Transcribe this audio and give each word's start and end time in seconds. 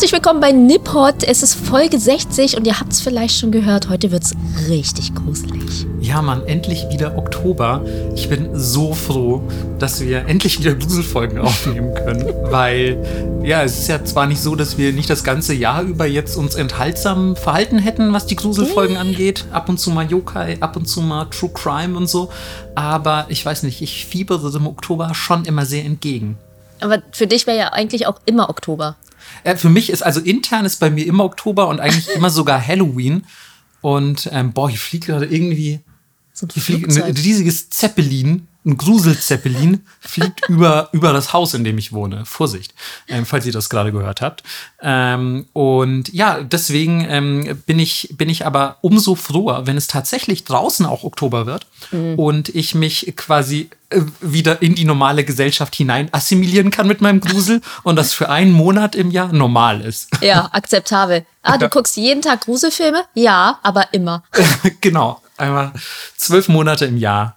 Herzlich 0.00 0.18
willkommen 0.18 0.40
bei 0.40 0.50
Nippot. 0.50 1.24
Es 1.24 1.42
ist 1.42 1.52
Folge 1.52 2.00
60 2.00 2.56
und 2.56 2.66
ihr 2.66 2.80
habt 2.80 2.90
es 2.90 3.02
vielleicht 3.02 3.38
schon 3.38 3.52
gehört. 3.52 3.90
Heute 3.90 4.10
wird 4.10 4.22
es 4.22 4.34
richtig 4.66 5.14
gruselig. 5.14 5.84
Ja, 6.00 6.22
Mann, 6.22 6.42
endlich 6.46 6.88
wieder 6.88 7.18
Oktober. 7.18 7.84
Ich 8.14 8.30
bin 8.30 8.48
so 8.54 8.94
froh, 8.94 9.42
dass 9.78 10.00
wir 10.00 10.26
endlich 10.26 10.58
wieder 10.58 10.74
Gruselfolgen 10.74 11.38
aufnehmen 11.40 11.94
können. 11.94 12.24
Weil, 12.44 13.42
ja, 13.44 13.62
es 13.62 13.78
ist 13.78 13.88
ja 13.88 14.02
zwar 14.02 14.26
nicht 14.26 14.40
so, 14.40 14.56
dass 14.56 14.78
wir 14.78 14.94
nicht 14.94 15.10
das 15.10 15.22
ganze 15.22 15.52
Jahr 15.52 15.82
über 15.82 16.06
jetzt 16.06 16.34
uns 16.34 16.54
enthaltsam 16.54 17.36
verhalten 17.36 17.78
hätten, 17.78 18.14
was 18.14 18.24
die 18.24 18.36
Gruselfolgen 18.36 18.96
angeht. 18.96 19.44
Ab 19.52 19.68
und 19.68 19.78
zu 19.78 19.90
mal 19.90 20.10
Yokai, 20.10 20.56
ab 20.60 20.76
und 20.76 20.86
zu 20.86 21.02
mal 21.02 21.26
True 21.26 21.50
Crime 21.52 21.94
und 21.94 22.08
so. 22.08 22.30
Aber 22.74 23.26
ich 23.28 23.44
weiß 23.44 23.64
nicht, 23.64 23.82
ich 23.82 24.06
fiebere 24.06 24.50
dem 24.50 24.66
Oktober 24.66 25.12
schon 25.12 25.44
immer 25.44 25.66
sehr 25.66 25.84
entgegen. 25.84 26.38
Aber 26.80 27.02
für 27.12 27.26
dich 27.26 27.46
wäre 27.46 27.58
ja 27.58 27.68
eigentlich 27.74 28.06
auch 28.06 28.18
immer 28.24 28.48
Oktober. 28.48 28.96
Äh, 29.44 29.56
für 29.56 29.68
mich 29.68 29.90
ist 29.90 30.02
also 30.02 30.20
intern 30.20 30.64
ist 30.64 30.76
bei 30.80 30.90
mir 30.90 31.06
immer 31.06 31.24
Oktober 31.24 31.68
und 31.68 31.80
eigentlich 31.80 32.08
immer 32.14 32.30
sogar 32.30 32.66
Halloween. 32.66 33.24
Und 33.80 34.28
ähm, 34.32 34.52
boah, 34.52 34.68
hier 34.68 34.78
fliegt 34.78 35.06
gerade 35.06 35.26
irgendwie 35.26 35.80
So 36.32 36.46
ein 36.46 37.02
ein 37.02 37.16
riesiges 37.16 37.70
Zeppelin, 37.70 38.46
ein 38.64 38.76
Gruselzeppelin, 38.76 39.84
fliegt 40.00 40.42
über, 40.48 40.88
über 40.92 41.12
das 41.12 41.32
Haus, 41.32 41.54
in 41.54 41.64
dem 41.64 41.78
ich 41.78 41.92
wohne. 41.92 42.24
Vorsicht, 42.26 42.74
ähm, 43.08 43.24
falls 43.26 43.46
ihr 43.46 43.52
das 43.52 43.70
gerade 43.70 43.92
gehört 43.92 44.20
habt. 44.20 44.42
Ähm, 44.82 45.46
und 45.52 46.12
ja, 46.12 46.42
deswegen 46.42 47.04
ähm, 47.08 47.62
bin, 47.66 47.78
ich, 47.78 48.08
bin 48.16 48.28
ich 48.28 48.44
aber 48.46 48.76
umso 48.82 49.14
froher, 49.14 49.66
wenn 49.66 49.76
es 49.76 49.86
tatsächlich 49.86 50.44
draußen 50.44 50.84
auch 50.86 51.04
Oktober 51.04 51.46
wird 51.46 51.66
und 52.16 52.48
ich 52.50 52.74
mich 52.74 53.12
quasi 53.16 53.70
äh, 53.90 54.00
wieder 54.20 54.62
in 54.62 54.74
die 54.74 54.84
normale 54.84 55.24
Gesellschaft 55.24 55.74
hinein 55.74 56.08
assimilieren 56.12 56.70
kann 56.70 56.86
mit 56.86 57.00
meinem 57.00 57.20
Grusel 57.20 57.60
und 57.82 57.96
das 57.96 58.12
für 58.12 58.28
einen 58.28 58.52
Monat 58.52 58.94
im 58.94 59.10
Jahr 59.10 59.32
normal 59.32 59.80
ist. 59.80 60.08
Ja, 60.20 60.48
akzeptabel. 60.52 61.24
Ah, 61.42 61.56
du 61.56 61.64
Ja. 61.64 61.68
guckst 61.68 61.96
jeden 61.96 62.22
Tag 62.22 62.42
Gruselfilme? 62.42 63.04
Ja, 63.14 63.58
aber 63.62 63.92
immer. 63.94 64.22
genau. 64.80 65.22
Einmal 65.36 65.72
zwölf 66.16 66.48
Monate 66.48 66.84
im 66.84 66.98
Jahr, 66.98 67.36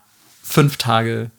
fünf 0.54 0.78
Tage 0.78 1.32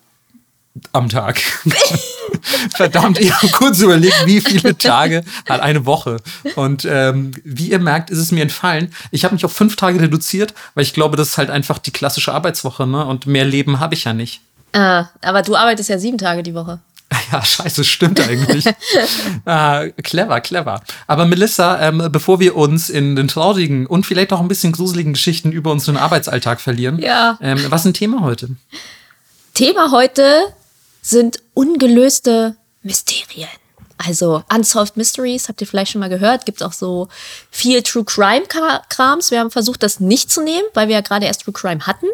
am 0.93 1.09
Tag. 1.09 1.41
Verdammt, 2.75 3.21
ich 3.21 3.33
habe 3.33 3.49
kurz 3.53 3.81
überlegt, 3.81 4.27
wie 4.27 4.41
viele 4.41 4.77
Tage 4.77 5.23
hat 5.49 5.61
eine 5.61 5.87
Woche. 5.87 6.17
Und 6.57 6.85
ähm, 6.85 7.31
wie 7.45 7.71
ihr 7.71 7.79
merkt, 7.79 8.11
ist 8.11 8.19
es 8.19 8.33
mir 8.33 8.43
entfallen. 8.43 8.93
Ich 9.13 9.25
habe 9.25 9.35
mich 9.35 9.45
auf 9.45 9.53
fünf 9.53 9.77
Tage 9.77 10.01
reduziert, 10.01 10.53
weil 10.75 10.83
ich 10.83 10.93
glaube, 10.93 11.17
das 11.17 11.29
ist 11.29 11.39
halt 11.39 11.51
einfach 11.51 11.79
die 11.79 11.93
klassische 11.93 12.33
Arbeitswoche, 12.35 12.87
ne? 12.89 13.07
Und 13.07 13.27
mehr 13.27 13.45
Leben 13.45 13.79
habe 13.79 13.95
ich 13.95 14.05
ja 14.05 14.13
nicht. 14.13 14.41
Ah, 14.73 15.07
aber 15.23 15.43
du 15.43 15.55
arbeitest 15.55 15.89
ja 15.91 15.99
sieben 15.99 16.19
Tage 16.19 16.43
die 16.43 16.55
Woche. 16.55 16.81
Ja, 17.33 17.43
scheiße, 17.43 17.85
stimmt 17.85 18.21
eigentlich. 18.21 18.65
ah, 19.45 19.85
clever, 20.03 20.41
clever. 20.41 20.83
Aber 21.07 21.27
Melissa, 21.27 21.81
ähm, 21.81 22.09
bevor 22.11 22.39
wir 22.41 22.57
uns 22.57 22.91
in 22.91 23.15
den 23.17 23.29
traurigen 23.29 23.87
und 23.87 24.05
vielleicht 24.05 24.33
auch 24.33 24.41
ein 24.41 24.49
bisschen 24.49 24.73
gruseligen 24.73 25.13
Geschichten 25.15 25.51
über 25.53 25.71
unseren 25.73 25.97
Arbeitsalltag 25.97 26.61
verlieren, 26.61 26.99
Ja. 26.99 27.39
ähm, 27.41 27.65
was 27.69 27.83
ist 27.83 27.87
ein 27.87 27.95
Thema 27.95 28.21
heute? 28.21 28.51
Thema 29.55 29.93
heute 29.93 30.53
sind 31.01 31.39
ungelöste 31.55 32.57
Mysterien. 32.83 33.49
Also 33.97 34.43
Unsolved 34.53 34.97
Mysteries, 34.97 35.49
habt 35.49 35.61
ihr 35.61 35.69
vielleicht 35.69 35.93
schon 35.93 36.01
mal 36.01 36.09
gehört. 36.09 36.45
Gibt 36.45 36.61
auch 36.65 36.73
so 36.73 37.09
viel 37.53 37.83
True 37.85 38.05
Crime 38.05 38.43
Krams. 38.89 39.31
Wir 39.31 39.39
haben 39.39 39.53
versucht, 39.53 39.85
das 39.85 40.01
nicht 40.01 40.31
zu 40.31 40.43
nehmen, 40.43 40.67
weil 40.75 40.89
wir 40.89 40.97
ja 40.97 41.01
gerade 41.01 41.27
erst 41.27 41.43
True 41.43 41.55
Crime 41.55 41.87
hatten. 41.87 42.07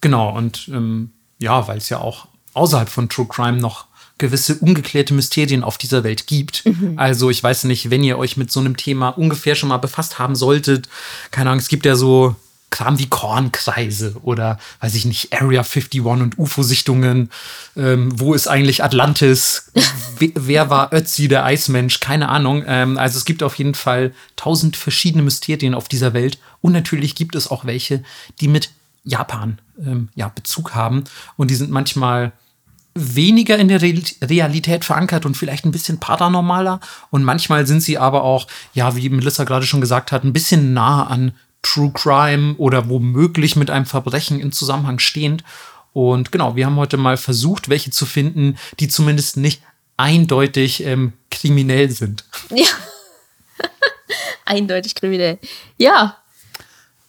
Genau, 0.00 0.34
und 0.34 0.68
ähm, 0.68 1.12
ja, 1.38 1.68
weil 1.68 1.76
es 1.76 1.90
ja 1.90 2.00
auch 2.00 2.28
außerhalb 2.54 2.88
von 2.88 3.10
True 3.10 3.26
Crime 3.28 3.58
noch 3.58 3.86
gewisse 4.16 4.56
ungeklärte 4.56 5.12
Mysterien 5.12 5.62
auf 5.62 5.76
dieser 5.76 6.02
Welt 6.02 6.26
gibt. 6.26 6.64
Also 6.96 7.28
ich 7.28 7.42
weiß 7.42 7.64
nicht, 7.64 7.90
wenn 7.90 8.02
ihr 8.02 8.16
euch 8.16 8.38
mit 8.38 8.50
so 8.50 8.60
einem 8.60 8.78
Thema 8.78 9.10
ungefähr 9.10 9.54
schon 9.54 9.68
mal 9.68 9.76
befasst 9.76 10.18
haben 10.18 10.34
solltet, 10.34 10.88
keine 11.30 11.50
Ahnung, 11.50 11.60
es 11.60 11.68
gibt 11.68 11.84
ja 11.84 11.94
so 11.94 12.34
Kram 12.70 12.98
wie 12.98 13.08
Kornkreise 13.08 14.16
oder 14.22 14.58
weiß 14.80 14.94
ich 14.94 15.04
nicht, 15.04 15.32
Area 15.32 15.60
51 15.62 16.02
und 16.02 16.38
UFO-Sichtungen, 16.38 17.30
ähm, 17.76 18.10
wo 18.18 18.34
ist 18.34 18.48
eigentlich 18.48 18.82
Atlantis, 18.82 19.70
We 20.18 20.32
wer 20.34 20.70
war 20.70 20.92
Ötzi, 20.92 21.28
der 21.28 21.44
Eismensch, 21.44 22.00
keine 22.00 22.28
Ahnung. 22.28 22.64
Ähm, 22.66 22.98
also 22.98 23.18
es 23.18 23.24
gibt 23.24 23.42
auf 23.42 23.56
jeden 23.56 23.74
Fall 23.74 24.12
tausend 24.36 24.76
verschiedene 24.76 25.22
Mysterien 25.22 25.74
auf 25.74 25.88
dieser 25.88 26.14
Welt 26.14 26.38
und 26.60 26.72
natürlich 26.72 27.14
gibt 27.14 27.34
es 27.34 27.48
auch 27.48 27.64
welche, 27.64 28.02
die 28.40 28.48
mit 28.48 28.70
Japan 29.04 29.58
ähm, 29.78 30.08
ja, 30.14 30.28
Bezug 30.28 30.74
haben. 30.74 31.04
Und 31.36 31.50
die 31.50 31.54
sind 31.54 31.70
manchmal 31.70 32.32
weniger 32.94 33.58
in 33.58 33.68
der 33.68 33.82
Re 33.82 33.94
Realität 34.22 34.84
verankert 34.84 35.26
und 35.26 35.36
vielleicht 35.36 35.64
ein 35.64 35.72
bisschen 35.72 36.00
paranormaler. 36.00 36.80
Und 37.10 37.24
manchmal 37.24 37.66
sind 37.66 37.82
sie 37.82 37.98
aber 37.98 38.22
auch, 38.22 38.46
ja, 38.74 38.96
wie 38.96 39.08
Melissa 39.08 39.44
gerade 39.44 39.66
schon 39.66 39.80
gesagt 39.80 40.12
hat, 40.12 40.24
ein 40.24 40.32
bisschen 40.32 40.72
nah 40.72 41.06
an 41.06 41.32
True 41.66 41.90
Crime 41.92 42.54
oder 42.58 42.88
womöglich 42.88 43.56
mit 43.56 43.70
einem 43.70 43.86
Verbrechen 43.86 44.38
in 44.38 44.52
Zusammenhang 44.52 45.00
stehend. 45.00 45.42
Und 45.92 46.30
genau, 46.30 46.54
wir 46.54 46.66
haben 46.66 46.76
heute 46.76 46.96
mal 46.96 47.16
versucht, 47.16 47.68
welche 47.68 47.90
zu 47.90 48.06
finden, 48.06 48.56
die 48.78 48.88
zumindest 48.88 49.36
nicht 49.36 49.62
eindeutig 49.96 50.84
ähm, 50.84 51.14
kriminell 51.30 51.90
sind. 51.90 52.24
Ja. 52.50 52.66
Eindeutig 54.44 54.94
kriminell. 54.94 55.38
Ja, 55.78 56.18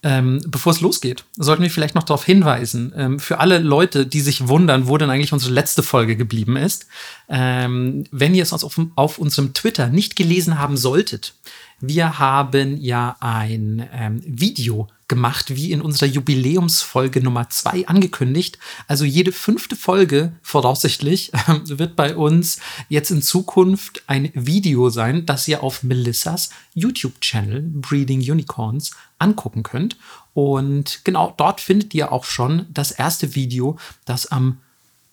Ähm, 0.04 0.42
bevor 0.48 0.72
es 0.72 0.80
losgeht, 0.80 1.26
sollten 1.36 1.64
wir 1.64 1.72
vielleicht 1.72 1.96
noch 1.96 2.04
darauf 2.04 2.24
hinweisen, 2.24 2.94
ähm, 2.96 3.20
für 3.20 3.40
alle 3.40 3.58
Leute, 3.58 4.06
die 4.06 4.22
sich 4.22 4.48
wundern, 4.48 4.88
wo 4.88 4.96
denn 4.98 5.10
eigentlich 5.10 5.34
unsere 5.34 5.52
letzte 5.52 5.82
Folge 5.82 6.16
geblieben 6.16 6.56
ist, 6.56 6.86
ähm, 7.30 8.06
wenn 8.12 8.36
ihr 8.36 8.44
es 8.44 8.54
uns 8.54 8.64
auf, 8.64 8.80
auf 8.96 9.18
unserem 9.18 9.54
Twitter 9.54 9.88
nicht 9.88 10.16
gelesen 10.16 10.60
haben 10.60 10.78
solltet, 10.78 11.34
wir 11.80 12.20
haben 12.20 12.78
ja 12.78 13.16
ein 13.20 13.88
ähm, 13.94 14.22
Video 14.26 14.88
gemacht, 15.08 15.56
wie 15.56 15.72
in 15.72 15.82
unserer 15.82 16.10
Jubiläumsfolge 16.10 17.22
Nummer 17.22 17.50
zwei 17.50 17.88
angekündigt. 17.88 18.58
Also 18.88 19.06
jede 19.06 19.32
fünfte 19.32 19.76
Folge 19.76 20.34
voraussichtlich 20.42 21.32
ähm, 21.48 21.62
wird 21.66 21.96
bei 21.96 22.16
uns 22.16 22.60
jetzt 22.90 23.12
in 23.12 23.22
Zukunft 23.22 24.04
ein 24.08 24.32
Video 24.34 24.90
sein, 24.90 25.26
das 25.26 25.48
ihr 25.48 25.64
auf 25.64 25.84
Melissas 25.84 26.50
YouTube-Channel 26.74 27.62
Breeding 27.62 28.20
Unicorns 28.20 28.92
angucken 29.20 29.64
könnt. 29.64 29.98
Und 30.34 31.02
genau 31.04 31.34
dort 31.38 31.62
findet 31.62 31.94
ihr 31.94 32.12
auch 32.12 32.26
schon 32.26 32.66
das 32.70 32.92
erste 32.92 33.36
Video, 33.36 33.78
das 34.06 34.28
am 34.28 34.60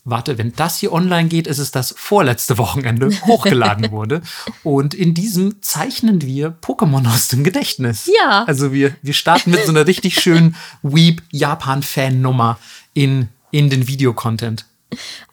Warte, 0.06 0.36
wenn 0.36 0.52
das 0.54 0.76
hier 0.76 0.92
online 0.92 1.28
geht, 1.28 1.46
ist 1.46 1.58
es 1.58 1.70
das 1.70 1.94
vorletzte 1.96 2.58
Wochenende 2.58 3.10
hochgeladen 3.26 3.90
wurde. 3.90 4.20
Und 4.62 4.92
in 4.92 5.14
diesem 5.14 5.62
zeichnen 5.62 6.20
wir 6.20 6.54
Pokémon 6.60 7.08
aus 7.08 7.28
dem 7.28 7.42
Gedächtnis. 7.42 8.10
Ja. 8.20 8.44
Also 8.44 8.72
wir, 8.72 8.94
wir 9.00 9.14
starten 9.14 9.50
mit 9.50 9.64
so 9.64 9.70
einer 9.70 9.86
richtig 9.86 10.20
schönen 10.20 10.56
Weep-Japan-Fan-Nummer 10.82 12.58
in, 12.92 13.28
in 13.50 13.70
den 13.70 13.88
Videocontent. 13.88 14.66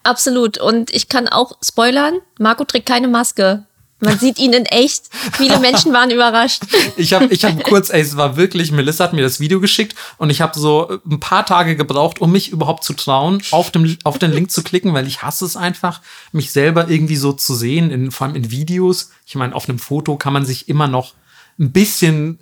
absolut. 0.04 0.56
Und 0.56 0.90
ich 0.90 1.08
kann 1.08 1.28
auch 1.28 1.58
spoilern, 1.62 2.20
Marco 2.38 2.64
trägt 2.64 2.86
keine 2.86 3.08
Maske. 3.08 3.66
Man 4.02 4.18
sieht 4.18 4.38
ihn 4.38 4.52
in 4.52 4.66
echt. 4.66 5.04
Viele 5.34 5.60
Menschen 5.60 5.92
waren 5.92 6.10
überrascht. 6.10 6.62
Ich 6.96 7.12
habe 7.12 7.26
ich 7.26 7.44
hab 7.44 7.62
kurz, 7.64 7.90
ey, 7.90 8.00
es 8.00 8.16
war 8.16 8.36
wirklich, 8.36 8.70
Melissa 8.70 9.04
hat 9.04 9.12
mir 9.12 9.22
das 9.22 9.40
Video 9.40 9.60
geschickt 9.60 9.94
und 10.18 10.30
ich 10.30 10.40
habe 10.40 10.58
so 10.58 11.00
ein 11.08 11.20
paar 11.20 11.46
Tage 11.46 11.76
gebraucht, 11.76 12.20
um 12.20 12.32
mich 12.32 12.50
überhaupt 12.50 12.84
zu 12.84 12.92
trauen, 12.92 13.42
auf, 13.50 13.70
dem, 13.70 13.96
auf 14.04 14.18
den 14.18 14.32
Link 14.32 14.50
zu 14.50 14.62
klicken, 14.62 14.92
weil 14.92 15.06
ich 15.06 15.22
hasse 15.22 15.44
es 15.44 15.56
einfach, 15.56 16.00
mich 16.32 16.50
selber 16.50 16.88
irgendwie 16.88 17.16
so 17.16 17.32
zu 17.32 17.54
sehen, 17.54 17.90
in, 17.90 18.10
vor 18.10 18.26
allem 18.26 18.36
in 18.36 18.50
Videos. 18.50 19.10
Ich 19.26 19.36
meine, 19.36 19.54
auf 19.54 19.68
einem 19.68 19.78
Foto 19.78 20.16
kann 20.16 20.32
man 20.32 20.44
sich 20.44 20.68
immer 20.68 20.88
noch 20.88 21.14
ein 21.58 21.72
bisschen 21.72 22.38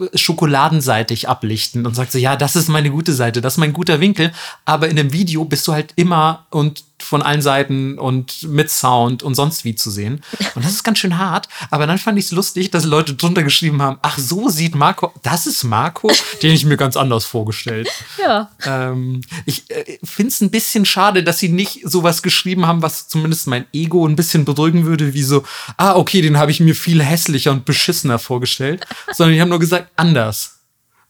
äh, 0.00 0.16
schokoladenseitig 0.16 1.28
ablichten 1.28 1.86
und 1.86 1.94
sagt 1.94 2.12
so, 2.12 2.18
ja, 2.18 2.36
das 2.36 2.56
ist 2.56 2.68
meine 2.68 2.90
gute 2.90 3.12
Seite, 3.12 3.40
das 3.40 3.54
ist 3.54 3.58
mein 3.58 3.72
guter 3.72 4.00
Winkel. 4.00 4.32
Aber 4.64 4.88
in 4.88 4.98
einem 4.98 5.12
Video 5.12 5.44
bist 5.44 5.66
du 5.68 5.72
halt 5.72 5.92
immer 5.96 6.46
und 6.50 6.84
von 6.98 7.22
allen 7.22 7.42
Seiten 7.42 7.98
und 7.98 8.42
mit 8.44 8.70
Sound 8.70 9.22
und 9.22 9.34
sonst 9.34 9.64
wie 9.64 9.74
zu 9.74 9.90
sehen. 9.90 10.22
Und 10.54 10.64
das 10.64 10.72
ist 10.76 10.84
ganz 10.84 10.98
schön 10.98 11.18
hart. 11.18 11.48
Aber 11.70 11.86
dann 11.86 11.98
fand 11.98 12.18
ich 12.18 12.26
es 12.26 12.30
lustig, 12.32 12.70
dass 12.70 12.84
Leute 12.84 13.14
drunter 13.14 13.42
geschrieben 13.42 13.82
haben, 13.82 13.98
ach, 14.02 14.18
so 14.18 14.48
sieht 14.48 14.74
Marco, 14.74 15.12
das 15.22 15.46
ist 15.46 15.64
Marco, 15.64 16.10
den 16.42 16.52
ich 16.52 16.64
mir 16.64 16.76
ganz 16.76 16.96
anders 16.96 17.24
vorgestellt. 17.24 17.88
Ja. 18.18 18.50
Ähm, 18.64 19.20
ich 19.44 19.70
äh, 19.70 19.98
finde 20.04 20.28
es 20.28 20.40
ein 20.40 20.50
bisschen 20.50 20.84
schade, 20.84 21.22
dass 21.22 21.38
sie 21.38 21.48
nicht 21.48 21.80
sowas 21.84 22.22
geschrieben 22.22 22.66
haben, 22.66 22.82
was 22.82 23.08
zumindest 23.08 23.46
mein 23.46 23.66
Ego 23.72 24.06
ein 24.06 24.16
bisschen 24.16 24.44
beruhigen 24.44 24.84
würde, 24.84 25.14
wie 25.14 25.22
so, 25.22 25.44
ah, 25.76 25.96
okay, 25.96 26.22
den 26.22 26.38
habe 26.38 26.50
ich 26.50 26.60
mir 26.60 26.74
viel 26.74 27.02
hässlicher 27.02 27.52
und 27.52 27.64
beschissener 27.64 28.18
vorgestellt, 28.18 28.86
sondern 29.12 29.34
die 29.34 29.40
haben 29.40 29.48
nur 29.48 29.58
gesagt, 29.58 29.90
anders. 29.96 30.55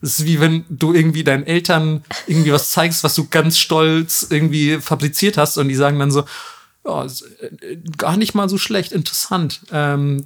Das 0.00 0.18
ist 0.18 0.24
wie 0.26 0.40
wenn 0.40 0.64
du 0.68 0.92
irgendwie 0.92 1.24
deinen 1.24 1.46
Eltern 1.46 2.04
irgendwie 2.26 2.52
was 2.52 2.70
zeigst, 2.70 3.02
was 3.04 3.14
du 3.14 3.26
ganz 3.28 3.58
stolz 3.58 4.26
irgendwie 4.28 4.78
fabriziert 4.80 5.36
hast 5.38 5.56
und 5.58 5.68
die 5.68 5.74
sagen 5.74 5.98
dann 5.98 6.10
so, 6.10 6.24
ja, 6.86 7.04
äh, 7.04 7.76
gar 7.96 8.16
nicht 8.16 8.34
mal 8.34 8.48
so 8.48 8.58
schlecht, 8.58 8.92
interessant. 8.92 9.60
Ähm, 9.72 10.24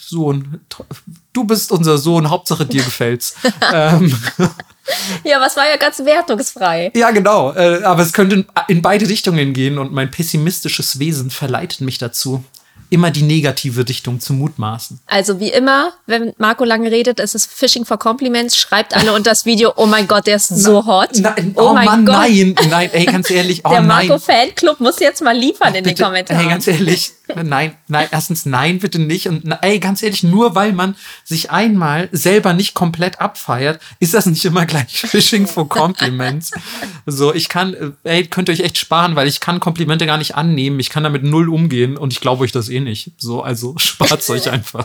Sohn, 0.00 0.60
to- 0.68 0.86
du 1.32 1.44
bist 1.44 1.70
unser 1.70 1.98
Sohn, 1.98 2.30
Hauptsache 2.30 2.66
dir 2.66 2.82
gefällt's. 2.82 3.34
ähm, 3.72 4.12
Ja, 5.22 5.36
aber 5.36 5.46
es 5.46 5.56
war 5.56 5.68
ja 5.68 5.76
ganz 5.76 5.98
wertungsfrei. 5.98 6.90
ja, 6.96 7.10
genau. 7.10 7.52
Äh, 7.52 7.82
aber 7.84 8.02
es 8.02 8.14
könnte 8.14 8.46
in 8.68 8.80
beide 8.80 9.06
Richtungen 9.08 9.52
gehen 9.52 9.76
und 9.78 9.92
mein 9.92 10.10
pessimistisches 10.10 10.98
Wesen 10.98 11.30
verleitet 11.30 11.82
mich 11.82 11.98
dazu, 11.98 12.42
immer 12.90 13.10
die 13.10 13.22
negative 13.22 13.88
Richtung 13.88 14.20
zu 14.20 14.32
mutmaßen. 14.32 15.00
Also 15.06 15.40
wie 15.40 15.50
immer, 15.50 15.92
wenn 16.06 16.32
Marco 16.38 16.64
lange 16.64 16.90
redet, 16.90 17.20
ist 17.20 17.34
es 17.34 17.46
Fishing 17.46 17.84
for 17.84 17.98
Compliments. 17.98 18.56
Schreibt 18.56 18.96
alle 18.96 19.12
unter 19.12 19.30
das 19.30 19.44
Video, 19.44 19.72
oh 19.76 19.86
mein 19.86 20.08
Gott, 20.08 20.26
der 20.26 20.36
ist 20.36 20.48
so 20.48 20.86
hot. 20.86 21.10
Nein, 21.14 21.54
oh, 21.56 21.72
mein 21.74 21.84
Mann, 21.84 22.06
Gott. 22.06 22.14
nein, 22.16 22.54
nein, 22.70 22.90
ey, 22.92 23.04
ganz 23.04 23.30
ehrlich, 23.30 23.60
oh 23.64 23.70
Der 23.70 23.80
nein. 23.80 24.08
Marco 24.08 24.18
Fanclub 24.18 24.80
muss 24.80 24.98
jetzt 25.00 25.22
mal 25.22 25.36
liefern 25.36 25.68
in 25.68 25.84
den 25.84 25.84
Bitte, 25.84 26.02
Kommentaren. 26.04 26.42
Ey, 26.42 26.48
ganz 26.48 26.66
ehrlich, 26.66 27.12
nein, 27.34 27.76
nein, 27.88 28.08
erstens 28.10 28.46
nein, 28.46 28.78
bitte 28.78 28.98
nicht. 28.98 29.28
Und 29.28 29.44
ey, 29.62 29.78
ganz 29.78 30.02
ehrlich, 30.02 30.22
nur 30.22 30.54
weil 30.54 30.72
man 30.72 30.96
sich 31.24 31.50
einmal 31.50 32.08
selber 32.12 32.52
nicht 32.52 32.74
komplett 32.74 33.20
abfeiert, 33.20 33.80
ist 34.00 34.14
das 34.14 34.26
nicht 34.26 34.44
immer 34.44 34.66
gleich 34.66 35.00
Fishing 35.06 35.46
for 35.46 35.68
Compliments. 35.68 36.50
So, 37.06 37.34
ich 37.34 37.48
kann, 37.48 37.74
äh, 37.74 37.90
ey, 38.04 38.26
könnt 38.26 38.48
ihr 38.48 38.54
euch 38.54 38.60
echt 38.60 38.78
sparen, 38.78 39.16
weil 39.16 39.28
ich 39.28 39.40
kann 39.40 39.60
Komplimente 39.60 40.06
gar 40.06 40.18
nicht 40.18 40.34
annehmen. 40.34 40.80
Ich 40.80 40.90
kann 40.90 41.04
damit 41.04 41.24
null 41.24 41.48
umgehen 41.48 41.96
und 41.96 42.12
ich 42.12 42.20
glaube 42.20 42.44
euch 42.44 42.52
das 42.52 42.68
eh 42.68 42.80
nicht. 42.80 43.12
So, 43.18 43.42
also 43.42 43.74
spart's 43.78 44.30
euch 44.30 44.50
einfach. 44.50 44.84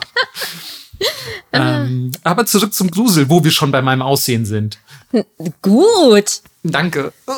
ähm, 1.51 2.11
aber 2.23 2.45
zurück 2.45 2.73
zum 2.73 2.91
Grusel, 2.91 3.29
wo 3.29 3.43
wir 3.43 3.51
schon 3.51 3.71
bei 3.71 3.81
meinem 3.81 4.01
Aussehen 4.01 4.45
sind. 4.45 4.77
Gut. 5.61 6.41
Danke. 6.63 7.11
Oh, 7.27 7.33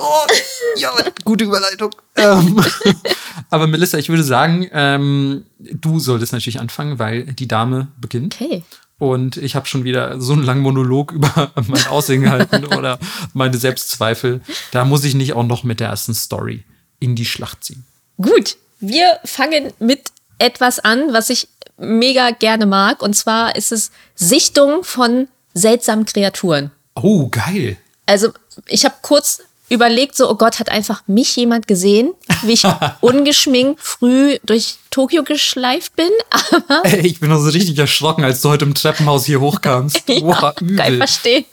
ja, 0.77 0.92
gute 1.24 1.45
Überleitung. 1.45 1.92
Ähm, 2.16 2.63
aber 3.50 3.66
Melissa, 3.66 3.98
ich 3.98 4.10
würde 4.10 4.24
sagen, 4.24 4.69
ähm, 4.72 5.45
du 5.57 6.00
solltest 6.00 6.31
natürlich 6.31 6.60
anfangen, 6.60 7.00
weil 7.00 7.25
die 7.33 7.48
Dame 7.48 7.88
beginnt. 8.00 8.39
Okay. 8.39 8.63
Und 8.98 9.38
ich 9.38 9.56
habe 9.56 9.66
schon 9.66 9.83
wieder 9.83 10.22
so 10.22 10.33
einen 10.33 10.44
langen 10.44 10.62
Monolog 10.62 11.12
über 11.12 11.51
mein 11.68 11.86
Aussehen 11.88 12.22
gehalten 12.22 12.66
oder 12.77 13.00
meine 13.33 13.57
Selbstzweifel. 13.57 14.42
Da 14.72 14.86
muss 14.86 15.04
ich 15.04 15.16
nicht 15.16 15.33
auch 15.33 15.44
noch 15.44 15.63
mit 15.63 15.80
der 15.80 15.89
ersten 15.89 16.13
Story 16.13 16.63
in 17.00 17.16
die 17.16 17.25
Schlacht 17.25 17.63
ziehen. 17.63 17.86
Gut. 18.18 18.57
Wir 18.80 19.19
fangen 19.25 19.74
mit 19.80 20.12
etwas 20.38 20.80
an, 20.80 21.13
was 21.13 21.30
ich 21.30 21.48
mega 21.77 22.31
gerne 22.31 22.66
mag. 22.66 23.01
Und 23.01 23.16
zwar 23.16 23.56
ist 23.56 23.72
es 23.72 23.92
Sichtung 24.16 24.83
von 24.83 25.27
seltsamen 25.54 26.06
Kreaturen. 26.06 26.72
Oh, 26.95 27.27
geil. 27.30 27.77
Also 28.05 28.29
ich 28.67 28.85
habe 28.85 28.95
kurz 29.01 29.41
überlegt, 29.69 30.15
so, 30.15 30.29
oh 30.29 30.35
Gott, 30.35 30.59
hat 30.59 30.69
einfach 30.69 31.01
mich 31.07 31.35
jemand 31.35 31.67
gesehen, 31.67 32.13
wie 32.43 32.53
ich 32.53 32.63
ungeschminkt 33.01 33.79
früh 33.81 34.37
durch 34.43 34.77
Tokio 34.91 35.23
geschleift 35.23 35.95
bin. 35.95 36.09
Aber 36.67 36.85
Ey, 36.85 37.07
ich 37.07 37.19
bin 37.19 37.29
noch 37.29 37.39
so 37.39 37.49
richtig 37.49 37.77
erschrocken, 37.77 38.23
als 38.23 38.41
du 38.41 38.49
heute 38.49 38.65
im 38.65 38.75
Treppenhaus 38.75 39.25
hier 39.25 39.41
hochkamst. 39.41 40.03
Ja, 40.07 40.53
kann 40.53 40.53
ich 40.59 40.61
übel. 40.61 40.97
verstehen. 40.97 41.45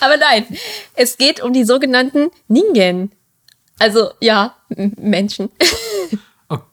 Aber 0.00 0.16
nein, 0.16 0.46
es 0.94 1.16
geht 1.16 1.40
um 1.40 1.52
die 1.52 1.64
sogenannten 1.64 2.30
Ningen. 2.48 3.12
Also 3.78 4.10
ja, 4.20 4.56
Menschen. 4.68 5.50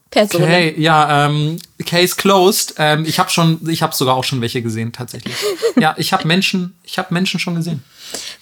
Personen. 0.09 0.45
Okay, 0.45 0.73
ja, 0.77 1.27
ähm, 1.27 1.59
Case 1.85 2.15
closed. 2.15 2.75
Ähm, 2.77 3.05
ich 3.05 3.19
habe 3.19 3.29
schon, 3.29 3.59
ich 3.69 3.81
habe 3.81 3.93
sogar 3.93 4.15
auch 4.15 4.23
schon 4.23 4.41
welche 4.41 4.61
gesehen 4.61 4.93
tatsächlich. 4.93 5.35
Ja, 5.79 5.95
ich 5.97 6.13
habe 6.13 6.27
Menschen, 6.27 6.77
ich 6.83 6.97
habe 6.97 7.13
Menschen 7.13 7.39
schon 7.39 7.55
gesehen. 7.55 7.83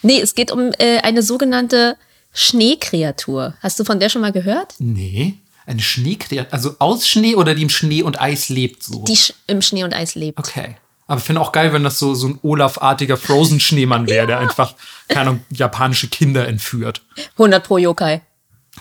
Nee, 0.02 0.20
es 0.22 0.36
geht 0.36 0.52
um 0.52 0.72
äh, 0.78 1.00
eine 1.00 1.22
sogenannte 1.22 1.98
Schneekreatur. 2.34 3.56
Hast 3.62 3.80
du 3.80 3.84
von 3.84 4.00
der 4.00 4.10
schon 4.10 4.22
mal 4.22 4.32
gehört? 4.32 4.76
Nee, 4.80 5.36
eine 5.66 5.82
Schneekreatur, 5.82 6.54
also 6.54 6.76
aus 6.80 7.08
Schnee 7.08 7.36
oder 7.36 7.56
die 7.56 7.64
im 7.64 7.70
Schnee 7.70 8.04
und 8.04 8.20
Eis 8.22 8.50
lebt 8.50 8.84
so. 8.84 9.04
Die 9.06 9.16
sch 9.16 9.34
im 9.48 9.62
Schnee 9.62 9.84
und 9.84 9.94
Eis 9.94 10.16
lebt. 10.16 10.40
Okay. 10.40 10.76
Aber 11.08 11.20
ich 11.20 11.24
finde 11.24 11.42
auch 11.42 11.52
geil, 11.52 11.72
wenn 11.72 11.84
das 11.84 12.00
so, 12.00 12.16
so 12.16 12.30
ein 12.30 12.40
Olaf-artiger 12.42 13.18
Frozen-Schneemann 13.18 14.08
wäre, 14.10 14.28
der 14.28 14.40
einfach, 14.40 14.74
keine 15.08 15.22
Ahnung, 15.22 15.46
japanische 15.52 16.08
Kinder 16.08 16.48
entführt. 16.48 17.02
100 17.34 17.64
pro 17.64 17.78
Yokai. 17.78 18.22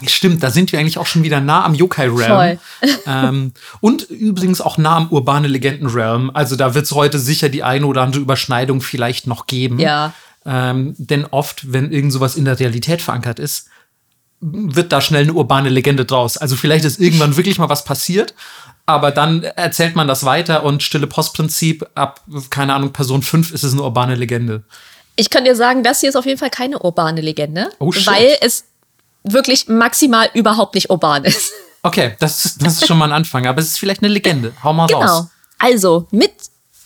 Stimmt, 0.06 0.42
da 0.42 0.50
sind 0.50 0.72
wir 0.72 0.80
eigentlich 0.80 0.98
auch 0.98 1.06
schon 1.06 1.22
wieder 1.22 1.40
nah 1.40 1.64
am 1.64 1.74
Yokai-Realm. 1.74 2.58
ähm, 3.06 3.52
und 3.80 4.02
übrigens 4.02 4.60
auch 4.60 4.76
nah 4.76 4.96
am 4.96 5.08
urbane 5.08 5.46
Legenden-Realm. 5.46 6.30
Also 6.34 6.56
da 6.56 6.74
wird 6.74 6.86
es 6.86 6.92
heute 6.92 7.18
sicher 7.18 7.48
die 7.48 7.62
eine 7.62 7.86
oder 7.86 8.02
andere 8.02 8.20
Überschneidung 8.20 8.80
vielleicht 8.80 9.28
noch 9.28 9.46
geben. 9.46 9.78
Ja. 9.78 10.12
Ähm, 10.46 10.94
denn 10.98 11.24
oft, 11.26 11.72
wenn 11.72 11.90
irgend 11.92 12.12
sowas 12.12 12.36
in 12.36 12.44
der 12.44 12.58
Realität 12.60 13.00
verankert 13.02 13.38
ist, 13.38 13.68
wird 14.40 14.92
da 14.92 15.00
schnell 15.00 15.22
eine 15.22 15.32
urbane 15.32 15.70
Legende 15.70 16.04
draus. 16.04 16.36
Also 16.36 16.54
vielleicht 16.56 16.84
ist 16.84 17.00
irgendwann 17.00 17.36
wirklich 17.38 17.58
mal 17.58 17.68
was 17.70 17.84
passiert, 17.84 18.34
aber 18.86 19.10
dann 19.10 19.42
erzählt 19.42 19.96
man 19.96 20.06
das 20.06 20.24
weiter 20.24 20.64
und 20.64 20.82
stille 20.82 21.06
Postprinzip 21.06 21.86
ab, 21.94 22.20
keine 22.50 22.74
Ahnung, 22.74 22.92
Person 22.92 23.22
5 23.22 23.52
ist 23.52 23.64
es 23.64 23.72
eine 23.72 23.82
urbane 23.82 24.14
Legende. 24.16 24.64
Ich 25.16 25.30
kann 25.30 25.44
dir 25.44 25.56
sagen, 25.56 25.82
das 25.82 26.00
hier 26.00 26.08
ist 26.10 26.16
auf 26.16 26.26
jeden 26.26 26.38
Fall 26.38 26.50
keine 26.50 26.80
urbane 26.80 27.20
Legende, 27.22 27.70
Oh, 27.78 27.90
weil 28.04 28.36
es 28.42 28.64
wirklich 29.22 29.68
maximal 29.68 30.28
überhaupt 30.34 30.74
nicht 30.74 30.90
urban 30.90 31.24
ist. 31.24 31.52
Okay, 31.86 32.16
das, 32.18 32.46
ist- 32.46 32.62
das 32.64 32.78
ist 32.78 32.86
schon 32.86 32.96
mal 32.96 33.04
ein 33.04 33.12
Anfang, 33.12 33.46
aber 33.46 33.60
es 33.60 33.68
ist 33.68 33.78
vielleicht 33.78 34.02
eine 34.02 34.10
Legende. 34.10 34.54
Hau 34.62 34.72
mal 34.72 34.86
Genau. 34.86 35.00
raus. 35.00 35.26
Also 35.58 36.08
mit 36.12 36.32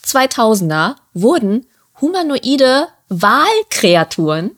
2000er 0.04 0.96
wurden 1.14 1.66
humanoide 2.00 2.88
Wahlkreaturen 3.08 4.52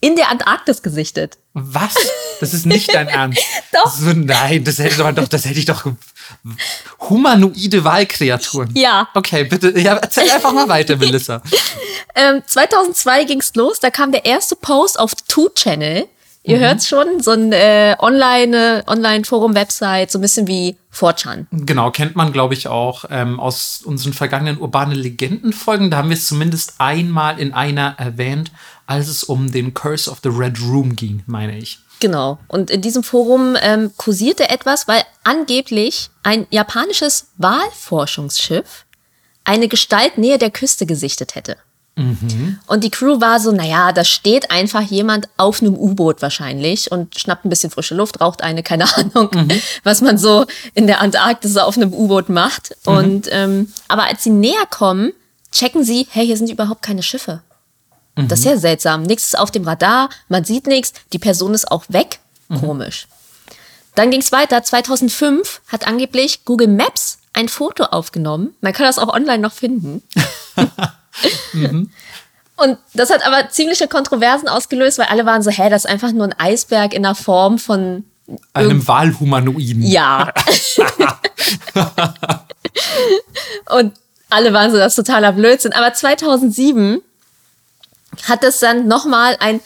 in 0.00 0.16
der 0.16 0.30
Antarktis 0.30 0.82
gesichtet. 0.82 1.38
Was? 1.54 1.94
Das 2.40 2.54
ist 2.54 2.66
nicht 2.66 2.92
dein 2.92 3.08
Ernst. 3.08 3.40
doch. 3.72 3.92
So, 3.94 4.12
nein, 4.12 4.64
das 4.64 4.78
hätte, 4.78 5.12
doch, 5.14 5.28
das 5.28 5.44
hätte 5.44 5.58
ich 5.58 5.66
doch. 5.66 5.84
Humanoide 7.08 7.84
Wahlkreaturen. 7.84 8.70
Ja. 8.74 9.08
Okay, 9.14 9.44
bitte. 9.44 9.78
Ja, 9.78 9.96
erzähl 9.96 10.28
einfach 10.30 10.52
mal 10.52 10.68
weiter, 10.68 10.96
Melissa. 10.96 11.42
ähm, 12.14 12.42
2002 12.46 13.24
ging's 13.24 13.54
los. 13.54 13.80
Da 13.80 13.90
kam 13.90 14.12
der 14.12 14.24
erste 14.24 14.56
Post 14.56 14.98
auf 14.98 15.12
2Channel 15.12 16.06
Ihr 16.44 16.56
mhm. 16.56 16.62
hört's 16.62 16.88
schon, 16.88 17.20
so 17.20 17.30
ein 17.30 17.52
äh, 17.52 17.94
Online, 18.00 18.82
Online-Forum-Website, 18.86 20.10
so 20.10 20.18
ein 20.18 20.22
bisschen 20.22 20.48
wie 20.48 20.76
4chan. 20.92 21.46
Genau, 21.52 21.90
kennt 21.92 22.16
man, 22.16 22.32
glaube 22.32 22.54
ich, 22.54 22.66
auch 22.66 23.04
ähm, 23.10 23.38
aus 23.38 23.82
unseren 23.84 24.12
vergangenen 24.12 24.58
urbanen 24.58 24.98
Legenden-Folgen. 24.98 25.90
Da 25.90 25.98
haben 25.98 26.08
wir 26.08 26.16
es 26.16 26.26
zumindest 26.26 26.74
einmal 26.78 27.38
in 27.38 27.52
einer 27.52 27.94
erwähnt, 27.96 28.50
als 28.86 29.06
es 29.06 29.22
um 29.22 29.52
den 29.52 29.72
Curse 29.72 30.10
of 30.10 30.18
the 30.22 30.30
Red 30.30 30.60
Room 30.60 30.96
ging, 30.96 31.22
meine 31.26 31.56
ich. 31.56 31.78
Genau. 32.00 32.40
Und 32.48 32.70
in 32.70 32.80
diesem 32.80 33.04
Forum 33.04 33.56
ähm, 33.62 33.92
kursierte 33.96 34.50
etwas, 34.50 34.88
weil 34.88 35.02
angeblich 35.22 36.10
ein 36.24 36.48
japanisches 36.50 37.28
Wahlforschungsschiff 37.36 38.84
eine 39.44 39.68
Gestalt 39.68 40.18
näher 40.18 40.38
der 40.38 40.50
Küste 40.50 40.86
gesichtet 40.86 41.36
hätte. 41.36 41.56
Und 42.66 42.84
die 42.84 42.90
Crew 42.90 43.20
war 43.20 43.38
so, 43.38 43.52
naja, 43.52 43.92
da 43.92 44.02
steht 44.04 44.50
einfach 44.50 44.80
jemand 44.80 45.28
auf 45.36 45.60
einem 45.60 45.74
U-Boot 45.74 46.22
wahrscheinlich 46.22 46.90
und 46.90 47.18
schnappt 47.18 47.44
ein 47.44 47.50
bisschen 47.50 47.70
frische 47.70 47.94
Luft, 47.94 48.20
raucht 48.20 48.42
eine, 48.42 48.62
keine 48.62 48.84
Ahnung, 48.96 49.30
was 49.84 50.00
man 50.00 50.16
so 50.16 50.46
in 50.74 50.86
der 50.86 51.00
Antarktis 51.00 51.56
auf 51.58 51.76
einem 51.76 51.92
U-Boot 51.92 52.30
macht. 52.30 52.76
Und 52.86 53.28
ähm, 53.30 53.72
aber 53.88 54.04
als 54.04 54.24
sie 54.24 54.30
näher 54.30 54.66
kommen, 54.70 55.12
checken 55.52 55.84
sie, 55.84 56.06
hey, 56.10 56.26
hier 56.26 56.36
sind 56.36 56.50
überhaupt 56.50 56.82
keine 56.82 57.02
Schiffe. 57.02 57.42
Das 58.14 58.40
ist 58.40 58.44
ja 58.44 58.58
seltsam. 58.58 59.02
Nichts 59.02 59.26
ist 59.26 59.38
auf 59.38 59.50
dem 59.50 59.66
Radar, 59.66 60.10
man 60.28 60.44
sieht 60.44 60.66
nichts, 60.66 60.92
die 61.12 61.18
Person 61.18 61.54
ist 61.54 61.70
auch 61.70 61.84
weg. 61.88 62.20
Komisch. 62.60 63.06
Dann 63.94 64.10
ging 64.10 64.20
es 64.20 64.32
weiter. 64.32 64.62
2005 64.62 65.62
hat 65.68 65.86
angeblich 65.86 66.44
Google 66.44 66.68
Maps 66.68 67.18
ein 67.32 67.48
Foto 67.48 67.84
aufgenommen. 67.84 68.54
Man 68.60 68.72
kann 68.72 68.86
das 68.86 68.98
auch 68.98 69.12
online 69.12 69.38
noch 69.38 69.52
finden. 69.52 70.02
Und 72.56 72.78
das 72.94 73.10
hat 73.10 73.26
aber 73.26 73.48
ziemliche 73.50 73.88
Kontroversen 73.88 74.48
ausgelöst, 74.48 74.98
weil 74.98 75.06
alle 75.06 75.26
waren 75.26 75.42
so, 75.42 75.50
hä, 75.50 75.68
das 75.70 75.84
ist 75.84 75.90
einfach 75.90 76.12
nur 76.12 76.26
ein 76.26 76.38
Eisberg 76.38 76.94
in 76.94 77.02
der 77.02 77.14
Form 77.14 77.58
von 77.58 78.04
Einem 78.52 78.86
Wahlhumanoiden. 78.86 79.82
ja. 79.82 80.32
Und 83.68 83.94
alle 84.30 84.52
waren 84.52 84.70
so, 84.70 84.76
das 84.76 84.96
ist 84.96 85.04
totaler 85.04 85.32
Blödsinn. 85.32 85.72
Aber 85.72 85.92
2007 85.92 87.02
hat 88.28 88.44
es 88.44 88.60
dann 88.60 88.86
nochmal 88.86 89.36
ein 89.40 89.60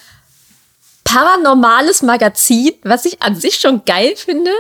paranormales 1.05 2.03
Magazin, 2.03 2.73
was 2.83 3.05
ich 3.05 3.23
an 3.23 3.37
sich 3.37 3.57
schon 3.57 3.85
geil 3.85 4.15
finde, 4.17 4.51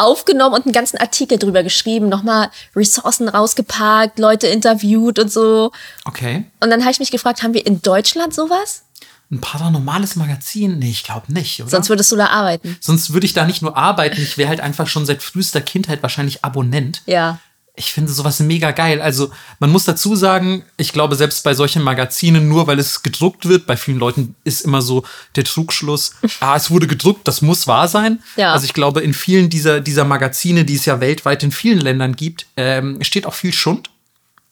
aufgenommen 0.00 0.54
und 0.54 0.66
einen 0.66 0.72
ganzen 0.72 0.98
Artikel 0.98 1.38
drüber 1.38 1.62
geschrieben, 1.62 2.08
nochmal 2.08 2.50
Ressourcen 2.74 3.28
rausgepackt, 3.28 4.18
Leute 4.18 4.46
interviewt 4.46 5.18
und 5.18 5.30
so. 5.30 5.70
Okay. 6.04 6.44
Und 6.60 6.70
dann 6.70 6.80
habe 6.80 6.92
ich 6.92 6.98
mich 6.98 7.10
gefragt, 7.10 7.42
haben 7.42 7.54
wir 7.54 7.66
in 7.66 7.82
Deutschland 7.82 8.34
sowas? 8.34 8.84
Ein 9.30 9.40
paranormales 9.40 10.16
Magazin? 10.16 10.80
Nee, 10.80 10.90
ich 10.90 11.04
glaube 11.04 11.32
nicht, 11.32 11.60
oder? 11.60 11.70
Sonst 11.70 11.88
würdest 11.88 12.10
du 12.10 12.16
da 12.16 12.26
arbeiten. 12.26 12.76
Sonst 12.80 13.12
würde 13.12 13.26
ich 13.26 13.32
da 13.32 13.44
nicht 13.44 13.62
nur 13.62 13.76
arbeiten, 13.76 14.20
ich 14.20 14.36
wäre 14.36 14.48
halt 14.48 14.60
einfach 14.60 14.88
schon 14.88 15.06
seit 15.06 15.22
frühester 15.22 15.60
Kindheit 15.60 16.02
wahrscheinlich 16.02 16.44
Abonnent. 16.44 17.02
Ja. 17.06 17.38
Ich 17.80 17.92
finde 17.92 18.12
sowas 18.12 18.40
mega 18.40 18.72
geil. 18.72 19.00
Also, 19.00 19.30
man 19.58 19.70
muss 19.72 19.84
dazu 19.84 20.14
sagen, 20.14 20.64
ich 20.76 20.92
glaube, 20.92 21.16
selbst 21.16 21.42
bei 21.44 21.54
solchen 21.54 21.82
Magazinen, 21.82 22.46
nur 22.46 22.66
weil 22.66 22.78
es 22.78 23.02
gedruckt 23.02 23.48
wird, 23.48 23.66
bei 23.66 23.74
vielen 23.74 23.98
Leuten 23.98 24.34
ist 24.44 24.60
immer 24.60 24.82
so 24.82 25.02
der 25.34 25.44
Trugschluss, 25.44 26.12
ah, 26.40 26.56
es 26.56 26.70
wurde 26.70 26.86
gedruckt, 26.86 27.26
das 27.26 27.40
muss 27.40 27.66
wahr 27.66 27.88
sein. 27.88 28.22
Ja. 28.36 28.52
Also, 28.52 28.66
ich 28.66 28.74
glaube, 28.74 29.00
in 29.00 29.14
vielen 29.14 29.48
dieser, 29.48 29.80
dieser 29.80 30.04
Magazine, 30.04 30.66
die 30.66 30.74
es 30.74 30.84
ja 30.84 31.00
weltweit 31.00 31.42
in 31.42 31.52
vielen 31.52 31.80
Ländern 31.80 32.16
gibt, 32.16 32.46
ähm, 32.58 32.98
steht 33.00 33.24
auch 33.24 33.34
viel 33.34 33.54
Schund. 33.54 33.88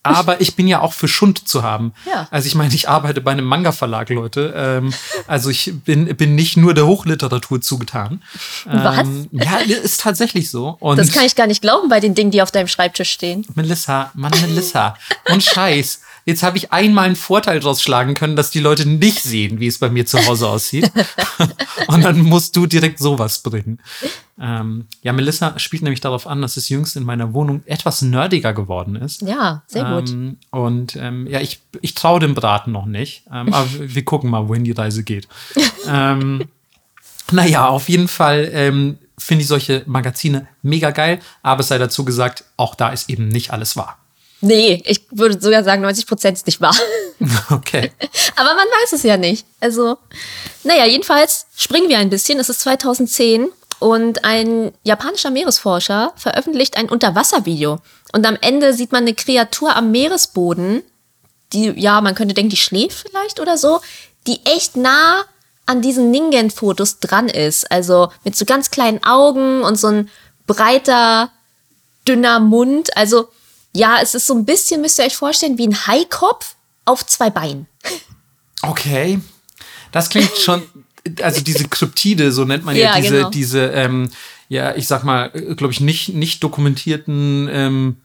aber 0.16 0.40
ich 0.40 0.56
bin 0.56 0.66
ja 0.66 0.80
auch 0.80 0.92
für 0.92 1.08
Schund 1.08 1.48
zu 1.48 1.62
haben. 1.62 1.92
Ja. 2.06 2.28
Also 2.30 2.46
ich 2.46 2.54
meine, 2.54 2.74
ich 2.74 2.88
arbeite 2.88 3.20
bei 3.20 3.32
einem 3.32 3.44
Manga-Verlag, 3.44 4.08
Leute. 4.10 4.52
Ähm, 4.56 4.92
also 5.26 5.50
ich 5.50 5.72
bin, 5.84 6.06
bin 6.16 6.34
nicht 6.34 6.56
nur 6.56 6.74
der 6.74 6.86
Hochliteratur 6.86 7.60
zugetan. 7.60 8.22
Was? 8.64 8.98
Ähm, 8.98 9.28
ja, 9.32 9.58
ist 9.58 10.00
tatsächlich 10.00 10.50
so. 10.50 10.76
Und 10.80 10.98
Das 10.98 11.12
kann 11.12 11.24
ich 11.24 11.34
gar 11.34 11.46
nicht 11.46 11.62
glauben 11.62 11.88
bei 11.88 12.00
den 12.00 12.14
Dingen, 12.14 12.30
die 12.30 12.42
auf 12.42 12.50
deinem 12.50 12.68
Schreibtisch 12.68 13.10
stehen. 13.10 13.46
Melissa, 13.54 14.10
Mann, 14.14 14.32
Melissa. 14.40 14.96
Und 15.30 15.42
Scheiß. 15.42 16.00
Jetzt 16.28 16.42
habe 16.42 16.58
ich 16.58 16.72
einmal 16.74 17.06
einen 17.06 17.16
Vorteil 17.16 17.58
draus 17.58 17.80
schlagen 17.80 18.12
können, 18.12 18.36
dass 18.36 18.50
die 18.50 18.60
Leute 18.60 18.86
nicht 18.86 19.22
sehen, 19.22 19.60
wie 19.60 19.66
es 19.66 19.78
bei 19.78 19.88
mir 19.88 20.04
zu 20.04 20.18
Hause 20.26 20.46
aussieht. 20.46 20.92
Und 21.86 22.04
dann 22.04 22.20
musst 22.20 22.54
du 22.54 22.66
direkt 22.66 22.98
sowas 22.98 23.40
bringen. 23.40 23.78
Ähm, 24.38 24.88
ja, 25.00 25.14
Melissa 25.14 25.58
spielt 25.58 25.82
nämlich 25.82 26.02
darauf 26.02 26.26
an, 26.26 26.42
dass 26.42 26.58
es 26.58 26.68
jüngst 26.68 26.96
in 26.96 27.04
meiner 27.04 27.32
Wohnung 27.32 27.62
etwas 27.64 28.02
nerdiger 28.02 28.52
geworden 28.52 28.94
ist. 28.94 29.22
Ja, 29.22 29.62
sehr 29.68 29.84
gut. 29.86 30.10
Ähm, 30.10 30.36
und 30.50 30.96
ähm, 30.96 31.26
ja, 31.28 31.40
ich, 31.40 31.62
ich 31.80 31.94
traue 31.94 32.20
dem 32.20 32.34
Braten 32.34 32.72
noch 32.72 32.84
nicht. 32.84 33.24
Ähm, 33.32 33.54
aber 33.54 33.66
wir 33.78 34.04
gucken 34.04 34.28
mal, 34.28 34.50
wohin 34.50 34.64
die 34.64 34.72
Reise 34.72 35.04
geht. 35.04 35.28
ähm, 35.86 36.44
naja, 37.32 37.68
auf 37.68 37.88
jeden 37.88 38.06
Fall 38.06 38.50
ähm, 38.52 38.98
finde 39.16 39.44
ich 39.44 39.48
solche 39.48 39.82
Magazine 39.86 40.46
mega 40.60 40.90
geil. 40.90 41.20
Aber 41.42 41.60
es 41.60 41.68
sei 41.68 41.78
dazu 41.78 42.04
gesagt, 42.04 42.44
auch 42.58 42.74
da 42.74 42.90
ist 42.90 43.08
eben 43.08 43.28
nicht 43.28 43.50
alles 43.50 43.78
wahr. 43.78 43.96
Nee, 44.40 44.82
ich 44.86 45.02
würde 45.10 45.40
sogar 45.40 45.64
sagen, 45.64 45.82
90 45.82 46.06
Prozent 46.06 46.36
ist 46.36 46.46
nicht 46.46 46.60
wahr. 46.60 46.76
Okay. 47.50 47.90
Aber 48.36 48.54
man 48.54 48.66
weiß 48.66 48.92
es 48.92 49.02
ja 49.02 49.16
nicht. 49.16 49.44
Also, 49.58 49.98
naja, 50.62 50.86
jedenfalls 50.86 51.46
springen 51.56 51.88
wir 51.88 51.98
ein 51.98 52.10
bisschen. 52.10 52.38
Es 52.38 52.48
ist 52.48 52.60
2010 52.60 53.48
und 53.80 54.24
ein 54.24 54.72
japanischer 54.84 55.30
Meeresforscher 55.30 56.12
veröffentlicht 56.14 56.76
ein 56.76 56.88
Unterwasservideo. 56.88 57.80
Und 58.12 58.26
am 58.26 58.38
Ende 58.40 58.72
sieht 58.72 58.92
man 58.92 59.02
eine 59.02 59.14
Kreatur 59.14 59.74
am 59.74 59.90
Meeresboden, 59.90 60.82
die, 61.52 61.72
ja, 61.76 62.00
man 62.00 62.14
könnte 62.14 62.34
denken, 62.34 62.50
die 62.50 62.56
schläft 62.56 63.08
vielleicht 63.08 63.40
oder 63.40 63.56
so, 63.56 63.80
die 64.26 64.40
echt 64.44 64.76
nah 64.76 65.24
an 65.66 65.82
diesen 65.82 66.10
Ningen-Fotos 66.10 67.00
dran 67.00 67.28
ist. 67.28 67.70
Also 67.70 68.12
mit 68.24 68.36
so 68.36 68.44
ganz 68.44 68.70
kleinen 68.70 69.02
Augen 69.04 69.62
und 69.62 69.76
so 69.76 69.88
ein 69.88 70.10
breiter, 70.46 71.30
dünner 72.06 72.40
Mund. 72.40 72.96
Also, 72.96 73.28
ja, 73.78 73.98
es 74.02 74.14
ist 74.14 74.26
so 74.26 74.34
ein 74.34 74.44
bisschen, 74.44 74.80
müsst 74.80 74.98
ihr 74.98 75.04
euch 75.04 75.16
vorstellen, 75.16 75.56
wie 75.56 75.68
ein 75.68 75.86
Haikopf 75.86 76.56
auf 76.84 77.06
zwei 77.06 77.30
Beinen. 77.30 77.66
Okay. 78.62 79.20
Das 79.92 80.10
klingt 80.10 80.36
schon, 80.36 80.62
also 81.22 81.42
diese 81.42 81.68
Kryptide, 81.68 82.32
so 82.32 82.44
nennt 82.44 82.64
man 82.64 82.74
ja, 82.74 82.96
Ja, 82.96 83.00
diese, 83.00 83.16
genau. 83.16 83.30
diese, 83.30 83.66
ähm, 83.68 84.10
ja, 84.48 84.74
ich 84.74 84.88
sag 84.88 85.04
mal, 85.04 85.30
glaube 85.30 85.72
ich, 85.72 85.80
nicht, 85.80 86.08
nicht 86.14 86.42
dokumentierten 86.42 87.48
ähm, 87.52 87.96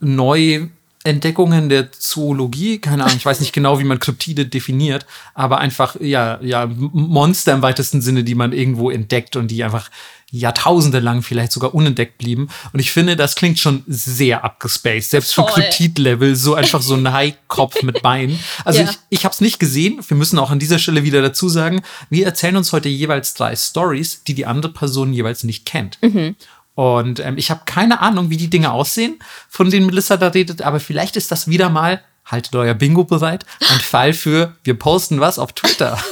Neuentdeckungen 0.00 1.68
der 1.68 1.92
Zoologie. 1.92 2.78
Keine 2.78 3.04
Ahnung, 3.04 3.18
ich 3.18 3.26
weiß 3.26 3.40
nicht 3.40 3.52
genau, 3.52 3.80
wie 3.80 3.84
man 3.84 3.98
Kryptide 3.98 4.46
definiert, 4.46 5.04
aber 5.34 5.58
einfach, 5.58 5.96
ja, 6.00 6.40
ja, 6.40 6.66
Monster 6.66 7.52
im 7.52 7.62
weitesten 7.62 8.00
Sinne, 8.00 8.24
die 8.24 8.34
man 8.34 8.52
irgendwo 8.52 8.90
entdeckt 8.90 9.36
und 9.36 9.48
die 9.48 9.62
einfach 9.62 9.90
Jahrtausende 10.30 11.00
lang 11.00 11.22
vielleicht 11.22 11.52
sogar 11.52 11.74
unentdeckt 11.74 12.18
blieben. 12.18 12.48
Und 12.72 12.80
ich 12.80 12.92
finde, 12.92 13.16
das 13.16 13.34
klingt 13.34 13.58
schon 13.58 13.82
sehr 13.86 14.44
abgespaced. 14.44 15.10
Selbst 15.10 15.34
für 15.34 15.42
Voll. 15.42 15.52
Kryptid-Level, 15.52 16.36
so 16.36 16.54
einfach 16.54 16.82
so 16.82 16.94
ein 16.94 17.12
Haikopf 17.12 17.82
mit 17.82 18.02
Beinen. 18.02 18.38
Also 18.64 18.80
Ja. 18.82 18.90
ich, 18.90 18.98
ich 19.08 19.24
habe 19.24 19.32
es 19.32 19.40
nicht 19.40 19.58
gesehen. 19.58 20.00
Wir 20.06 20.16
müssen 20.16 20.38
auch 20.38 20.50
an 20.50 20.58
dieser 20.58 20.78
Stelle 20.78 21.02
wieder 21.04 21.20
dazu 21.22 21.48
sagen, 21.48 21.82
wir 22.10 22.26
erzählen 22.26 22.56
uns 22.56 22.72
heute 22.72 22.88
jeweils 22.88 23.34
drei 23.34 23.54
Stories, 23.56 24.22
die 24.24 24.34
die 24.34 24.46
andere 24.46 24.72
Person 24.72 25.12
jeweils 25.12 25.44
nicht 25.44 25.66
kennt. 25.66 25.98
Und 26.74 27.20
ähm, 27.20 27.36
ich 27.36 27.50
habe 27.50 27.62
keine 27.66 28.00
Ahnung, 28.00 28.30
wie 28.30 28.36
die 28.36 28.48
Dinge 28.48 28.72
aussehen, 28.72 29.18
von 29.48 29.68
denen 29.70 29.86
Melissa 29.86 30.16
da 30.16 30.28
redet, 30.28 30.62
aber 30.62 30.80
vielleicht 30.80 31.16
ist 31.16 31.30
das 31.30 31.48
wieder 31.48 31.68
mal, 31.68 32.02
haltet 32.24 32.54
euer 32.54 32.74
Bingo 32.74 33.04
bereit, 33.04 33.44
ein 33.68 33.80
Fall 33.80 34.12
für, 34.14 34.56
wir 34.62 34.78
posten 34.78 35.20
was 35.20 35.38
auf 35.38 35.52
Twitter. 35.52 35.98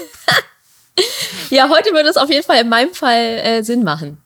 Ja, 1.51 1.71
heute 1.71 1.93
würde 1.93 2.09
es 2.09 2.19
auf 2.19 2.29
jeden 2.29 2.45
Fall 2.45 2.61
in 2.61 2.69
meinem 2.69 2.93
Fall 2.93 3.41
äh, 3.43 3.63
Sinn 3.63 3.83
machen, 3.83 4.19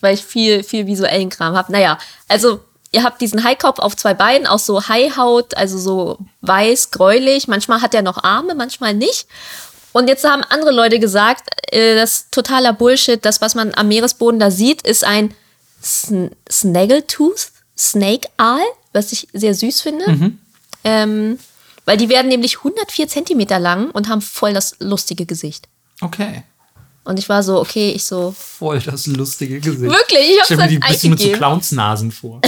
weil 0.00 0.14
ich 0.14 0.24
viel, 0.24 0.62
viel 0.62 0.86
visuellen 0.86 1.30
Kram 1.30 1.56
habe. 1.56 1.72
Naja, 1.72 1.98
also 2.28 2.60
ihr 2.92 3.04
habt 3.04 3.20
diesen 3.20 3.42
Haikopf 3.42 3.78
auf 3.78 3.96
zwei 3.96 4.14
Beinen, 4.14 4.46
auch 4.46 4.58
so 4.58 4.88
Haihaut, 4.88 5.56
also 5.56 5.78
so 5.78 6.18
weiß, 6.42 6.90
gräulich. 6.90 7.48
Manchmal 7.48 7.80
hat 7.80 7.94
er 7.94 8.02
noch 8.02 8.22
Arme, 8.22 8.54
manchmal 8.54 8.94
nicht. 8.94 9.26
Und 9.92 10.08
jetzt 10.08 10.24
haben 10.24 10.44
andere 10.44 10.70
Leute 10.70 10.98
gesagt, 10.98 11.48
äh, 11.72 11.94
das 11.94 12.12
ist 12.12 12.32
totaler 12.32 12.72
Bullshit. 12.72 13.24
Das, 13.24 13.40
was 13.40 13.54
man 13.54 13.74
am 13.74 13.88
Meeresboden 13.88 14.38
da 14.38 14.50
sieht, 14.50 14.82
ist 14.82 15.04
ein 15.04 15.34
Sn 15.82 16.30
Snaggletooth, 16.50 17.48
Snake-Aal, 17.76 18.62
was 18.92 19.12
ich 19.12 19.28
sehr 19.32 19.54
süß 19.54 19.80
finde. 19.80 20.04
Ähm, 20.84 21.38
weil 21.84 21.96
die 21.96 22.08
werden 22.08 22.28
nämlich 22.28 22.58
104 22.58 23.08
Zentimeter 23.08 23.58
lang 23.58 23.90
und 23.90 24.08
haben 24.08 24.20
voll 24.20 24.52
das 24.52 24.76
lustige 24.80 25.24
Gesicht. 25.24 25.68
Okay. 26.00 26.42
Und 27.04 27.18
ich 27.18 27.28
war 27.30 27.42
so, 27.42 27.58
okay, 27.58 27.90
ich 27.92 28.04
so, 28.04 28.34
Voll 28.36 28.80
das 28.80 29.06
lustige 29.06 29.60
Gesicht. 29.60 29.90
Wirklich? 29.90 30.30
Ich 30.30 30.40
hab's 30.40 30.50
mir 30.50 30.68
die 30.68 30.82
ein 30.82 30.92
bisschen 30.92 31.10
mit 31.10 31.20
so. 31.20 31.32
Clownsnasen 31.32 32.12
vor. 32.12 32.42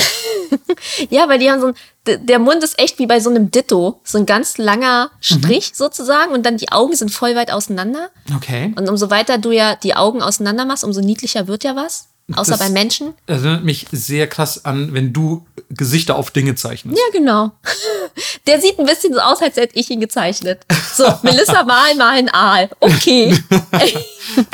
ja, 1.11 1.29
weil 1.31 1.39
die 1.39 1.51
haben 1.51 1.61
so 1.63 1.69
ein, 1.69 2.27
der 2.27 2.39
Mund 2.39 2.63
ist 2.63 2.79
echt 2.79 2.99
wie 2.99 3.07
bei 3.07 3.21
so 3.21 3.31
einem 3.31 3.51
Ditto, 3.51 4.01
so 4.05 4.19
ein 4.19 4.27
ganz 4.27 4.59
langer 4.59 5.11
Strich 5.21 5.73
sozusagen 5.75 6.33
und 6.33 6.45
dann 6.45 6.59
die 6.59 6.71
Augen 6.73 6.95
sind 6.95 7.11
voll 7.11 7.35
weit 7.37 7.51
auseinander. 7.51 8.11
Okay. 8.37 8.75
Und 8.77 8.87
umso 8.91 9.09
weiter 9.09 9.39
du 9.39 9.51
ja 9.51 9.77
die 9.77 9.95
Augen 9.95 10.21
auseinander 10.21 10.67
machst, 10.67 10.85
umso 10.85 11.01
niedlicher 11.01 11.47
wird 11.47 11.65
ja 11.65 11.75
was. 11.75 12.09
Außer 12.35 12.53
Das 12.53 12.61
bei 12.61 12.69
Menschen. 12.71 13.15
Erinnert 13.27 13.65
mich 13.65 13.87
sehr 13.93 14.27
krass 14.27 14.65
an, 14.65 14.93
wenn 14.95 15.13
du 15.13 15.47
Gesichter 15.71 16.17
auf 16.17 16.31
Dinge 16.31 16.55
zeichnest. 16.55 16.99
Ja, 16.99 17.19
genau. 17.19 17.53
Der 18.47 18.61
sieht 18.61 18.79
ein 18.79 18.87
bisschen 18.87 19.15
so 19.15 19.21
aus, 19.21 19.41
als 19.41 19.57
hätte 19.57 19.79
ich 19.79 19.91
ihn 19.91 20.01
gezeichnet. 20.01 20.61
So, 20.95 21.05
Melissa 21.23 21.63
mal, 21.65 21.95
mal 21.95 22.19
ein 22.19 22.29
Aal. 22.29 22.71
Okay. 22.81 23.37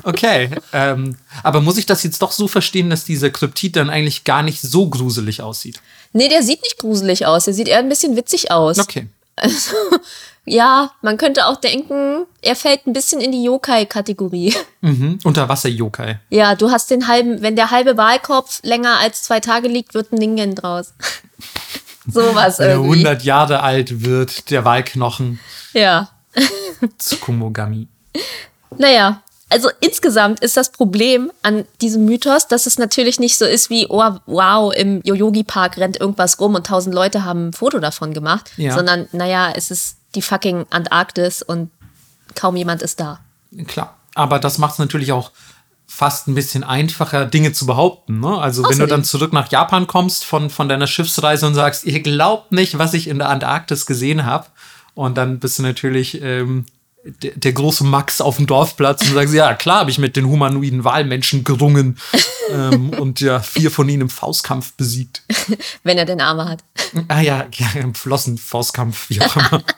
Okay. 0.04 0.48
Ähm, 0.72 1.16
aber 1.42 1.60
muss 1.60 1.76
ich 1.76 1.84
das 1.84 2.02
jetzt 2.02 2.22
doch 2.22 2.32
so 2.32 2.48
verstehen, 2.48 2.88
dass 2.88 3.04
dieser 3.04 3.28
Kryptid 3.28 3.76
dann 3.76 3.90
eigentlich 3.90 4.24
gar 4.24 4.42
nicht 4.42 4.62
so 4.62 4.88
gruselig 4.88 5.42
aussieht? 5.42 5.80
Nee, 6.14 6.28
der 6.28 6.42
sieht 6.42 6.62
nicht 6.62 6.78
gruselig 6.78 7.26
aus. 7.26 7.44
Der 7.44 7.52
sieht 7.52 7.68
eher 7.68 7.80
ein 7.80 7.88
bisschen 7.88 8.16
witzig 8.16 8.50
aus. 8.50 8.78
Okay. 8.78 9.08
Also, 9.36 9.76
ja, 10.44 10.90
man 11.02 11.16
könnte 11.18 11.46
auch 11.46 11.56
denken, 11.56 12.26
er 12.42 12.56
fällt 12.56 12.86
ein 12.86 12.92
bisschen 12.92 13.20
in 13.20 13.32
die 13.32 13.44
Yokai-Kategorie. 13.44 14.54
Mhm. 14.82 15.18
Unterwasser-Yokai. 15.24 16.20
Ja, 16.30 16.54
du 16.54 16.70
hast 16.70 16.90
den 16.92 17.08
halben, 17.08 17.42
wenn 17.42 17.56
der 17.56 17.72
halbe 17.72 17.96
Wahlkopf 17.96 18.60
länger 18.62 18.98
als 19.00 19.24
zwei 19.24 19.40
Tage 19.40 19.66
liegt, 19.66 19.94
wird 19.94 20.12
ein 20.12 20.16
Ningen 20.18 20.54
draus. 20.54 20.94
Sowas 22.06 22.60
Wenn 22.60 22.68
er 22.68 22.74
irgendwie. 22.76 23.00
100 23.04 23.22
Jahre 23.24 23.62
alt 23.64 24.04
wird, 24.04 24.50
der 24.52 24.64
Walknochen 24.64 25.40
Ja. 25.72 26.08
Tsukumogami. 26.98 27.88
Naja, 28.78 29.22
also 29.48 29.68
insgesamt 29.80 30.40
ist 30.40 30.56
das 30.56 30.70
Problem 30.72 31.30
an 31.42 31.64
diesem 31.80 32.04
Mythos, 32.04 32.48
dass 32.48 32.66
es 32.66 32.78
natürlich 32.78 33.20
nicht 33.20 33.38
so 33.38 33.44
ist 33.44 33.70
wie, 33.70 33.86
oh, 33.88 34.02
wow, 34.26 34.72
im 34.74 35.00
Yoyogi-Park 35.04 35.76
rennt 35.76 36.00
irgendwas 36.00 36.40
rum 36.40 36.54
und 36.54 36.66
tausend 36.66 36.94
Leute 36.94 37.24
haben 37.24 37.48
ein 37.48 37.52
Foto 37.52 37.78
davon 37.78 38.12
gemacht, 38.12 38.50
Ja. 38.56 38.74
sondern, 38.74 39.06
naja, 39.12 39.52
es 39.54 39.70
ist 39.70 39.98
die 40.14 40.22
fucking 40.22 40.66
Antarktis 40.70 41.42
und 41.42 41.70
kaum 42.34 42.56
jemand 42.56 42.82
ist 42.82 42.98
da. 43.00 43.20
Klar. 43.66 43.96
Aber 44.14 44.38
das 44.38 44.58
macht 44.58 44.72
es 44.74 44.78
natürlich 44.78 45.12
auch 45.12 45.30
fast 45.86 46.26
ein 46.26 46.34
bisschen 46.34 46.64
einfacher, 46.64 47.26
Dinge 47.26 47.52
zu 47.52 47.66
behaupten. 47.66 48.18
Ne? 48.20 48.36
Also 48.38 48.62
wenn 48.64 48.78
du 48.78 48.84
Außerdem- 48.84 48.88
dann 48.88 49.04
zurück 49.04 49.32
nach 49.32 49.50
Japan 49.50 49.86
kommst 49.86 50.24
von, 50.24 50.50
von 50.50 50.68
deiner 50.68 50.86
Schiffsreise 50.86 51.46
und 51.46 51.54
sagst, 51.54 51.84
ihr 51.84 52.00
glaubt 52.00 52.50
nicht, 52.50 52.78
was 52.78 52.94
ich 52.94 53.06
in 53.08 53.18
der 53.18 53.28
Antarktis 53.28 53.86
gesehen 53.86 54.24
habe. 54.26 54.46
Und 54.94 55.16
dann 55.16 55.38
bist 55.38 55.58
du 55.58 55.62
natürlich 55.62 56.20
ähm, 56.22 56.66
der, 57.22 57.32
der 57.32 57.52
große 57.52 57.84
Max 57.84 58.20
auf 58.20 58.36
dem 58.36 58.46
Dorfplatz 58.46 59.02
und 59.02 59.14
sagst, 59.14 59.34
ja 59.34 59.54
klar, 59.54 59.80
habe 59.80 59.90
ich 59.90 59.98
mit 59.98 60.16
den 60.16 60.26
humanoiden 60.26 60.84
Wahlmenschen 60.84 61.44
gerungen 61.44 61.98
ähm, 62.50 62.90
und 62.98 63.20
ja 63.20 63.40
vier 63.40 63.70
von 63.70 63.88
ihnen 63.88 64.02
im 64.02 64.10
Faustkampf 64.10 64.72
besiegt. 64.74 65.22
Wenn 65.82 65.98
er 65.98 66.04
denn 66.04 66.20
Arme 66.20 66.48
hat. 66.48 66.64
Ah 67.08 67.20
ja, 67.20 67.46
ja 67.52 67.80
im 67.80 67.94
Flossenfaustkampf, 67.94 69.10
wie 69.10 69.20
auch 69.20 69.36
immer. 69.36 69.62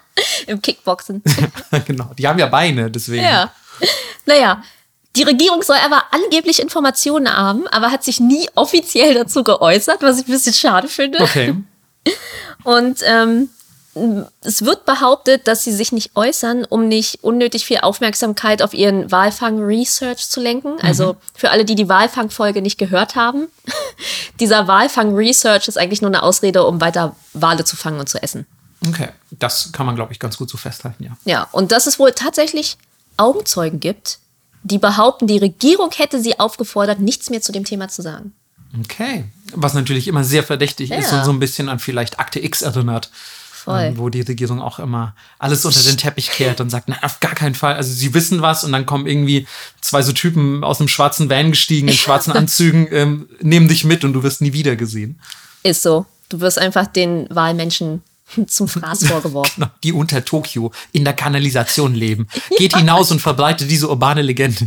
Im 0.49 0.61
Kickboxen. 0.61 1.23
genau, 1.87 2.11
die 2.19 2.27
haben 2.27 2.41
ja 2.41 2.47
Beine, 2.47 2.91
deswegen. 2.91 3.23
Ja. 3.23 3.53
Naja, 4.27 4.65
die 5.15 5.23
Regierung 5.23 5.63
soll 5.63 5.77
aber 5.85 6.03
angeblich 6.11 6.61
Informationen 6.61 7.33
haben, 7.33 7.69
aber 7.69 7.93
hat 7.93 8.03
sich 8.03 8.19
nie 8.19 8.49
offiziell 8.57 9.15
dazu 9.15 9.45
geäußert, 9.45 10.03
was 10.03 10.19
ich 10.19 10.27
ein 10.27 10.33
bisschen 10.33 10.55
schade 10.55 10.89
finde. 10.89 11.21
Okay. 11.21 11.55
Und 12.65 12.99
ähm, 13.05 13.49
es 14.43 14.65
wird 14.65 14.85
behauptet, 14.85 15.47
dass 15.49 15.63
sie 15.65 15.73
sich 15.73 15.93
nicht 15.93 16.13
äußern, 16.15 16.65
um 16.65 16.89
nicht 16.89 17.23
unnötig 17.23 17.65
viel 17.67 17.79
Aufmerksamkeit 17.79 18.63
auf 18.63 18.75
ihren 18.75 19.11
Walfang-Research 19.11 20.29
zu 20.29 20.41
lenken. 20.41 20.81
Also 20.83 21.17
für 21.35 21.51
alle, 21.51 21.65
die 21.65 21.75
die 21.75 21.89
Walfang-Folge 21.89 22.63
nicht 22.63 22.79
gehört 22.79 23.17
haben, 23.17 23.49
dieser 24.41 24.67
Walfang-Research 24.69 25.69
ist 25.69 25.79
eigentlich 25.79 26.03
nur 26.03 26.11
eine 26.11 26.23
Ausrede, 26.23 26.65
um 26.65 26.81
weiter 26.81 27.17
Wale 27.33 27.65
zu 27.65 27.77
fangen 27.77 28.01
und 28.01 28.09
zu 28.09 28.23
essen. 28.23 28.47
Okay. 28.87 29.09
Das 29.31 29.73
kann 29.73 29.87
man, 29.87 29.97
glaube 29.97 30.13
ich, 30.13 30.19
ganz 30.19 30.37
gut 30.37 30.49
so 30.51 30.57
festhalten, 30.57 31.05
ja. 31.05 31.17
Ja, 31.25 31.49
und 31.53 31.73
dass 31.73 31.87
es 31.87 31.99
wohl 31.99 32.13
tatsächlich 32.13 32.77
Augenzeugen 33.17 33.81
gibt, 33.81 34.19
die 34.63 34.79
behaupten, 34.79 35.27
die 35.27 35.39
Regierung 35.39 35.91
hätte 35.97 36.21
sie 36.21 36.39
aufgefordert, 36.39 37.01
nichts 37.01 37.31
mehr 37.31 37.41
zu 37.43 37.53
dem 37.53 37.65
Thema 37.65 37.89
zu 37.89 38.03
sagen. 38.03 38.33
Okay. 38.83 39.25
Was 39.55 39.75
natürlich 39.75 40.09
immer 40.09 40.25
sehr 40.25 40.43
verdächtig 40.43 40.91
ist 40.91 41.11
Ja. 41.11 41.19
und 41.19 41.25
so 41.25 41.31
ein 41.33 41.41
bisschen 41.41 41.69
an 41.69 41.79
vielleicht 41.79 42.19
Akte 42.21 42.39
X 42.45 42.63
erinnert. 42.63 43.11
Voll. 43.65 43.81
Ähm, 43.81 43.99
wo 43.99 44.09
die 44.09 44.21
Regierung 44.21 44.61
auch 44.61 44.79
immer 44.79 45.15
alles 45.39 45.65
unter 45.65 45.83
den 45.83 45.97
Teppich 45.97 46.31
kehrt 46.31 46.61
und 46.61 46.71
sagt, 46.71 46.89
nein, 46.89 46.99
auf 47.03 47.19
gar 47.21 47.35
keinen 47.35 47.55
Fall. 47.55 47.75
Also 47.75 47.93
sie 47.93 48.15
wissen 48.15 48.41
was 48.41 48.63
und 48.63 48.73
dann 48.73 48.87
kommen 48.87 49.07
irgendwie 49.07 49.47
zwei 49.81 50.03
so 50.03 50.13
Typen 50.13 50.63
aus 50.63 50.81
einem 50.81 50.89
schwarzen 50.89 51.29
Van 51.29 51.51
gestiegen 51.51 51.89
in 51.89 51.95
schwarzen 51.95 52.33
Anzügen, 52.35 52.87
ähm, 52.93 53.29
nehmen 53.41 53.69
dich 53.69 53.85
mit 53.85 54.05
und 54.05 54.13
du 54.13 54.23
wirst 54.23 54.41
nie 54.41 54.53
wieder 54.53 54.77
gesehen. 54.77 55.19
Ist 55.65 55.83
so. 55.83 56.07
Du 56.29 56.41
wirst 56.41 56.59
einfach 56.59 56.87
den 56.87 57.27
Wahlmenschen 57.31 58.03
zum 58.47 58.69
Fraß 58.69 59.07
vorgeworfen. 59.07 59.67
Die 59.83 59.93
unter 59.93 60.25
Tokio 60.25 60.73
in 60.93 61.05
der 61.05 61.15
Kanalisation 61.15 61.95
leben. 61.95 62.29
Geht 62.57 62.77
hinaus 62.77 63.11
und 63.11 63.21
verbreitet 63.21 63.71
diese 63.71 63.89
urbane 63.89 64.23
Legende. 64.23 64.67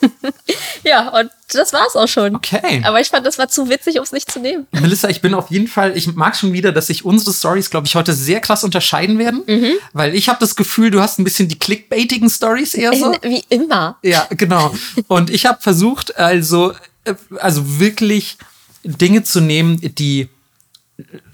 ja, 0.84 1.08
und 1.08 1.30
das 1.52 1.72
war's 1.72 1.96
auch 1.96 2.06
schon. 2.06 2.36
Okay. 2.36 2.82
Aber 2.84 3.00
ich 3.00 3.08
fand, 3.08 3.26
das 3.26 3.38
war 3.38 3.48
zu 3.48 3.68
witzig, 3.68 3.96
um 3.98 4.04
es 4.04 4.12
nicht 4.12 4.30
zu 4.30 4.38
nehmen. 4.38 4.66
Melissa, 4.70 5.08
ich 5.08 5.20
bin 5.20 5.34
auf 5.34 5.50
jeden 5.50 5.66
Fall, 5.66 5.96
ich 5.96 6.14
mag 6.14 6.36
schon 6.36 6.52
wieder, 6.52 6.72
dass 6.72 6.86
sich 6.86 7.04
unsere 7.04 7.32
Stories, 7.32 7.70
glaube 7.70 7.86
ich, 7.86 7.94
heute 7.94 8.12
sehr 8.12 8.40
krass 8.40 8.64
unterscheiden 8.64 9.18
werden. 9.18 9.44
Weil 9.92 10.14
ich 10.14 10.28
habe 10.28 10.38
das 10.40 10.56
Gefühl, 10.56 10.90
du 10.90 11.00
hast 11.00 11.18
ein 11.18 11.24
bisschen 11.24 11.48
die 11.48 11.58
clickbaitigen 11.58 12.30
Stories 12.30 12.74
eher 12.74 12.92
so. 12.94 13.12
Wie 13.22 13.42
immer. 13.48 13.98
Ja, 14.02 14.26
genau. 14.30 14.72
Und 15.08 15.30
ich 15.30 15.46
habe 15.46 15.60
versucht, 15.60 16.16
also, 16.16 16.72
äh, 17.04 17.14
also 17.40 17.80
wirklich 17.80 18.38
Dinge 18.84 19.24
zu 19.24 19.40
nehmen, 19.40 19.80
die 19.80 20.28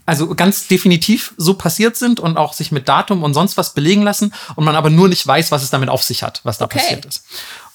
also 0.06 0.34
ganz 0.34 0.68
definitiv 0.68 1.34
so 1.37 1.54
passiert 1.54 1.96
sind 1.96 2.20
und 2.20 2.37
auch 2.37 2.52
sich 2.52 2.73
mit 2.73 2.88
Datum 2.88 3.23
und 3.23 3.34
sonst 3.34 3.56
was 3.56 3.75
belegen 3.75 4.02
lassen 4.02 4.34
und 4.54 4.64
man 4.64 4.76
aber 4.76 4.90
nur 4.90 5.08
nicht 5.08 5.26
weiß, 5.26 5.50
was 5.50 5.62
es 5.62 5.70
damit 5.70 5.88
auf 5.88 6.02
sich 6.02 6.23
hat, 6.23 6.40
was 6.44 6.58
da 6.58 6.66
Okay. 6.66 6.78
passiert 6.78 7.04
ist. 7.06 7.25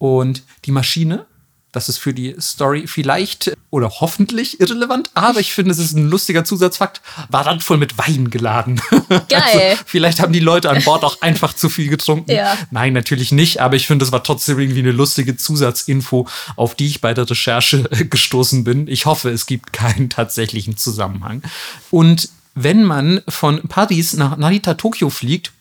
Und 0.00 0.44
die 0.64 0.72
Maschine, 0.72 1.26
das 1.72 1.90
ist 1.90 1.98
für 1.98 2.14
die 2.14 2.34
Story 2.40 2.86
vielleicht 2.86 3.52
oder 3.68 3.90
hoffentlich 4.00 4.60
irrelevant, 4.60 5.10
aber 5.12 5.40
ich 5.40 5.52
finde, 5.52 5.72
es 5.72 5.78
ist 5.78 5.92
ein 5.92 6.08
lustiger 6.08 6.42
Zusatzfakt, 6.42 7.02
war 7.28 7.44
dann 7.44 7.60
voll 7.60 7.76
mit 7.76 7.98
Wein 7.98 8.30
geladen. 8.30 8.80
Geil. 9.08 9.22
Also, 9.30 9.82
vielleicht 9.84 10.20
haben 10.20 10.32
die 10.32 10.40
Leute 10.40 10.70
an 10.70 10.82
Bord 10.84 11.04
auch 11.04 11.20
einfach 11.20 11.52
zu 11.52 11.68
viel 11.68 11.90
getrunken. 11.90 12.30
Ja. 12.32 12.56
Nein, 12.70 12.94
natürlich 12.94 13.30
nicht, 13.30 13.60
aber 13.60 13.76
ich 13.76 13.86
finde, 13.86 14.06
es 14.06 14.10
war 14.10 14.24
trotzdem 14.24 14.58
irgendwie 14.58 14.80
eine 14.80 14.90
lustige 14.90 15.36
Zusatzinfo, 15.36 16.26
auf 16.56 16.74
die 16.74 16.86
ich 16.86 17.02
bei 17.02 17.12
der 17.12 17.28
Recherche 17.28 17.82
gestoßen 18.10 18.64
bin. 18.64 18.88
Ich 18.88 19.04
hoffe, 19.04 19.28
es 19.28 19.44
gibt 19.44 19.74
keinen 19.74 20.08
tatsächlichen 20.08 20.78
Zusammenhang. 20.78 21.42
Und 21.90 22.30
wenn 22.54 22.84
man 22.84 23.20
von 23.28 23.68
Paris 23.68 24.14
nach 24.14 24.38
Narita, 24.38 24.74
Tokio 24.74 25.10
fliegt, 25.10 25.52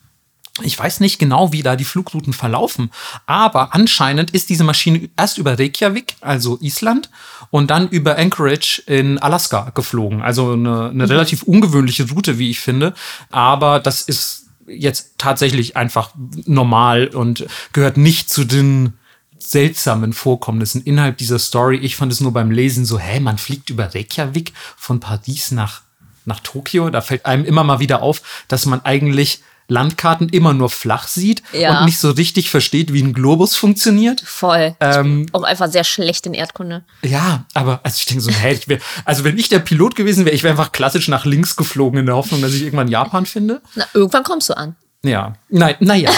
ich 0.64 0.78
weiß 0.78 1.00
nicht 1.00 1.20
genau, 1.20 1.52
wie 1.52 1.64
da 1.64 1.76
die 1.76 1.86
Flugrouten 1.86 2.34
verlaufen, 2.34 2.92
aber 3.26 3.74
anscheinend 3.74 4.32
ist 4.32 4.50
diese 4.50 4.64
Maschine 4.64 5.10
erst 5.18 5.38
über 5.38 5.58
Reykjavik, 5.58 6.16
also 6.22 6.58
Island, 6.62 7.10
und 7.52 7.70
dann 7.72 7.90
über 7.90 8.18
Anchorage 8.18 8.84
in 8.86 9.18
Alaska 9.18 9.72
geflogen. 9.74 10.22
Also 10.22 10.54
eine, 10.54 10.90
eine 10.90 11.10
relativ 11.10 11.44
ungewöhnliche 11.44 12.10
Route, 12.10 12.38
wie 12.38 12.50
ich 12.50 12.60
finde. 12.60 12.94
Aber 13.32 13.80
das 13.80 14.02
ist 14.02 14.48
jetzt 14.68 15.16
tatsächlich 15.18 15.76
einfach 15.76 16.12
normal 16.46 17.08
und 17.08 17.48
gehört 17.74 17.98
nicht 17.98 18.30
zu 18.30 18.46
den 18.46 18.94
seltsamen 19.40 20.14
Vorkommnissen 20.14 20.84
innerhalb 20.84 21.18
dieser 21.18 21.40
Story. 21.40 21.78
Ich 21.78 21.96
fand 21.96 22.12
es 22.12 22.20
nur 22.20 22.34
beim 22.34 22.52
Lesen 22.52 22.86
so, 22.86 23.00
hä, 23.00 23.20
man 23.20 23.38
fliegt 23.38 23.70
über 23.70 23.94
Reykjavik 23.96 24.54
von 24.78 25.00
Paris 25.00 25.52
nach, 25.52 25.82
nach 26.26 26.40
Tokio. 26.42 26.90
Da 26.90 27.02
fällt 27.02 27.26
einem 27.26 27.46
immer 27.46 27.64
mal 27.64 27.80
wieder 27.80 28.02
auf, 28.02 28.22
dass 28.48 28.66
man 28.66 28.86
eigentlich 28.86 29.42
Landkarten 29.70 30.28
immer 30.30 30.54
nur 30.54 30.70
flach 30.70 31.08
sieht 31.08 31.42
Ja. 31.54 31.80
und 31.80 31.86
nicht 31.86 32.00
so 32.00 32.12
richtig 32.12 32.50
versteht, 32.50 32.92
wie 32.92 33.02
ein 33.02 33.14
Globus 33.14 33.56
funktioniert. 33.56 34.22
Voll. 34.22 34.76
Ähm, 34.82 35.28
auch 35.32 35.44
einfach 35.44 35.72
sehr 35.72 35.84
schlecht 35.84 36.26
in 36.26 36.34
Erdkunde. 36.34 36.84
Ja, 37.04 37.46
aber 37.54 37.80
also 37.84 37.96
ich 38.00 38.06
denke 38.06 38.22
so, 38.22 38.32
hä, 38.32 38.54
ich 38.54 38.68
wär, 38.68 38.80
also 39.06 39.24
wenn 39.24 39.38
ich 39.38 39.48
der 39.50 39.60
Pilot 39.60 39.96
gewesen 39.96 40.26
wäre, 40.26 40.36
ich 40.36 40.44
wäre 40.44 40.52
einfach 40.52 40.72
klassisch 40.72 41.08
nach 41.08 41.26
links 41.26 41.56
geflogen 41.56 42.00
in 42.00 42.06
der 42.08 42.16
Hoffnung, 42.16 42.42
dass 42.42 42.54
ich 42.54 42.64
irgendwann 42.64 42.90
Japan 42.90 43.26
finde. 43.26 43.62
Na, 43.76 43.86
irgendwann 43.94 44.24
kommst 44.24 44.50
du 44.50 44.58
an. 44.58 44.76
Ja, 45.04 45.36
nein, 45.48 45.76
naja, 45.80 46.12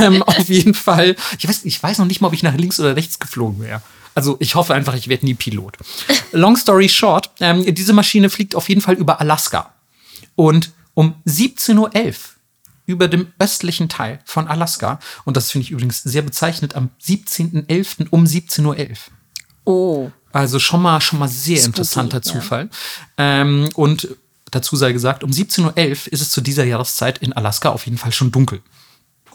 ähm, 0.00 0.22
auf 0.26 0.48
jeden 0.48 0.74
Fall. 0.74 1.16
Ich 1.38 1.48
weiß, 1.48 1.64
ich 1.64 1.82
weiß 1.82 1.98
noch 1.98 2.06
nicht 2.06 2.20
mal, 2.20 2.28
ob 2.28 2.34
ich 2.34 2.44
nach 2.44 2.54
links 2.54 2.78
oder 2.78 2.94
rechts 2.94 3.18
geflogen 3.18 3.60
wäre. 3.60 3.82
Also 4.14 4.36
ich 4.40 4.54
hoffe 4.54 4.74
einfach, 4.74 4.94
ich 4.94 5.08
werde 5.08 5.24
nie 5.26 5.34
Pilot. 5.34 5.76
Long 6.32 6.56
story 6.56 6.88
short, 6.88 7.30
ähm, 7.40 7.64
diese 7.74 7.92
Maschine 7.92 8.30
fliegt 8.30 8.54
auf 8.54 8.68
jeden 8.68 8.80
Fall 8.80 8.94
über 8.94 9.20
Alaska. 9.20 9.72
Und 10.36 10.70
um 10.94 11.14
17.11 11.26 11.78
Uhr 11.78 11.90
über 12.88 13.06
dem 13.06 13.32
östlichen 13.38 13.88
Teil 13.88 14.18
von 14.24 14.48
Alaska, 14.48 14.98
und 15.24 15.36
das 15.36 15.50
finde 15.50 15.66
ich 15.66 15.70
übrigens 15.70 16.02
sehr 16.02 16.22
bezeichnet, 16.22 16.74
am 16.74 16.90
17.11. 17.00 18.08
um 18.10 18.24
17.11 18.24 18.64
Uhr. 18.64 18.96
Oh. 19.64 20.10
Also 20.32 20.58
schon 20.58 20.82
mal, 20.82 21.00
schon 21.00 21.18
mal 21.18 21.28
sehr 21.28 21.58
Spooky, 21.58 21.66
interessanter 21.66 22.18
ja. 22.18 22.22
Zufall. 22.22 22.70
Ähm, 23.16 23.68
und 23.74 24.08
dazu 24.50 24.74
sei 24.74 24.92
gesagt, 24.92 25.22
um 25.22 25.30
17.11 25.30 25.62
Uhr 25.66 26.12
ist 26.12 26.20
es 26.20 26.30
zu 26.30 26.40
dieser 26.40 26.64
Jahreszeit 26.64 27.18
in 27.18 27.32
Alaska 27.32 27.68
auf 27.68 27.84
jeden 27.84 27.98
Fall 27.98 28.12
schon 28.12 28.32
dunkel. 28.32 28.62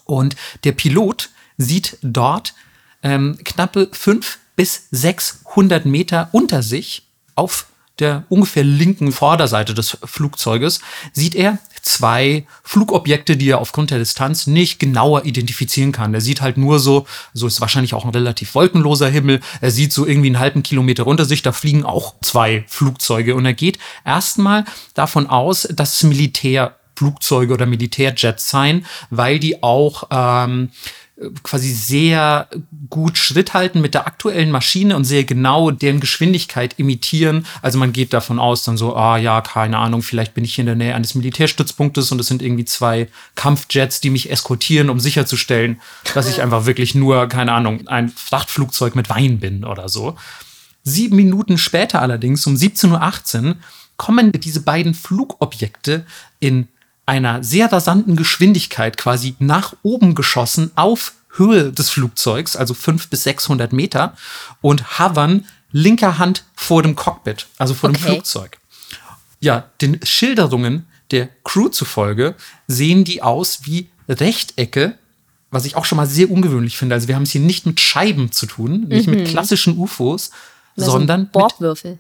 Und 0.05 0.35
der 0.63 0.71
Pilot 0.71 1.29
sieht 1.57 1.97
dort 2.01 2.55
ähm, 3.03 3.37
knappe 3.43 3.89
500 3.91 4.39
bis 4.55 4.87
600 4.91 5.85
Meter 5.85 6.29
unter 6.31 6.63
sich 6.63 7.07
auf 7.35 7.67
der 7.99 8.23
ungefähr 8.29 8.63
linken 8.63 9.11
Vorderseite 9.11 9.73
des 9.73 9.97
Flugzeuges 10.03 10.81
sieht 11.13 11.35
er 11.35 11.59
zwei 11.83 12.47
Flugobjekte, 12.63 13.37
die 13.37 13.49
er 13.49 13.59
aufgrund 13.59 13.91
der 13.91 13.99
Distanz 13.99 14.47
nicht 14.47 14.79
genauer 14.79 15.25
identifizieren 15.25 15.91
kann. 15.91 16.13
Er 16.13 16.21
sieht 16.21 16.41
halt 16.41 16.57
nur 16.57 16.79
so, 16.79 17.05
so 17.33 17.45
ist 17.45 17.61
wahrscheinlich 17.61 17.93
auch 17.93 18.05
ein 18.05 18.11
relativ 18.11 18.55
wolkenloser 18.55 19.09
Himmel. 19.09 19.41
Er 19.61 19.69
sieht 19.69 19.93
so 19.93 20.07
irgendwie 20.07 20.29
einen 20.29 20.39
halben 20.39 20.63
Kilometer 20.63 21.05
unter 21.05 21.25
sich, 21.25 21.41
da 21.41 21.51
fliegen 21.51 21.85
auch 21.85 22.15
zwei 22.21 22.63
Flugzeuge 22.67 23.35
und 23.35 23.45
er 23.45 23.53
geht 23.53 23.79
erstmal 24.05 24.65
davon 24.93 25.27
aus, 25.27 25.67
dass 25.71 25.95
es 25.95 26.03
Militärflugzeuge 26.03 27.53
oder 27.53 27.65
Militärjets 27.65 28.49
seien, 28.49 28.85
weil 29.09 29.39
die 29.39 29.61
auch 29.61 30.05
ähm, 30.09 30.69
quasi 31.43 31.71
sehr 31.71 32.47
gut 32.89 33.17
Schritt 33.17 33.53
halten 33.53 33.81
mit 33.81 33.93
der 33.93 34.07
aktuellen 34.07 34.49
Maschine 34.49 34.95
und 34.95 35.05
sehr 35.05 35.23
genau 35.23 35.69
deren 35.69 35.99
Geschwindigkeit 35.99 36.79
imitieren. 36.79 37.45
Also 37.61 37.77
man 37.77 37.93
geht 37.93 38.13
davon 38.13 38.39
aus, 38.39 38.63
dann 38.63 38.77
so, 38.77 38.95
ah 38.95 39.17
ja, 39.17 39.41
keine 39.41 39.77
Ahnung, 39.77 40.01
vielleicht 40.01 40.33
bin 40.33 40.43
ich 40.43 40.55
hier 40.55 40.63
in 40.63 40.67
der 40.67 40.75
Nähe 40.75 40.95
eines 40.95 41.13
Militärstützpunktes 41.13 42.11
und 42.11 42.19
es 42.19 42.27
sind 42.27 42.41
irgendwie 42.41 42.65
zwei 42.65 43.07
Kampfjets, 43.35 44.01
die 44.01 44.09
mich 44.09 44.31
eskortieren, 44.31 44.89
um 44.89 44.99
sicherzustellen, 44.99 45.79
dass 46.15 46.27
ich 46.27 46.41
einfach 46.41 46.65
wirklich 46.65 46.95
nur, 46.95 47.27
keine 47.27 47.51
Ahnung, 47.51 47.87
ein 47.87 48.09
Frachtflugzeug 48.09 48.95
mit 48.95 49.09
Wein 49.09 49.39
bin 49.39 49.65
oder 49.65 49.89
so. 49.89 50.15
Sieben 50.83 51.15
Minuten 51.15 51.59
später 51.59 52.01
allerdings, 52.01 52.45
um 52.47 52.55
17.18 52.55 53.45
Uhr, 53.45 53.55
kommen 53.97 54.31
diese 54.31 54.61
beiden 54.61 54.95
Flugobjekte 54.95 56.05
in 56.39 56.67
einer 57.05 57.43
sehr 57.43 57.71
rasanten 57.71 58.15
Geschwindigkeit 58.15 58.97
quasi 58.97 59.35
nach 59.39 59.75
oben 59.83 60.15
geschossen 60.15 60.71
auf 60.75 61.13
Höhe 61.35 61.71
des 61.71 61.89
Flugzeugs, 61.89 62.55
also 62.55 62.73
500 62.73 63.09
bis 63.09 63.23
600 63.23 63.73
Meter, 63.73 64.15
und 64.61 64.99
hovern 64.99 65.45
linker 65.71 66.19
Hand 66.19 66.43
vor 66.55 66.83
dem 66.83 66.95
Cockpit, 66.95 67.47
also 67.57 67.73
vor 67.73 67.89
dem 67.89 67.95
Okay. 67.95 68.13
Flugzeug. 68.13 68.57
Ja, 69.39 69.69
den 69.81 69.99
Schilderungen 70.05 70.87
der 71.11 71.29
Crew 71.43 71.69
zufolge 71.69 72.35
sehen 72.67 73.03
die 73.03 73.21
aus 73.21 73.61
wie 73.63 73.89
Rechtecke, 74.07 74.97
was 75.51 75.65
ich 75.65 75.75
auch 75.75 75.85
schon 75.85 75.97
mal 75.97 76.07
sehr 76.07 76.31
ungewöhnlich 76.31 76.77
finde. 76.77 76.95
Also 76.95 77.07
wir 77.07 77.15
haben 77.15 77.23
es 77.23 77.31
hier 77.31 77.41
nicht 77.41 77.65
mit 77.65 77.79
Scheiben 77.79 78.31
zu 78.31 78.45
tun, 78.45 78.87
nicht 78.87 79.07
mit 79.07 79.27
klassischen 79.27 79.77
UFOs, 79.77 80.31
sondern 80.75 81.29
Bordwürfel. 81.29 81.91
mit, 81.91 81.99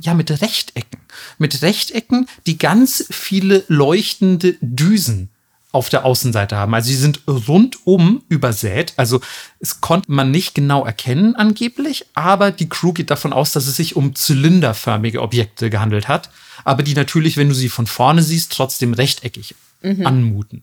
ja, 0.00 0.14
mit 0.14 0.30
Rechtecken. 0.42 1.00
Mit 1.38 1.62
Rechtecken, 1.62 2.28
die 2.46 2.58
ganz 2.58 3.04
viele 3.10 3.64
leuchtende 3.68 4.56
Düsen 4.60 5.30
auf 5.72 5.88
der 5.88 6.04
Außenseite 6.04 6.56
haben. 6.56 6.74
Also 6.74 6.88
sie 6.88 6.96
sind 6.96 7.22
rundum 7.26 8.22
übersät. 8.28 8.92
Also 8.98 9.20
es 9.58 9.80
konnte 9.80 10.12
man 10.12 10.30
nicht 10.30 10.54
genau 10.54 10.84
erkennen 10.84 11.34
angeblich, 11.34 12.04
aber 12.14 12.50
die 12.50 12.68
Crew 12.68 12.92
geht 12.92 13.10
davon 13.10 13.32
aus, 13.32 13.52
dass 13.52 13.66
es 13.66 13.76
sich 13.76 13.96
um 13.96 14.14
zylinderförmige 14.14 15.22
Objekte 15.22 15.70
gehandelt 15.70 16.08
hat, 16.08 16.30
aber 16.64 16.82
die 16.82 16.94
natürlich, 16.94 17.38
wenn 17.38 17.48
du 17.48 17.54
sie 17.54 17.70
von 17.70 17.86
vorne 17.86 18.22
siehst, 18.22 18.52
trotzdem 18.52 18.92
rechteckig 18.92 19.54
mhm. 19.82 20.06
anmuten. 20.06 20.62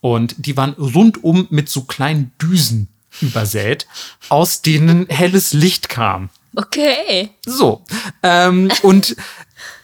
Und 0.00 0.36
die 0.38 0.56
waren 0.56 0.74
rundum 0.74 1.48
mit 1.50 1.68
so 1.68 1.82
kleinen 1.82 2.30
Düsen 2.40 2.88
übersät, 3.20 3.86
aus 4.28 4.62
denen 4.62 5.06
helles 5.08 5.52
Licht 5.52 5.88
kam. 5.88 6.30
Okay. 6.54 7.30
So. 7.46 7.84
Ähm, 8.22 8.70
und 8.82 9.16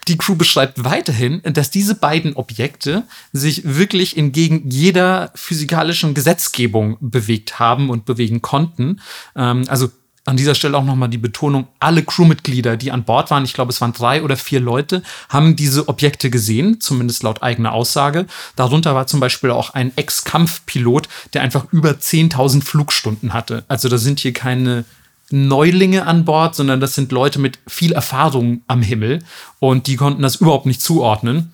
die 0.07 0.17
Crew 0.17 0.35
beschreibt 0.35 0.83
weiterhin, 0.83 1.41
dass 1.43 1.69
diese 1.69 1.95
beiden 1.95 2.35
Objekte 2.35 3.03
sich 3.33 3.61
wirklich 3.63 4.17
entgegen 4.17 4.69
jeder 4.69 5.31
physikalischen 5.35 6.13
Gesetzgebung 6.13 6.97
bewegt 6.99 7.59
haben 7.59 7.89
und 7.89 8.05
bewegen 8.05 8.41
konnten. 8.41 8.99
Ähm, 9.35 9.63
also 9.67 9.89
an 10.25 10.37
dieser 10.37 10.53
Stelle 10.53 10.77
auch 10.77 10.83
nochmal 10.83 11.09
die 11.09 11.17
Betonung, 11.17 11.67
alle 11.79 12.03
Crewmitglieder, 12.03 12.77
die 12.77 12.91
an 12.91 13.05
Bord 13.05 13.31
waren, 13.31 13.43
ich 13.43 13.53
glaube, 13.53 13.71
es 13.71 13.81
waren 13.81 13.93
drei 13.93 14.21
oder 14.21 14.37
vier 14.37 14.59
Leute, 14.59 15.01
haben 15.29 15.55
diese 15.55 15.87
Objekte 15.89 16.29
gesehen, 16.29 16.79
zumindest 16.79 17.23
laut 17.23 17.41
eigener 17.41 17.73
Aussage. 17.73 18.27
Darunter 18.55 18.93
war 18.93 19.07
zum 19.07 19.19
Beispiel 19.19 19.49
auch 19.49 19.71
ein 19.71 19.91
Ex-Kampfpilot, 19.95 21.09
der 21.33 21.41
einfach 21.41 21.65
über 21.71 21.91
10.000 21.91 22.63
Flugstunden 22.63 23.33
hatte. 23.33 23.65
Also 23.67 23.89
da 23.89 23.97
sind 23.97 24.19
hier 24.19 24.33
keine 24.33 24.85
Neulinge 25.31 26.05
an 26.05 26.25
Bord, 26.25 26.55
sondern 26.55 26.79
das 26.79 26.95
sind 26.95 27.11
Leute 27.11 27.39
mit 27.39 27.59
viel 27.67 27.91
Erfahrung 27.93 28.61
am 28.67 28.81
Himmel 28.81 29.19
und 29.59 29.87
die 29.87 29.95
konnten 29.95 30.21
das 30.21 30.37
überhaupt 30.37 30.65
nicht 30.65 30.81
zuordnen. 30.81 31.53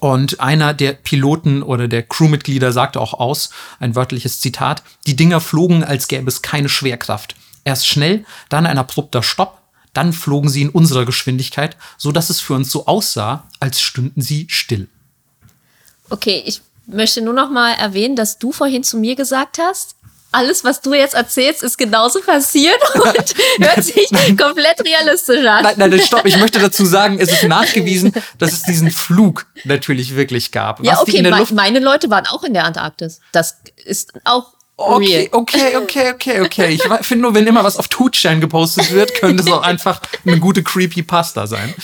Und 0.00 0.40
einer 0.40 0.74
der 0.74 0.92
Piloten 0.92 1.62
oder 1.62 1.86
der 1.86 2.02
Crewmitglieder 2.02 2.72
sagte 2.72 3.00
auch 3.00 3.14
aus, 3.14 3.50
ein 3.78 3.94
wörtliches 3.94 4.40
Zitat, 4.40 4.82
die 5.06 5.14
Dinger 5.14 5.40
flogen, 5.40 5.84
als 5.84 6.08
gäbe 6.08 6.28
es 6.28 6.42
keine 6.42 6.68
Schwerkraft. 6.68 7.36
Erst 7.64 7.86
schnell, 7.86 8.24
dann 8.48 8.66
ein 8.66 8.78
abrupter 8.78 9.22
Stopp, 9.22 9.60
dann 9.92 10.12
flogen 10.12 10.48
sie 10.48 10.62
in 10.62 10.68
unserer 10.70 11.04
Geschwindigkeit, 11.04 11.76
so 11.96 12.12
dass 12.12 12.30
es 12.30 12.40
für 12.40 12.54
uns 12.54 12.70
so 12.70 12.86
aussah, 12.86 13.46
als 13.60 13.80
stünden 13.80 14.20
sie 14.20 14.46
still. 14.50 14.88
Okay, 16.10 16.42
ich 16.44 16.60
möchte 16.86 17.22
nur 17.22 17.34
noch 17.34 17.50
mal 17.50 17.72
erwähnen, 17.72 18.16
dass 18.16 18.38
du 18.38 18.52
vorhin 18.52 18.82
zu 18.82 18.98
mir 18.98 19.16
gesagt 19.16 19.58
hast, 19.58 19.96
alles, 20.32 20.64
was 20.64 20.80
du 20.80 20.92
jetzt 20.92 21.14
erzählst, 21.14 21.62
ist 21.62 21.78
genauso 21.78 22.20
passiert 22.20 22.78
und 22.94 23.34
hört 23.64 23.84
sich 23.84 24.08
komplett 24.36 24.84
realistisch 24.84 25.46
an. 25.46 25.62
Nein, 25.62 25.74
nein, 25.76 26.00
stopp. 26.00 26.26
Ich 26.26 26.36
möchte 26.36 26.58
dazu 26.58 26.84
sagen, 26.86 27.18
es 27.18 27.30
ist 27.30 27.44
nachgewiesen, 27.44 28.12
dass 28.38 28.52
es 28.52 28.62
diesen 28.62 28.90
Flug 28.90 29.46
natürlich 29.64 30.14
wirklich 30.16 30.52
gab. 30.52 30.84
Ja, 30.84 31.00
okay, 31.00 31.22
me 31.22 31.46
meine 31.52 31.78
Leute 31.78 32.10
waren 32.10 32.26
auch 32.26 32.44
in 32.44 32.54
der 32.54 32.64
Antarktis. 32.64 33.20
Das 33.32 33.56
ist 33.84 34.12
auch 34.24 34.56
Okay, 34.78 35.30
okay, 35.32 35.74
okay, 35.76 36.12
okay, 36.12 36.40
okay. 36.42 36.68
Ich 36.74 36.82
finde 37.06 37.22
nur, 37.22 37.34
wenn 37.34 37.46
immer 37.46 37.64
was 37.64 37.78
auf 37.78 37.88
Tutschein 37.88 38.42
gepostet 38.42 38.92
wird, 38.92 39.14
könnte 39.14 39.42
es 39.42 39.50
auch 39.50 39.62
einfach 39.62 40.02
eine 40.26 40.38
gute 40.38 40.62
Creepypasta 40.62 41.46
sein. 41.46 41.74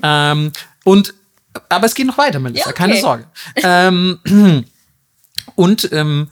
Ähm, 0.00 0.52
und, 0.84 1.12
aber 1.68 1.86
es 1.86 1.96
geht 1.96 2.06
noch 2.06 2.18
weiter, 2.18 2.38
Melissa, 2.38 2.66
ja, 2.66 2.70
okay. 2.70 2.76
keine 2.76 3.00
Sorge. 3.00 3.24
Ähm, 3.56 4.20
und 5.56 5.88
ähm, 5.90 6.28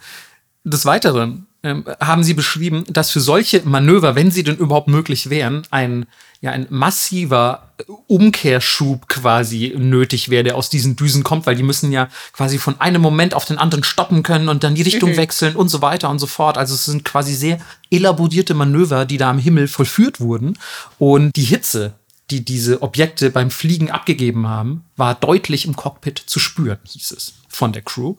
des 0.62 0.86
Weiteren 0.86 1.48
ähm, 1.64 1.84
haben 1.98 2.22
sie 2.22 2.34
beschrieben, 2.34 2.84
dass 2.90 3.10
für 3.10 3.20
solche 3.20 3.62
Manöver, 3.64 4.14
wenn 4.14 4.30
sie 4.30 4.44
denn 4.44 4.56
überhaupt 4.56 4.86
möglich 4.86 5.30
wären, 5.30 5.62
ein, 5.70 6.04
ja, 6.42 6.50
ein 6.50 6.66
massiver 6.68 7.72
Umkehrschub 8.06 9.08
quasi 9.08 9.74
nötig 9.74 10.28
wäre, 10.28 10.44
der 10.44 10.56
aus 10.56 10.68
diesen 10.68 10.94
Düsen 10.94 11.24
kommt, 11.24 11.46
weil 11.46 11.56
die 11.56 11.62
müssen 11.62 11.90
ja 11.90 12.08
quasi 12.34 12.58
von 12.58 12.80
einem 12.82 13.00
Moment 13.00 13.32
auf 13.32 13.46
den 13.46 13.56
anderen 13.56 13.82
stoppen 13.82 14.22
können 14.22 14.50
und 14.50 14.62
dann 14.62 14.74
die 14.74 14.82
Richtung 14.82 15.12
mhm. 15.12 15.16
wechseln 15.16 15.56
und 15.56 15.70
so 15.70 15.80
weiter 15.80 16.10
und 16.10 16.18
so 16.18 16.26
fort. 16.26 16.58
Also 16.58 16.74
es 16.74 16.84
sind 16.84 17.02
quasi 17.02 17.34
sehr 17.34 17.58
elaborierte 17.90 18.52
Manöver, 18.52 19.06
die 19.06 19.16
da 19.16 19.30
am 19.30 19.38
Himmel 19.38 19.66
vollführt 19.66 20.20
wurden. 20.20 20.58
Und 20.98 21.34
die 21.34 21.44
Hitze, 21.44 21.94
die 22.30 22.44
diese 22.44 22.82
Objekte 22.82 23.30
beim 23.30 23.50
Fliegen 23.50 23.90
abgegeben 23.90 24.48
haben, 24.48 24.84
war 24.96 25.14
deutlich 25.14 25.64
im 25.64 25.76
Cockpit 25.76 26.22
zu 26.26 26.38
spüren, 26.38 26.78
hieß 26.84 27.12
es 27.12 27.34
von 27.48 27.72
der 27.72 27.82
Crew. 27.82 28.16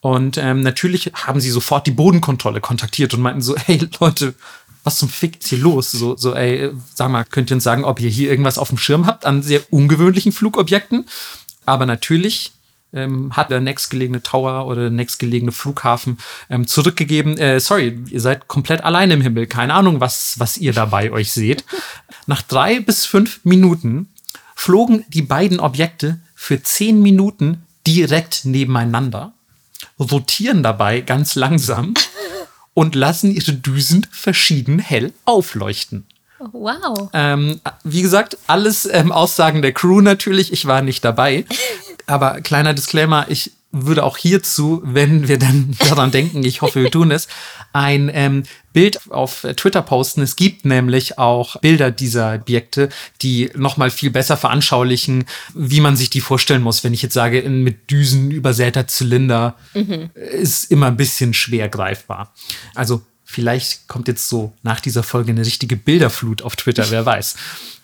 Und 0.00 0.38
ähm, 0.38 0.62
natürlich 0.62 1.12
haben 1.14 1.40
sie 1.40 1.50
sofort 1.50 1.86
die 1.86 1.90
Bodenkontrolle 1.90 2.60
kontaktiert 2.60 3.12
und 3.14 3.20
meinten 3.20 3.42
so, 3.42 3.56
hey 3.56 3.80
Leute, 4.00 4.34
was 4.82 4.98
zum 4.98 5.08
Fick 5.08 5.40
ist 5.40 5.48
hier 5.48 5.58
los? 5.58 5.92
So, 5.92 6.16
so, 6.16 6.34
ey, 6.34 6.70
sag 6.94 7.10
mal, 7.10 7.24
könnt 7.24 7.50
ihr 7.50 7.54
uns 7.56 7.64
sagen, 7.64 7.84
ob 7.84 8.00
ihr 8.00 8.08
hier 8.08 8.30
irgendwas 8.30 8.58
auf 8.58 8.70
dem 8.70 8.78
Schirm 8.78 9.06
habt 9.06 9.26
an 9.26 9.42
sehr 9.42 9.60
ungewöhnlichen 9.70 10.32
Flugobjekten? 10.32 11.06
Aber 11.66 11.84
natürlich 11.84 12.52
ähm, 12.92 13.36
hat 13.36 13.50
der 13.50 13.60
nächstgelegene 13.60 14.22
Tower 14.22 14.66
oder 14.66 14.82
der 14.82 14.90
nächstgelegene 14.90 15.52
Flughafen 15.52 16.18
ähm, 16.48 16.66
zurückgegeben, 16.66 17.36
äh, 17.38 17.60
sorry, 17.60 17.98
ihr 18.08 18.20
seid 18.20 18.48
komplett 18.48 18.82
allein 18.82 19.10
im 19.10 19.20
Himmel. 19.20 19.46
Keine 19.46 19.74
Ahnung, 19.74 20.00
was, 20.00 20.38
was 20.38 20.56
ihr 20.56 20.72
dabei 20.72 21.12
euch 21.12 21.30
seht. 21.32 21.64
Nach 22.26 22.42
drei 22.42 22.80
bis 22.80 23.04
fünf 23.04 23.40
Minuten 23.44 24.08
flogen 24.54 25.04
die 25.08 25.22
beiden 25.22 25.60
Objekte 25.60 26.20
für 26.34 26.62
zehn 26.62 27.02
Minuten 27.02 27.64
direkt 27.86 28.44
nebeneinander 28.44 29.34
rotieren 29.98 30.62
dabei 30.62 31.00
ganz 31.00 31.34
langsam 31.34 31.94
und 32.74 32.94
lassen 32.94 33.30
ihre 33.30 33.52
Düsen 33.52 34.06
verschieden 34.10 34.78
hell 34.78 35.12
aufleuchten. 35.24 36.06
Wow. 36.52 37.10
Ähm, 37.12 37.60
wie 37.84 38.02
gesagt, 38.02 38.38
alles 38.46 38.86
ähm, 38.90 39.12
Aussagen 39.12 39.60
der 39.60 39.72
Crew 39.72 40.00
natürlich. 40.00 40.52
Ich 40.52 40.66
war 40.66 40.80
nicht 40.80 41.04
dabei. 41.04 41.44
Aber 42.06 42.40
kleiner 42.40 42.72
Disclaimer, 42.72 43.26
ich 43.28 43.52
würde 43.72 44.04
auch 44.04 44.16
hierzu, 44.16 44.82
wenn 44.84 45.28
wir 45.28 45.38
dann 45.38 45.76
daran 45.78 46.10
denken, 46.10 46.44
ich 46.44 46.62
hoffe, 46.62 46.82
wir 46.82 46.90
tun 46.90 47.10
es, 47.10 47.28
ein 47.72 48.10
ähm, 48.12 48.42
Bild 48.72 49.10
auf 49.10 49.46
Twitter 49.56 49.82
posten. 49.82 50.22
Es 50.22 50.36
gibt 50.36 50.64
nämlich 50.64 51.18
auch 51.18 51.56
Bilder 51.60 51.90
dieser 51.90 52.34
Objekte, 52.34 52.88
die 53.22 53.50
nochmal 53.54 53.90
viel 53.90 54.10
besser 54.10 54.36
veranschaulichen, 54.36 55.24
wie 55.54 55.80
man 55.80 55.96
sich 55.96 56.10
die 56.10 56.20
vorstellen 56.20 56.62
muss. 56.62 56.84
Wenn 56.84 56.94
ich 56.94 57.02
jetzt 57.02 57.14
sage, 57.14 57.42
mit 57.48 57.90
Düsen 57.90 58.30
übersäter 58.30 58.86
Zylinder, 58.86 59.56
mhm. 59.74 60.10
ist 60.14 60.70
immer 60.70 60.86
ein 60.86 60.96
bisschen 60.96 61.34
schwer 61.34 61.68
greifbar. 61.68 62.32
Also 62.74 63.02
vielleicht 63.24 63.86
kommt 63.86 64.08
jetzt 64.08 64.28
so 64.28 64.52
nach 64.62 64.80
dieser 64.80 65.02
Folge 65.02 65.30
eine 65.30 65.46
richtige 65.46 65.76
Bilderflut 65.76 66.42
auf 66.42 66.56
Twitter, 66.56 66.90
wer 66.90 67.06
weiß. 67.06 67.36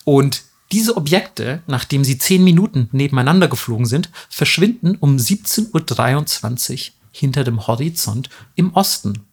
Und 0.03 0.43
diese 0.71 0.97
Objekte, 0.97 1.61
nachdem 1.67 2.03
sie 2.03 2.17
zehn 2.17 2.43
Minuten 2.43 2.89
nebeneinander 2.91 3.47
geflogen 3.47 3.85
sind, 3.85 4.09
verschwinden 4.29 4.97
um 4.99 5.15
17.23 5.15 6.73
Uhr 6.73 6.93
hinter 7.11 7.43
dem 7.43 7.65
Horizont 7.67 8.29
im 8.55 8.73
Osten. 8.73 9.25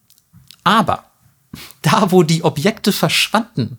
Aber 0.63 1.05
da, 1.81 2.11
wo 2.11 2.23
die 2.23 2.43
Objekte 2.43 2.91
verschwanden, 2.91 3.77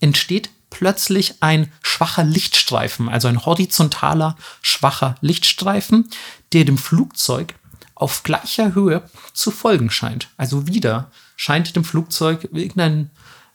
entsteht 0.00 0.50
plötzlich 0.68 1.42
ein 1.42 1.72
schwacher 1.82 2.24
Lichtstreifen, 2.24 3.08
also 3.08 3.28
ein 3.28 3.44
horizontaler 3.44 4.36
schwacher 4.62 5.16
Lichtstreifen, 5.20 6.08
der 6.52 6.64
dem 6.64 6.78
Flugzeug 6.78 7.54
auf 7.94 8.22
gleicher 8.22 8.74
Höhe 8.74 9.02
zu 9.32 9.50
folgen 9.50 9.90
scheint. 9.90 10.28
Also 10.36 10.66
wieder 10.66 11.10
scheint 11.36 11.74
dem 11.76 11.84
Flugzeug 11.84 12.48
irgendein 12.52 13.10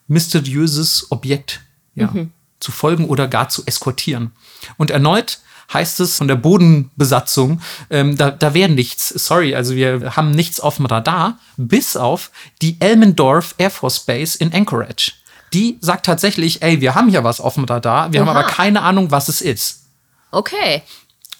mysteriöses 0.07 1.11
Objekt 1.11 1.61
ja, 1.95 2.07
mhm 2.07 2.31
zu 2.59 2.71
folgen 2.71 3.05
oder 3.05 3.27
gar 3.27 3.49
zu 3.49 3.63
eskortieren. 3.65 4.31
Und 4.77 4.91
erneut 4.91 5.39
heißt 5.73 5.99
es 5.99 6.17
von 6.17 6.27
der 6.27 6.35
Bodenbesatzung, 6.35 7.61
ähm, 7.89 8.17
da, 8.17 8.31
da 8.31 8.53
wäre 8.53 8.69
nichts. 8.69 9.09
Sorry, 9.09 9.55
also 9.55 9.75
wir 9.75 10.15
haben 10.15 10.31
nichts 10.31 10.59
auf 10.59 10.77
dem 10.77 10.85
Radar, 10.85 11.39
bis 11.57 11.95
auf 11.95 12.31
die 12.61 12.77
Elmendorf 12.79 13.55
Air 13.57 13.71
Force 13.71 13.99
Base 14.01 14.37
in 14.37 14.53
Anchorage. 14.53 15.13
Die 15.53 15.77
sagt 15.81 16.05
tatsächlich, 16.05 16.61
ey, 16.61 16.81
wir 16.81 16.95
haben 16.95 17.09
hier 17.09 17.23
was 17.23 17.39
auf 17.39 17.55
dem 17.55 17.63
Radar, 17.63 18.13
wir 18.13 18.21
Oha. 18.21 18.27
haben 18.27 18.37
aber 18.37 18.47
keine 18.47 18.81
Ahnung, 18.81 19.11
was 19.11 19.29
es 19.29 19.41
ist. 19.41 19.85
Okay. 20.31 20.83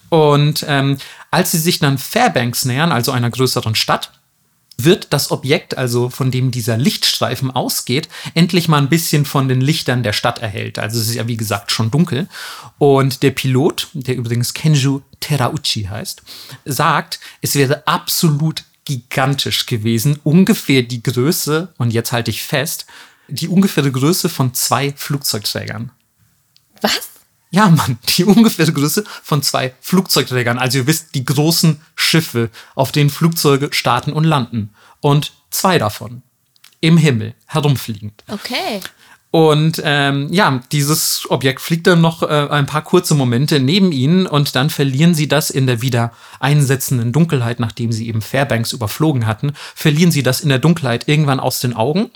Und 0.10 0.65
ähm, 0.67 0.97
als 1.32 1.51
sie 1.51 1.58
sich 1.58 1.80
dann 1.80 1.97
Fairbanks 1.97 2.65
nähern, 2.65 2.91
also 2.91 3.12
einer 3.12 3.30
größeren 3.30 3.75
Stadt, 3.75 4.12
wird 4.77 5.13
das 5.13 5.31
Objekt, 5.31 5.77
also 5.77 6.09
von 6.09 6.31
dem 6.31 6.51
dieser 6.51 6.77
Lichtstreifen 6.77 7.51
ausgeht, 7.51 8.09
endlich 8.33 8.67
mal 8.67 8.77
ein 8.77 8.89
bisschen 8.89 9.25
von 9.25 9.47
den 9.47 9.61
Lichtern 9.61 10.03
der 10.03 10.13
Stadt 10.13 10.39
erhält. 10.39 10.79
Also 10.79 10.99
es 10.99 11.07
ist 11.07 11.15
ja 11.15 11.27
wie 11.27 11.38
gesagt 11.38 11.71
schon 11.71 11.91
dunkel. 11.91 12.27
Und 12.77 13.23
der 13.23 13.31
Pilot, 13.31 13.88
der 13.93 14.15
übrigens 14.15 14.53
Kenju 14.53 15.01
Terauchi 15.19 15.83
heißt, 15.83 16.23
sagt, 16.65 17.19
es 17.41 17.55
wäre 17.55 17.88
absolut 17.88 18.63
gigantisch 18.85 19.65
gewesen, 19.65 20.19
ungefähr 20.23 20.83
die 20.83 21.01
Größe, 21.01 21.73
und 21.77 21.91
jetzt 21.91 22.11
halte 22.11 22.29
ich 22.29 22.43
fest, 22.43 22.85
die 23.27 23.47
ungefähre 23.47 23.91
Größe 23.91 24.29
von 24.29 24.53
zwei 24.53 24.93
Flugzeugträgern. 24.95 25.91
Was? 26.81 27.09
Ja, 27.55 27.69
Mann, 27.69 27.97
die 28.09 28.25
ungefähre 28.25 28.73
Größe 28.73 29.05
von 29.23 29.41
zwei 29.41 29.73
Flugzeugträgern. 29.79 30.59
Also 30.59 30.79
ihr 30.79 30.87
wisst, 30.87 31.15
die 31.15 31.23
großen 31.23 31.81
Schiffe, 31.95 32.49
auf 32.75 32.91
denen 32.91 33.09
Flugzeuge 33.09 33.69
starten 33.71 34.11
und 34.11 34.25
landen. 34.25 34.73
Und 34.99 35.31
zwei 35.51 35.77
davon 35.77 36.21
im 36.81 36.97
Himmel 36.97 37.33
herumfliegend. 37.45 38.25
Okay. 38.27 38.81
Und 39.31 39.81
ähm, 39.85 40.27
ja, 40.31 40.61
dieses 40.73 41.29
Objekt 41.29 41.61
fliegt 41.61 41.87
dann 41.87 42.01
noch 42.01 42.23
äh, 42.23 42.47
ein 42.49 42.65
paar 42.65 42.83
kurze 42.83 43.15
Momente 43.15 43.61
neben 43.61 43.93
ihnen 43.93 44.27
und 44.27 44.55
dann 44.55 44.69
verlieren 44.69 45.13
sie 45.13 45.27
das 45.29 45.49
in 45.49 45.65
der 45.65 45.81
wieder 45.81 46.11
einsetzenden 46.39 47.13
Dunkelheit, 47.13 47.59
nachdem 47.61 47.91
sie 47.91 48.07
eben 48.07 48.21
Fairbanks 48.21 48.73
überflogen 48.73 49.27
hatten, 49.27 49.53
verlieren 49.75 50.11
sie 50.11 50.23
das 50.23 50.41
in 50.41 50.49
der 50.49 50.59
Dunkelheit 50.59 51.07
irgendwann 51.07 51.39
aus 51.39 51.59
den 51.59 51.73
Augen. 51.73 52.11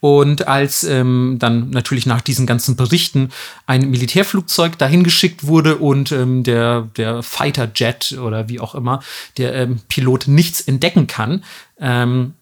Und 0.00 0.46
als 0.46 0.84
ähm, 0.84 1.36
dann 1.40 1.70
natürlich 1.70 2.06
nach 2.06 2.20
diesen 2.20 2.46
ganzen 2.46 2.76
Berichten 2.76 3.30
ein 3.66 3.90
Militärflugzeug 3.90 4.78
dahin 4.78 5.02
geschickt 5.02 5.46
wurde 5.46 5.76
und 5.76 6.12
ähm, 6.12 6.44
der, 6.44 6.88
der 6.96 7.24
Fighter 7.24 7.68
Jet 7.74 8.16
oder 8.20 8.48
wie 8.48 8.60
auch 8.60 8.76
immer, 8.76 9.02
der 9.38 9.54
ähm, 9.54 9.80
Pilot 9.88 10.28
nichts 10.28 10.60
entdecken 10.60 11.08
kann, 11.08 11.44
ähm, 11.80 12.34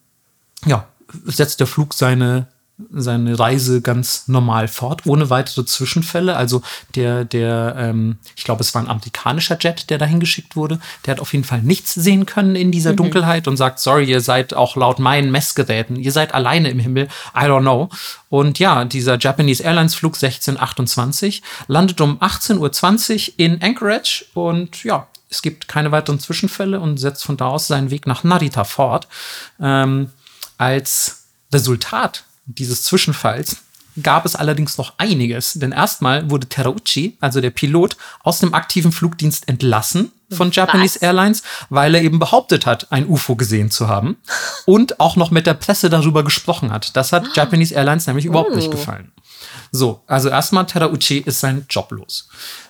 ja, 0.67 0.87
setzt 1.25 1.61
der 1.61 1.67
Flug 1.67 1.95
seine 1.95 2.49
seine 2.91 3.39
Reise 3.39 3.81
ganz 3.81 4.29
normal 4.29 4.69
fort, 4.69 5.07
ohne 5.07 5.31
weitere 5.31 5.65
Zwischenfälle. 5.65 6.37
Also 6.37 6.61
der, 6.95 7.25
der, 7.25 7.75
ähm, 7.79 8.19
ich 8.37 8.45
glaube, 8.45 8.61
es 8.61 8.75
war 8.75 8.83
ein 8.83 8.89
amerikanischer 8.89 9.57
Jet, 9.59 9.89
der 9.89 9.97
dahin 9.97 10.21
geschickt 10.21 10.57
wurde. 10.57 10.79
Der 11.05 11.13
hat 11.13 11.21
auf 11.21 11.33
jeden 11.33 11.45
Fall 11.45 11.63
nichts 11.63 11.95
sehen 11.95 12.27
können 12.27 12.55
in 12.55 12.71
dieser 12.71 12.93
mhm. 12.93 12.97
Dunkelheit 12.97 13.49
und 13.49 13.57
sagt, 13.57 13.79
sorry, 13.79 14.05
ihr 14.05 14.21
seid 14.21 14.53
auch 14.53 14.77
laut 14.77 14.99
meinen 14.99 15.31
Messgeräten, 15.31 15.97
ihr 15.97 16.13
seid 16.13 16.35
alleine 16.35 16.69
im 16.69 16.79
Himmel. 16.79 17.09
I 17.35 17.45
don't 17.45 17.63
know. 17.63 17.89
Und 18.29 18.59
ja, 18.59 18.85
dieser 18.85 19.19
Japanese 19.19 19.63
Airlines 19.63 19.95
Flug 19.95 20.15
1628 20.15 21.43
landet 21.69 22.01
um 22.03 22.19
18.20 22.19 23.29
Uhr 23.29 23.35
in 23.39 23.63
Anchorage 23.63 24.27
und 24.35 24.85
ja, 24.85 25.07
es 25.31 25.41
gibt 25.43 25.67
keine 25.67 25.93
weiteren 25.93 26.21
Zwischenfälle 26.21 26.79
und 26.79 26.99
setzt 26.99 27.25
von 27.25 27.37
da 27.37 27.47
aus 27.49 27.67
seinen 27.67 27.91
Weg 27.91 28.07
nach 28.07 28.23
Narita 28.23 28.65
fort. 28.65 29.09
Ähm, 29.61 30.11
als 30.59 31.25
Resultat 31.53 32.25
dieses 32.47 32.83
Zwischenfalls 32.83 33.57
gab 34.03 34.27
es 34.27 34.37
allerdings 34.37 34.79
noch 34.79 34.95
einiges. 34.99 35.55
Denn 35.55 35.73
erstmal 35.73 36.31
wurde 36.31 36.49
Terauchi, 36.49 37.17
also 37.21 37.41
der 37.41 37.51
Pilot, 37.51 37.97
aus 38.23 38.39
dem 38.41 38.55
aktiven 38.55 38.93
Flugdienst 38.93 39.49
entlassen 39.49 40.13
von 40.31 40.51
Japanese 40.51 40.97
Was? 40.97 41.03
Airlines, 41.03 41.43
weil 41.71 41.95
er 41.95 42.03
eben 42.03 42.19
behauptet 42.19 42.67
hat, 42.67 42.91
ein 42.91 43.09
UFO 43.09 43.37
gesehen 43.37 43.71
zu 43.71 43.89
haben 43.89 44.17
und 44.67 45.01
auch 45.01 45.17
noch 45.17 45.31
mit 45.31 45.47
der 45.47 45.55
Presse 45.55 45.89
darüber 45.89 46.25
gesprochen 46.25 46.73
hat. 46.73 46.97
Das 46.97 47.13
hat 47.13 47.37
Japanese 47.37 47.75
Airlines 47.75 48.07
nämlich 48.07 48.25
überhaupt 48.27 48.55
nicht 48.55 48.69
oh. 48.69 48.73
gefallen. 48.73 49.13
So, 49.71 50.03
also 50.07 50.29
erstmal 50.29 50.67
Terauchi 50.67 51.19
ist 51.19 51.41
sein 51.41 51.67
Job 51.69 51.93
los. 51.93 52.29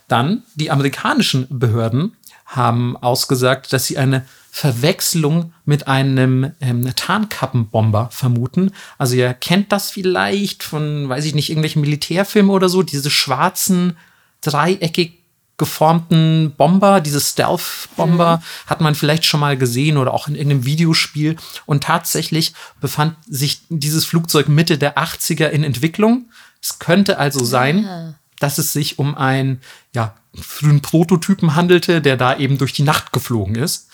Dann 0.08 0.44
die 0.54 0.70
amerikanischen 0.70 1.46
Behörden 1.50 2.16
haben 2.46 2.96
ausgesagt, 2.96 3.72
dass 3.72 3.86
sie 3.86 3.98
eine 3.98 4.24
Verwechslung 4.50 5.52
mit 5.66 5.86
einem 5.86 6.52
ähm, 6.60 6.90
Tarnkappenbomber 6.96 8.08
vermuten. 8.10 8.72
Also 8.96 9.14
ihr 9.14 9.34
kennt 9.34 9.70
das 9.70 9.90
vielleicht 9.90 10.62
von, 10.62 11.08
weiß 11.08 11.26
ich 11.26 11.34
nicht, 11.34 11.50
irgendwelchen 11.50 11.82
Militärfilmen 11.82 12.50
oder 12.50 12.70
so, 12.70 12.82
diese 12.82 13.10
schwarzen, 13.10 13.98
dreieckig 14.40 15.18
geformten 15.58 16.52
Bomber, 16.56 17.00
diese 17.00 17.20
Stealth-Bomber, 17.20 18.38
mhm. 18.38 18.70
hat 18.70 18.80
man 18.80 18.94
vielleicht 18.94 19.24
schon 19.24 19.40
mal 19.40 19.56
gesehen 19.56 19.96
oder 19.96 20.12
auch 20.12 20.28
in 20.28 20.34
irgendeinem 20.34 20.64
Videospiel. 20.64 21.36
Und 21.64 21.84
tatsächlich 21.84 22.54
befand 22.80 23.16
sich 23.26 23.60
dieses 23.68 24.04
Flugzeug 24.04 24.48
Mitte 24.48 24.78
der 24.78 24.98
80er 24.98 25.48
in 25.48 25.64
Entwicklung. 25.64 26.30
Es 26.62 26.78
könnte 26.78 27.18
also 27.18 27.44
sein, 27.44 27.84
ja. 27.84 28.14
Dass 28.40 28.58
es 28.58 28.72
sich 28.72 28.98
um 28.98 29.14
einen 29.14 29.60
ja, 29.94 30.14
frühen 30.34 30.82
Prototypen 30.82 31.54
handelte, 31.54 32.00
der 32.00 32.16
da 32.16 32.36
eben 32.36 32.58
durch 32.58 32.72
die 32.72 32.82
Nacht 32.82 33.12
geflogen 33.12 33.54
ist. 33.54 33.88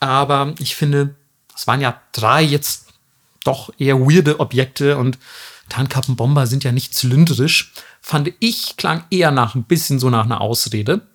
Aber 0.00 0.54
ich 0.58 0.74
finde, 0.76 1.14
es 1.54 1.66
waren 1.66 1.80
ja 1.80 2.00
drei 2.12 2.42
jetzt 2.42 2.86
doch 3.44 3.72
eher 3.78 4.00
weirde 4.00 4.40
Objekte 4.40 4.98
und 4.98 5.18
Tarnkappenbomber 5.68 6.46
sind 6.46 6.64
ja 6.64 6.72
nicht 6.72 6.94
zylindrisch. 6.94 7.72
Fand 8.00 8.32
ich, 8.40 8.76
klang 8.76 9.04
eher 9.10 9.30
nach 9.30 9.54
ein 9.54 9.64
bisschen 9.64 9.98
so 9.98 10.10
nach 10.10 10.24
einer 10.24 10.40
Ausrede. 10.40 11.06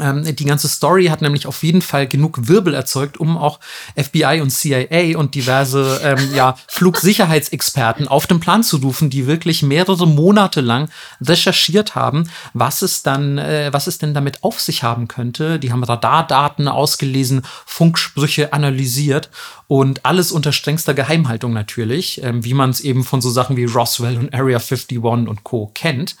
Ähm, 0.00 0.24
die 0.24 0.44
ganze 0.44 0.66
Story 0.66 1.06
hat 1.06 1.22
nämlich 1.22 1.46
auf 1.46 1.62
jeden 1.62 1.80
Fall 1.80 2.08
genug 2.08 2.48
Wirbel 2.48 2.74
erzeugt, 2.74 3.16
um 3.18 3.38
auch 3.38 3.60
FBI 3.96 4.40
und 4.42 4.50
CIA 4.50 5.16
und 5.16 5.36
diverse 5.36 6.00
ähm, 6.02 6.34
ja, 6.34 6.56
Flugsicherheitsexperten 6.66 8.08
auf 8.08 8.26
den 8.26 8.40
Plan 8.40 8.64
zu 8.64 8.78
rufen, 8.78 9.08
die 9.08 9.28
wirklich 9.28 9.62
mehrere 9.62 10.08
Monate 10.08 10.60
lang 10.60 10.88
recherchiert 11.20 11.94
haben, 11.94 12.28
was 12.54 12.82
es 12.82 13.04
dann, 13.04 13.38
äh, 13.38 13.72
was 13.72 13.86
es 13.86 13.98
denn 13.98 14.14
damit 14.14 14.42
auf 14.42 14.60
sich 14.60 14.82
haben 14.82 15.06
könnte. 15.06 15.60
Die 15.60 15.70
haben 15.70 15.84
Radardaten 15.84 16.66
ausgelesen, 16.66 17.42
Funksprüche 17.64 18.52
analysiert 18.52 19.30
und 19.68 20.04
alles 20.04 20.32
unter 20.32 20.50
strengster 20.50 20.94
Geheimhaltung 20.94 21.52
natürlich, 21.52 22.20
ähm, 22.24 22.44
wie 22.44 22.54
man 22.54 22.70
es 22.70 22.80
eben 22.80 23.04
von 23.04 23.20
so 23.20 23.30
Sachen 23.30 23.56
wie 23.56 23.64
Roswell 23.64 24.18
und 24.18 24.34
Area 24.34 24.58
51 24.58 24.98
und 24.98 25.44
Co. 25.44 25.70
kennt. 25.72 26.16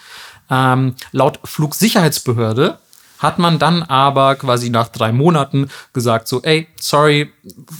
Ähm, 0.50 0.94
laut 1.10 1.40
Flugsicherheitsbehörde 1.42 2.78
hat 3.24 3.38
man 3.38 3.58
dann 3.58 3.82
aber 3.82 4.36
quasi 4.36 4.70
nach 4.70 4.88
drei 4.88 5.10
Monaten 5.10 5.68
gesagt, 5.92 6.28
so, 6.28 6.42
ey, 6.42 6.68
sorry, 6.78 7.32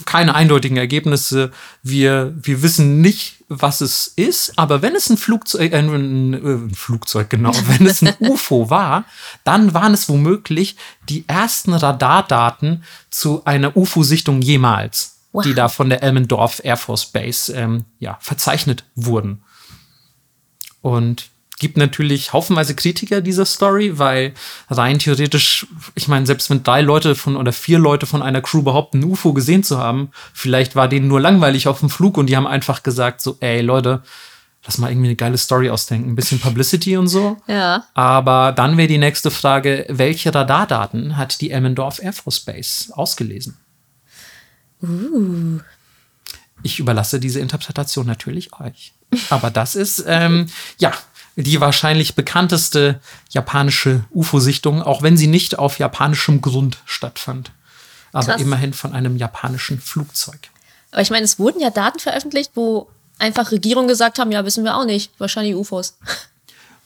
keine 0.07 0.35
eindeutigen 0.35 0.77
Ergebnisse, 0.77 1.53
wir, 1.83 2.35
wir 2.37 2.63
wissen 2.63 3.01
nicht, 3.01 3.45
was 3.49 3.81
es 3.81 4.09
ist, 4.09 4.59
aber 4.59 4.83
wenn 4.83 4.97
es 4.97 5.11
ein 5.11 5.17
Flugzeug, 5.17 5.73
äh, 5.73 5.77
ein, 5.77 6.35
äh, 6.35 6.75
Flugzeug, 6.75 7.31
genau, 7.31 7.53
wenn 7.67 7.87
es 7.87 8.03
ein 8.03 8.15
UFO 8.19 8.71
war, 8.71 9.05
dann 9.45 9.75
waren 9.75 9.95
es 9.95 10.09
womöglich 10.09 10.77
die 11.09 11.25
ersten 11.29 11.75
Radardaten 11.75 12.83
zu 13.11 13.45
einer 13.45 13.77
UFO-Sichtung 13.77 14.41
jemals, 14.41 15.19
wow. 15.33 15.45
die 15.45 15.55
da 15.55 15.69
von 15.69 15.91
der 15.91 16.03
Elmendorf 16.03 16.61
Air 16.65 16.77
Force 16.77 17.07
Base 17.07 17.53
ähm, 17.53 17.85
ja, 17.99 18.19
verzeichnet 18.21 18.85
wurden. 18.95 19.43
Und 20.81 21.31
gibt 21.59 21.77
natürlich 21.77 22.33
haufenweise 22.33 22.75
Kritiker 22.75 23.21
dieser 23.21 23.45
Story, 23.45 23.99
weil 23.99 24.35
rein 24.69 24.99
theoretisch, 24.99 25.67
ich 25.95 26.09
meine, 26.09 26.27
selbst 26.27 26.51
wenn 26.51 26.62
drei 26.62 26.81
Leute 26.81 27.14
von 27.14 27.37
oder 27.37 27.53
vier 27.53 27.79
Leute 27.79 28.07
von 28.07 28.23
einer 28.23 28.40
Crew 28.40 28.62
behaupten, 28.62 29.01
ein 29.01 29.05
UFO 29.05 29.33
gesehen 29.33 29.62
zu 29.62 29.79
haben, 29.79 30.11
vielleicht 30.33 30.75
war 30.75 30.88
denen 30.88 31.09
nur 31.09 31.21
langweilig 31.21 31.69
auf 31.69 31.81
dem 31.81 31.90
Flug 31.90 32.19
und 32.19 32.27
die 32.27 32.37
haben 32.37 32.47
einfach 32.47 32.83
gesagt, 32.83 33.21
so, 33.21 33.37
ey 33.40 33.61
Leute, 33.61 34.03
lass 34.64 34.79
mal 34.79 34.90
irgendwie 34.90 35.09
eine 35.09 35.17
geile 35.17 35.38
Story 35.38 35.71
ausdenken, 35.71 36.11
ein 36.11 36.17
bisschen 36.17 36.40
Publicity 36.40 36.97
und 36.97 37.09
so. 37.09 37.37
Ja. 37.47 37.85
Aber 37.95 38.53
dann 38.53 38.77
wäre 38.77 38.88
die 38.88 38.99
nächste 38.99 39.31
Frage, 39.31 39.87
welche 39.88 40.35
Radardaten 40.35 41.17
hat 41.17 41.40
die 41.40 41.51
Emmendorf 41.51 42.03
Air 42.03 42.12
Force 42.12 42.40
Base 42.40 42.97
ausgelesen? 42.97 43.57
Uh. 44.83 45.61
Ich 46.62 46.79
überlasse 46.79 47.21
diese 47.21 47.40
Interpretation 47.40 48.07
natürlich 48.07 48.59
euch. 48.59 48.95
Aber 49.29 49.51
das 49.51 49.77
ist, 49.77 50.03
ähm, 50.07 50.47
ja, 50.79 50.93
die 51.37 51.61
wahrscheinlich 51.61 52.14
bekannteste 52.14 53.01
japanische 53.31 54.05
UFO-Sichtung, 54.12 54.83
auch 54.83 55.03
wenn 55.03 55.16
sie 55.16 55.27
nicht 55.27 55.59
auf 55.59 55.79
japanischem 55.79 56.40
Grund 56.40 56.79
stattfand. 56.87 57.51
Aber 58.12 58.27
Krass. 58.27 58.40
immerhin 58.40 58.73
von 58.73 58.92
einem 58.92 59.16
japanischen 59.16 59.81
Flugzeug. 59.81 60.38
Aber 60.92 61.03
ich 61.03 61.11
meine, 61.11 61.25
es 61.25 61.38
wurden 61.38 61.61
ja 61.61 61.70
Daten 61.70 61.99
veröffentlicht, 61.99 62.53
wo 62.55 62.88
einfach 63.18 63.51
Regierungen 63.51 63.88
gesagt 63.88 64.18
haben, 64.18 64.31
ja, 64.31 64.44
wissen 64.44 64.64
wir 64.64 64.77
auch 64.77 64.85
nicht, 64.85 65.11
wahrscheinlich 65.18 65.55
UFOs. 65.55 65.97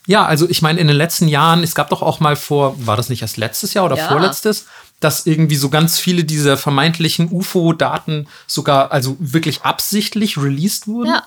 Ja, 0.07 0.25
also 0.25 0.49
ich 0.49 0.63
meine, 0.63 0.81
in 0.81 0.87
den 0.87 0.97
letzten 0.97 1.29
Jahren, 1.29 1.63
es 1.63 1.75
gab 1.75 1.91
doch 1.91 2.01
auch 2.01 2.19
mal 2.19 2.35
vor, 2.35 2.87
war 2.87 2.97
das 2.97 3.11
nicht 3.11 3.21
erst 3.21 3.37
letztes 3.37 3.75
Jahr 3.75 3.85
oder 3.85 3.99
ja. 3.99 4.09
vorletztes, 4.09 4.65
dass 5.01 5.27
irgendwie 5.27 5.57
so 5.57 5.69
ganz 5.69 5.99
viele 5.99 6.25
dieser 6.25 6.57
vermeintlichen 6.57 7.31
UFO-Daten 7.31 8.27
sogar, 8.47 8.91
also 8.91 9.19
wirklich 9.21 9.65
absichtlich 9.65 10.39
released 10.39 10.87
wurden. 10.87 11.11
Ja 11.11 11.27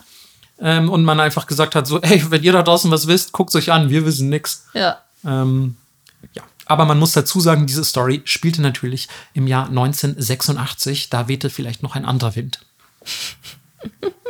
ähm, 0.61 0.89
und 0.89 1.03
man 1.03 1.19
einfach 1.19 1.47
gesagt 1.47 1.75
hat, 1.75 1.87
so, 1.87 1.99
ey, 2.01 2.23
wenn 2.29 2.43
ihr 2.43 2.53
da 2.53 2.61
draußen 2.63 2.91
was 2.91 3.07
wisst, 3.07 3.31
guckt 3.31 3.53
euch 3.55 3.71
an, 3.71 3.89
wir 3.89 4.05
wissen 4.05 4.29
nix. 4.29 4.67
Ja. 4.73 4.99
Ähm, 5.25 5.75
ja. 6.33 6.43
Aber 6.65 6.85
man 6.85 6.99
muss 6.99 7.11
dazu 7.13 7.39
sagen, 7.39 7.65
diese 7.65 7.83
Story 7.83 8.21
spielte 8.25 8.61
natürlich 8.61 9.09
im 9.33 9.47
Jahr 9.47 9.67
1986. 9.67 11.09
Da 11.09 11.27
wehte 11.27 11.49
vielleicht 11.49 11.83
noch 11.83 11.95
ein 11.95 12.05
anderer 12.05 12.35
Wind. 12.35 12.59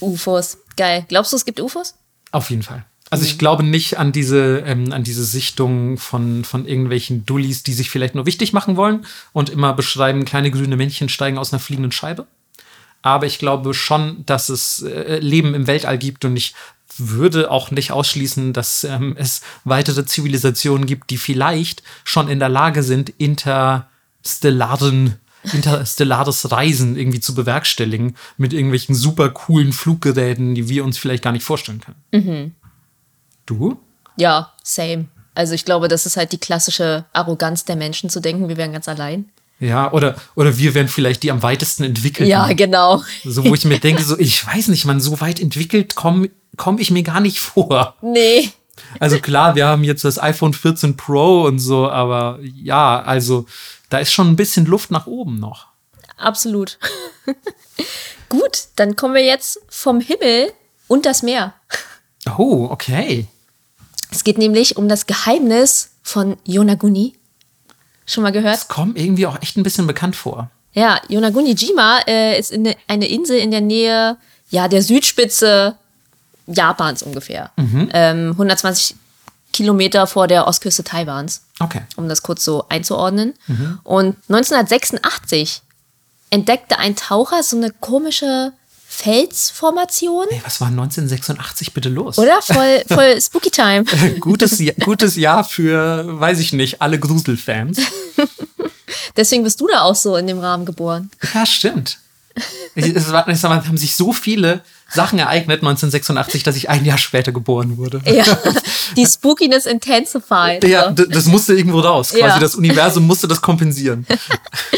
UFOs. 0.00 0.58
Geil. 0.76 1.06
Glaubst 1.08 1.32
du, 1.32 1.36
es 1.36 1.44
gibt 1.44 1.60
UFOs? 1.60 1.94
Auf 2.32 2.50
jeden 2.50 2.62
Fall. 2.62 2.84
Also 3.10 3.24
ich 3.24 3.34
mhm. 3.34 3.38
glaube 3.38 3.62
nicht 3.62 3.98
an 3.98 4.12
diese, 4.12 4.58
ähm, 4.66 4.92
an 4.92 5.04
diese 5.04 5.24
Sichtung 5.24 5.96
von, 5.96 6.44
von 6.44 6.66
irgendwelchen 6.66 7.24
Dullis, 7.24 7.62
die 7.62 7.72
sich 7.72 7.90
vielleicht 7.90 8.14
nur 8.14 8.26
wichtig 8.26 8.52
machen 8.52 8.76
wollen 8.76 9.06
und 9.32 9.48
immer 9.48 9.72
beschreiben, 9.72 10.24
kleine 10.24 10.50
grüne 10.50 10.76
Männchen 10.76 11.08
steigen 11.08 11.38
aus 11.38 11.52
einer 11.52 11.60
fliegenden 11.60 11.92
Scheibe 11.92 12.26
aber 13.02 13.26
ich 13.26 13.38
glaube 13.38 13.74
schon, 13.74 14.24
dass 14.26 14.48
es 14.48 14.82
äh, 14.82 15.18
Leben 15.18 15.54
im 15.54 15.66
Weltall 15.66 15.98
gibt 15.98 16.24
und 16.24 16.36
ich 16.36 16.54
würde 16.96 17.50
auch 17.50 17.70
nicht 17.70 17.92
ausschließen, 17.92 18.52
dass 18.52 18.84
ähm, 18.84 19.16
es 19.18 19.42
weitere 19.64 20.04
Zivilisationen 20.04 20.86
gibt, 20.86 21.10
die 21.10 21.18
vielleicht 21.18 21.82
schon 22.04 22.28
in 22.28 22.40
der 22.40 22.48
Lage 22.48 22.82
sind, 22.82 23.10
interstellaren 23.10 25.18
interstellares 25.52 26.50
Reisen 26.50 26.96
irgendwie 26.96 27.20
zu 27.20 27.34
bewerkstelligen 27.34 28.16
mit 28.36 28.52
irgendwelchen 28.52 28.94
super 28.94 29.30
coolen 29.30 29.72
Fluggeräten, 29.72 30.54
die 30.54 30.68
wir 30.68 30.84
uns 30.84 30.98
vielleicht 30.98 31.22
gar 31.22 31.32
nicht 31.32 31.44
vorstellen 31.44 31.80
können. 31.80 31.96
Mhm. 32.12 32.54
Du? 33.46 33.80
Ja, 34.16 34.52
same. 34.62 35.06
Also 35.34 35.54
ich 35.54 35.64
glaube, 35.64 35.88
das 35.88 36.06
ist 36.06 36.16
halt 36.16 36.32
die 36.32 36.38
klassische 36.38 37.04
Arroganz 37.12 37.64
der 37.64 37.76
Menschen 37.76 38.10
zu 38.10 38.20
denken, 38.20 38.48
wir 38.48 38.56
wären 38.56 38.72
ganz 38.72 38.88
allein. 38.88 39.30
Ja, 39.60 39.92
oder, 39.92 40.16
oder 40.36 40.56
wir 40.56 40.74
wären 40.74 40.88
vielleicht 40.88 41.22
die 41.24 41.32
am 41.32 41.42
weitesten 41.42 41.82
entwickelten. 41.82 42.30
Ja, 42.30 42.52
genau. 42.52 43.02
So, 43.24 43.44
wo 43.44 43.54
ich 43.54 43.64
mir 43.64 43.80
denke, 43.80 44.02
so, 44.02 44.16
ich 44.18 44.46
weiß 44.46 44.68
nicht, 44.68 44.84
man, 44.84 45.00
so 45.00 45.20
weit 45.20 45.40
entwickelt 45.40 45.94
komme 45.94 46.30
komm 46.56 46.78
ich 46.78 46.90
mir 46.90 47.02
gar 47.02 47.20
nicht 47.20 47.40
vor. 47.40 47.94
Nee. 48.02 48.50
Also 49.00 49.18
klar, 49.18 49.54
wir 49.54 49.66
haben 49.66 49.84
jetzt 49.84 50.04
das 50.04 50.20
iPhone 50.20 50.52
14 50.52 50.96
Pro 50.96 51.44
und 51.44 51.58
so, 51.58 51.88
aber 51.88 52.38
ja, 52.42 53.00
also 53.00 53.46
da 53.90 53.98
ist 53.98 54.12
schon 54.12 54.28
ein 54.28 54.36
bisschen 54.36 54.66
Luft 54.66 54.90
nach 54.90 55.06
oben 55.06 55.38
noch. 55.38 55.66
Absolut. 56.16 56.78
Gut, 58.28 58.68
dann 58.76 58.96
kommen 58.96 59.14
wir 59.14 59.24
jetzt 59.24 59.60
vom 59.68 60.00
Himmel 60.00 60.52
und 60.86 61.06
das 61.06 61.22
Meer. 61.22 61.54
Oh, 62.36 62.68
okay. 62.70 63.26
Es 64.10 64.24
geht 64.24 64.38
nämlich 64.38 64.76
um 64.76 64.88
das 64.88 65.06
Geheimnis 65.06 65.90
von 66.02 66.36
Yonaguni. 66.44 67.17
Schon 68.08 68.22
mal 68.24 68.32
gehört? 68.32 68.54
Das 68.54 68.66
kommt 68.68 68.98
irgendwie 68.98 69.26
auch 69.26 69.40
echt 69.42 69.56
ein 69.56 69.62
bisschen 69.62 69.86
bekannt 69.86 70.16
vor. 70.16 70.50
Ja, 70.72 71.00
Yonaguni-jima 71.08 72.00
äh, 72.08 72.38
ist 72.38 72.50
in 72.50 72.74
eine 72.88 73.06
Insel 73.06 73.38
in 73.38 73.50
der 73.52 73.60
Nähe 73.60 74.16
ja, 74.50 74.66
der 74.66 74.82
Südspitze 74.82 75.76
Japans 76.46 77.02
ungefähr. 77.02 77.50
Ähm, 77.58 78.30
120 78.32 78.96
Kilometer 79.52 80.06
vor 80.06 80.26
der 80.26 80.46
Ostküste 80.48 80.82
Taiwans, 80.84 81.42
Okay. 81.60 81.82
um 81.96 82.08
das 82.08 82.22
kurz 82.22 82.44
so 82.44 82.64
einzuordnen. 82.68 83.34
Und 83.84 84.16
1986 84.28 85.60
entdeckte 86.30 86.78
ein 86.78 86.96
Taucher 86.96 87.42
so 87.42 87.56
eine 87.56 87.70
komische 87.70 88.52
Felsformation. 89.00 90.26
Ey, 90.30 90.40
was 90.44 90.60
war 90.60 90.68
1986 90.68 91.72
bitte 91.72 91.88
los? 91.88 92.18
Oder? 92.18 92.42
Voll, 92.42 92.82
voll 92.88 93.20
Spooky 93.20 93.50
Time. 93.50 93.84
Gutes, 94.18 94.58
Jahr- 94.58 94.74
gutes 94.84 95.14
Jahr 95.16 95.44
für, 95.44 96.18
weiß 96.20 96.40
ich 96.40 96.52
nicht, 96.52 96.82
alle 96.82 96.98
Gruselfans. 96.98 97.78
Deswegen 99.16 99.44
bist 99.44 99.60
du 99.60 99.68
da 99.68 99.82
auch 99.82 99.94
so 99.94 100.16
in 100.16 100.26
dem 100.26 100.40
Rahmen 100.40 100.64
geboren. 100.64 101.10
Ja, 101.32 101.46
stimmt. 101.46 101.98
Es 102.74 103.10
war, 103.12 103.26
mal, 103.26 103.66
haben 103.66 103.76
sich 103.76 103.94
so 103.94 104.12
viele 104.12 104.62
Sachen 104.90 105.18
ereignet 105.18 105.60
1986, 105.60 106.42
dass 106.44 106.56
ich 106.56 106.70
ein 106.70 106.84
Jahr 106.84 106.96
später 106.98 107.30
geboren 107.30 107.76
wurde. 107.76 108.00
Ja, 108.06 108.24
die 108.96 109.04
Spookiness 109.04 109.66
intensified. 109.66 110.64
Ja, 110.64 110.90
d- 110.90 111.06
das 111.10 111.26
musste 111.26 111.54
irgendwo 111.54 111.80
raus. 111.80 112.10
Quasi 112.10 112.20
Ja. 112.22 112.38
das 112.38 112.54
Universum 112.54 113.06
musste 113.06 113.28
das 113.28 113.40
kompensieren. 113.42 114.06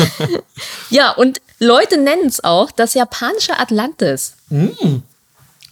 ja, 0.90 1.10
und 1.12 1.40
Leute 1.58 1.96
nennen 1.98 2.26
es 2.26 2.42
auch 2.42 2.70
das 2.70 2.94
japanische 2.94 3.58
Atlantis. 3.58 4.34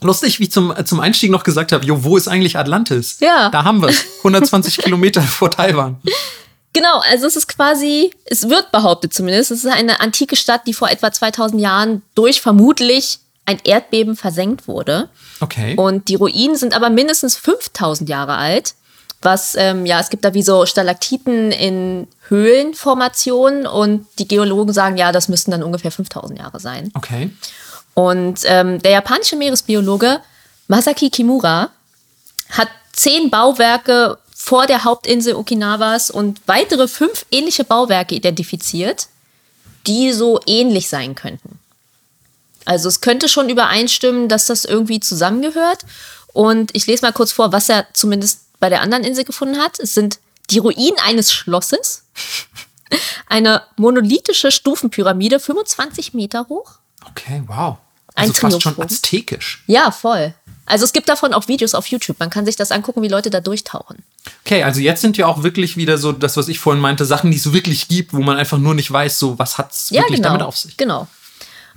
Lustig, 0.00 0.38
wie 0.38 0.44
ich 0.44 0.52
zum, 0.52 0.72
zum 0.84 1.00
Einstieg 1.00 1.30
noch 1.30 1.42
gesagt 1.42 1.72
habe, 1.72 1.84
jo, 1.84 2.04
wo 2.04 2.16
ist 2.16 2.28
eigentlich 2.28 2.56
Atlantis? 2.56 3.16
Ja. 3.20 3.48
Da 3.50 3.64
haben 3.64 3.80
wir 3.82 3.88
es. 3.88 4.04
120 4.18 4.78
Kilometer 4.78 5.20
vor 5.22 5.50
Taiwan. 5.50 5.96
Genau, 6.72 7.00
also 7.10 7.26
es 7.26 7.34
ist 7.34 7.48
quasi, 7.48 8.12
es 8.26 8.48
wird 8.48 8.70
behauptet 8.70 9.12
zumindest, 9.12 9.50
es 9.50 9.64
ist 9.64 9.70
eine 9.72 10.00
antike 10.00 10.36
Stadt, 10.36 10.66
die 10.66 10.74
vor 10.74 10.90
etwa 10.90 11.10
2000 11.10 11.60
Jahren 11.60 12.02
durch 12.14 12.40
vermutlich 12.40 13.18
ein 13.48 13.58
Erdbeben 13.64 14.14
versenkt 14.14 14.68
wurde. 14.68 15.08
Okay. 15.40 15.74
Und 15.76 16.08
die 16.08 16.16
Ruinen 16.16 16.54
sind 16.54 16.74
aber 16.74 16.90
mindestens 16.90 17.36
5000 17.38 18.08
Jahre 18.08 18.36
alt. 18.36 18.74
Was, 19.22 19.56
ähm, 19.56 19.86
ja, 19.86 19.98
es 19.98 20.10
gibt 20.10 20.24
da 20.24 20.34
wie 20.34 20.42
so 20.42 20.66
Stalaktiten 20.66 21.50
in 21.50 22.06
Höhlenformationen 22.28 23.66
und 23.66 24.06
die 24.18 24.28
Geologen 24.28 24.72
sagen, 24.72 24.98
ja, 24.98 25.10
das 25.12 25.28
müssten 25.28 25.50
dann 25.50 25.62
ungefähr 25.62 25.90
5000 25.90 26.38
Jahre 26.38 26.60
sein. 26.60 26.92
Okay. 26.94 27.30
Und 27.94 28.40
ähm, 28.44 28.80
der 28.82 28.92
japanische 28.92 29.34
Meeresbiologe 29.34 30.20
Masaki 30.68 31.08
Kimura 31.08 31.70
hat 32.50 32.68
zehn 32.92 33.30
Bauwerke 33.30 34.18
vor 34.34 34.66
der 34.66 34.84
Hauptinsel 34.84 35.34
Okinawas 35.34 36.10
und 36.10 36.42
weitere 36.46 36.86
fünf 36.86 37.24
ähnliche 37.32 37.64
Bauwerke 37.64 38.14
identifiziert, 38.14 39.08
die 39.86 40.12
so 40.12 40.38
ähnlich 40.46 40.88
sein 40.88 41.14
könnten. 41.14 41.57
Also 42.68 42.88
es 42.88 43.00
könnte 43.00 43.28
schon 43.30 43.48
übereinstimmen, 43.48 44.28
dass 44.28 44.44
das 44.46 44.66
irgendwie 44.66 45.00
zusammengehört. 45.00 45.86
Und 46.34 46.74
ich 46.76 46.86
lese 46.86 47.02
mal 47.02 47.12
kurz 47.12 47.32
vor, 47.32 47.50
was 47.50 47.70
er 47.70 47.86
zumindest 47.94 48.40
bei 48.60 48.68
der 48.68 48.82
anderen 48.82 49.04
Insel 49.04 49.24
gefunden 49.24 49.56
hat. 49.56 49.80
Es 49.80 49.94
sind 49.94 50.18
die 50.50 50.58
Ruinen 50.58 50.98
eines 51.02 51.32
Schlosses, 51.32 52.04
eine 53.26 53.62
monolithische 53.76 54.50
Stufenpyramide, 54.50 55.40
25 55.40 56.12
Meter 56.12 56.46
hoch, 56.48 56.72
Okay, 57.08 57.42
wow. 57.46 57.78
Ein 58.14 58.28
Also 58.28 58.34
fast 58.34 58.62
schon 58.62 58.78
aztekisch. 58.80 59.62
Ja, 59.66 59.90
voll. 59.90 60.34
Also 60.66 60.84
es 60.84 60.92
gibt 60.92 61.08
davon 61.08 61.32
auch 61.32 61.48
Videos 61.48 61.74
auf 61.74 61.86
YouTube. 61.86 62.20
Man 62.20 62.28
kann 62.28 62.44
sich 62.44 62.56
das 62.56 62.70
angucken, 62.70 63.00
wie 63.00 63.08
Leute 63.08 63.30
da 63.30 63.40
durchtauchen. 63.40 64.02
Okay, 64.44 64.62
also 64.62 64.80
jetzt 64.80 65.00
sind 65.00 65.16
ja 65.16 65.26
auch 65.26 65.42
wirklich 65.42 65.78
wieder 65.78 65.96
so 65.96 66.12
das, 66.12 66.36
was 66.36 66.48
ich 66.48 66.58
vorhin 66.58 66.82
meinte, 66.82 67.06
Sachen, 67.06 67.30
die 67.30 67.38
es 67.38 67.42
so 67.42 67.54
wirklich 67.54 67.88
gibt, 67.88 68.12
wo 68.12 68.18
man 68.18 68.36
einfach 68.36 68.58
nur 68.58 68.74
nicht 68.74 68.90
weiß, 68.90 69.18
so 69.18 69.38
was 69.38 69.56
hat 69.56 69.72
es 69.72 69.88
Ja, 69.88 70.02
wirklich 70.02 70.16
genau. 70.16 70.28
damit 70.30 70.42
auf 70.42 70.58
sich. 70.58 70.76
Genau. 70.76 71.08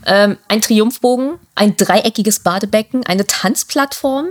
Ähm, 0.06 0.38
ein 0.48 0.62
Triumphbogen, 0.62 1.40
ein 1.56 1.76
dreieckiges 1.78 2.40
Badebecken, 2.40 3.06
eine 3.06 3.26
Tanzplattform 3.28 4.30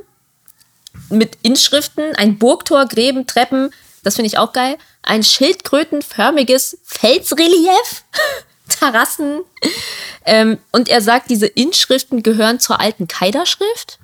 mit 1.08 1.38
Inschriften, 1.42 2.14
ein 2.16 2.38
Burgtor, 2.38 2.86
Gräben, 2.86 3.26
Treppen, 3.26 3.70
das 4.02 4.16
finde 4.16 4.28
ich 4.28 4.38
auch 4.38 4.52
geil, 4.52 4.76
ein 5.02 5.22
schildkrötenförmiges 5.22 6.78
Felsrelief, 6.84 8.04
Terrassen. 8.68 9.40
Ähm, 10.24 10.58
und 10.72 10.88
er 10.88 11.00
sagt, 11.00 11.30
diese 11.30 11.46
Inschriften 11.46 12.22
gehören 12.22 12.60
zur 12.60 12.80
alten 12.80 13.08
Kaiderschrift. 13.08 13.98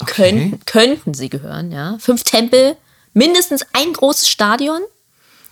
Okay. 0.00 0.30
Könnten, 0.30 0.64
könnten 0.66 1.14
sie 1.14 1.28
gehören, 1.28 1.70
ja. 1.70 1.96
Fünf 1.98 2.24
Tempel, 2.24 2.76
mindestens 3.12 3.64
ein 3.72 3.92
großes 3.92 4.28
Stadion. 4.28 4.80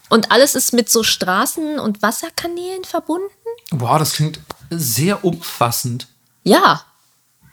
Und 0.08 0.32
alles 0.32 0.56
ist 0.56 0.72
mit 0.72 0.90
so 0.90 1.04
Straßen 1.04 1.78
und 1.78 2.02
Wasserkanälen 2.02 2.84
verbunden. 2.84 3.30
Wow, 3.70 3.98
das 3.98 4.14
klingt 4.14 4.40
sehr 4.70 5.24
umfassend. 5.24 6.06
Ja. 6.44 6.82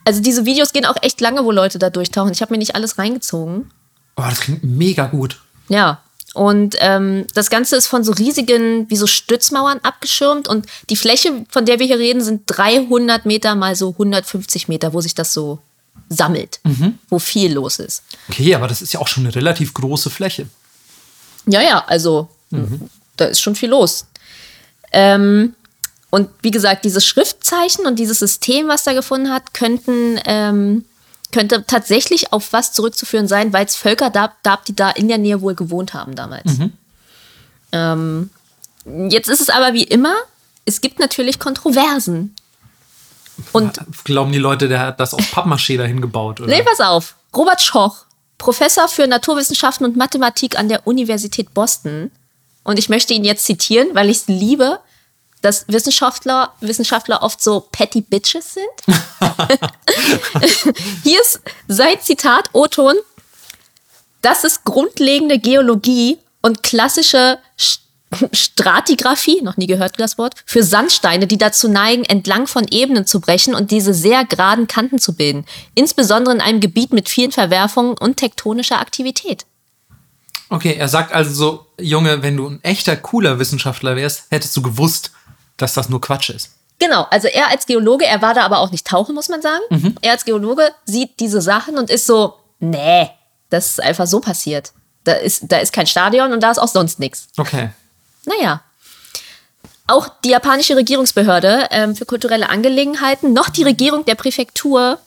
Also 0.06 0.22
diese 0.22 0.46
Videos 0.46 0.74
gehen 0.74 0.86
auch 0.86 0.96
echt 1.02 1.20
lange, 1.22 1.44
wo 1.44 1.52
Leute 1.52 1.80
da 1.80 1.90
durchtauchen. 1.90 2.32
Ich 2.32 2.42
habe 2.42 2.54
mir 2.54 2.58
nicht 2.58 2.76
alles 2.76 2.98
reingezogen. 2.98 3.72
Oh, 4.16 4.24
das 4.28 4.40
klingt 4.40 4.64
mega 4.64 5.08
gut. 5.08 5.42
Ja. 5.68 6.02
Und 6.34 6.76
ähm, 6.80 7.26
das 7.34 7.50
Ganze 7.50 7.76
ist 7.76 7.88
von 7.88 8.04
so 8.04 8.12
riesigen, 8.12 8.90
wie 8.90 8.96
so 8.96 9.08
Stützmauern 9.08 9.80
abgeschirmt. 9.82 10.48
Und 10.48 10.66
die 10.90 10.96
Fläche, 10.96 11.46
von 11.50 11.66
der 11.66 11.80
wir 11.80 11.88
hier 11.88 12.00
reden, 12.00 12.22
sind 12.22 12.44
300 12.46 13.26
Meter 13.26 13.56
mal 13.56 13.76
so 13.76 13.90
150 13.90 14.68
Meter, 14.68 14.94
wo 14.94 15.02
sich 15.02 15.16
das 15.16 15.34
so 15.34 15.60
sammelt, 16.10 16.60
wo 17.10 17.20
viel 17.20 17.54
los 17.54 17.80
ist. 17.80 18.04
Okay, 18.30 18.56
aber 18.56 18.68
das 18.68 18.82
ist 18.82 18.94
ja 18.94 19.00
auch 19.00 19.08
schon 19.08 19.26
eine 19.26 19.36
relativ 19.36 19.74
große 19.74 20.10
Fläche. 20.10 20.48
Ja, 21.48 21.62
ja, 21.62 21.84
also 21.86 22.30
da 23.18 23.26
ist 23.26 23.42
schon 23.42 23.56
viel 23.56 23.70
los. 23.70 24.06
Ähm, 24.94 25.54
und 26.10 26.30
wie 26.42 26.52
gesagt, 26.52 26.86
diese 26.86 27.02
Schriftzeichen 27.02 27.86
und 27.86 27.98
dieses 27.98 28.20
System, 28.20 28.68
was 28.68 28.84
da 28.84 28.94
gefunden 28.94 29.30
hat, 29.30 29.54
könnten 29.54 30.20
ähm, 30.26 30.86
könnte 31.32 31.66
tatsächlich 31.68 32.32
auf 32.32 32.54
was 32.54 32.72
zurückzuführen 32.72 33.28
sein, 33.28 33.52
weil 33.52 33.66
es 33.66 33.76
Völker 33.76 34.10
gab, 34.10 34.66
die 34.66 34.76
da 34.76 34.90
in 34.90 35.08
der 35.08 35.18
Nähe 35.18 35.42
wohl 35.42 35.56
gewohnt 35.56 35.94
haben 35.94 36.16
damals. 36.16 36.54
Ähm, 37.74 38.30
jetzt 39.10 39.30
ist 39.30 39.42
es 39.42 39.50
aber 39.50 39.74
wie 39.74 39.84
immer, 39.84 40.16
es 40.66 40.82
gibt 40.82 41.00
natürlich 41.00 41.40
Kontroversen. 41.40 42.36
Und 43.52 43.80
Glauben 44.04 44.32
die 44.32 44.40
Leute, 44.40 44.68
der 44.68 44.80
hat 44.80 45.00
das 45.00 45.14
aus 45.14 45.24
Pappmaché 45.26 45.78
dahin 45.78 46.02
gebaut, 46.02 46.40
oder? 46.40 46.50
Nee, 46.50 46.64
pass 46.64 46.80
auf. 46.80 47.16
Robert 47.36 47.62
Schoch, 47.62 48.06
Professor 48.38 48.88
für 48.88 49.06
Naturwissenschaften 49.06 49.86
und 49.86 49.96
Mathematik 49.96 50.58
an 50.58 50.70
der 50.70 50.88
Universität 50.88 51.54
Boston. 51.54 52.10
Und 52.64 52.80
ich 52.80 52.90
möchte 52.90 53.14
ihn 53.14 53.24
jetzt 53.24 53.46
zitieren, 53.46 53.90
weil 53.94 54.10
ich 54.10 54.18
es 54.18 54.28
liebe, 54.28 54.80
dass 55.42 55.68
Wissenschaftler, 55.68 56.54
Wissenschaftler 56.62 57.22
oft 57.22 57.42
so 57.42 57.62
petty 57.72 58.02
bitches 58.02 58.56
sind. 58.56 58.98
Hier 61.04 61.22
ist 61.22 61.42
sein 61.68 62.00
Zitat, 62.02 62.50
O-Ton. 62.54 62.96
Das 64.22 64.44
ist 64.44 64.64
grundlegende 64.64 65.40
Geologie 65.40 66.18
und 66.42 66.64
klassische 66.64 67.40
St- 67.58 67.80
Stratigraphie, 68.32 69.42
noch 69.42 69.58
nie 69.58 69.68
gehört 69.68 70.00
das 70.00 70.18
Wort, 70.18 70.36
für 70.46 70.64
Sandsteine, 70.64 71.28
die 71.28 71.38
dazu 71.38 71.68
neigen, 71.68 72.06
entlang 72.06 72.48
von 72.48 72.66
Ebenen 72.70 73.06
zu 73.06 73.20
brechen 73.20 73.54
und 73.54 73.70
diese 73.70 73.94
sehr 73.94 74.24
geraden 74.24 74.68
Kanten 74.68 74.98
zu 74.98 75.14
bilden. 75.14 75.46
Insbesondere 75.76 76.34
in 76.34 76.42
einem 76.42 76.62
Gebiet 76.62 76.94
mit 76.94 77.10
vielen 77.10 77.34
Verwerfungen 77.34 77.98
und 77.98 78.18
tektonischer 78.18 78.80
Aktivität. 78.80 79.46
Okay, 80.50 80.76
er 80.78 80.88
sagt 80.88 81.12
also 81.12 81.34
so, 81.34 81.66
Junge, 81.80 82.24
wenn 82.24 82.38
du 82.38 82.48
ein 82.48 82.64
echter 82.64 82.96
cooler 82.96 83.40
Wissenschaftler 83.40 83.98
wärst, 83.98 84.28
hättest 84.30 84.56
du 84.56 84.62
gewusst, 84.62 85.12
dass 85.58 85.74
das 85.74 85.90
nur 85.90 86.02
Quatsch 86.02 86.30
ist. 86.30 86.52
Genau, 86.80 87.08
also 87.10 87.28
er 87.28 87.50
als 87.50 87.66
Geologe, 87.66 88.06
er 88.06 88.22
war 88.22 88.34
da 88.34 88.44
aber 88.44 88.60
auch 88.60 88.72
nicht 88.72 88.86
tauchen, 88.86 89.16
muss 89.16 89.30
man 89.30 89.42
sagen. 89.42 89.64
Er 90.02 90.12
als 90.12 90.26
Geologe 90.26 90.72
sieht 90.86 91.20
diese 91.20 91.42
Sachen 91.42 91.78
und 91.78 91.90
ist 91.90 92.06
so, 92.06 92.36
nee, 92.60 93.10
das 93.50 93.72
ist 93.72 93.82
einfach 93.82 94.06
so 94.06 94.20
passiert. 94.20 94.74
Da 95.04 95.14
ist, 95.14 95.46
da 95.48 95.58
ist 95.58 95.74
kein 95.74 95.88
Stadion 95.88 96.34
und 96.34 96.42
da 96.42 96.52
ist 96.52 96.60
auch 96.60 96.68
sonst 96.68 97.00
nichts. 97.00 97.30
Okay. 97.38 97.70
Naja. 98.26 98.62
Auch 99.88 100.10
die 100.24 100.30
japanische 100.30 100.76
Regierungsbehörde 100.76 101.68
ähm, 101.72 101.96
für 101.96 102.06
kulturelle 102.06 102.50
Angelegenheiten, 102.50 103.34
noch 103.34 103.50
die 103.50 103.64
Regierung 103.64 104.04
der 104.06 104.16
Präfektur 104.16 105.00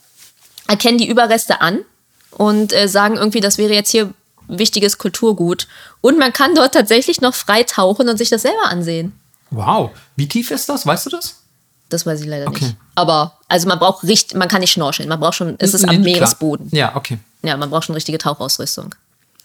erkennen 0.66 0.98
die 0.98 1.08
Überreste 1.08 1.60
an 1.60 1.84
und 2.30 2.72
äh, 2.72 2.88
sagen 2.88 3.16
irgendwie, 3.16 3.40
das 3.40 3.58
wäre 3.58 3.74
jetzt 3.74 3.90
hier 3.90 4.12
wichtiges 4.48 4.98
Kulturgut. 4.98 5.68
Und 6.00 6.18
man 6.18 6.32
kann 6.32 6.54
dort 6.54 6.74
tatsächlich 6.74 7.20
noch 7.20 7.34
frei 7.34 7.62
tauchen 7.62 8.08
und 8.08 8.16
sich 8.16 8.30
das 8.30 8.42
selber 8.42 8.64
ansehen. 8.64 9.19
Wow. 9.50 9.90
Wie 10.16 10.28
tief 10.28 10.50
ist 10.50 10.68
das? 10.68 10.86
Weißt 10.86 11.06
du 11.06 11.10
das? 11.10 11.36
Das 11.88 12.06
weiß 12.06 12.20
ich 12.20 12.26
leider 12.26 12.46
Okay. 12.46 12.66
nicht. 12.66 12.76
Aber, 12.94 13.38
also 13.48 13.66
man 13.66 13.78
braucht 13.78 14.04
richtig, 14.04 14.38
man 14.38 14.48
kann 14.48 14.60
nicht 14.60 14.70
schnorcheln. 14.72 15.08
Man 15.08 15.18
braucht 15.18 15.34
schon, 15.34 15.56
es 15.58 15.74
ist 15.74 15.86
Nee, 15.86 15.96
am. 15.96 16.02
Meeresboden. 16.02 16.68
Ja, 16.70 16.94
okay. 16.94 17.18
Ja, 17.42 17.56
man 17.56 17.68
braucht 17.70 17.84
schon 17.86 17.94
richtige 17.94 18.18
Tauchausrüstung. 18.18 18.94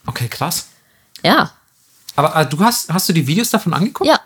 Okay, 0.05 0.27
krass. 0.27 0.67
Ja. 1.23 1.51
Aber 2.15 2.35
äh, 2.35 2.45
du 2.45 2.59
hast, 2.59 2.93
hast 2.93 3.09
du 3.09 3.13
die 3.13 3.25
Videos 3.25 3.49
davon 3.49 3.73
angeguckt? 3.73 4.07
Ja. 4.07 4.19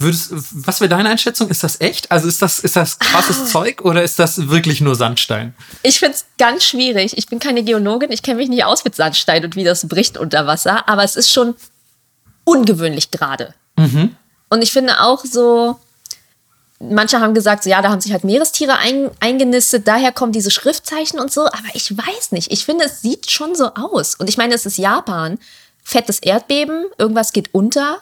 Würdest, 0.00 0.30
was 0.66 0.80
wäre 0.80 0.88
deine 0.88 1.08
Einschätzung? 1.10 1.48
Ist 1.50 1.64
das 1.64 1.80
echt? 1.80 2.10
Also 2.12 2.28
ist 2.28 2.40
das, 2.40 2.60
ist 2.60 2.76
das 2.76 2.98
krasses 3.00 3.40
Ah. 3.40 3.44
Zeug 3.46 3.82
oder 3.84 4.02
ist 4.04 4.18
das 4.20 4.48
wirklich 4.48 4.80
nur 4.80 4.94
Sandstein? 4.94 5.54
Ich 5.82 5.98
finde 5.98 6.14
es 6.14 6.24
ganz 6.38 6.64
schwierig. 6.64 7.18
Ich 7.18 7.26
bin 7.26 7.40
keine 7.40 7.64
Geologin, 7.64 8.12
ich 8.12 8.22
kenne 8.22 8.36
mich 8.36 8.48
nicht 8.48 8.64
aus 8.64 8.84
mit 8.84 8.94
Sandstein 8.94 9.44
und 9.44 9.56
wie 9.56 9.64
das 9.64 9.88
bricht 9.88 10.16
unter 10.16 10.46
Wasser, 10.46 10.88
aber 10.88 11.02
es 11.02 11.16
ist 11.16 11.32
schon 11.32 11.56
ungewöhnlich 12.44 13.10
gerade. 13.10 13.54
Und 14.48 14.62
ich 14.62 14.72
finde 14.72 15.00
auch 15.00 15.24
so, 15.24 15.78
manche 16.80 17.20
haben 17.20 17.34
gesagt, 17.34 17.64
so, 17.64 17.70
ja, 17.70 17.82
da 17.82 17.90
haben 17.90 18.00
sich 18.00 18.12
halt 18.12 18.24
Meerestiere 18.24 18.78
ein, 18.78 19.10
eingenistet, 19.20 19.86
daher 19.88 20.12
kommen 20.12 20.32
diese 20.32 20.50
Schriftzeichen 20.50 21.18
und 21.18 21.32
so, 21.32 21.46
aber 21.46 21.74
ich 21.74 21.96
weiß 21.96 22.32
nicht. 22.32 22.52
Ich 22.52 22.64
finde, 22.64 22.84
es 22.84 23.02
sieht 23.02 23.30
schon 23.30 23.54
so 23.54 23.74
aus. 23.74 24.14
Und 24.14 24.28
ich 24.28 24.36
meine, 24.38 24.54
es 24.54 24.66
ist 24.66 24.78
Japan, 24.78 25.38
fettes 25.82 26.18
Erdbeben, 26.20 26.86
irgendwas 26.98 27.32
geht 27.32 27.52
unter. 27.52 27.98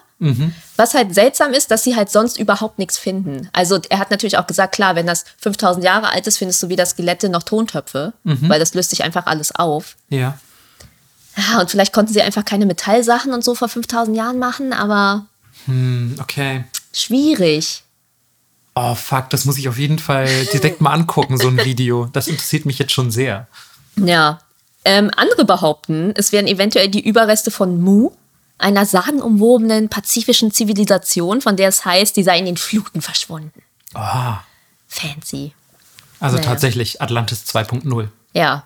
Was 0.76 0.94
halt 0.94 1.14
seltsam 1.14 1.52
ist, 1.52 1.70
dass 1.70 1.84
sie 1.84 1.94
halt 1.94 2.10
sonst 2.10 2.38
überhaupt 2.38 2.78
nichts 2.78 2.96
finden. 2.96 3.50
Also 3.52 3.78
er 3.90 3.98
hat 3.98 4.10
natürlich 4.10 4.38
auch 4.38 4.46
gesagt, 4.46 4.74
klar, 4.74 4.94
wenn 4.94 5.06
das 5.06 5.26
5000 5.38 5.84
Jahre 5.84 6.08
alt 6.08 6.26
ist, 6.26 6.38
findest 6.38 6.62
du 6.62 6.70
weder 6.70 6.86
Skelette 6.86 7.28
noch 7.28 7.42
Tontöpfe, 7.42 8.14
weil 8.24 8.58
das 8.58 8.72
löst 8.72 8.90
sich 8.90 9.04
einfach 9.04 9.26
alles 9.26 9.54
auf. 9.54 9.96
Ja. 10.08 10.38
Ja, 11.36 11.60
und 11.60 11.70
vielleicht 11.70 11.92
konnten 11.92 12.14
sie 12.14 12.22
einfach 12.22 12.46
keine 12.46 12.64
Metallsachen 12.64 13.34
und 13.34 13.44
so 13.44 13.54
vor 13.54 13.68
5000 13.68 14.16
Jahren 14.16 14.38
machen, 14.38 14.72
aber 14.72 15.26
Hm, 15.66 16.16
okay. 16.20 16.64
schwierig. 16.92 17.82
Oh, 18.74 18.94
fuck, 18.94 19.30
das 19.30 19.44
muss 19.46 19.56
ich 19.56 19.68
auf 19.68 19.78
jeden 19.78 19.98
Fall 19.98 20.28
direkt 20.52 20.80
mal 20.82 20.92
angucken, 20.92 21.38
so 21.38 21.48
ein 21.48 21.64
Video. 21.64 22.06
Das 22.12 22.28
interessiert 22.28 22.66
mich 22.66 22.78
jetzt 22.78 22.92
schon 22.92 23.10
sehr. 23.10 23.46
Ja. 23.96 24.40
Ähm, 24.84 25.10
andere 25.16 25.44
behaupten, 25.44 26.12
es 26.14 26.30
wären 26.30 26.46
eventuell 26.46 26.88
die 26.88 27.00
Überreste 27.00 27.50
von 27.50 27.80
Mu, 27.80 28.10
einer 28.58 28.86
sagenumwobenen 28.86 29.88
pazifischen 29.88 30.52
Zivilisation, 30.52 31.40
von 31.40 31.56
der 31.56 31.68
es 31.68 31.84
heißt, 31.84 32.16
die 32.16 32.22
sei 32.22 32.38
in 32.38 32.44
den 32.44 32.56
Fluten 32.56 33.02
verschwunden. 33.02 33.62
Oh, 33.94 34.34
Fancy. 34.88 35.52
also 36.20 36.36
Naja. 36.36 36.48
tatsächlich 36.48 37.00
Atlantis 37.02 37.44
2.0. 37.46 38.08
Ja. 38.34 38.64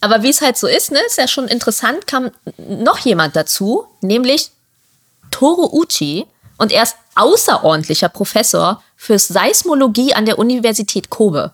Aber 0.00 0.22
wie 0.22 0.30
es 0.30 0.40
halt 0.40 0.56
so 0.56 0.66
ist, 0.66 0.92
ne, 0.92 1.00
ist 1.06 1.18
ja 1.18 1.26
schon 1.26 1.48
interessant, 1.48 2.06
kam 2.06 2.30
noch 2.56 2.98
jemand 2.98 3.34
dazu, 3.34 3.86
nämlich 4.00 4.50
Toru 5.38 5.68
Uchi. 5.72 6.26
Und 6.56 6.72
er 6.72 6.82
ist 6.82 6.96
außerordentlicher 7.14 8.08
Professor 8.08 8.82
für 8.96 9.18
Seismologie 9.18 10.12
an 10.12 10.26
der 10.26 10.38
Universität 10.40 11.08
Kobe. 11.08 11.52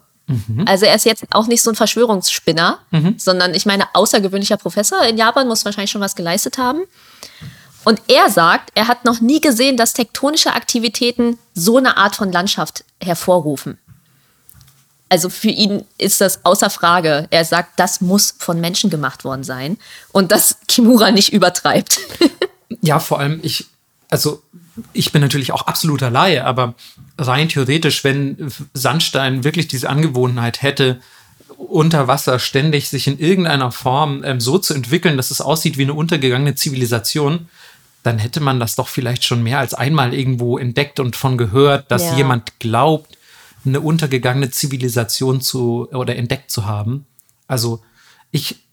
Also 0.64 0.86
er 0.86 0.94
ist 0.94 1.04
jetzt 1.04 1.26
auch 1.32 1.46
nicht 1.46 1.60
so 1.60 1.70
ein 1.70 1.76
Verschwörungsspinner, 1.76 2.78
sondern 3.18 3.52
ich 3.52 3.66
meine 3.66 3.94
außergewöhnlicher 3.94 4.56
Professor. 4.56 5.04
In 5.04 5.18
Japan 5.18 5.46
muss 5.46 5.66
wahrscheinlich 5.66 5.90
schon 5.90 6.00
was 6.00 6.16
geleistet 6.16 6.56
haben. 6.56 6.84
Und 7.84 8.00
er 8.08 8.30
sagt, 8.30 8.70
er 8.74 8.88
hat 8.88 9.04
noch 9.04 9.20
nie 9.20 9.42
gesehen, 9.42 9.76
dass 9.76 9.92
tektonische 9.92 10.54
Aktivitäten 10.54 11.38
so 11.52 11.76
eine 11.76 11.98
Art 11.98 12.16
von 12.16 12.32
Landschaft 12.32 12.86
hervorrufen. 13.02 13.76
Also 15.10 15.28
für 15.28 15.50
ihn 15.50 15.84
ist 15.98 16.22
das 16.22 16.46
außer 16.46 16.70
Frage. 16.70 17.26
Er 17.28 17.44
sagt, 17.44 17.78
das 17.78 18.00
muss 18.00 18.34
von 18.38 18.58
Menschen 18.58 18.88
gemacht 18.88 19.24
worden 19.24 19.44
sein 19.44 19.76
und 20.12 20.32
dass 20.32 20.56
Kimura 20.68 21.10
nicht 21.10 21.34
übertreibt. 21.34 22.00
Ja, 22.80 22.98
vor 22.98 23.20
allem 23.20 23.40
ich, 23.42 23.66
also 24.14 24.44
ich 24.92 25.10
bin 25.10 25.22
natürlich 25.22 25.50
auch 25.50 25.62
absoluter 25.66 26.08
Laie, 26.08 26.44
aber 26.44 26.74
rein 27.18 27.48
theoretisch, 27.48 28.04
wenn 28.04 28.48
Sandstein 28.72 29.42
wirklich 29.42 29.66
diese 29.66 29.90
Angewohnheit 29.90 30.62
hätte, 30.62 31.00
unter 31.58 32.06
Wasser 32.06 32.38
ständig 32.38 32.88
sich 32.88 33.08
in 33.08 33.18
irgendeiner 33.18 33.72
Form 33.72 34.22
ähm, 34.22 34.40
so 34.40 34.58
zu 34.58 34.72
entwickeln, 34.72 35.16
dass 35.16 35.32
es 35.32 35.40
aussieht 35.40 35.78
wie 35.78 35.82
eine 35.82 35.94
untergegangene 35.94 36.54
Zivilisation, 36.54 37.48
dann 38.04 38.20
hätte 38.20 38.38
man 38.38 38.60
das 38.60 38.76
doch 38.76 38.86
vielleicht 38.86 39.24
schon 39.24 39.42
mehr 39.42 39.58
als 39.58 39.74
einmal 39.74 40.14
irgendwo 40.14 40.58
entdeckt 40.58 41.00
und 41.00 41.16
von 41.16 41.36
gehört, 41.36 41.90
dass 41.90 42.04
Ja. 42.04 42.16
jemand 42.18 42.60
glaubt, 42.60 43.18
eine 43.66 43.80
untergegangene 43.80 44.50
Zivilisation 44.50 45.40
zu 45.40 45.88
oder 45.90 46.14
entdeckt 46.14 46.52
zu 46.52 46.66
haben. 46.66 47.04
Also 47.48 47.82
ich 48.30 48.63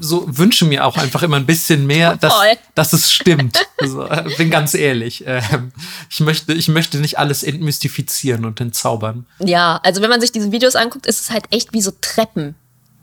so 0.00 0.24
wünsche 0.26 0.64
mir 0.64 0.86
auch 0.86 0.96
einfach 0.96 1.22
immer 1.22 1.36
ein 1.36 1.46
bisschen 1.46 1.86
mehr, 1.86 2.16
dass, 2.16 2.34
dass 2.74 2.92
es 2.92 3.12
stimmt. 3.12 3.66
Also, 3.80 4.08
bin 4.36 4.50
ganz 4.50 4.74
ehrlich. 4.74 5.24
Ähm, 5.26 5.72
ich, 6.10 6.20
möchte, 6.20 6.52
ich 6.54 6.68
möchte 6.68 6.98
nicht 6.98 7.18
alles 7.18 7.42
entmystifizieren 7.42 8.44
und 8.44 8.60
entzaubern. 8.60 9.26
ja, 9.38 9.78
also 9.82 10.02
wenn 10.02 10.10
man 10.10 10.20
sich 10.20 10.32
diese 10.32 10.52
Videos 10.52 10.74
anguckt, 10.74 11.06
ist 11.06 11.20
es 11.20 11.30
halt 11.30 11.44
echt 11.50 11.72
wie 11.72 11.82
so 11.82 11.92
Treppen. 12.00 12.54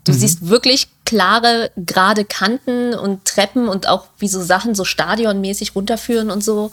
Du 0.04 0.12
siehst 0.12 0.48
wirklich 0.48 0.86
klare, 1.04 1.72
gerade 1.76 2.24
Kanten 2.24 2.94
und 2.94 3.24
Treppen 3.24 3.68
und 3.68 3.88
auch 3.88 4.06
wie 4.18 4.28
so 4.28 4.40
Sachen 4.40 4.76
so 4.76 4.84
stadionmäßig 4.84 5.74
runterführen 5.74 6.30
und 6.30 6.44
so. 6.44 6.70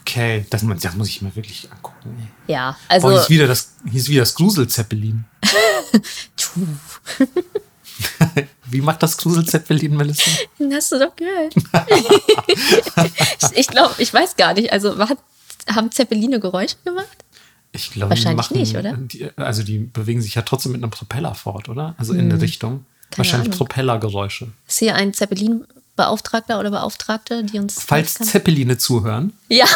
Okay, 0.00 0.46
das, 0.50 0.64
das 0.80 0.94
muss 0.94 1.08
ich 1.08 1.20
mir 1.20 1.36
wirklich 1.36 1.68
angucken. 1.70 2.28
Ja, 2.46 2.70
Boah, 2.72 2.76
hier 2.88 3.04
also 3.04 3.22
ist 3.22 3.30
wieder 3.30 3.46
das, 3.46 3.72
hier 3.90 4.00
ist 4.00 4.08
wieder 4.08 4.22
das 4.22 4.34
Gruselzeppelin. 4.34 5.24
Wie 8.72 8.80
macht 8.80 9.02
das 9.02 9.16
Gruselzeppelin, 9.18 9.96
Melissa? 9.96 10.30
hast 10.72 10.92
du 10.92 10.98
doch 10.98 11.14
gehört. 11.16 11.54
ich 13.54 13.66
glaube, 13.66 13.94
ich 13.98 14.12
weiß 14.12 14.36
gar 14.36 14.54
nicht. 14.54 14.72
Also 14.72 14.98
hat, 14.98 15.18
haben 15.68 15.90
Zeppeline 15.90 16.40
Geräusche 16.40 16.76
gemacht? 16.84 17.06
Ich 17.72 17.90
glaube, 17.92 18.10
Wahrscheinlich 18.10 18.48
die 18.48 18.54
machen, 18.54 18.60
nicht, 18.60 18.76
oder? 18.76 18.92
Die, 18.96 19.30
also 19.36 19.62
die 19.62 19.78
bewegen 19.78 20.20
sich 20.20 20.34
ja 20.34 20.42
trotzdem 20.42 20.72
mit 20.72 20.82
einem 20.82 20.90
Propeller 20.90 21.34
fort, 21.34 21.68
oder? 21.68 21.94
Also 21.98 22.12
in 22.12 22.30
eine 22.30 22.40
Richtung. 22.40 22.84
Wahrscheinlich 23.16 23.48
Ahnung. 23.48 23.58
Propellergeräusche. 23.58 24.48
Ist 24.68 24.78
hier 24.78 24.94
ein 24.94 25.12
Zeppelin-Beauftragter 25.14 26.58
oder 26.58 26.70
Beauftragte, 26.70 27.44
die 27.44 27.58
uns. 27.58 27.82
Falls? 27.82 28.14
Zeppeline 28.14 28.78
zuhören, 28.78 29.32
Ja. 29.48 29.66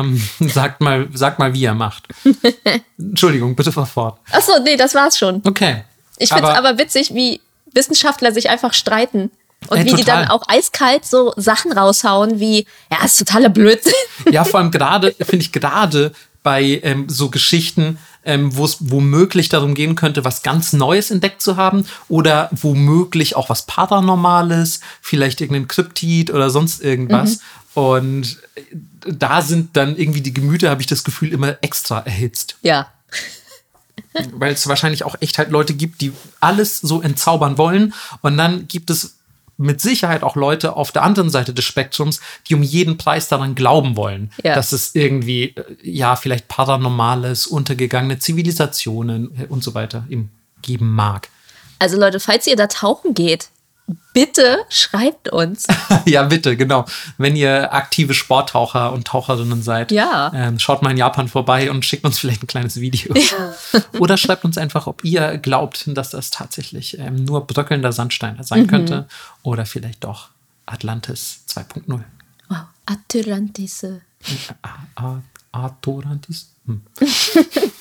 ähm, 0.00 0.20
sagt, 0.40 0.80
mal, 0.80 1.08
sagt 1.12 1.38
mal, 1.38 1.54
wie 1.54 1.64
er 1.64 1.74
macht. 1.74 2.08
Entschuldigung, 2.98 3.54
bitte 3.56 3.72
fahr 3.72 3.86
fort. 3.86 4.18
Achso, 4.30 4.52
nee, 4.62 4.76
das 4.76 4.94
war's 4.94 5.18
schon. 5.18 5.40
Okay. 5.44 5.84
Ich 6.18 6.28
finde 6.32 6.48
es 6.48 6.56
aber 6.56 6.78
witzig, 6.78 7.14
wie 7.14 7.40
Wissenschaftler 7.74 8.32
sich 8.32 8.48
einfach 8.48 8.72
streiten. 8.72 9.30
Und 9.68 9.78
Ey, 9.78 9.84
wie 9.84 9.90
die 9.90 10.02
total. 10.02 10.22
dann 10.22 10.28
auch 10.28 10.42
eiskalt 10.46 11.04
so 11.04 11.32
Sachen 11.36 11.72
raushauen 11.72 12.38
wie, 12.38 12.66
ja, 12.90 13.04
ist 13.04 13.18
totaler 13.18 13.48
Blödsinn. 13.48 13.92
Ja, 14.30 14.44
vor 14.44 14.60
allem 14.60 14.70
gerade, 14.70 15.12
finde 15.12 15.44
ich 15.44 15.52
gerade 15.52 16.12
bei 16.42 16.80
ähm, 16.82 17.08
so 17.08 17.30
Geschichten, 17.30 17.98
ähm, 18.24 18.56
wo 18.56 18.64
es 18.64 18.76
womöglich 18.80 19.48
darum 19.48 19.74
gehen 19.74 19.94
könnte, 19.94 20.24
was 20.24 20.42
ganz 20.42 20.72
Neues 20.72 21.10
entdeckt 21.10 21.42
zu 21.42 21.56
haben 21.56 21.86
oder 22.08 22.48
womöglich 22.52 23.36
auch 23.36 23.48
was 23.48 23.66
Paranormales, 23.66 24.80
vielleicht 25.00 25.40
irgendein 25.40 25.68
Kryptid 25.68 26.30
oder 26.30 26.50
sonst 26.50 26.82
irgendwas. 26.82 27.40
Und 27.74 28.38
äh, 28.54 28.62
da 29.06 29.42
sind 29.42 29.76
dann 29.76 29.96
irgendwie 29.96 30.20
die 30.20 30.34
Gemüter, 30.34 30.70
habe 30.70 30.80
ich 30.80 30.86
das 30.86 31.04
Gefühl, 31.04 31.32
immer 31.32 31.56
extra 31.60 32.00
erhitzt. 32.00 32.56
Ja. 32.62 32.88
Weil 34.32 34.52
es 34.54 34.66
wahrscheinlich 34.68 35.04
auch 35.04 35.16
echt 35.20 35.38
halt 35.38 35.50
Leute 35.50 35.74
gibt, 35.74 36.00
die 36.00 36.12
alles 36.40 36.80
so 36.80 37.00
entzaubern 37.02 37.58
wollen. 37.58 37.94
Und 38.22 38.36
dann 38.36 38.68
gibt 38.68 38.90
es 38.90 39.16
mit 39.56 39.80
Sicherheit 39.80 40.22
auch 40.22 40.34
Leute 40.36 40.74
auf 40.76 40.90
der 40.92 41.02
anderen 41.02 41.30
Seite 41.30 41.54
des 41.54 41.64
Spektrums, 41.64 42.20
die 42.48 42.54
um 42.54 42.62
jeden 42.62 42.96
Preis 42.98 43.28
daran 43.28 43.54
glauben 43.54 43.96
wollen, 43.96 44.32
Ja. 44.42 44.54
dass 44.54 44.72
es 44.72 44.94
irgendwie, 44.94 45.54
äh, 45.56 45.64
ja, 45.82 46.16
vielleicht 46.16 46.48
paranormales, 46.48 47.46
untergegangene 47.46 48.18
Zivilisationen 48.18 49.30
äh, 49.40 49.46
und 49.46 49.62
so 49.62 49.74
weiter 49.74 50.04
eben 50.08 50.30
geben 50.62 50.92
mag. 50.92 51.28
Also 51.78 51.98
Leute, 51.98 52.18
falls 52.20 52.46
ihr 52.46 52.56
da 52.56 52.66
tauchen 52.66 53.14
geht, 53.14 53.48
bitte 54.12 54.58
schreibt 54.70 55.28
uns. 55.28 55.66
ja, 56.06 56.22
bitte, 56.22 56.56
genau. 56.56 56.84
Wenn 57.18 57.36
ihr 57.36 57.72
aktive 57.74 58.14
Sporttaucher 58.14 58.92
und 58.92 59.06
Taucherinnen 59.06 59.62
seid, 59.62 59.92
Ja. 59.92 60.32
ähm, 60.34 60.58
schaut 60.58 60.82
mal 60.82 60.90
in 60.90 60.96
Japan 60.96 61.28
vorbei 61.28 61.70
und 61.70 61.84
schickt 61.84 62.04
uns 62.04 62.18
vielleicht 62.18 62.42
ein 62.42 62.46
kleines 62.46 62.76
Video. 62.80 63.14
Oder 63.98 64.16
schreibt 64.16 64.44
uns 64.44 64.56
einfach, 64.58 64.86
ob 64.86 65.04
ihr 65.04 65.36
glaubt, 65.38 65.84
dass 65.88 66.10
das 66.10 66.30
tatsächlich 66.30 66.98
ähm, 66.98 67.24
nur 67.24 67.46
bröckelnder 67.46 67.92
Sandstein 67.92 68.42
sein 68.42 68.62
Mhm. 68.62 68.66
könnte 68.68 69.08
oder 69.42 69.66
vielleicht 69.66 70.04
doch 70.04 70.28
Atlantis 70.66 71.40
2.0. 71.48 72.00
Wow. 72.48 72.58
Atlantis. 72.86 73.84
A- 74.62 75.02
A- 75.02 75.22
Atlantis? 75.52 76.48
Hm. 76.66 76.80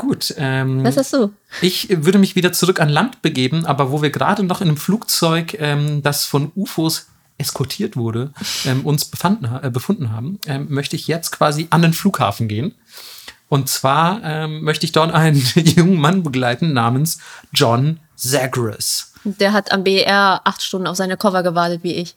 Gut. 0.00 0.34
Ähm, 0.38 0.82
Was 0.82 0.96
hast 0.96 1.12
du? 1.12 1.30
Ich 1.60 1.88
würde 1.90 2.18
mich 2.18 2.34
wieder 2.34 2.54
zurück 2.54 2.80
an 2.80 2.88
Land 2.88 3.20
begeben, 3.20 3.66
aber 3.66 3.92
wo 3.92 4.00
wir 4.00 4.08
gerade 4.08 4.42
noch 4.42 4.62
in 4.62 4.68
einem 4.68 4.78
Flugzeug, 4.78 5.54
ähm, 5.60 6.02
das 6.02 6.24
von 6.24 6.50
UFOs 6.56 7.08
eskortiert 7.36 7.98
wurde, 7.98 8.32
ähm, 8.64 8.86
uns 8.86 9.04
befanden, 9.04 9.44
äh, 9.62 9.68
befunden 9.68 10.10
haben, 10.10 10.38
ähm, 10.46 10.68
möchte 10.70 10.96
ich 10.96 11.06
jetzt 11.06 11.32
quasi 11.32 11.66
an 11.68 11.82
den 11.82 11.92
Flughafen 11.92 12.48
gehen. 12.48 12.74
Und 13.50 13.68
zwar 13.68 14.22
ähm, 14.24 14.62
möchte 14.62 14.86
ich 14.86 14.92
dort 14.92 15.12
einen 15.12 15.36
jungen 15.54 16.00
Mann 16.00 16.22
begleiten 16.22 16.72
namens 16.72 17.18
John 17.52 18.00
Zagreus. 18.16 19.12
Der 19.24 19.52
hat 19.52 19.70
am 19.70 19.84
BR 19.84 20.40
acht 20.44 20.62
Stunden 20.62 20.86
auf 20.86 20.96
seine 20.96 21.18
Cover 21.18 21.42
gewartet, 21.42 21.80
wie 21.82 21.92
ich. 21.96 22.14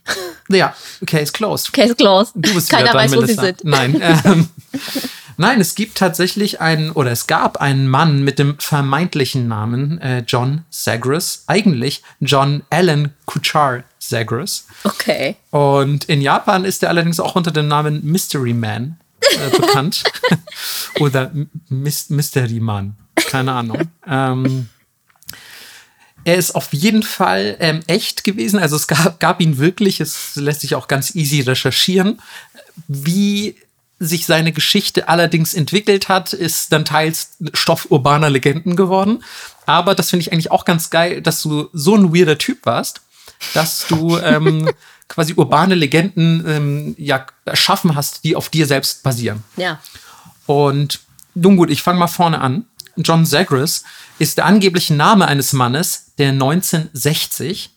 Ja, 0.48 0.74
case 1.06 1.34
closed. 1.34 1.74
Case 1.74 1.96
closed. 1.96 2.32
Du 2.36 2.54
bist 2.54 2.70
Keiner 2.70 2.84
wieder 2.84 2.94
dran, 2.94 3.04
weiß, 3.04 3.12
wo 3.18 3.26
sie 3.26 3.36
Melissa. 3.36 3.42
sind. 3.44 3.64
Nein. 3.66 4.02
Ähm, 4.24 4.50
nein, 5.38 5.60
es 5.62 5.76
gibt 5.76 5.98
tatsächlich 5.98 6.62
einen, 6.62 6.92
oder 6.92 7.12
es 7.12 7.28
gab 7.28 7.58
einen 7.58 7.88
Mann 7.88 8.24
mit 8.24 8.40
dem 8.40 8.58
vermeintlichen 8.60 9.48
Namen 9.48 10.00
äh, 10.02 10.24
John 10.28 10.66
Zagreus. 10.70 11.44
Eigentlich 11.48 12.02
John 12.20 12.64
Allen 12.70 13.14
Kuchar 13.26 13.84
Zagreus. 14.00 14.66
Okay. 14.84 15.36
Und 15.52 16.06
in 16.06 16.22
Japan 16.22 16.66
ist 16.66 16.84
er 16.84 16.90
allerdings 16.90 17.20
auch 17.20 17.36
unter 17.36 17.52
dem 17.52 17.68
Namen 17.68 18.04
Mystery 18.04 18.54
Man 18.54 18.98
äh, 19.22 19.50
bekannt. 19.50 20.04
Oder 21.00 21.32
M- 21.32 21.50
Mys 21.70 22.10
Mystery 22.10 22.60
Man. 22.60 22.96
Keine 23.16 23.54
Ahnung. 23.54 23.90
ähm, 24.08 24.70
er 26.26 26.36
ist 26.36 26.56
auf 26.56 26.72
jeden 26.74 27.04
Fall 27.04 27.58
ähm, 27.60 27.82
echt 27.88 28.24
gewesen. 28.24 28.58
Also 28.58 28.78
es 28.78 28.88
gab, 28.88 29.20
gab 29.20 29.42
ihn 29.42 29.58
wirklich, 29.58 30.00
es 30.00 30.36
lässt 30.36 30.62
sich 30.62 30.76
auch 30.76 30.88
ganz 30.88 31.16
easy 31.16 31.42
recherchieren. 31.42 32.22
Wie 32.88 33.56
sich 34.00 34.26
seine 34.26 34.52
Geschichte 34.52 35.08
allerdings 35.08 35.54
entwickelt 35.54 36.10
hat, 36.10 36.34
ist 36.34 36.74
dann 36.74 36.86
teils 36.86 37.38
Stoff 37.54 37.88
urbaner 37.90 38.30
Legenden 38.30 38.76
geworden. 38.76 39.24
Aber 39.66 39.96
das 39.96 40.10
finde 40.10 40.22
ich 40.22 40.34
eigentlich 40.34 40.52
auch 40.52 40.66
ganz 40.66 40.90
geil, 40.90 41.22
dass 41.22 41.42
du 41.42 41.70
so 41.74 41.96
ein 41.96 42.14
weirder 42.14 42.38
Typ 42.38 42.66
warst, 42.66 43.02
dass 43.54 43.88
du 43.88 44.18
ähm, 44.24 44.70
quasi 45.08 45.34
urbane 45.36 45.76
Legenden 45.76 46.44
ähm, 46.48 46.96
ja, 46.98 47.26
erschaffen 47.46 47.96
hast, 47.96 48.24
die 48.24 48.36
auf 48.36 48.50
dir 48.50 48.66
selbst 48.66 49.04
basieren. 49.04 49.44
Ja. 49.56 49.80
Und 50.46 51.00
nun 51.36 51.58
gut, 51.58 51.70
ich 51.70 51.82
fange 51.82 52.00
mal 52.00 52.08
vorne 52.08 52.42
an. 52.42 52.66
John 52.98 53.26
Zagreus 53.26 53.84
ist 54.20 54.38
der 54.38 54.46
angebliche 54.46 54.94
Name 54.94 55.28
eines 55.28 55.54
Mannes, 55.54 56.14
der 56.18 56.30
1960 56.30 57.72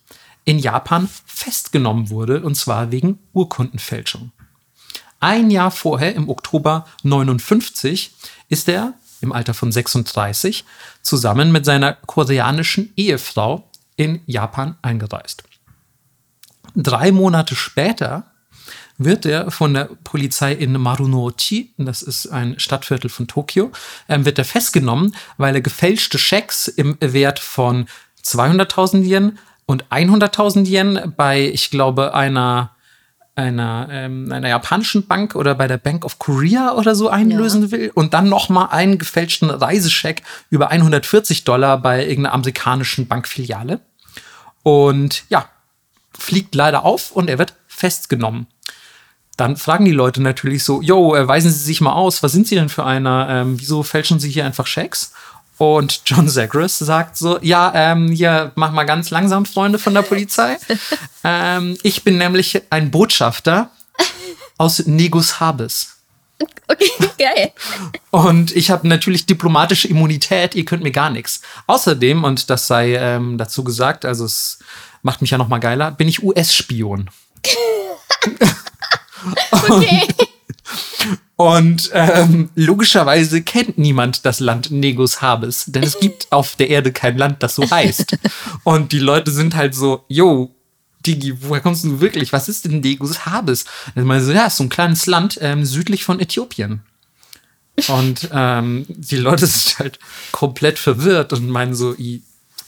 in 0.45 0.59
Japan 0.59 1.09
festgenommen 1.25 2.11
wurde, 2.11 2.43
und 2.43 2.55
zwar 2.55 2.93
wegen 2.93 3.19
Urkundenfälschung. 3.33 4.33
Ein 5.21 5.51
Jahr 5.51 5.71
vorher, 5.71 6.15
im 6.15 6.29
Oktober 6.29 6.87
59, 7.03 8.13
ist 8.49 8.69
er 8.69 8.95
im 9.21 9.33
Alter 9.33 9.55
von 9.55 9.73
36 9.73 10.65
zusammen 11.03 11.53
mit 11.53 11.65
seiner 11.65 11.95
koreanischen 11.95 12.93
Ehefrau 12.97 13.69
in 13.97 14.21
Japan 14.27 14.77
eingereist. 14.83 15.45
Drei 16.75 17.13
Monate 17.13 17.55
später 17.55 18.31
wird 18.99 19.27
er 19.27 19.51
von 19.51 19.75
der 19.75 19.91
Polizei 20.05 20.53
in 20.53 20.73
Marunouchi, 20.73 21.73
das 21.77 22.03
ist 22.03 22.29
ein 22.29 22.59
Stadtviertel 22.59 23.11
von 23.11 23.27
Tokio, 23.27 23.71
ähm, 24.09 24.25
wird 24.25 24.39
er 24.39 24.45
festgenommen, 24.45 25.15
weil 25.37 25.55
er 25.55 25.61
gefälschte 25.61 26.19
Schecks 26.19 26.69
im 26.69 26.97
Wert 27.01 27.39
von 27.39 27.87
200.000 28.23 29.05
Yen 29.05 29.39
und 29.67 29.85
100.000 29.91 30.67
Yen 30.67 31.15
bei, 31.17 31.49
ich 31.49 31.71
glaube, 31.71 32.15
einer 32.15 32.76
einer, 33.37 33.89
ähm, 33.91 34.33
einer 34.33 34.49
japanischen 34.49 35.07
Bank 35.07 35.35
oder 35.35 35.55
bei 35.55 35.69
der 35.69 35.77
Bank 35.77 36.05
of 36.05 36.19
Korea 36.19 36.73
oder 36.73 36.95
so 36.95 37.09
einlösen 37.11 37.71
will 37.71 37.93
und 37.95 38.15
dann 38.15 38.29
noch 38.29 38.49
mal 38.49 38.67
einen 38.67 38.99
gefälschten 38.99 39.51
Reisescheck 39.51 40.23
über 40.49 40.71
140 40.71 41.45
Dollar 41.45 41.79
bei 41.79 42.07
irgendeiner 42.07 42.35
amerikanischen 42.35 43.07
Bankfiliale. 43.07 43.81
Und 44.63 45.25
ja, 45.29 45.49
fliegt 46.19 46.55
leider 46.55 46.85
auf 46.85 47.13
und 47.13 47.29
er 47.29 47.39
wird 47.39 47.55
festgenommen. 47.69 48.47
Dann 49.37 49.59
fragen 49.59 49.85
die 49.85 49.93
Leute 49.93 50.23
natürlich 50.23 50.65
so, 50.65 50.81
yo, 50.81 51.15
äh, 51.15 51.29
weisen 51.29 51.51
Sie 51.51 51.59
sich 51.63 51.83
mal 51.83 51.93
aus, 51.93 52.23
was 52.23 52.33
sind 52.33 52.47
Sie 52.47 52.55
denn 52.55 52.71
für 52.71 52.85
einer? 52.85 53.29
Ähm, 53.29 53.61
wieso 53.61 53.83
fälschen 53.83 54.19
Sie 54.19 54.31
hier 54.31 54.47
einfach 54.47 54.67
Schecks? 54.67 55.13
Und 55.59 56.03
John 56.05 56.29
Zagreus 56.29 56.79
sagt 56.79 57.17
so, 57.17 57.39
ja, 57.41 57.73
ähm, 57.75 58.09
hier, 58.13 58.53
mach 58.57 58.73
mal 58.73 58.85
ganz 58.85 59.11
langsam, 59.11 59.47
Freunde 59.47 59.79
von 59.79 59.95
der 59.95 60.03
Polizei. 60.03 60.59
ähm, 61.25 61.79
ich 61.83 62.05
bin 62.05 62.19
nämlich 62.19 62.63
ein 62.71 62.91
Botschafter 62.91 63.71
aus 64.59 64.87
Negus 64.87 65.41
Habes. 65.41 65.97
Okay, 66.69 66.91
geil. 67.19 67.53
Und 68.11 68.55
ich 68.55 68.71
habe 68.71 68.87
natürlich 68.87 69.27
diplomatische 69.27 69.89
Immunität, 69.89 70.55
ihr 70.55 70.65
könnt 70.65 70.83
mir 70.83 70.93
gar 70.93 71.11
nichts. 71.11 71.41
Außerdem, 71.67 72.25
und 72.25 72.51
das 72.51 72.67
sei 72.67 72.95
ähm, 72.95 73.39
dazu 73.39 73.65
gesagt, 73.65 74.05
also 74.05 74.25
es 74.25 74.59
macht 75.03 75.21
mich 75.21 75.31
ja 75.31 75.39
noch 75.39 75.49
mal 75.49 75.59
geiler, 75.59 75.91
bin 75.91 76.09
ich 76.09 76.23
US-Spion. 76.23 77.11
Okay. 79.51 80.07
Und 81.37 81.91
ähm, 81.93 82.51
logischerweise 82.55 83.43
kennt 83.43 83.77
niemand 83.77 84.25
das 84.25 84.41
Land 84.41 84.71
Negus 84.71 85.21
Habes, 85.21 85.67
denn 85.67 85.83
es 85.83 86.01
gibt 86.01 86.29
auf 86.33 86.57
der 86.57 86.71
Erde 86.71 86.93
kein 86.93 87.19
Land, 87.19 87.43
das 87.43 87.55
so 87.55 87.71
heißt. 87.71 88.17
Und 88.65 88.93
die 88.93 88.99
Leute 88.99 89.31
sind 89.31 89.55
halt 89.55 89.75
so, 89.75 90.05
yo, 90.09 90.55
Digi, 91.07 91.43
woher 91.43 91.61
kommst 91.61 91.85
du 91.85 92.01
wirklich? 92.01 92.33
Was 92.33 92.49
ist 92.49 92.65
denn 92.65 92.81
Negus 92.81 93.27
Habes? 93.27 93.65
Und 93.95 94.11
ich 94.11 94.23
so, 94.23 94.33
ja, 94.33 94.47
ist 94.47 94.57
so 94.57 94.65
ein 94.65 94.71
kleines 94.71 95.07
Land 95.07 95.39
ähm, 95.41 95.65
südlich 95.65 96.05
von 96.05 96.21
Äthiopien. 96.21 96.81
Und 97.89 98.31
ähm, 98.33 98.87
die 98.89 99.17
Leute 99.17 99.47
sind 99.47 99.79
halt 99.79 99.99
komplett 100.33 100.79
verwirrt 100.79 101.33
und 101.33 101.49
meinen 101.49 101.75
so, 101.75 101.95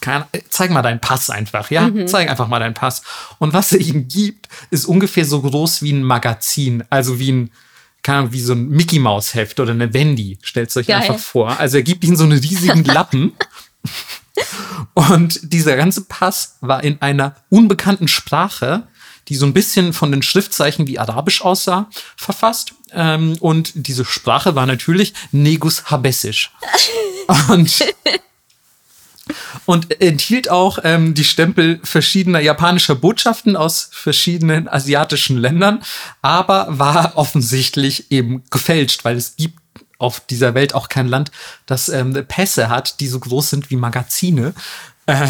keine, 0.01 0.27
zeig 0.49 0.71
mal 0.71 0.83
deinen 0.83 1.01
Pass 1.01 1.31
einfach, 1.31 1.71
ja? 1.71 1.89
Zeig 2.07 2.31
einfach 2.31 2.49
mal 2.49 2.61
deinen 2.61 2.75
Pass. 2.75 3.03
Und 3.39 3.53
was 3.53 3.73
er 3.73 3.81
ihm 3.81 4.07
gibt, 4.07 4.49
ist 4.71 4.85
ungefähr 4.85 5.25
so 5.25 5.43
groß 5.43 5.83
wie 5.83 5.93
ein 5.93 6.05
Magazin, 6.05 6.85
also 6.91 7.19
wie 7.19 7.33
ein, 7.33 7.51
keine 8.03 8.19
Ahnung, 8.19 8.33
wie 8.33 8.41
so 8.41 8.53
ein 8.53 8.69
Mickey 8.69 8.99
Maus 8.99 9.35
Heft 9.35 9.61
oder 9.61 9.73
eine 9.73 9.93
Wendy. 9.93 10.39
Stellt 10.43 10.75
euch 10.77 10.87
Geil. 10.87 11.03
einfach 11.03 11.19
vor. 11.19 11.59
Also 11.59 11.79
er 11.79 11.83
gibt 11.83 12.05
ihnen 12.05 12.17
so 12.17 12.25
einen 12.25 12.39
riesigen 12.39 12.85
Lappen. 12.85 13.33
Und 14.95 15.41
dieser 15.53 15.77
ganze 15.77 16.03
Pass 16.03 16.57
war 16.61 16.83
in 16.85 17.01
einer 17.03 17.37
unbekannten 17.51 18.09
Sprache, 18.09 18.87
die 19.29 19.37
so 19.37 19.47
ein 19.47 19.53
bisschen 19.53 19.93
von 19.93 20.11
den 20.11 20.23
Schriftzeichen 20.23 20.87
wie 20.87 20.99
Arabisch 20.99 21.43
aussah, 21.43 21.91
verfasst. 22.17 22.75
Ähm, 22.93 23.37
und 23.41 23.73
diese 23.75 24.05
Sprache 24.05 24.55
war 24.55 24.67
natürlich 24.67 25.13
Negus 25.33 25.91
Habessisch. 25.91 26.53
Und, 27.49 27.85
und 29.67 30.01
enthielt 30.01 30.51
auch 30.51 30.79
ähm, 30.85 31.15
die 31.15 31.25
Stempel 31.25 31.81
verschiedener 31.83 32.41
japanischer 32.41 32.95
Botschaften 32.95 33.57
aus 33.57 33.89
verschiedenen 33.93 34.69
asiatischen 34.69 35.39
Ländern, 35.39 35.83
aber 36.23 36.67
war 36.71 37.17
offensichtlich 37.17 38.11
eben 38.11 38.43
gefälscht, 38.51 39.05
weil 39.05 39.17
es 39.17 39.37
gibt 39.37 39.59
auf 39.99 40.21
dieser 40.21 40.55
Welt 40.55 40.75
auch 40.75 40.89
kein 40.89 41.09
Land, 41.09 41.31
das 41.67 41.89
ähm, 41.89 42.13
Pässe 42.27 42.69
hat, 42.69 43.01
die 43.01 43.09
so 43.09 43.19
groß 43.19 43.51
sind 43.51 43.71
wie 43.71 43.77
Magazine. 43.77 44.55
Äh, 45.07 45.27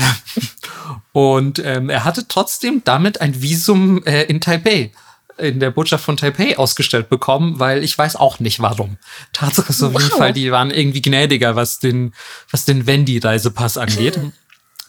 und 1.13 1.59
ähm, 1.61 1.89
er 1.89 2.05
hatte 2.05 2.29
trotzdem 2.29 2.83
damit 2.85 3.21
ein 3.21 3.41
Visum 3.41 4.05
äh, 4.05 4.25
in 4.25 4.41
Taipei, 4.41 4.93
in 5.39 5.61
der 5.61 5.71
Botschaft 5.71 6.05
von 6.05 6.17
Taipei 6.17 6.59
ausgestellt 6.59 7.09
bekommen, 7.09 7.59
weil 7.59 7.85
ich 7.85 7.97
weiß 7.97 8.17
auch 8.17 8.41
nicht 8.41 8.61
warum. 8.61 8.99
Tatsache 9.33 9.71
ist 9.71 9.83
auf 9.83 9.93
jeden. 9.93 10.11
Fall, 10.11 10.33
die 10.33 10.51
waren 10.53 10.71
irgendwie 10.71 11.03
gnädiger, 11.03 11.57
was 11.57 11.79
den, 11.79 12.13
was 12.51 12.65
den 12.65 12.87
Wendy-Reisepass 12.87 13.79
angeht. 13.79 14.19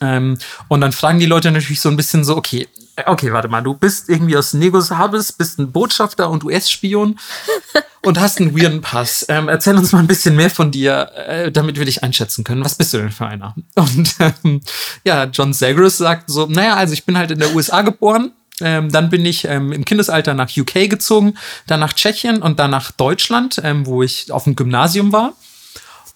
Ähm, 0.00 0.38
und 0.68 0.80
dann 0.80 0.92
fragen 0.92 1.18
die 1.18 1.26
Leute 1.26 1.50
natürlich 1.50 1.80
so 1.80 1.88
ein 1.88 1.96
bisschen 1.96 2.24
so, 2.24 2.36
okay, 2.36 2.66
äh, 2.96 3.02
okay, 3.06 3.32
warte 3.32 3.48
mal, 3.48 3.62
du 3.62 3.74
bist 3.74 4.08
irgendwie 4.08 4.36
aus 4.36 4.54
Negos 4.54 4.90
Habes, 4.90 5.32
bist 5.32 5.58
ein 5.58 5.72
Botschafter 5.72 6.30
und 6.30 6.44
US-Spion 6.44 7.18
und 8.02 8.18
hast 8.18 8.40
einen 8.40 8.58
weirden 8.58 8.80
Pass. 8.80 9.26
Ähm, 9.28 9.48
erzähl 9.48 9.76
uns 9.76 9.92
mal 9.92 9.98
ein 9.98 10.06
bisschen 10.06 10.36
mehr 10.36 10.50
von 10.50 10.70
dir, 10.70 11.10
äh, 11.14 11.52
damit 11.52 11.78
wir 11.78 11.84
dich 11.84 12.02
einschätzen 12.02 12.44
können. 12.44 12.64
Was 12.64 12.74
bist 12.74 12.94
du 12.94 12.98
denn 12.98 13.10
für 13.10 13.26
einer? 13.26 13.54
Und 13.74 14.14
ähm, 14.20 14.60
ja, 15.04 15.24
John 15.24 15.52
Zagreus 15.52 15.98
sagt 15.98 16.30
so, 16.30 16.46
naja, 16.46 16.74
also 16.76 16.94
ich 16.94 17.04
bin 17.04 17.18
halt 17.18 17.30
in 17.30 17.38
der 17.38 17.54
USA 17.54 17.82
geboren. 17.82 18.32
Ähm, 18.60 18.90
dann 18.90 19.10
bin 19.10 19.24
ich 19.24 19.44
ähm, 19.44 19.72
im 19.72 19.84
Kindesalter 19.84 20.34
nach 20.34 20.50
UK 20.56 20.88
gezogen, 20.88 21.34
dann 21.66 21.80
nach 21.80 21.92
Tschechien 21.92 22.42
und 22.42 22.58
dann 22.58 22.70
nach 22.70 22.90
Deutschland, 22.92 23.60
ähm, 23.64 23.86
wo 23.86 24.02
ich 24.02 24.30
auf 24.30 24.44
dem 24.44 24.56
Gymnasium 24.56 25.12
war. 25.12 25.34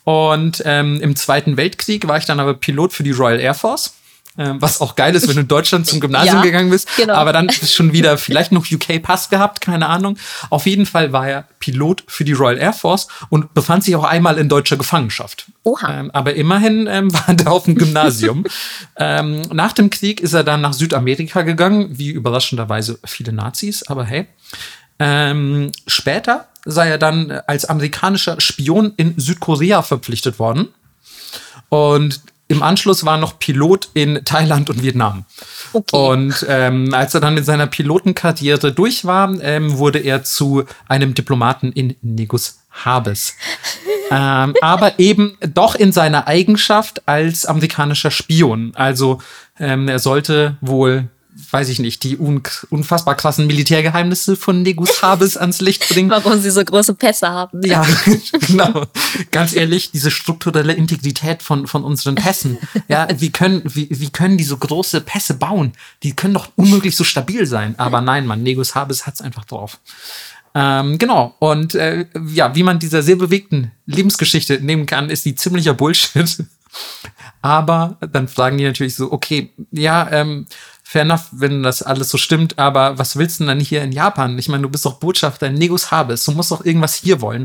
Und 0.04 0.62
ähm, 0.66 1.00
im 1.00 1.16
Zweiten 1.16 1.56
Weltkrieg 1.56 2.06
war 2.06 2.18
ich 2.18 2.26
dann 2.26 2.40
aber 2.40 2.54
Pilot 2.54 2.92
für 2.92 3.02
die 3.02 3.12
Royal 3.12 3.40
Air 3.40 3.54
Force. 3.54 3.94
Ähm, 4.36 4.60
was 4.60 4.80
auch 4.80 4.96
geil 4.96 5.14
ist, 5.14 5.28
wenn 5.28 5.36
du 5.36 5.42
in 5.42 5.48
Deutschland 5.48 5.86
zum 5.86 6.00
Gymnasium 6.00 6.36
Ja, 6.36 6.42
gegangen 6.42 6.70
bist. 6.70 6.88
genau. 6.96 7.14
Aber 7.14 7.32
dann 7.32 7.48
ist 7.48 7.72
schon 7.72 7.92
wieder 7.92 8.18
vielleicht 8.18 8.50
noch 8.50 8.64
UK-Pass 8.68 9.30
gehabt, 9.30 9.60
keine 9.60 9.88
Ahnung. 9.88 10.18
Auf 10.50 10.66
jeden 10.66 10.86
Fall 10.86 11.12
war 11.12 11.28
er 11.28 11.44
Pilot 11.60 12.02
für 12.08 12.24
die 12.24 12.32
Royal 12.32 12.58
Air 12.58 12.72
Force 12.72 13.06
und 13.28 13.54
befand 13.54 13.84
sich 13.84 13.94
auch 13.94 14.02
einmal 14.02 14.38
in 14.38 14.48
deutscher 14.48 14.76
Gefangenschaft. 14.76 15.46
Oha. 15.62 16.00
Ähm, 16.00 16.10
aber 16.10 16.34
immerhin 16.34 16.88
ähm, 16.90 17.12
war 17.14 17.28
er 17.28 17.52
auf 17.52 17.64
dem 17.64 17.76
Gymnasium. 17.76 18.44
ähm, 18.96 19.42
nach 19.52 19.72
dem 19.72 19.90
Krieg 19.90 20.20
ist 20.20 20.32
er 20.32 20.42
dann 20.42 20.60
nach 20.60 20.72
Südamerika 20.72 21.42
gegangen, 21.42 21.90
wie 21.98 22.10
überraschenderweise 22.10 22.98
viele 23.04 23.32
Nazis, 23.32 23.84
aber 23.84 24.04
hey. 24.04 24.26
Ähm, 24.98 25.72
später 25.86 26.48
sei 26.64 26.88
er 26.88 26.98
dann 26.98 27.30
als 27.46 27.64
amerikanischer 27.64 28.40
Spion 28.40 28.94
in 28.96 29.14
Südkorea 29.18 29.82
verpflichtet 29.82 30.38
worden. 30.38 30.68
Und 31.68 32.20
im 32.48 32.62
Anschluss 32.62 33.04
war 33.04 33.16
er 33.16 33.20
noch 33.20 33.38
Pilot 33.38 33.88
in 33.94 34.24
Thailand 34.24 34.68
und 34.68 34.82
Vietnam. 34.82 35.24
Okay. 35.72 35.96
Und 35.96 36.44
ähm, 36.48 36.92
als 36.92 37.14
er 37.14 37.20
dann 37.20 37.34
mit 37.34 37.44
seiner 37.44 37.66
Pilotenkarriere 37.66 38.72
durch 38.72 39.04
war, 39.04 39.32
ähm, 39.40 39.78
wurde 39.78 39.98
er 39.98 40.24
zu 40.24 40.64
einem 40.86 41.14
Diplomaten 41.14 41.72
in 41.72 41.96
Negus 42.02 42.60
Habes 42.84 43.34
ähm, 44.10 44.54
aber 44.60 44.98
eben 44.98 45.38
doch 45.54 45.74
in 45.74 45.92
seiner 45.92 46.26
Eigenschaft 46.26 47.06
als 47.06 47.46
amerikanischer 47.46 48.10
Spion. 48.10 48.72
Also 48.74 49.20
ähm, 49.58 49.88
er 49.88 49.98
sollte 49.98 50.56
wohl 50.60 51.08
weiß 51.50 51.68
ich 51.68 51.78
nicht, 51.78 52.02
die 52.04 52.18
un 52.18 52.42
unfassbar 52.70 53.16
krassen 53.16 53.46
Militärgeheimnisse 53.46 54.36
von 54.36 54.62
Negus 54.62 55.02
Habes 55.02 55.36
ans 55.36 55.60
Licht 55.60 55.88
bringen. 55.88 56.10
Warum 56.10 56.38
sie 56.40 56.50
so 56.50 56.64
große 56.64 56.94
Pässe 56.94 57.28
haben. 57.28 57.64
Ja, 57.64 57.84
genau. 58.46 58.86
Ganz 59.30 59.54
ehrlich, 59.54 59.90
diese 59.90 60.10
strukturelle 60.10 60.72
Integrität 60.72 61.42
von, 61.42 61.66
von 61.66 61.84
unseren 61.84 62.14
Pässen. 62.14 62.58
Ja, 62.88 63.08
wie 63.18 63.30
können, 63.30 63.62
wie, 63.64 63.88
wie 63.90 64.10
können 64.10 64.38
die 64.38 64.44
so 64.44 64.56
große 64.56 65.00
Pässe 65.00 65.34
bauen? 65.34 65.72
Die 66.02 66.14
können 66.14 66.34
doch 66.34 66.48
unmöglich 66.56 66.96
so 66.96 67.04
stabil 67.04 67.46
sein. 67.46 67.78
Aber 67.78 68.00
nein, 68.00 68.26
man, 68.26 68.42
Negus 68.42 68.74
Habes 68.74 69.06
hat's 69.06 69.20
einfach 69.20 69.44
drauf. 69.44 69.78
Ähm, 70.54 70.98
genau. 70.98 71.34
Und 71.40 71.74
äh, 71.74 72.06
ja, 72.32 72.54
wie 72.54 72.62
man 72.62 72.78
dieser 72.78 73.02
sehr 73.02 73.16
bewegten 73.16 73.72
Lebensgeschichte 73.86 74.60
nehmen 74.60 74.86
kann, 74.86 75.10
ist 75.10 75.24
die 75.24 75.34
ziemlicher 75.34 75.74
Bullshit. 75.74 76.44
Aber 77.42 77.98
dann 78.00 78.28
fragen 78.28 78.58
die 78.58 78.64
natürlich 78.64 78.94
so, 78.94 79.12
okay, 79.12 79.52
ja, 79.70 80.10
ähm, 80.10 80.46
fair 80.86 81.02
enough, 81.02 81.28
wenn 81.32 81.62
das 81.62 81.82
alles 81.82 82.10
so 82.10 82.18
stimmt, 82.18 82.58
aber 82.58 82.98
was 82.98 83.16
willst 83.16 83.40
du 83.40 83.44
denn 83.44 83.48
dann 83.48 83.60
hier 83.60 83.82
in 83.82 83.90
Japan? 83.90 84.38
Ich 84.38 84.48
meine, 84.48 84.62
du 84.62 84.68
bist 84.68 84.84
doch 84.84 85.00
Botschafter 85.00 85.46
in 85.46 85.54
Negus 85.54 85.90
Habes, 85.90 86.24
du 86.24 86.32
musst 86.32 86.50
doch 86.50 86.64
irgendwas 86.64 86.94
hier 86.94 87.22
wollen. 87.22 87.44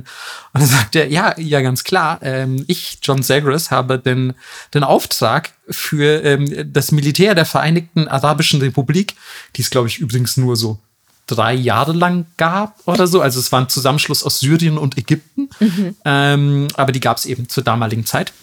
Und 0.54 0.62
dann 0.62 0.66
sagt 0.68 0.96
er, 0.98 1.08
ja, 1.08 1.34
ja, 1.40 1.62
ganz 1.62 1.86
klar, 1.86 2.20
ähm, 2.22 2.66
ich, 2.68 3.00
John 3.02 3.24
Zagres, 3.24 3.72
habe 3.72 3.98
den, 3.98 4.34
den 4.74 4.84
Auftrag 4.84 5.52
für 5.70 6.22
ähm, 6.24 6.72
das 6.74 6.92
Militär 6.92 7.34
der 7.34 7.46
Vereinigten 7.46 8.10
Arabischen 8.10 8.60
Republik, 8.60 9.16
die 9.56 9.62
es, 9.62 9.70
glaube 9.70 9.88
ich, 9.88 10.00
übrigens 10.00 10.36
nur 10.36 10.58
so 10.58 10.78
drei 11.26 11.54
Jahre 11.54 11.94
lang 11.94 12.26
gab 12.36 12.76
oder 12.86 13.08
so. 13.08 13.22
Also 13.22 13.40
es 13.40 13.52
war 13.52 13.62
ein 13.62 13.70
Zusammenschluss 13.70 14.24
aus 14.24 14.40
Syrien 14.40 14.78
und 14.78 14.98
Ägypten. 14.98 15.50
Mhm. 15.60 15.96
Ähm, 16.04 16.68
aber 16.74 16.92
die 16.92 17.00
gab 17.00 17.18
es 17.18 17.26
eben 17.26 17.48
zur 17.48 17.64
damaligen 17.64 18.06
Zeit. 18.06 18.34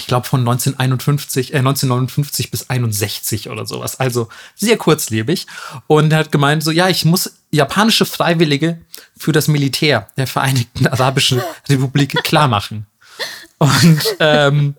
Ich 0.00 0.06
glaube 0.06 0.26
von 0.26 0.40
1951, 0.40 1.54
äh, 1.54 1.58
1959 1.58 2.50
bis 2.50 2.70
61 2.70 3.48
oder 3.50 3.66
sowas. 3.66 4.00
Also 4.00 4.28
sehr 4.56 4.76
kurzlebig. 4.76 5.46
Und 5.86 6.12
er 6.12 6.18
hat 6.18 6.32
gemeint, 6.32 6.64
so 6.64 6.70
ja, 6.70 6.88
ich 6.88 7.04
muss 7.04 7.34
japanische 7.50 8.06
Freiwillige 8.06 8.80
für 9.16 9.32
das 9.32 9.48
Militär 9.48 10.08
der 10.16 10.26
Vereinigten 10.26 10.86
Arabischen 10.86 11.42
Republik 11.68 12.14
klar 12.24 12.48
machen. 12.48 12.86
Und 13.58 14.00
ähm, 14.20 14.74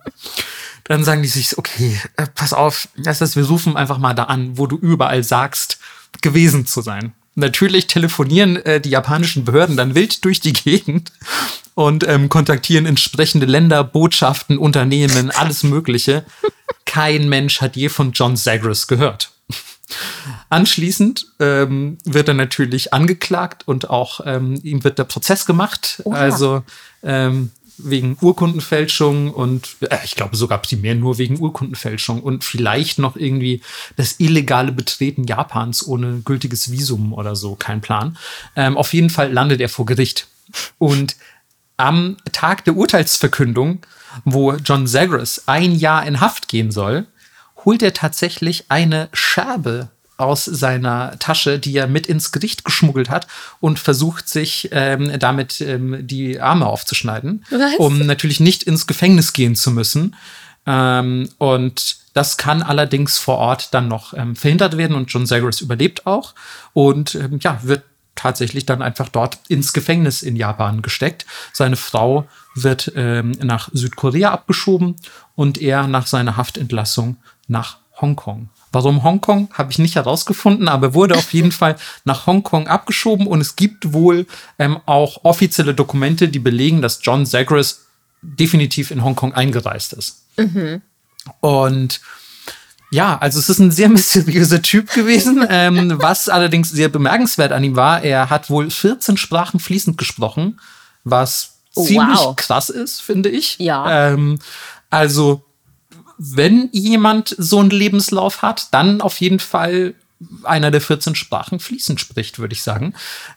dann 0.84 1.04
sagen 1.04 1.22
die 1.22 1.28
sich, 1.28 1.56
okay, 1.56 2.00
äh, 2.16 2.26
pass 2.26 2.52
auf, 2.52 2.88
das 2.96 3.20
heißt, 3.20 3.36
wir 3.36 3.46
rufen 3.46 3.76
einfach 3.76 3.98
mal 3.98 4.14
da 4.14 4.24
an, 4.24 4.58
wo 4.58 4.66
du 4.66 4.76
überall 4.76 5.22
sagst, 5.22 5.78
gewesen 6.20 6.66
zu 6.66 6.82
sein. 6.82 7.12
Natürlich 7.34 7.86
telefonieren 7.86 8.56
äh, 8.56 8.80
die 8.80 8.90
japanischen 8.90 9.44
Behörden 9.44 9.76
dann 9.76 9.94
wild 9.94 10.24
durch 10.24 10.40
die 10.40 10.52
Gegend 10.52 11.12
und 11.74 12.06
ähm, 12.06 12.28
kontaktieren 12.28 12.84
entsprechende 12.84 13.46
Länder, 13.46 13.84
Botschaften, 13.84 14.58
Unternehmen, 14.58 15.30
alles 15.30 15.62
Mögliche. 15.62 16.24
Kein 16.84 17.28
Mensch 17.28 17.60
hat 17.60 17.76
je 17.76 17.88
von 17.88 18.12
John 18.12 18.36
Zagres 18.36 18.86
gehört. 18.86 19.32
Anschließend 20.48 21.26
ähm, 21.38 21.98
wird 22.04 22.28
er 22.28 22.34
natürlich 22.34 22.92
angeklagt 22.92 23.62
und 23.66 23.90
auch 23.90 24.20
ähm, 24.24 24.58
ihm 24.62 24.84
wird 24.84 24.98
der 24.98 25.04
Prozess 25.04 25.46
gemacht. 25.46 26.00
Oha. 26.04 26.16
Also 26.16 26.62
ähm, 27.02 27.50
wegen 27.78 28.16
Urkundenfälschung 28.20 29.32
und 29.32 29.76
äh, 29.80 29.98
ich 30.04 30.14
glaube 30.14 30.36
sogar 30.36 30.58
primär 30.58 30.94
nur 30.94 31.18
wegen 31.18 31.40
Urkundenfälschung 31.40 32.22
und 32.22 32.44
vielleicht 32.44 32.98
noch 32.98 33.16
irgendwie 33.16 33.62
das 33.96 34.20
illegale 34.20 34.72
Betreten 34.72 35.24
Japans 35.24 35.86
ohne 35.86 36.20
gültiges 36.24 36.70
Visum 36.70 37.12
oder 37.12 37.36
so, 37.36 37.54
kein 37.54 37.80
Plan. 37.80 38.16
Ähm, 38.56 38.76
auf 38.76 38.92
jeden 38.92 39.10
Fall 39.10 39.32
landet 39.32 39.60
er 39.60 39.68
vor 39.68 39.86
Gericht. 39.86 40.28
Und 40.78 41.16
am 41.76 42.16
Tag 42.32 42.64
der 42.64 42.76
Urteilsverkündung, 42.76 43.80
wo 44.24 44.52
John 44.54 44.86
Zagres 44.86 45.44
ein 45.46 45.74
Jahr 45.74 46.06
in 46.06 46.20
Haft 46.20 46.48
gehen 46.48 46.70
soll, 46.70 47.06
holt 47.64 47.82
er 47.82 47.94
tatsächlich 47.94 48.66
eine 48.68 49.08
Scherbe 49.12 49.90
aus 50.22 50.44
seiner 50.44 51.18
Tasche, 51.18 51.58
die 51.58 51.76
er 51.76 51.86
mit 51.86 52.06
ins 52.06 52.32
Gericht 52.32 52.64
geschmuggelt 52.64 53.10
hat 53.10 53.26
und 53.60 53.78
versucht 53.78 54.28
sich 54.28 54.68
ähm, 54.72 55.18
damit 55.18 55.60
ähm, 55.60 56.06
die 56.06 56.40
Arme 56.40 56.66
aufzuschneiden, 56.66 57.44
Was? 57.50 57.74
um 57.76 58.06
natürlich 58.06 58.40
nicht 58.40 58.62
ins 58.62 58.86
Gefängnis 58.86 59.32
gehen 59.32 59.56
zu 59.56 59.70
müssen. 59.70 60.16
Ähm, 60.66 61.28
und 61.38 61.96
das 62.14 62.36
kann 62.36 62.62
allerdings 62.62 63.18
vor 63.18 63.38
Ort 63.38 63.74
dann 63.74 63.88
noch 63.88 64.14
ähm, 64.14 64.36
verhindert 64.36 64.76
werden 64.76 64.96
und 64.96 65.10
John 65.12 65.26
Zagres 65.26 65.60
überlebt 65.60 66.06
auch 66.06 66.34
und 66.72 67.14
ähm, 67.14 67.38
ja, 67.42 67.58
wird 67.62 67.82
tatsächlich 68.14 68.66
dann 68.66 68.82
einfach 68.82 69.08
dort 69.08 69.38
ins 69.48 69.72
Gefängnis 69.72 70.22
in 70.22 70.36
Japan 70.36 70.82
gesteckt. 70.82 71.26
Seine 71.52 71.76
Frau 71.76 72.28
wird 72.54 72.92
ähm, 72.94 73.32
nach 73.42 73.70
Südkorea 73.72 74.30
abgeschoben 74.30 74.96
und 75.34 75.60
er 75.60 75.86
nach 75.86 76.06
seiner 76.06 76.36
Haftentlassung 76.36 77.16
nach 77.48 77.78
Hongkong. 78.00 78.50
Warum 78.72 79.04
Hongkong, 79.04 79.50
habe 79.52 79.70
ich 79.70 79.78
nicht 79.78 79.96
herausgefunden, 79.96 80.68
aber 80.68 80.94
wurde 80.94 81.14
auf 81.14 81.32
jeden 81.32 81.52
Fall 81.60 81.76
nach 82.04 82.26
Hongkong 82.26 82.68
abgeschoben 82.68 83.26
und 83.26 83.40
es 83.40 83.56
gibt 83.56 83.92
wohl 83.92 84.26
ähm, 84.58 84.78
auch 84.86 85.24
offizielle 85.24 85.74
Dokumente, 85.74 86.28
die 86.28 86.38
belegen, 86.38 86.82
dass 86.82 87.00
John 87.02 87.26
Zagres 87.26 87.86
definitiv 88.22 88.90
in 88.90 89.04
Hongkong 89.04 89.34
eingereist 89.34 89.92
ist. 89.92 90.22
Mhm. 90.36 90.82
Und 91.40 92.00
ja, 92.90 93.16
also 93.18 93.38
es 93.38 93.48
ist 93.48 93.58
ein 93.58 93.70
sehr 93.70 93.88
mysteriöser 93.90 94.62
Typ 94.62 94.92
gewesen, 94.92 95.44
ähm, 95.48 95.94
was 95.96 96.28
allerdings 96.28 96.70
sehr 96.70 96.88
bemerkenswert 96.88 97.52
an 97.52 97.64
ihm 97.64 97.76
war. 97.76 98.02
Er 98.02 98.30
hat 98.30 98.50
wohl 98.50 98.70
14 98.70 99.16
Sprachen 99.16 99.60
fließend 99.60 99.98
gesprochen, 99.98 100.60
was 101.02 101.54
oh, 101.74 101.84
ziemlich 101.84 102.18
wow. 102.18 102.36
krass 102.36 102.68
ist, 102.68 103.00
finde 103.00 103.28
ich. 103.28 103.58
Ja. 103.58 104.10
Ähm, 104.12 104.38
also 104.90 105.42
wenn 106.24 106.68
jemand 106.70 107.34
so 107.36 107.58
einen 107.58 107.70
Lebenslauf 107.70 108.42
hat, 108.42 108.72
dann 108.72 109.00
auf 109.00 109.20
jeden 109.20 109.40
Fall 109.40 109.94
einer 110.44 110.70
der 110.70 110.80
14 110.80 111.16
Sprachen 111.16 111.58
fließend 111.58 112.00
spricht, 112.00 112.38
würde 112.38 112.52
ich 112.52 112.62
sagen. 112.62 112.94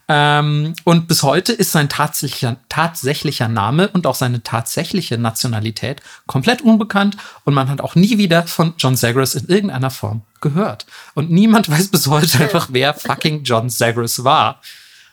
Ähm, 0.08 0.76
und 0.84 1.08
bis 1.08 1.24
heute 1.24 1.52
ist 1.52 1.72
sein 1.72 1.90
tatsächlicher, 1.90 2.58
tatsächlicher 2.70 3.48
Name 3.48 3.88
und 3.88 4.06
auch 4.06 4.14
seine 4.14 4.44
tatsächliche 4.44 5.18
Nationalität 5.18 6.02
komplett 6.28 6.62
unbekannt 6.62 7.18
und 7.44 7.56
man 7.56 7.70
hat 7.70 7.82
auch 7.82 7.96
nie 7.96 8.20
wieder 8.20 8.46
von 8.46 8.76
John 8.78 8.96
Zagres 8.96 9.34
in 9.34 9.48
irgendeiner 9.48 9.90
Form 9.90 10.22
gehört. 10.40 10.86
Und 11.16 11.32
niemand 11.32 11.70
weiß 11.72 11.88
bis 11.88 12.06
heute 12.06 12.40
einfach, 12.40 12.68
wer 12.72 12.94
fucking 12.94 13.44
John 13.44 13.72
Zagres 13.72 14.24
war. 14.24 14.62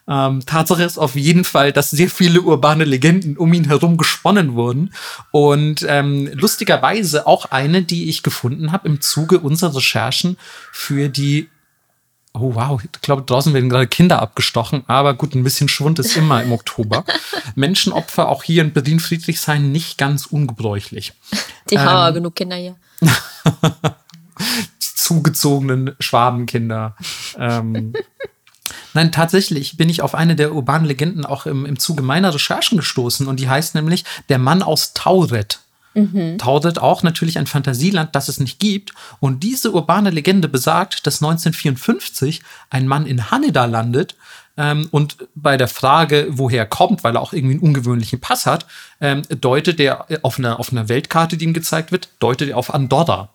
Ähm, 0.08 0.44
Tatsache 0.44 0.82
ist 0.82 0.98
auf 0.98 1.14
jeden 1.14 1.44
Fall, 1.44 1.72
dass 1.72 1.90
sehr 1.90 2.10
viele 2.10 2.40
urbane 2.42 2.84
Legenden 2.84 3.36
um 3.36 3.52
ihn 3.52 3.64
herum 3.64 3.96
gesponnen 3.96 4.54
wurden. 4.54 4.92
Und 5.30 5.84
ähm, 5.88 6.28
lustigerweise 6.32 7.26
auch 7.26 7.46
eine, 7.46 7.82
die 7.82 8.08
ich 8.08 8.22
gefunden 8.22 8.72
habe 8.72 8.88
im 8.88 9.00
Zuge 9.00 9.40
unserer 9.40 9.76
Recherchen 9.76 10.36
für 10.72 11.08
die 11.08 11.48
Oh 12.34 12.54
wow, 12.54 12.80
ich 12.82 13.02
glaube, 13.02 13.24
draußen 13.24 13.52
werden 13.52 13.68
gerade 13.68 13.86
Kinder 13.86 14.22
abgestochen, 14.22 14.84
aber 14.86 15.12
gut, 15.12 15.34
ein 15.34 15.44
bisschen 15.44 15.68
Schwund 15.68 15.98
ist 15.98 16.16
immer 16.16 16.42
im 16.42 16.52
Oktober. 16.52 17.04
Menschenopfer 17.56 18.26
auch 18.26 18.42
hier 18.42 18.62
in 18.62 18.72
Berlin-Friedrichshain 18.72 19.70
nicht 19.70 19.98
ganz 19.98 20.24
ungebräuchlich. 20.24 21.12
Die 21.68 21.74
ähm, 21.74 21.82
haben 21.82 22.14
genug 22.14 22.34
Kinder 22.34 22.56
hier. 22.56 22.76
zugezogenen 25.02 25.94
Schwabenkinder. 26.00 26.96
ähm, 27.38 27.92
Nein, 28.94 29.12
tatsächlich 29.12 29.76
bin 29.76 29.88
ich 29.88 30.02
auf 30.02 30.14
eine 30.14 30.36
der 30.36 30.54
urbanen 30.54 30.86
Legenden 30.86 31.24
auch 31.24 31.46
im, 31.46 31.66
im 31.66 31.78
Zuge 31.78 32.02
meiner 32.02 32.34
Recherchen 32.34 32.78
gestoßen 32.78 33.26
und 33.26 33.40
die 33.40 33.48
heißt 33.48 33.74
nämlich 33.74 34.04
Der 34.28 34.38
Mann 34.38 34.62
aus 34.62 34.94
Tauret. 34.94 35.60
Mhm. 35.94 36.38
Tauret 36.38 36.78
auch 36.78 37.02
natürlich 37.02 37.38
ein 37.38 37.46
Fantasieland, 37.46 38.14
das 38.14 38.28
es 38.28 38.40
nicht 38.40 38.58
gibt. 38.58 38.92
Und 39.20 39.42
diese 39.42 39.72
urbane 39.72 40.10
Legende 40.10 40.48
besagt, 40.48 41.06
dass 41.06 41.22
1954 41.22 42.42
ein 42.70 42.86
Mann 42.86 43.06
in 43.06 43.30
Haneda 43.30 43.66
landet 43.66 44.16
ähm, 44.56 44.88
und 44.90 45.16
bei 45.34 45.56
der 45.56 45.68
Frage, 45.68 46.28
woher 46.30 46.62
er 46.62 46.66
kommt, 46.66 47.04
weil 47.04 47.16
er 47.16 47.20
auch 47.20 47.32
irgendwie 47.32 47.54
einen 47.54 47.62
ungewöhnlichen 47.62 48.20
Pass 48.20 48.46
hat, 48.46 48.66
ähm, 49.00 49.22
deutet 49.40 49.80
er 49.80 50.06
auf 50.22 50.38
einer, 50.38 50.58
auf 50.58 50.72
einer 50.72 50.88
Weltkarte, 50.88 51.36
die 51.36 51.44
ihm 51.44 51.54
gezeigt 51.54 51.92
wird, 51.92 52.08
deutet 52.18 52.50
er 52.50 52.58
auf 52.58 52.72
Andorra 52.72 53.30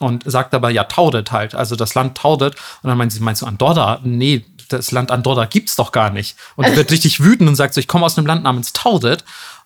und 0.00 0.28
sagt 0.28 0.54
aber 0.54 0.70
ja 0.70 0.84
Tauret 0.84 1.30
halt, 1.30 1.54
also 1.54 1.76
das 1.76 1.94
Land 1.94 2.18
Tauret. 2.18 2.56
Und 2.82 2.88
dann 2.88 2.98
meint 2.98 3.12
sie, 3.12 3.20
meinst 3.20 3.42
du 3.42 3.46
Andorra? 3.46 4.00
Nee, 4.02 4.44
das 4.68 4.92
Land 4.92 5.10
Andorra 5.10 5.44
gibt's 5.44 5.76
doch 5.76 5.92
gar 5.92 6.10
nicht. 6.10 6.36
Und 6.56 6.64
er 6.64 6.76
wird 6.76 6.90
richtig 6.90 7.20
wütend 7.22 7.48
und 7.48 7.54
sagt 7.54 7.74
so, 7.74 7.80
ich 7.80 7.88
komme 7.88 8.06
aus 8.06 8.18
einem 8.18 8.26
Land 8.26 8.42
namens 8.42 8.72
Taudet. 8.72 9.24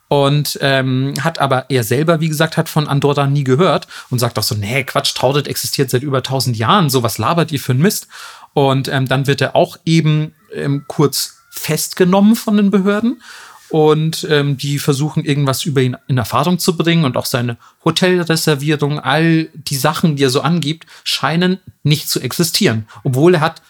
Und 0.08 0.58
ähm, 0.60 1.14
hat 1.20 1.38
aber 1.38 1.70
er 1.70 1.82
selber, 1.82 2.20
wie 2.20 2.28
gesagt, 2.28 2.56
hat 2.56 2.68
von 2.68 2.88
Andorra 2.88 3.26
nie 3.26 3.42
gehört 3.42 3.88
und 4.10 4.18
sagt 4.18 4.38
auch 4.38 4.42
so, 4.42 4.54
nee, 4.54 4.84
Quatsch, 4.84 5.14
Taudet 5.14 5.48
existiert 5.48 5.88
seit 5.88 6.02
über 6.02 6.22
tausend 6.22 6.56
Jahren, 6.56 6.90
so 6.90 7.02
was 7.02 7.16
labert 7.16 7.52
ihr 7.52 7.58
für 7.58 7.72
ein 7.72 7.78
Mist. 7.78 8.08
Und 8.52 8.88
ähm, 8.88 9.08
dann 9.08 9.26
wird 9.26 9.40
er 9.40 9.56
auch 9.56 9.78
eben 9.84 10.34
ähm, 10.52 10.84
kurz 10.88 11.38
festgenommen 11.50 12.36
von 12.36 12.56
den 12.56 12.70
Behörden 12.70 13.22
und 13.70 14.26
ähm, 14.30 14.56
die 14.56 14.78
versuchen 14.78 15.24
irgendwas 15.24 15.64
über 15.64 15.80
ihn 15.80 15.96
in 16.06 16.18
Erfahrung 16.18 16.58
zu 16.58 16.76
bringen 16.76 17.04
und 17.04 17.16
auch 17.16 17.26
seine 17.26 17.56
Hotelreservierung, 17.84 19.00
all 19.00 19.44
die 19.54 19.76
Sachen, 19.76 20.16
die 20.16 20.24
er 20.24 20.30
so 20.30 20.42
angibt, 20.42 20.86
scheinen 21.02 21.58
nicht 21.82 22.08
zu 22.08 22.20
existieren, 22.20 22.86
obwohl 23.02 23.34
er 23.34 23.40
hat 23.40 23.62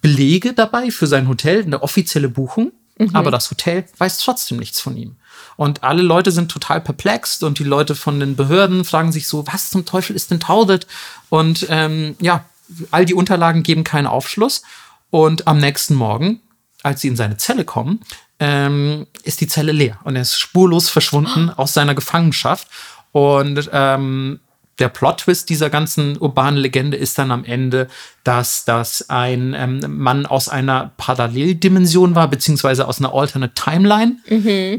Belege 0.00 0.52
dabei 0.52 0.90
für 0.90 1.06
sein 1.06 1.28
Hotel, 1.28 1.62
eine 1.62 1.82
offizielle 1.82 2.28
Buchung. 2.28 2.72
aber 3.12 3.30
das 3.30 3.50
Hotel 3.50 3.84
weiß 3.98 4.18
trotzdem 4.18 4.58
nichts 4.58 4.80
von 4.80 4.96
ihm. 4.96 5.16
Und 5.56 5.84
alle 5.84 6.02
Leute 6.02 6.32
sind 6.32 6.50
total 6.50 6.80
perplext 6.80 7.42
und 7.42 7.58
die 7.58 7.64
Leute 7.64 7.94
von 7.94 8.20
den 8.20 8.36
Behörden 8.36 8.84
fragen 8.84 9.12
sich 9.12 9.28
so, 9.28 9.46
was 9.46 9.70
zum 9.70 9.84
Teufel 9.84 10.16
ist 10.16 10.30
denn 10.30 10.40
Taudet? 10.40 10.86
Und 11.28 11.66
ähm, 11.68 12.16
ja, 12.20 12.46
all 12.90 13.04
die 13.04 13.14
Unterlagen 13.14 13.62
geben 13.62 13.84
keinen 13.84 14.06
Aufschluss. 14.06 14.62
Und 15.10 15.46
am 15.46 15.58
nächsten 15.58 15.94
Morgen, 15.94 16.40
als 16.82 17.00
sie 17.00 17.08
in 17.08 17.16
seine 17.16 17.36
Zelle 17.36 17.64
kommen, 17.64 18.00
ähm, 18.38 19.06
ist 19.22 19.40
die 19.40 19.46
Zelle 19.46 19.72
leer 19.72 19.98
und 20.04 20.16
er 20.16 20.22
ist 20.22 20.38
spurlos 20.38 20.88
verschwunden 20.88 21.50
aus 21.50 21.74
seiner 21.74 21.94
Gefangenschaft. 21.94 22.68
Und 23.12 23.70
ähm, 23.72 24.40
der 24.78 24.88
Plot-Twist 24.90 25.48
dieser 25.48 25.70
ganzen 25.70 26.18
urbanen 26.18 26.58
Legende 26.58 26.98
ist 26.98 27.16
dann 27.18 27.30
am 27.30 27.44
Ende, 27.44 27.88
dass 28.24 28.66
das 28.66 29.08
ein 29.08 29.54
ähm, 29.56 29.80
Mann 29.88 30.26
aus 30.26 30.50
einer 30.50 30.92
Paralleldimension 30.98 32.14
war, 32.14 32.28
beziehungsweise 32.28 32.86
aus 32.86 32.98
einer 32.98 33.14
Alternate 33.14 33.54
Timeline, 33.54 34.18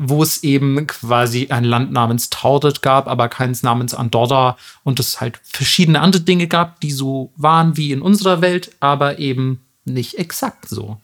wo 0.02 0.22
es 0.22 0.44
eben 0.44 0.86
quasi 0.86 1.48
ein 1.50 1.64
Land 1.64 1.92
namens 1.92 2.30
Taudet 2.30 2.84
gab, 2.84 3.08
aber 3.08 3.28
keins 3.28 3.64
namens 3.64 3.96
Andorra 3.96 4.58
und 4.84 5.00
es 5.00 5.20
halt 5.20 5.40
verschiedene 5.44 6.02
andere 6.02 6.22
Dinge 6.22 6.48
gab, 6.48 6.80
die 6.82 6.92
so 6.92 7.32
waren 7.36 7.76
wie 7.76 7.92
in 7.92 8.04
unserer 8.04 8.42
Welt, 8.42 8.72
aber 8.80 9.18
eben 9.18 9.66
nicht 9.84 10.20
exakt 10.20 10.70
so. 10.70 10.98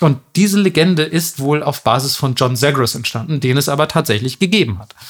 Und 0.00 0.20
diese 0.34 0.60
Legende 0.60 1.04
ist 1.04 1.38
wohl 1.38 1.62
auf 1.62 1.82
Basis 1.82 2.16
von 2.16 2.34
John 2.34 2.56
Zagreus 2.56 2.94
entstanden, 2.94 3.40
den 3.40 3.56
es 3.56 3.68
aber 3.68 3.88
tatsächlich 3.88 4.38
gegeben 4.38 4.78
hat. 4.78 4.94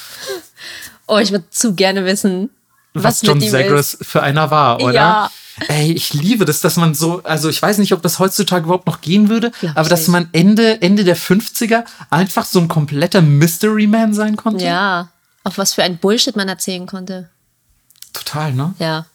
Oh, 1.09 1.19
ich 1.19 1.31
würde 1.31 1.49
zu 1.51 1.77
gerne 1.77 2.05
wissen, 2.05 2.51
was, 2.93 3.05
was 3.05 3.23
John 3.23 3.41
ist. 3.41 3.99
für 4.03 4.25
einer 4.25 4.51
war, 4.51 4.83
oder? 4.83 4.93
Ja. 4.93 5.31
Ey, 5.69 5.93
ich 5.93 6.13
liebe 6.15 6.45
das, 6.45 6.61
dass 6.61 6.77
man 6.77 6.95
so, 6.95 7.23
also 7.23 7.49
ich 7.49 7.63
weiß 7.63 7.79
nicht, 7.79 7.93
ob 7.93 8.03
das 8.03 8.19
heutzutage 8.19 8.65
überhaupt 8.65 8.87
noch 8.87 9.01
gehen 9.01 9.29
würde, 9.29 9.53
Glaub 9.61 9.77
aber 9.77 9.89
dass 9.89 10.01
nicht. 10.01 10.09
man 10.09 10.29
Ende, 10.33 10.83
Ende 10.83 11.05
der 11.05 11.17
50er 11.17 11.85
einfach 12.11 12.45
so 12.45 12.59
ein 12.59 12.69
kompletter 12.69 13.23
Mystery 13.23 13.87
Man 13.87 14.13
sein 14.13 14.37
konnte. 14.37 14.65
Ja, 14.65 15.11
auf 15.45 15.59
was 15.59 15.75
für 15.75 15.83
ein 15.83 15.99
Bullshit 15.99 16.35
man 16.35 16.49
erzählen 16.49 16.87
konnte. 16.87 17.31
Total, 18.13 18.53
ne? 18.53 18.75
Ja. 18.79 19.07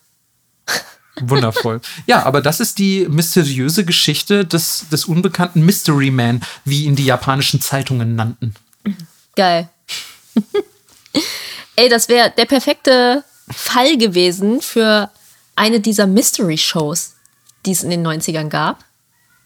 Wundervoll. 1.21 1.81
ja, 2.07 2.23
aber 2.23 2.41
das 2.41 2.59
ist 2.59 2.79
die 2.79 3.07
mysteriöse 3.09 3.85
Geschichte 3.85 4.45
des, 4.45 4.85
des 4.91 5.05
unbekannten 5.05 5.61
Mystery 5.65 6.11
Man, 6.11 6.41
wie 6.65 6.85
ihn 6.85 6.95
die 6.95 7.05
japanischen 7.05 7.61
Zeitungen 7.61 8.15
nannten. 8.15 8.53
Geil. 9.35 9.69
Ey, 11.75 11.89
das 11.89 12.09
wäre 12.09 12.31
der 12.35 12.45
perfekte 12.45 13.23
Fall 13.49 13.97
gewesen 13.97 14.61
für 14.61 15.09
eine 15.55 15.79
dieser 15.79 16.07
Mystery-Shows, 16.07 17.13
die 17.65 17.71
es 17.71 17.83
in 17.83 17.89
den 17.89 18.05
90ern 18.05 18.49
gab. 18.49 18.83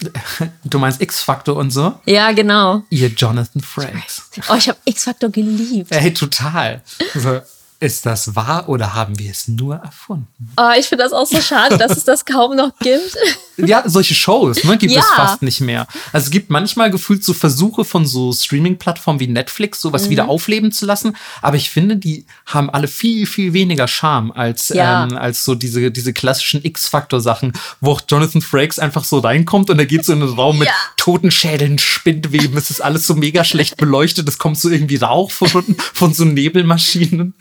Du 0.64 0.80
meinst 0.80 1.02
X-Factor 1.02 1.56
und 1.56 1.72
so? 1.72 2.00
Ja, 2.06 2.32
genau. 2.34 2.84
Ihr 2.90 3.08
Jonathan 3.10 3.62
Frakes. 3.62 4.24
Oh, 4.50 4.56
ich 4.56 4.68
habe 4.68 4.78
X-Factor 4.84 5.30
geliebt. 5.30 5.92
Ey, 5.92 6.14
total. 6.14 6.84
So, 7.14 7.40
ist 7.80 8.06
das 8.06 8.36
wahr 8.36 8.70
oder 8.70 8.94
haben 8.94 9.20
wir 9.20 9.30
es 9.32 9.48
nur 9.48 9.76
erfunden? 9.76 10.52
Oh, 10.58 10.70
ich 10.80 10.86
finde 10.88 11.04
das 11.04 11.14
auch 11.14 11.26
so 11.28 11.42
schade, 11.42 11.78
dass 11.78 11.96
es 11.98 12.04
das 12.06 12.26
kaum 12.26 12.56
noch 12.56 12.72
gibt. 12.80 13.16
Ja, 13.58 13.84
solche 13.86 14.14
Shows 14.16 14.66
ne, 14.66 14.78
gibt 14.78 14.92
Ja. 14.92 15.00
es 15.00 15.08
fast 15.16 15.42
nicht 15.42 15.62
mehr. 15.62 15.88
Also 16.12 16.26
es 16.26 16.30
gibt 16.30 16.50
manchmal 16.50 16.92
gefühlt 16.92 17.24
so 17.24 17.34
Versuche 17.34 17.86
von 17.86 18.06
so 18.06 18.34
Streaming-Plattformen 18.34 19.22
wie 19.22 19.28
Netflix, 19.28 19.80
sowas 19.80 20.08
Mhm. 20.08 20.10
wieder 20.10 20.28
aufleben 20.28 20.74
zu 20.74 20.86
lassen. 20.86 21.16
Aber 21.42 21.56
ich 21.56 21.70
finde, 21.70 21.96
die 21.96 22.26
haben 22.46 22.70
alle 22.70 22.90
viel, 22.90 23.26
viel 23.26 23.54
weniger 23.54 23.88
Charme 23.88 24.32
als, 24.34 24.68
Ja. 24.68 25.06
ähm, 25.06 25.16
als 25.16 25.46
so 25.46 25.56
diese, 25.56 25.90
diese 25.90 26.12
klassischen 26.12 26.66
X-Faktor-Sachen, 26.66 27.54
wo 27.80 27.92
auch 27.94 28.02
Jonathan 28.10 28.42
Frakes 28.42 28.78
einfach 28.78 29.06
so 29.06 29.20
reinkommt 29.20 29.70
und 29.70 29.80
er 29.80 29.86
geht 29.86 30.04
so 30.04 30.12
in 30.12 30.22
einen 30.22 30.34
Raum 30.34 30.60
mit 30.60 30.68
Ja. 30.68 30.74
Totenschädeln, 30.98 31.80
Spindweben. 31.80 32.58
Es 32.58 32.72
ist 32.72 32.82
alles 32.82 33.08
so 33.08 33.16
mega 33.16 33.46
schlecht 33.46 33.78
beleuchtet. 33.78 34.28
Es 34.28 34.38
kommt 34.38 34.60
so 34.60 34.70
irgendwie 34.70 34.98
Rauch 34.98 35.32
von, 35.32 35.48
von 35.94 36.14
so 36.14 36.26
Nebelmaschinen. 36.26 37.34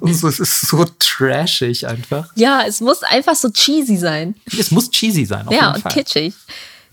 Und 0.00 0.14
so, 0.14 0.28
es 0.28 0.40
ist 0.40 0.60
so 0.68 0.84
trashig 0.98 1.86
einfach. 1.86 2.28
Ja, 2.34 2.62
es 2.66 2.80
muss 2.80 3.02
einfach 3.02 3.34
so 3.34 3.48
cheesy 3.50 3.96
sein. 3.96 4.34
Es 4.58 4.70
muss 4.70 4.90
cheesy 4.90 5.24
sein, 5.24 5.46
auf 5.46 5.52
Ja, 5.54 5.60
jeden 5.66 5.74
und 5.76 5.82
Fall. 5.82 5.92
kitschig. 5.92 6.34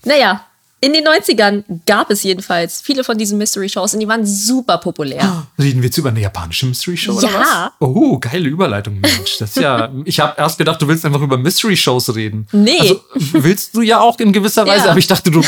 Naja, 0.04 0.44
in 0.82 0.94
den 0.94 1.06
90ern 1.06 1.62
gab 1.84 2.10
es 2.10 2.22
jedenfalls 2.22 2.80
viele 2.80 3.04
von 3.04 3.18
diesen 3.18 3.36
Mystery-Shows 3.36 3.92
und 3.92 4.00
die 4.00 4.08
waren 4.08 4.24
super 4.24 4.78
populär. 4.78 5.46
Reden 5.58 5.82
wir 5.82 5.88
jetzt 5.88 5.98
über 5.98 6.08
eine 6.08 6.20
japanische 6.22 6.64
Mystery 6.64 6.96
Show 6.96 7.12
oder 7.18 7.28
Ja. 7.30 7.72
was? 7.78 7.86
Oh, 7.86 8.18
geile 8.18 8.48
Überleitung, 8.48 8.98
Mensch. 8.98 9.36
Das 9.38 9.50
ist 9.50 9.56
ja. 9.62 9.90
ich 10.06 10.18
habe 10.20 10.34
erst 10.38 10.56
gedacht, 10.56 10.80
du 10.80 10.88
willst 10.88 11.04
einfach 11.04 11.20
über 11.20 11.36
Mystery 11.36 11.76
Shows 11.76 12.14
reden. 12.14 12.46
Nee. 12.52 12.78
Also, 12.80 13.02
willst 13.32 13.76
du 13.76 13.82
ja 13.82 14.00
auch 14.00 14.18
in 14.20 14.32
gewisser 14.32 14.66
Weise, 14.66 14.84
Ja. 14.86 14.90
aber 14.92 14.98
ich 14.98 15.06
dachte, 15.06 15.30
du 15.30 15.42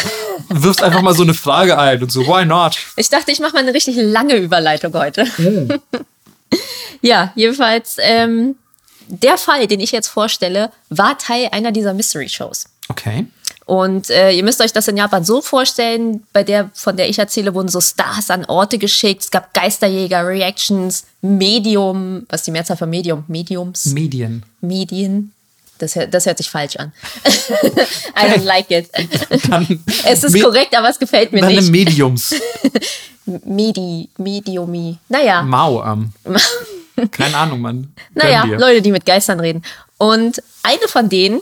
wirfst 0.51 0.82
einfach 0.82 1.01
mal 1.01 1.14
so 1.14 1.22
eine 1.22 1.32
Frage 1.32 1.78
ein 1.78 2.03
und 2.03 2.12
so, 2.12 2.26
why 2.26 2.45
not? 2.45 2.76
Ich 2.97 3.09
dachte, 3.09 3.32
ich 3.32 3.40
mache 3.40 3.53
mal 3.55 3.61
eine 3.61 3.72
richtig 3.72 3.97
lange 3.97 4.36
Überleitung 4.36 4.93
heute. 4.93 5.24
ja, 7.00 7.32
jedenfalls, 7.34 7.96
ähm, 7.98 8.57
der 9.09 9.36
Fall, 9.38 9.66
den 9.66 9.80
ich 9.80 9.92
jetzt 9.92 10.09
vorstelle, 10.09 10.70
war 10.88 11.18
Teil 11.18 11.48
einer 11.53 11.72
dieser 11.72 11.92
Mystery-Shows. 11.94 12.64
Okay. 12.88 13.26
Und 13.64 14.11
äh, 14.11 14.32
ihr 14.32 14.42
müsst 14.42 14.61
euch 14.61 14.72
das 14.72 14.88
in 14.88 14.96
Japan 14.96 15.24
so 15.24 15.40
vorstellen, 15.40 16.24
bei 16.32 16.42
der, 16.42 16.70
von 16.74 16.96
der 16.96 17.09
ich 17.09 17.18
erzähle, 17.18 17.55
wurden 17.55 17.68
so 17.68 17.80
Stars 17.80 18.28
an 18.30 18.44
Orte 18.46 18.76
geschickt. 18.78 19.22
Es 19.22 19.30
gab 19.30 19.55
Geisterjäger, 19.55 20.26
Reactions, 20.26 21.05
Medium, 21.20 22.26
was 22.28 22.40
ist 22.40 22.46
die 22.48 22.50
Mehrzahl 22.50 22.76
von 22.76 22.90
Medium? 22.90 23.24
Mediums? 23.28 23.86
Medien. 23.86 24.42
Medien. 24.61 25.32
Das, 25.78 25.94
hört- 25.96 26.12
das 26.12 26.26
hört 26.26 26.38
sich 26.38 26.50
falsch 26.50 26.76
an. 26.76 26.92
I 27.24 28.26
don't 28.30 28.44
like 28.44 28.70
it. 28.70 28.88
Dann, 29.48 29.82
Es 30.05 30.22
ist 30.24 30.40
korrekt, 30.42 30.76
aber 30.76 30.88
es 30.88 30.98
gefällt 30.98 31.32
mir 31.32 31.40
Dann 31.40 31.55
nicht. 31.55 31.70
Mediums. 31.70 32.34
Medi, 33.27 34.09
Mediumi. 34.18 34.99
Naja, 35.09 35.43
Mao. 35.43 35.85
Ähm. 35.85 36.12
Keine 37.11 37.37
Ahnung, 37.37 37.61
Mann. 37.61 37.93
naja. 38.14 38.45
Leute, 38.45 38.83
die 38.83 38.93
mit 38.93 39.07
Geistern 39.07 39.41
reden. 39.41 39.62
Und 39.99 40.43
eine 40.62 40.89
von 40.89 41.09
denen 41.09 41.41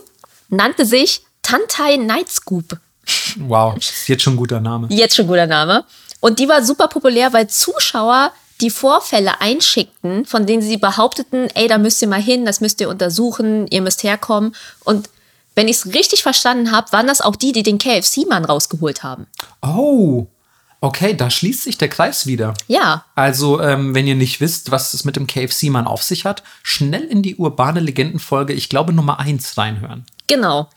nannte 0.49 0.85
sich 0.85 1.22
Tantai 1.43 1.97
Night 1.97 2.28
Scoop. 2.28 2.78
Wow, 3.39 3.74
jetzt 4.07 4.22
schon 4.22 4.35
ein 4.35 4.37
guter 4.37 4.61
Name. 4.61 4.87
Jetzt 4.91 5.16
schon 5.16 5.26
guter 5.26 5.47
Name. 5.47 5.85
Und 6.20 6.39
die 6.39 6.49
war 6.49 6.62
super 6.62 6.89
populär, 6.89 7.33
weil 7.33 7.49
Zuschauer 7.49 8.33
die 8.61 8.70
Vorfälle 8.70 9.41
einschickten, 9.41 10.26
von 10.26 10.47
denen 10.47 10.62
sie 10.62 10.76
behaupteten, 10.76 11.49
ey, 11.55 11.66
da 11.66 11.78
müsst 11.78 12.03
ihr 12.03 12.09
mal 12.09 12.20
hin, 12.20 12.45
das 12.45 12.61
müsst 12.61 12.81
ihr 12.81 12.89
untersuchen, 12.91 13.66
ihr 13.68 13.81
müsst 13.81 14.03
herkommen. 14.03 14.55
Und 14.85 15.09
wenn 15.55 15.66
ich 15.66 15.76
es 15.76 15.95
richtig 15.95 16.22
verstanden 16.22 16.70
habe, 16.70 16.93
waren 16.93 17.07
das 17.07 17.20
auch 17.20 17.37
die, 17.37 17.53
die 17.53 17.62
den 17.62 17.78
KFC-Mann 17.78 18.45
rausgeholt 18.45 19.03
haben. 19.03 19.26
Oh, 19.62 20.26
okay, 20.81 21.14
da 21.14 21.31
schließt 21.31 21.62
sich 21.62 21.78
der 21.78 21.89
Kreis 21.89 22.26
wieder. 22.26 22.55
Ja, 22.66 23.05
Also, 23.14 23.61
ähm, 23.61 23.95
wenn 23.95 24.07
ihr 24.07 24.14
nicht 24.14 24.41
wisst, 24.41 24.70
was 24.70 24.95
es 24.95 25.05
mit 25.05 25.16
dem 25.16 25.26
KFC-Mann 25.26 25.87
auf 25.87 26.03
sich 26.03 26.24
hat, 26.24 26.43
schnell 26.62 27.05
in 27.05 27.22
die 27.22 27.37
urbane 27.37 27.81
Legendenfolge, 27.81 28.53
ich 28.53 28.68
glaube 28.68 28.93
Nummer 28.93 29.20
1 29.20 29.57
reinhören. 29.59 30.05
genau. 30.26 30.68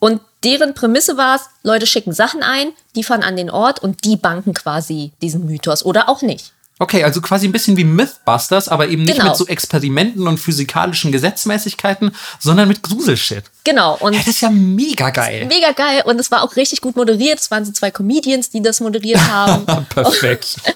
Und 0.00 0.20
deren 0.44 0.74
Prämisse 0.74 1.16
war 1.16 1.34
es, 1.34 1.42
Leute 1.64 1.86
schicken 1.86 2.12
Sachen 2.12 2.44
ein, 2.44 2.68
die 2.94 3.02
fahren 3.02 3.24
an 3.24 3.34
den 3.34 3.50
Ort 3.50 3.80
und 3.80 4.04
die 4.04 4.16
banken 4.16 4.54
quasi 4.54 5.10
diesen 5.20 5.46
Mythos 5.46 5.84
oder 5.84 6.08
auch 6.08 6.22
nicht. 6.22 6.52
Okay, 6.80 7.02
also 7.02 7.20
quasi 7.20 7.46
ein 7.48 7.52
bisschen 7.52 7.76
wie 7.76 7.84
Mythbusters, 7.84 8.68
aber 8.68 8.88
eben 8.88 9.02
nicht 9.02 9.14
Genau. 9.16 9.28
mit 9.30 9.36
so 9.36 9.46
Experimenten 9.46 10.28
und 10.28 10.38
physikalischen 10.38 11.10
Gesetzmäßigkeiten, 11.10 12.14
sondern 12.38 12.68
mit 12.68 12.82
Gruselshit. 12.82 13.44
Genau. 13.64 13.96
Und 14.00 14.12
Ja, 14.12 14.20
das 14.20 14.28
ist 14.28 14.40
ja 14.42 14.50
mega 14.50 15.10
geil. 15.10 15.46
mega 15.46 15.72
geil 15.72 16.02
und 16.04 16.20
es 16.20 16.30
war 16.30 16.42
auch 16.42 16.54
richtig 16.56 16.80
gut 16.80 16.94
moderiert. 16.96 17.40
Es 17.40 17.50
waren 17.50 17.64
so 17.64 17.72
zwei 17.72 17.90
Comedians, 17.90 18.50
die 18.50 18.62
das 18.62 18.80
moderiert 18.80 19.20
haben. 19.20 19.66
Perfekt. 19.88 20.56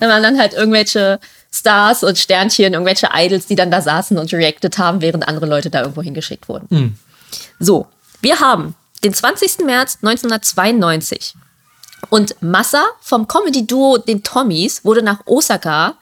Da 0.00 0.08
waren 0.08 0.22
dann 0.22 0.38
halt 0.38 0.54
irgendwelche 0.54 1.20
Stars 1.52 2.02
und 2.04 2.16
Sternchen, 2.16 2.72
irgendwelche 2.72 3.10
Idols, 3.14 3.46
die 3.46 3.54
dann 3.54 3.70
da 3.70 3.82
saßen 3.82 4.16
und 4.16 4.32
reacted 4.32 4.78
haben, 4.78 5.02
während 5.02 5.28
andere 5.28 5.44
Leute 5.44 5.68
da 5.68 5.82
irgendwo 5.82 6.00
hingeschickt 6.00 6.48
wurden. 6.48 6.98
So, 7.58 7.86
wir 8.22 8.40
haben 8.40 8.74
den 9.04 9.12
20. 9.12 9.66
März 9.66 9.98
1992 10.02 11.34
und 12.08 12.34
Massa 12.40 12.84
vom 13.00 13.28
Comedy-Duo 13.28 13.98
den 13.98 14.22
Tommys 14.22 14.84
wurde 14.84 15.02
nach 15.02 15.20
Osaka 15.26 15.94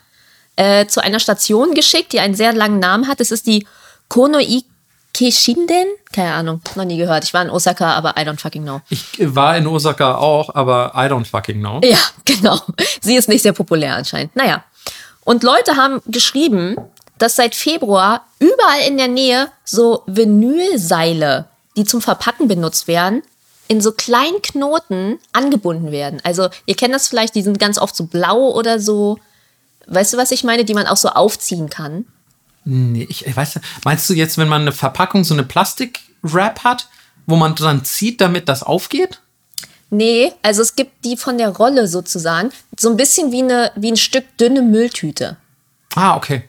äh, 0.56 0.86
zu 0.86 1.02
einer 1.02 1.20
Station 1.20 1.74
geschickt, 1.74 2.12
die 2.12 2.20
einen 2.20 2.34
sehr 2.34 2.52
langen 2.52 2.78
Namen 2.78 3.08
hat. 3.08 3.20
Es 3.20 3.30
ist 3.30 3.46
die 3.46 3.66
Konoi 4.08 4.62
Keishinden? 5.18 5.86
Keine 6.12 6.32
Ahnung, 6.34 6.60
noch 6.76 6.84
nie 6.84 6.96
gehört. 6.96 7.24
Ich 7.24 7.34
war 7.34 7.42
in 7.42 7.50
Osaka, 7.50 7.94
aber 7.94 8.10
I 8.10 8.20
don't 8.20 8.38
fucking 8.38 8.62
know. 8.62 8.80
Ich 8.88 9.04
war 9.18 9.56
in 9.56 9.66
Osaka 9.66 10.16
auch, 10.16 10.54
aber 10.54 10.92
I 10.94 11.10
don't 11.10 11.26
fucking 11.26 11.58
know. 11.58 11.80
Ja, 11.82 11.98
genau. 12.24 12.60
Sie 13.00 13.16
ist 13.16 13.28
nicht 13.28 13.42
sehr 13.42 13.52
populär 13.52 13.96
anscheinend. 13.96 14.36
Naja. 14.36 14.64
Und 15.24 15.42
Leute 15.42 15.76
haben 15.76 16.00
geschrieben, 16.06 16.76
dass 17.18 17.36
seit 17.36 17.54
Februar 17.54 18.26
überall 18.38 18.80
in 18.86 18.96
der 18.96 19.08
Nähe 19.08 19.48
so 19.64 20.02
Vinylseile, 20.06 21.46
die 21.76 21.84
zum 21.84 22.00
Verpacken 22.00 22.48
benutzt 22.48 22.86
werden, 22.86 23.22
in 23.68 23.80
so 23.80 23.92
kleinen 23.92 24.42
Knoten 24.42 25.18
angebunden 25.32 25.92
werden. 25.92 26.20
Also 26.24 26.48
ihr 26.66 26.74
kennt 26.74 26.94
das 26.94 27.08
vielleicht, 27.08 27.34
die 27.34 27.42
sind 27.42 27.58
ganz 27.58 27.78
oft 27.78 27.94
so 27.94 28.06
blau 28.06 28.50
oder 28.50 28.80
so. 28.80 29.18
Weißt 29.86 30.12
du, 30.12 30.16
was 30.16 30.30
ich 30.30 30.44
meine? 30.44 30.64
Die 30.64 30.74
man 30.74 30.86
auch 30.86 30.96
so 30.96 31.10
aufziehen 31.10 31.70
kann. 31.70 32.06
Nee, 32.64 33.06
ich, 33.08 33.26
ich 33.26 33.36
weiß 33.36 33.56
nicht. 33.56 33.66
Meinst 33.84 34.08
du 34.10 34.14
jetzt, 34.14 34.36
wenn 34.36 34.48
man 34.48 34.62
eine 34.62 34.72
Verpackung, 34.72 35.24
so 35.24 35.34
eine 35.34 35.44
Plastik-Wrap 35.44 36.64
hat, 36.64 36.88
wo 37.26 37.36
man 37.36 37.54
dran 37.54 37.84
zieht, 37.84 38.20
damit 38.20 38.48
das 38.48 38.62
aufgeht? 38.62 39.20
Nee, 39.90 40.32
also 40.42 40.60
es 40.60 40.76
gibt 40.76 41.04
die 41.04 41.16
von 41.16 41.38
der 41.38 41.48
Rolle 41.50 41.88
sozusagen. 41.88 42.50
So 42.78 42.90
ein 42.90 42.96
bisschen 42.96 43.32
wie, 43.32 43.42
eine, 43.42 43.72
wie 43.76 43.90
ein 43.90 43.96
Stück 43.96 44.36
dünne 44.36 44.60
Mülltüte. 44.60 45.36
Ah, 45.94 46.16
okay. 46.16 46.44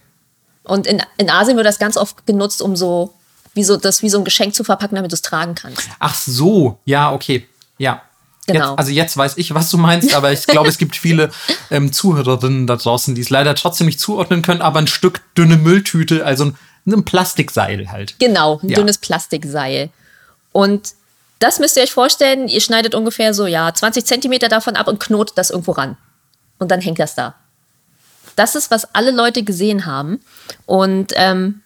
Und 0.63 0.87
in, 0.87 1.01
in 1.17 1.29
Asien 1.29 1.55
wird 1.55 1.65
das 1.65 1.79
ganz 1.79 1.95
oft 1.95 2.25
genutzt, 2.27 2.61
um 2.61 2.75
so, 2.75 3.13
wie 3.59 3.63
so, 3.65 3.75
das 3.75 4.01
wie 4.01 4.09
so 4.09 4.17
ein 4.19 4.23
Geschenk 4.23 4.55
zu 4.55 4.63
verpacken, 4.63 4.95
damit 4.95 5.11
du 5.11 5.15
es 5.15 5.21
tragen 5.21 5.53
kannst. 5.53 5.89
Ach 5.99 6.15
so, 6.15 6.79
ja, 6.85 7.11
okay. 7.11 7.45
Ja. 7.77 8.01
Genau. 8.47 8.69
Jetzt, 8.69 8.79
also 8.79 8.91
jetzt 8.91 9.17
weiß 9.17 9.33
ich, 9.37 9.53
was 9.53 9.69
du 9.69 9.77
meinst, 9.77 10.13
aber 10.15 10.31
ich 10.31 10.47
glaube, 10.47 10.69
es 10.69 10.77
gibt 10.77 10.95
viele 10.95 11.29
ähm, 11.69 11.91
Zuhörerinnen 11.91 12.65
da 12.65 12.77
draußen, 12.77 13.13
die 13.13 13.21
es 13.21 13.29
leider 13.29 13.53
trotzdem 13.53 13.85
nicht 13.85 13.99
zuordnen 13.99 14.41
können, 14.41 14.61
aber 14.61 14.79
ein 14.79 14.87
Stück 14.87 15.21
dünne 15.35 15.57
Mülltüte, 15.57 16.25
also 16.25 16.45
ein, 16.45 16.57
ein 16.87 17.03
Plastikseil 17.03 17.91
halt. 17.91 18.15
Genau, 18.19 18.59
ein 18.63 18.69
Ja. 18.69 18.75
dünnes 18.77 18.97
Plastikseil. 18.97 19.89
Und 20.53 20.93
das 21.39 21.59
müsst 21.59 21.77
ihr 21.77 21.83
euch 21.83 21.91
vorstellen, 21.91 22.47
ihr 22.47 22.61
schneidet 22.61 22.95
ungefähr 22.95 23.33
so, 23.33 23.45
ja, 23.45 23.71
20 23.73 24.05
Zentimeter 24.05 24.47
davon 24.47 24.75
ab 24.75 24.87
und 24.87 24.99
knotet 24.99 25.37
das 25.37 25.51
irgendwo 25.51 25.73
ran. 25.73 25.97
Und 26.57 26.71
dann 26.71 26.81
hängt 26.81 26.99
das 26.99 27.13
da. 27.15 27.35
Das 28.35 28.55
ist, 28.55 28.71
was 28.71 28.95
alle 28.95 29.11
Leute 29.11 29.43
gesehen 29.43 29.85
haben. 29.85 30.21
Und 30.65 31.13
ähm, 31.15 31.61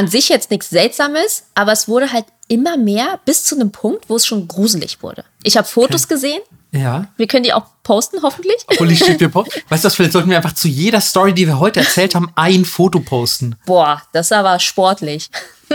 an 0.00 0.08
sich 0.08 0.30
jetzt 0.30 0.50
nichts 0.50 0.70
Seltsames, 0.70 1.42
aber 1.54 1.72
es 1.72 1.86
wurde 1.86 2.10
halt 2.10 2.24
immer 2.48 2.78
mehr 2.78 3.20
bis 3.26 3.44
zu 3.44 3.54
einem 3.54 3.70
Punkt, 3.70 4.08
wo 4.08 4.16
es 4.16 4.24
schon 4.26 4.48
gruselig 4.48 5.02
wurde. 5.02 5.24
Ich 5.42 5.58
habe 5.58 5.68
Fotos 5.68 6.08
gesehen. 6.08 6.40
Ja. 6.72 7.08
Wir 7.18 7.26
können 7.26 7.42
die 7.44 7.52
auch 7.52 7.64
posten, 7.82 8.22
hoffentlich. 8.22 8.56
Holy 8.78 8.96
shit, 8.96 9.20
wir 9.20 9.28
po- 9.28 9.44
Weißt 9.68 9.84
du 9.84 9.86
was, 9.86 9.94
vielleicht 9.94 10.12
sollten 10.12 10.30
wir 10.30 10.38
einfach 10.38 10.54
zu 10.54 10.68
jeder 10.68 11.02
Story, 11.02 11.34
die 11.34 11.46
wir 11.46 11.60
heute 11.60 11.80
erzählt 11.80 12.14
haben, 12.14 12.32
ein 12.34 12.64
Foto 12.64 13.00
posten. 13.00 13.56
Boah, 13.66 14.00
das 14.14 14.28
ist 14.28 14.32
aber 14.32 14.58
sportlich. 14.58 15.28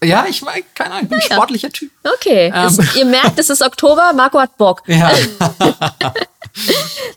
Ja, 0.00 0.26
ich 0.30 0.42
meine, 0.42 0.62
keine 0.76 0.92
Ahnung, 0.92 1.02
ich 1.04 1.08
bin 1.08 1.18
ein 1.18 1.22
sportlicher 1.22 1.70
Typ. 1.70 1.90
Okay. 2.04 2.52
Ähm. 2.54 2.66
Es, 2.66 2.94
ihr 2.94 3.04
merkt, 3.04 3.36
es 3.36 3.50
ist 3.50 3.62
Oktober, 3.62 4.12
Marco 4.14 4.38
hat 4.38 4.56
Bock. 4.56 4.84
Ja. 4.86 5.10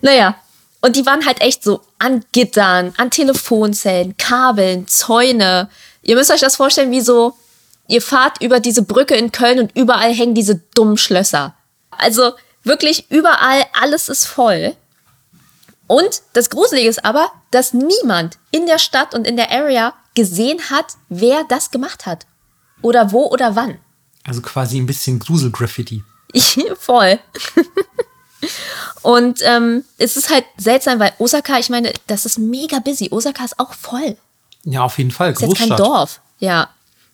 Naja, 0.02 0.36
und 0.82 0.96
die 0.96 1.06
waren 1.06 1.26
halt 1.26 1.42
echt 1.42 1.64
so 1.64 1.82
an 2.00 2.24
Gittern, 2.32 2.94
an 2.98 3.12
Telefonzellen, 3.12 4.18
Kabeln, 4.18 4.88
Zäune. 4.88 5.70
Ihr 6.02 6.16
müsst 6.16 6.32
euch 6.32 6.42
das 6.42 6.56
vorstellen, 6.56 6.92
wie 6.92 7.02
so, 7.02 7.36
ihr 7.88 8.02
fahrt 8.02 8.42
über 8.42 8.60
diese 8.60 8.84
Brücke 8.84 9.16
in 9.16 9.32
Köln 9.32 9.60
und 9.60 9.76
überall 9.76 10.14
hängen 10.14 10.36
diese 10.36 10.62
dummen 10.76 10.98
Schlösser. 10.98 11.56
Also 11.92 12.34
wirklich 12.64 13.10
überall, 13.12 13.66
alles 13.80 14.10
ist 14.10 14.26
voll. 14.26 14.76
Und 15.88 16.22
das 16.34 16.50
Gruselige 16.50 16.88
ist 16.90 17.04
aber, 17.04 17.32
dass 17.52 17.74
niemand 17.74 18.38
in 18.52 18.66
der 18.66 18.80
Stadt 18.80 19.14
und 19.14 19.28
in 19.28 19.36
der 19.36 19.52
Area 19.52 19.94
gesehen 20.16 20.70
hat, 20.70 20.94
wer 21.10 21.44
das 21.44 21.72
gemacht 21.72 22.06
hat. 22.06 22.26
Oder 22.82 23.12
wo 23.12 23.28
oder 23.28 23.56
wann. 23.56 23.78
Also 24.24 24.42
quasi 24.42 24.78
ein 24.78 24.86
bisschen 24.86 25.20
Grusel-Graffiti. 25.20 26.04
Voll. 26.80 27.20
Und 29.02 29.40
ähm, 29.44 29.84
es 29.98 30.16
ist 30.16 30.30
halt 30.30 30.46
seltsam, 30.58 31.00
weil 31.00 31.14
Osaka, 31.18 31.60
ich 31.60 31.70
meine, 31.70 31.94
das 32.08 32.26
ist 32.26 32.38
mega 32.38 32.80
busy. 32.80 33.10
Osaka 33.12 33.44
ist 33.44 33.60
auch 33.60 33.74
voll. 33.74 34.16
Ja, 34.64 34.84
auf 34.84 34.98
jeden 34.98 35.12
Fall. 35.12 35.32
Ist 35.32 35.42
jetzt 35.42 35.56
kein 35.56 35.70
Großstadt. 35.70 35.80
Dorf. 35.80 36.22
Ja. 36.40 36.70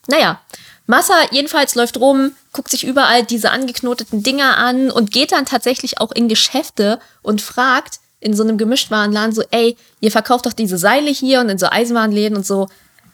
Naja. 0.07 0.39
Massa 0.85 1.15
jedenfalls 1.31 1.75
läuft 1.75 1.97
rum, 1.97 2.31
guckt 2.53 2.71
sich 2.71 2.85
überall 2.85 3.23
diese 3.23 3.51
angeknoteten 3.51 4.23
Dinger 4.23 4.57
an 4.57 4.89
und 4.89 5.11
geht 5.11 5.33
dann 5.33 5.45
tatsächlich 5.45 5.99
auch 5.99 6.13
in 6.13 6.29
Geschäfte 6.29 6.99
und 7.21 7.41
fragt 7.41 7.99
in 8.21 8.33
so 8.33 8.43
einem 8.43 8.57
Gemischtwarenladen 8.57 9.35
so, 9.35 9.43
ey, 9.51 9.77
ihr 9.99 10.11
verkauft 10.11 10.45
doch 10.45 10.53
diese 10.53 10.77
Seile 10.77 11.11
hier 11.11 11.41
und 11.41 11.49
in 11.49 11.57
so 11.57 11.67
Eisenwarenläden 11.67 12.37
und 12.37 12.45
so. 12.45 12.69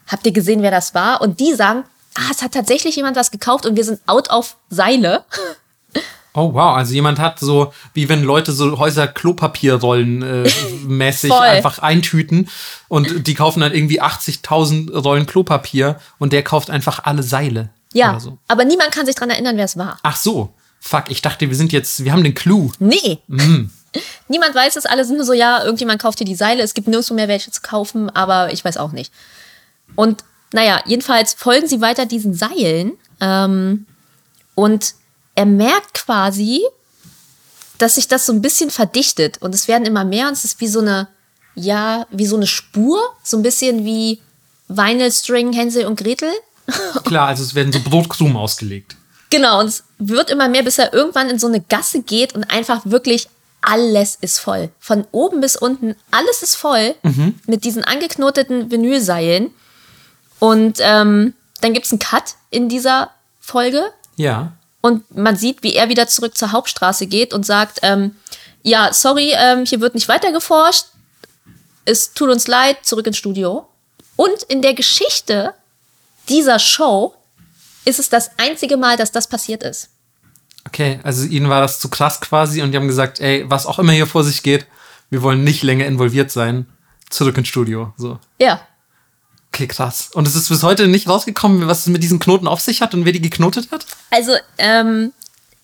Habt 0.08 0.26
ihr 0.26 0.32
gesehen, 0.32 0.62
wer 0.62 0.72
das 0.72 0.94
war? 0.94 1.22
Und 1.22 1.40
die 1.40 1.54
sagen, 1.56 1.84
ah, 2.14 2.30
es 2.32 2.44
hat 2.44 2.54
tatsächlich 2.54 2.96
jemand 2.96 3.18
was 3.18 3.32
gekauft 3.32 3.66
und 3.66 3.76
wir 3.76 3.84
sind 3.84 4.02
out 4.06 4.30
auf 4.30 4.56
Seile. 4.70 5.26
Oh 6.36 6.54
wow, 6.54 6.76
also 6.76 6.94
jemand 6.94 7.20
hat 7.20 7.40
so, 7.40 7.74
wie 7.94 8.10
wenn 8.10 8.24
Leute 8.24 8.52
so 8.52 8.80
Häuser 8.80 9.08
Klopapierrollen 9.08 10.22
äh, 10.24 10.52
mäßig 10.88 11.32
einfach 11.32 11.80
eintüten 11.80 12.50
und 12.88 13.28
die 13.28 13.36
kaufen 13.36 13.62
dann 13.62 13.74
irgendwie 13.74 14.02
80.000 14.02 14.98
Rollen 14.98 15.28
Klopapier 15.28 16.00
und 16.18 16.34
der 16.34 16.44
kauft 16.44 16.72
einfach 16.72 17.04
alle 17.04 17.22
Seile. 17.22 17.70
Ja, 17.94 18.20
so. 18.20 18.40
aber 18.48 18.66
niemand 18.66 18.92
kann 18.92 19.06
sich 19.06 19.16
dran 19.16 19.30
erinnern, 19.30 19.58
wer 19.58 19.66
es 19.66 19.78
war. 19.78 20.00
Ach 20.02 20.16
so, 20.16 20.54
fuck, 20.80 21.06
ich 21.10 21.22
dachte, 21.22 21.50
wir 21.50 21.56
sind 21.56 21.72
jetzt, 21.72 22.04
wir 22.04 22.12
haben 22.12 22.24
den 22.24 22.34
Clou. 22.34 22.72
Nee. 22.80 23.20
Niemand 24.28 24.56
weiß 24.56 24.76
es, 24.76 24.88
alle 24.88 25.06
sind 25.06 25.18
nur 25.18 25.26
so, 25.26 25.34
ja, 25.34 25.64
irgendjemand 25.64 26.02
kauft 26.02 26.18
hier 26.18 26.26
die 26.26 26.34
Seile, 26.34 26.64
es 26.64 26.74
gibt 26.74 26.88
nirgendwo 26.88 27.14
mehr 27.14 27.28
welche 27.28 27.52
zu 27.52 27.62
kaufen, 27.62 28.10
aber 28.10 28.52
ich 28.52 28.66
weiß 28.66 28.78
auch 28.78 28.92
nicht. 28.92 29.14
Und 29.96 30.24
naja, 30.52 30.82
jedenfalls 30.86 31.36
folgen 31.36 31.68
sie 31.68 31.80
weiter 31.80 32.08
diesen 32.08 32.34
Seilen 32.34 32.94
ähm, 33.22 33.86
und 34.56 34.96
er 35.36 35.46
merkt 35.46 35.94
quasi, 35.94 36.62
dass 37.78 37.96
sich 37.96 38.08
das 38.08 38.26
so 38.26 38.34
ein 38.34 38.42
bisschen 38.42 38.70
verdichtet 38.70 39.42
und 39.42 39.54
es 39.56 39.68
werden 39.68 39.86
immer 39.86 40.06
mehr 40.06 40.28
und 40.28 40.34
es 40.34 40.46
ist 40.46 40.62
wie 40.62 40.68
so 40.68 40.80
eine, 40.80 41.08
ja, 41.56 42.06
wie 42.12 42.26
so 42.26 42.36
eine 42.36 42.48
Spur, 42.48 43.02
so 43.24 43.38
ein 43.38 43.44
bisschen 43.44 43.84
wie 43.86 44.22
Vinyl 44.68 45.12
String, 45.12 45.54
Hänsel 45.54 45.86
und 45.86 46.00
Gretel. 46.00 46.32
Klar, 47.04 47.28
also 47.28 47.44
es 47.44 47.56
werden 47.56 47.74
so 47.74 47.80
Brotkrumen 47.82 48.38
ausgelegt. 48.38 48.96
Genau, 49.30 49.60
und 49.60 49.66
es 49.68 49.84
wird 49.98 50.30
immer 50.30 50.48
mehr, 50.48 50.64
bis 50.64 50.78
er 50.78 50.94
irgendwann 50.94 51.30
in 51.30 51.40
so 51.40 51.48
eine 51.48 51.60
Gasse 51.60 52.04
geht 52.04 52.36
und 52.36 52.44
einfach 52.46 52.82
wirklich 52.86 53.28
alles 53.62 54.18
ist 54.22 54.40
voll. 54.40 54.70
Von 54.80 55.08
oben 55.12 55.42
bis 55.42 55.56
unten, 55.56 55.96
alles 56.12 56.44
ist 56.44 56.56
voll 56.56 56.96
mit 57.48 57.64
diesen 57.64 57.84
angeknoteten 57.84 58.70
Vinylseilen. 58.70 59.52
Und 60.40 60.80
ähm, 60.82 61.34
dann 61.62 61.74
gibt 61.74 61.86
es 61.86 61.92
einen 61.92 62.00
Cut 62.00 62.36
in 62.50 62.70
dieser 62.70 63.10
Folge 63.40 63.92
Ja. 64.18 64.52
Und 64.84 65.16
man 65.16 65.38
sieht, 65.38 65.64
wie 65.64 65.76
er 65.76 65.88
wieder 65.88 66.08
zurück 66.08 66.38
zur 66.38 66.52
Hauptstraße 66.52 67.08
geht 67.08 67.34
und 67.34 67.46
sagt, 67.46 67.80
ähm, 67.84 68.18
ja, 68.64 68.92
sorry, 68.92 69.34
ähm, 69.34 69.66
hier 69.66 69.80
wird 69.80 69.96
nicht 69.96 70.10
weiter 70.10 70.34
geforscht. 70.34 70.88
Es 71.86 72.14
tut 72.14 72.30
uns 72.30 72.48
leid, 72.48 72.78
zurück 72.84 73.08
ins 73.08 73.18
Studio. 73.18 73.66
Und 74.18 74.44
in 74.44 74.62
der 74.62 74.74
Geschichte 74.74 75.54
dieser 76.28 76.60
Show 76.60 77.16
ist 77.86 77.98
es 77.98 78.10
das 78.10 78.32
einzige 78.38 78.76
Mal, 78.76 78.98
dass 78.98 79.14
das 79.14 79.28
passiert 79.28 79.64
ist. 79.64 79.88
Okay, 80.68 81.00
also 81.04 81.26
ihnen 81.26 81.50
war 81.50 81.62
das 81.62 81.80
zu 81.80 81.90
krass 81.90 82.20
quasi 82.20 82.62
und 82.62 82.72
die 82.72 82.78
haben 82.78 82.88
gesagt, 82.88 83.22
ey, 83.22 83.50
was 83.50 83.66
auch 83.66 83.80
immer 83.80 83.94
hier 83.94 84.08
vor 84.08 84.26
sich 84.26 84.44
geht, 84.44 84.66
wir 85.10 85.22
wollen 85.22 85.46
nicht 85.46 85.64
länger 85.64 85.86
involviert 85.86 86.30
sein. 86.30 86.66
Zurück 87.10 87.38
ins 87.38 87.48
Studio. 87.48 87.94
So. 87.96 88.20
Ja. 88.38 88.68
Okay, 89.54 89.68
krass. 89.68 90.10
Und 90.14 90.28
es 90.28 90.36
ist 90.36 90.50
bis 90.50 90.64
heute 90.64 90.88
nicht 90.88 91.08
rausgekommen, 91.08 91.68
was 91.68 91.82
es 91.82 91.86
mit 91.88 92.02
diesen 92.02 92.18
Knoten 92.18 92.48
auf 92.48 92.60
sich 92.60 92.82
hat 92.82 92.96
und 92.96 93.06
wer 93.06 93.12
die 93.12 93.22
geknotet 93.22 93.70
hat? 93.70 93.86
Also, 94.10 94.34
ähm, 94.58 95.14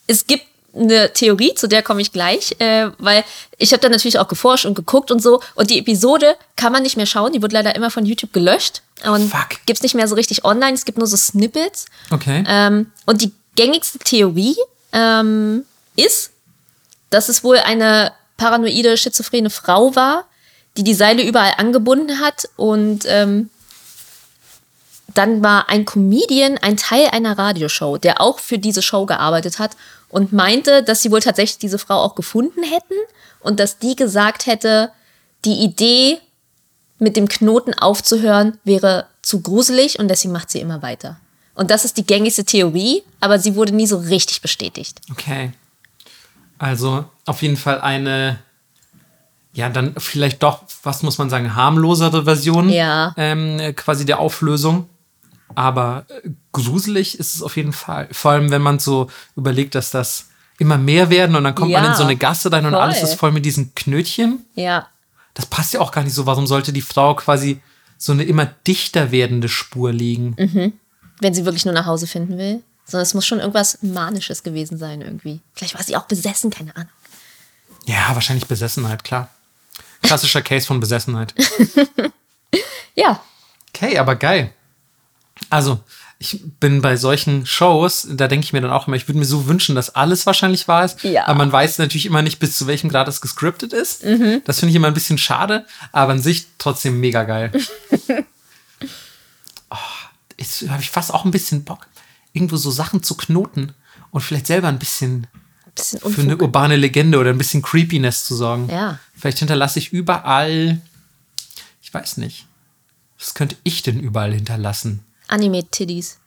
es 0.05 0.27
gibt 0.27 0.43
eine 0.75 1.11
Theorie, 1.11 1.55
zu 1.55 1.67
der 1.67 1.81
komme 1.81 1.99
ich 1.99 2.11
gleich, 2.11 2.55
äh, 2.59 2.91
weil 2.99 3.23
ich 3.57 3.71
habe 3.71 3.81
da 3.81 3.89
natürlich 3.89 4.19
auch 4.19 4.27
geforscht 4.27 4.65
und 4.65 4.75
geguckt 4.75 5.09
und 5.09 5.23
so. 5.23 5.41
Und 5.55 5.71
die 5.71 5.79
Episode 5.79 6.35
kann 6.55 6.71
man 6.71 6.83
nicht 6.83 6.97
mehr 6.97 7.07
schauen, 7.07 7.33
die 7.33 7.41
wird 7.41 7.51
leider 7.51 7.75
immer 7.75 7.89
von 7.89 8.05
YouTube 8.05 8.31
gelöscht. 8.31 8.83
Und 9.03 9.31
Fuck. 9.31 9.65
gibt's 9.65 9.81
nicht 9.81 9.95
mehr 9.95 10.07
so 10.07 10.13
richtig 10.13 10.45
online, 10.45 10.73
es 10.73 10.85
gibt 10.85 10.99
nur 10.99 11.07
so 11.07 11.17
Snippets. 11.17 11.85
Okay. 12.11 12.43
Ähm, 12.47 12.91
und 13.07 13.23
die 13.23 13.31
gängigste 13.55 13.97
Theorie 13.97 14.55
ähm, 14.93 15.65
ist, 15.95 16.29
dass 17.09 17.27
es 17.27 17.43
wohl 17.43 17.57
eine 17.57 18.11
paranoide, 18.37 18.97
schizophrene 18.97 19.49
Frau 19.49 19.95
war, 19.95 20.25
die 20.77 20.83
die 20.83 20.93
Seile 20.93 21.23
überall 21.23 21.53
angebunden 21.57 22.19
hat 22.19 22.47
und 22.55 23.05
ähm, 23.07 23.49
dann 25.19 25.43
war 25.43 25.67
ein 25.67 25.83
Comedian 25.83 26.57
ein 26.57 26.77
Teil 26.77 27.07
einer 27.11 27.37
Radioshow, 27.37 27.97
der 27.97 28.21
auch 28.21 28.39
für 28.39 28.57
diese 28.57 28.81
Show 28.81 29.05
gearbeitet 29.05 29.59
hat 29.59 29.75
und 30.07 30.31
meinte, 30.31 30.81
dass 30.81 31.01
sie 31.01 31.11
wohl 31.11 31.19
tatsächlich 31.19 31.57
diese 31.59 31.77
Frau 31.77 31.95
auch 31.95 32.15
gefunden 32.15 32.63
hätten 32.63 32.95
und 33.41 33.59
dass 33.59 33.79
die 33.79 33.97
gesagt 33.97 34.45
hätte, 34.45 34.91
die 35.43 35.55
Idee 35.61 36.19
mit 36.99 37.17
dem 37.17 37.27
Knoten 37.27 37.73
aufzuhören 37.73 38.57
wäre 38.63 39.07
zu 39.21 39.41
gruselig 39.41 39.99
und 39.99 40.07
deswegen 40.07 40.31
macht 40.33 40.49
sie 40.51 40.61
immer 40.61 40.81
weiter. 40.81 41.19
Und 41.53 41.69
das 41.69 41.83
ist 41.83 41.97
die 41.97 42.05
gängigste 42.05 42.45
Theorie, 42.45 43.03
aber 43.19 43.39
sie 43.39 43.55
wurde 43.55 43.73
nie 43.75 43.87
so 43.87 43.97
richtig 43.97 44.41
bestätigt. 44.41 45.01
Okay. 45.11 45.51
Also 46.57 47.03
auf 47.25 47.41
jeden 47.41 47.57
Fall 47.57 47.81
eine, 47.81 48.39
ja, 49.53 49.69
dann 49.69 49.95
vielleicht 49.97 50.43
doch, 50.43 50.63
was 50.83 51.03
muss 51.03 51.17
man 51.17 51.29
sagen, 51.29 51.55
harmlosere 51.55 52.23
Version 52.23 52.69
Ja. 52.69 53.13
ähm, 53.17 53.59
äh, 53.59 53.73
quasi 53.73 54.05
der 54.05 54.19
Auflösung. 54.19 54.88
Aber 55.55 56.05
äh, 56.23 56.29
gruselig 56.51 57.17
ist 57.19 57.35
es 57.35 57.41
auf 57.41 57.57
jeden 57.57 57.73
Fall. 57.73 58.07
Vor 58.11 58.31
allem, 58.31 58.51
wenn 58.51 58.61
man 58.61 58.79
so 58.79 59.09
überlegt, 59.35 59.75
dass 59.75 59.91
das 59.91 60.27
immer 60.57 60.77
mehr 60.77 61.09
werden 61.09 61.35
und 61.35 61.43
dann 61.43 61.55
kommt 61.55 61.71
man 61.71 61.83
Ja, 61.83 61.91
in 61.91 61.95
so 61.97 62.03
eine 62.03 62.15
Gasse 62.17 62.51
rein 62.51 62.65
und 62.65 62.73
voll. 62.73 62.81
alles 62.81 63.01
ist 63.01 63.15
voll 63.15 63.31
mit 63.31 63.45
diesen 63.45 63.73
Knötchen. 63.75 64.45
Ja, 64.55 64.87
Das 65.33 65.45
passt 65.45 65.73
ja 65.73 65.79
auch 65.79 65.91
gar 65.91 66.03
nicht 66.03 66.13
so. 66.13 66.25
Warum 66.25 66.47
sollte 66.47 66.73
die 66.73 66.81
Frau 66.81 67.15
quasi 67.15 67.61
so 67.97 68.11
eine 68.11 68.23
immer 68.23 68.45
dichter 68.45 69.11
werdende 69.11 69.49
Spur 69.49 69.91
legen? 69.93 70.35
wenn 71.21 71.33
sie 71.33 71.45
wirklich 71.45 71.65
nur 71.65 71.73
nach 71.73 71.85
Hause 71.85 72.07
finden 72.07 72.37
will. 72.37 72.61
Sondern 72.85 73.03
es 73.03 73.13
muss 73.13 73.25
schon 73.27 73.39
irgendwas 73.39 73.77
Manisches 73.83 74.41
gewesen 74.41 74.77
sein 74.79 75.01
irgendwie. 75.01 75.41
Vielleicht 75.53 75.75
war 75.75 75.83
sie 75.83 75.95
auch 75.95 76.05
besessen, 76.05 76.49
keine 76.49 76.75
Ahnung. 76.75 76.89
Ja, 77.85 78.09
wahrscheinlich 78.15 78.47
Besessenheit, 78.47 79.03
klar. 79.03 79.29
Klassischer 80.01 80.41
Case 80.41 80.65
von 80.65 80.79
Besessenheit. 80.79 81.33
Ja, 82.95 83.21
Okay, 83.73 83.97
aber 83.97 84.15
geil. 84.15 84.51
Also, 85.49 85.79
ich 86.19 86.41
bin 86.59 86.81
bei 86.81 86.97
solchen 86.97 87.45
Shows, 87.45 88.07
da 88.11 88.27
denke 88.27 88.43
ich 88.43 88.51
mir 88.51 88.59
dann 88.59 88.71
auch 88.71 88.87
immer, 88.87 88.97
ich 88.97 89.07
würde 89.07 89.19
mir 89.19 89.25
so 89.25 89.47
wünschen, 89.47 89.73
dass 89.73 89.95
alles 89.95 90.25
wahrscheinlich 90.25 90.67
wahr 90.67 90.83
ist. 90.83 91.01
Ja. 91.03 91.27
Aber 91.27 91.37
man 91.37 91.51
weiß 91.51 91.77
natürlich 91.77 92.05
immer 92.05 92.21
nicht, 92.21 92.39
bis 92.39 92.57
zu 92.57 92.67
welchem 92.67 92.89
Grad 92.89 93.07
es 93.07 93.21
gescriptet 93.21 93.71
ist. 93.71 94.03
Das 94.43 94.59
finde 94.59 94.71
ich 94.71 94.75
immer 94.75 94.87
ein 94.87 94.93
bisschen 94.93 95.17
schade, 95.17 95.65
aber 95.93 96.11
an 96.11 96.21
sich 96.21 96.47
trotzdem 96.57 96.99
mega 96.99 97.23
geil. 97.23 97.51
oh, 99.69 99.75
jetzt 100.37 100.67
habe 100.69 100.81
ich 100.81 100.89
fast 100.89 101.13
auch 101.13 101.23
ein 101.23 101.31
bisschen 101.31 101.63
Bock, 101.63 101.87
irgendwo 102.33 102.57
so 102.57 102.69
Sachen 102.69 103.01
zu 103.01 103.15
knoten 103.15 103.73
und 104.11 104.21
vielleicht 104.21 104.47
selber 104.47 104.67
ein 104.67 104.79
bisschen 104.79 105.27
Bisschen 105.75 105.99
für 105.99 106.21
eine 106.21 106.37
urbane 106.37 106.75
Legende 106.75 107.17
oder 107.19 107.29
ein 107.29 107.37
bisschen 107.37 107.61
Creepiness 107.61 108.25
zu 108.25 108.35
sorgen. 108.35 108.69
Ja. 108.69 108.99
Vielleicht 109.15 109.39
hinterlasse 109.39 109.79
ich 109.79 109.93
überall, 109.93 110.81
ich 111.81 111.93
weiß 111.93 112.17
nicht, 112.17 112.47
was 113.17 113.33
könnte 113.33 113.55
ich 113.63 113.81
denn 113.83 113.99
überall 113.99 114.33
hinterlassen? 114.33 115.05
Anime-Tiddies. 115.29 116.19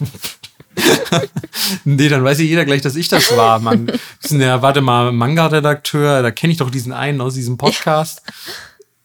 Nee, 1.84 2.08
dann 2.08 2.24
weiß 2.24 2.38
ja 2.38 2.44
jeder 2.44 2.64
gleich, 2.64 2.82
dass 2.82 2.96
ich 2.96 3.08
das 3.08 3.36
war, 3.36 3.58
Mann. 3.58 3.90
Ja, 4.28 4.60
warte 4.60 4.80
mal, 4.80 5.12
Manga-Redakteur, 5.12 6.22
da 6.22 6.30
kenne 6.30 6.52
ich 6.52 6.58
doch 6.58 6.70
diesen 6.70 6.92
einen 6.92 7.20
aus 7.20 7.34
diesem 7.34 7.56
Podcast. 7.56 8.22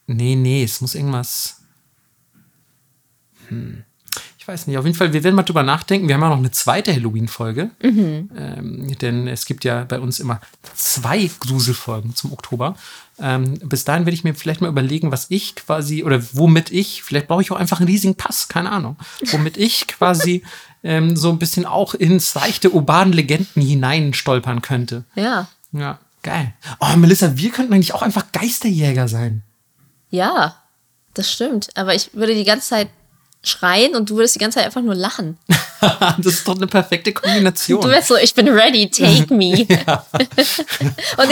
Nee, 0.07 0.35
nee, 0.35 0.63
es 0.63 0.81
muss 0.81 0.95
irgendwas. 0.95 1.61
Hm. 3.47 3.83
Ich 4.49 4.53
weiß 4.53 4.65
nicht, 4.65 4.79
auf 4.79 4.85
jeden 4.85 4.97
Fall, 4.97 5.13
wir 5.13 5.23
werden 5.23 5.35
mal 5.35 5.43
drüber 5.43 5.61
nachdenken. 5.61 6.07
Wir 6.07 6.15
haben 6.15 6.23
ja 6.23 6.29
noch 6.29 6.37
eine 6.37 6.49
zweite 6.49 6.91
Halloween-Folge. 6.91 7.69
Ähm, 7.83 8.97
denn 8.99 9.27
es 9.27 9.45
gibt 9.45 9.63
ja 9.63 9.83
bei 9.83 9.99
uns 9.99 10.19
immer 10.19 10.41
zwei 10.73 11.29
Gruselfolgen 11.39 12.15
zum 12.15 12.33
Oktober. 12.33 12.75
Ähm, 13.19 13.59
bis 13.59 13.85
dahin 13.85 14.07
werde 14.07 14.15
ich 14.15 14.23
mir 14.23 14.33
vielleicht 14.33 14.61
mal 14.61 14.69
überlegen, 14.69 15.11
was 15.11 15.27
ich 15.29 15.55
quasi, 15.55 16.03
oder 16.03 16.23
womit 16.33 16.71
ich, 16.71 17.03
vielleicht 17.03 17.27
brauche 17.27 17.43
ich 17.43 17.51
auch 17.51 17.57
einfach 17.57 17.79
einen 17.79 17.89
riesigen 17.89 18.15
Pass, 18.15 18.47
keine 18.47 18.71
Ahnung, 18.71 18.97
womit 19.29 19.55
ich 19.55 19.85
quasi 19.87 20.41
ähm, 20.83 21.15
so 21.15 21.29
ein 21.29 21.37
bisschen 21.37 21.67
auch 21.67 21.93
ins 21.93 22.33
leichte 22.33 22.71
urbanen 22.71 23.13
Legenden 23.13 23.61
hinein 23.61 24.15
stolpern 24.15 24.63
könnte. 24.63 25.03
Ja. 25.13 25.47
Ja, 25.73 25.99
geil. 26.23 26.55
Oh, 26.79 26.95
Melissa, 26.97 27.37
wir 27.37 27.51
könnten 27.51 27.71
eigentlich 27.71 27.93
auch 27.93 28.01
einfach 28.01 28.31
Geisterjäger 28.31 29.07
sein. 29.07 29.43
Ja, 30.09 30.55
das 31.13 31.31
stimmt. 31.31 31.69
Aber 31.75 31.93
ich 31.93 32.15
würde 32.15 32.33
die 32.33 32.45
ganze 32.45 32.69
Zeit 32.69 32.89
schreien 33.41 33.95
und 33.95 34.09
du 34.09 34.17
würdest 34.17 34.35
die 34.35 34.39
ganze 34.39 34.57
Zeit 34.57 34.65
einfach 34.65 34.81
nur 34.81 34.95
lachen. 34.95 35.37
das 36.17 36.25
ist 36.25 36.47
doch 36.47 36.55
eine 36.55 36.67
perfekte 36.67 37.13
Kombination. 37.13 37.81
Du 37.81 37.87
wärst 37.87 38.09
so, 38.09 38.17
ich 38.17 38.33
bin 38.33 38.49
ready, 38.49 38.89
take 38.89 39.33
me. 39.33 39.53
und 39.57 39.67
ich 39.67 39.67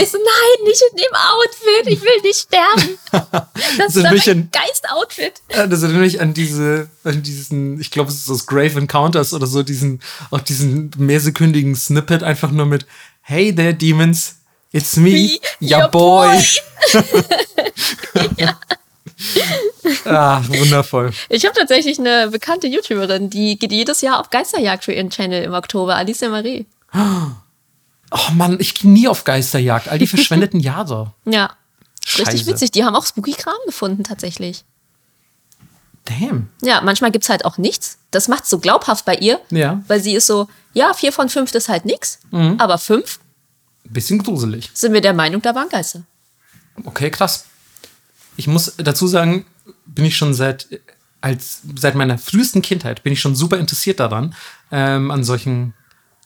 so, 0.10 0.18
nein, 0.18 0.64
nicht 0.64 0.82
in 0.90 0.98
dem 0.98 1.14
Outfit, 1.14 1.88
ich 1.88 2.02
will 2.02 2.22
nicht 2.24 2.40
sterben. 2.40 2.98
Das 3.78 3.96
ist 3.96 4.10
durch 4.10 4.30
ein 4.30 4.50
Geist-Outfit. 4.52 5.34
Ja, 5.54 5.68
Das 5.68 5.84
erinnert 5.84 6.02
mich 6.04 6.22
an 6.22 6.34
diese, 6.34 6.90
an 7.04 7.24
diesen, 7.24 7.82
ich 7.82 7.92
glaube, 7.92 8.10
es 8.10 8.22
ist 8.22 8.30
aus 8.30 8.46
Grave 8.46 8.80
Encounters 8.80 9.34
oder 9.34 9.48
so, 9.48 9.64
diesen, 9.64 10.02
auch 10.32 10.42
diesen 10.42 10.92
mehrsekündigen 10.98 11.76
Snippet 11.76 12.24
einfach 12.24 12.52
nur 12.52 12.66
mit 12.66 12.86
Hey 13.22 13.54
there, 13.54 13.74
Demons, 13.74 14.36
it's 14.72 14.96
me, 14.96 15.40
your 15.60 15.82
your 15.82 15.88
boy. 15.90 16.42
Ah, 20.06 20.42
wundervoll. 20.48 21.12
Ich 21.30 21.46
habe 21.46 21.56
tatsächlich 21.58 22.00
eine 22.00 22.30
bekannte 22.30 22.68
YouTuberin, 22.68 23.30
die 23.30 23.58
geht 23.58 23.72
jedes 23.72 24.02
Jahr 24.02 24.20
auf 24.20 24.30
Geisterjagd 24.30 24.84
für 24.84 24.94
ihren 24.94 25.10
Channel 25.10 25.44
im 25.44 25.54
Oktober, 25.54 25.96
Alicia 25.96 26.30
Marie. 26.30 26.66
Oh 26.94 28.32
Mann, 28.34 28.58
ich 28.60 28.74
gehe 28.76 28.90
nie 28.92 29.08
auf 29.08 29.24
Geisterjagd, 29.24 29.90
all 29.90 30.00
die 30.00 30.08
verschwendeten 30.08 30.60
Jahre. 30.60 31.14
Ja. 31.26 31.52
Richtig 32.18 32.42
Scheiße. 32.42 32.52
witzig. 32.52 32.72
Die 32.72 32.86
haben 32.86 32.96
auch 32.96 33.06
Spooky-Kram 33.06 33.58
gefunden, 33.66 34.04
tatsächlich. 34.04 34.64
Damn. 36.06 36.48
Ja, 36.62 36.80
manchmal 36.82 37.12
gibt's 37.12 37.28
halt 37.28 37.44
auch 37.44 37.58
nichts. 37.58 37.98
Das 38.12 38.30
macht's 38.30 38.50
so 38.50 38.60
glaubhaft 38.60 39.04
bei 39.04 39.16
ihr. 39.16 39.42
Ja. 39.50 39.82
Weil 39.88 40.00
sie 40.02 40.16
ist 40.16 40.26
so, 40.28 40.48
ja, 40.74 40.94
vier 40.94 41.12
von 41.12 41.28
fünf 41.28 41.54
ist 41.54 41.68
halt 41.68 41.84
nix. 41.84 42.20
Aber 42.32 42.78
fünf 42.78 43.20
Bisschen 43.84 44.24
gruselig. 44.24 44.70
sind 44.74 44.94
wir 44.94 45.02
der 45.02 45.14
Meinung, 45.14 45.42
da 45.42 45.54
waren 45.54 45.68
Geister. 45.68 46.04
Okay, 46.86 47.10
krass. 47.12 47.46
Ich 48.38 48.48
muss 48.48 48.76
dazu 48.78 49.08
sagen, 49.08 49.46
bin 49.86 50.06
ich 50.06 50.16
schon 50.16 50.34
seit, 50.34 50.68
als, 51.22 51.62
seit 51.76 51.96
meiner 51.96 52.18
frühesten 52.18 52.62
Kindheit 52.62 53.04
bin 53.04 53.14
ich 53.14 53.20
schon 53.20 53.36
super 53.36 53.58
interessiert 53.58 54.00
daran, 54.00 54.36
ähm, 54.72 55.12
an 55.12 55.24
solchen, 55.24 55.74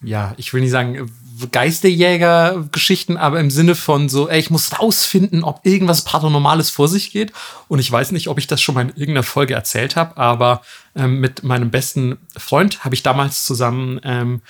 ja, 0.03 0.33
ich 0.37 0.53
will 0.53 0.61
nicht 0.61 0.71
sagen 0.71 1.09
Geisterjäger-Geschichten, 1.51 3.17
aber 3.17 3.39
im 3.39 3.49
Sinne 3.49 3.75
von 3.75 4.09
so, 4.09 4.29
ey, 4.29 4.39
ich 4.39 4.51
muss 4.51 4.79
rausfinden, 4.79 5.43
ob 5.43 5.65
irgendwas 5.65 6.03
Paranormales 6.03 6.69
vor 6.69 6.87
sich 6.87 7.11
geht. 7.11 7.31
Und 7.67 7.79
ich 7.79 7.91
weiß 7.91 8.11
nicht, 8.11 8.27
ob 8.27 8.37
ich 8.37 8.47
das 8.47 8.61
schon 8.61 8.75
mal 8.75 8.81
in 8.81 8.89
irgendeiner 8.89 9.23
Folge 9.23 9.53
erzählt 9.53 9.95
habe, 9.95 10.17
aber 10.17 10.61
ähm, 10.95 11.19
mit 11.19 11.43
meinem 11.43 11.71
besten 11.71 12.17
Freund 12.37 12.83
habe 12.83 12.95
ich 12.95 13.03
damals 13.03 13.45
zusammen, 13.45 13.99
ähm, 14.03 14.41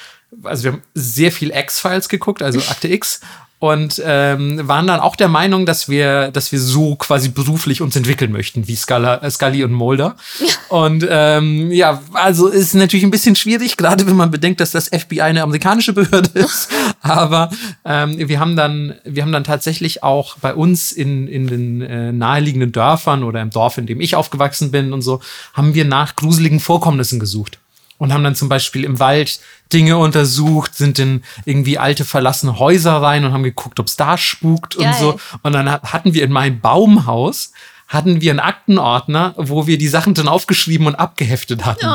also 0.44 0.64
wir 0.64 0.72
haben 0.74 0.82
sehr 0.94 1.32
viel 1.32 1.52
X-Files 1.52 2.10
geguckt, 2.10 2.42
also 2.42 2.60
Akte 2.70 2.88
X 2.88 3.22
und 3.62 4.02
ähm, 4.04 4.68
waren 4.68 4.88
dann 4.88 5.00
auch 5.00 5.16
der 5.16 5.28
Meinung, 5.28 5.68
dass 5.68 5.88
wir, 5.88 6.32
dass 6.32 6.52
wir 6.52 6.60
so 6.60 6.96
quasi 6.96 7.30
beruflich 7.30 7.84
uns 7.84 7.96
entwickeln 7.96 8.32
möchten, 8.32 8.68
wie 8.68 8.76
Scala, 8.76 9.18
äh, 9.18 9.30
Scully 9.30 9.64
und 9.64 9.72
Mulder. 9.72 10.16
Und 10.70 11.06
ähm, 11.08 11.70
ja, 11.70 12.02
also 12.14 12.48
ist 12.48 12.74
natürlich 12.76 13.04
ein 13.04 13.12
bisschen 13.12 13.36
schwierig, 13.36 13.76
gerade 13.76 14.08
wenn 14.08 14.16
man 14.16 14.32
bedenkt, 14.32 14.62
dass 14.62 14.72
das 14.72 14.88
FBI 14.88 15.22
eine 15.22 15.44
amerikanische 15.44 15.92
Behörde 15.92 16.30
ist. 16.40 16.70
Aber 17.02 17.52
ähm, 17.84 18.16
wir 18.18 18.40
haben 18.40 18.56
dann, 18.56 18.96
wir 19.04 19.22
haben 19.22 19.34
dann 19.34 19.44
tatsächlich 19.44 20.02
auch 20.02 20.38
bei 20.38 20.56
uns 20.56 20.94
in, 20.94 21.28
in 21.28 21.48
den 21.48 21.82
äh, 21.82 22.14
naheliegenden 22.14 22.72
Dörfern 22.72 23.24
oder 23.24 23.42
im 23.42 23.50
Dorf, 23.50 23.78
in 23.78 23.86
dem 23.86 24.00
ich 24.00 24.16
aufgewachsen 24.16 24.72
bin 24.72 24.94
und 24.94 25.02
so, 25.02 25.20
haben 25.54 25.76
wir 25.76 25.84
nach 25.84 26.16
gruseligen 26.16 26.62
Vorkommnissen 26.62 27.20
gesucht 27.20 27.61
und 28.02 28.12
haben 28.12 28.24
dann 28.24 28.34
zum 28.34 28.50
Beispiel 28.50 28.84
im 28.84 29.00
Wald 29.00 29.40
Dinge 29.72 29.98
untersucht, 29.98 30.74
sind 30.74 30.98
in 30.98 31.22
irgendwie 31.46 31.78
alte 31.78 32.04
verlassene 32.04 32.58
Häuser 32.58 33.00
rein 33.00 33.24
und 33.26 33.32
haben 33.32 33.44
geguckt, 33.44 33.80
ob 33.80 33.86
es 33.86 33.96
da 33.96 34.18
spukt 34.18 34.76
und 34.76 34.86
Geil. 34.86 34.96
so. 35.00 35.20
Und 35.44 35.54
dann 35.54 35.70
ha- 35.72 35.82
hatten 35.84 36.16
wir 36.16 36.24
in 36.24 36.32
meinem 36.32 36.60
Baumhaus 36.60 37.52
hatten 37.92 38.22
wir 38.22 38.32
einen 38.32 38.40
Aktenordner, 38.40 39.34
wo 39.36 39.68
wir 39.68 39.78
die 39.78 39.90
Sachen 39.90 40.14
dann 40.14 40.30
aufgeschrieben 40.30 40.88
und 40.88 40.96
abgeheftet 40.96 41.66
hatten. 41.66 41.86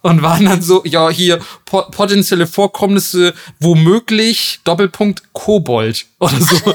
Und 0.00 0.22
waren 0.22 0.44
dann 0.44 0.62
so, 0.62 0.84
ja, 0.84 1.10
hier 1.10 1.40
po 1.64 1.82
potenzielle 1.90 2.46
Vorkommnisse, 2.46 3.34
womöglich 3.58 4.60
Doppelpunkt 4.62 5.24
Kobold 5.32 6.06
oder 6.20 6.40
so. 6.40 6.56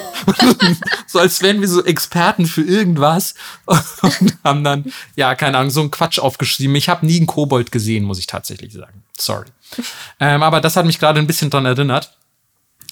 so 1.08 1.20
als 1.20 1.42
wären 1.42 1.62
wir 1.62 1.70
so 1.70 1.82
Experten 1.86 2.46
für 2.46 2.62
irgendwas 2.62 3.36
und 3.66 4.38
haben 4.44 4.66
dann, 4.66 4.92
ja, 5.16 5.34
keine 5.36 5.58
Ahnung, 5.60 5.72
so 5.72 5.80
einen 5.80 5.92
Quatsch 5.92 6.20
aufgeschrieben. 6.20 6.76
Ich 6.76 6.90
habe 6.90 7.06
nie 7.06 7.18
einen 7.18 7.28
Kobold 7.28 7.72
gesehen, 7.72 8.04
muss 8.04 8.20
ich 8.20 8.28
tatsächlich 8.28 8.74
sagen. 8.74 9.02
Sorry. 9.18 9.46
Ähm, 10.20 10.44
aber 10.44 10.60
das 10.60 10.76
hat 10.76 10.86
mich 10.86 11.00
gerade 11.00 11.20
ein 11.20 11.28
bisschen 11.28 11.50
dran 11.50 11.66
erinnert. 11.66 12.18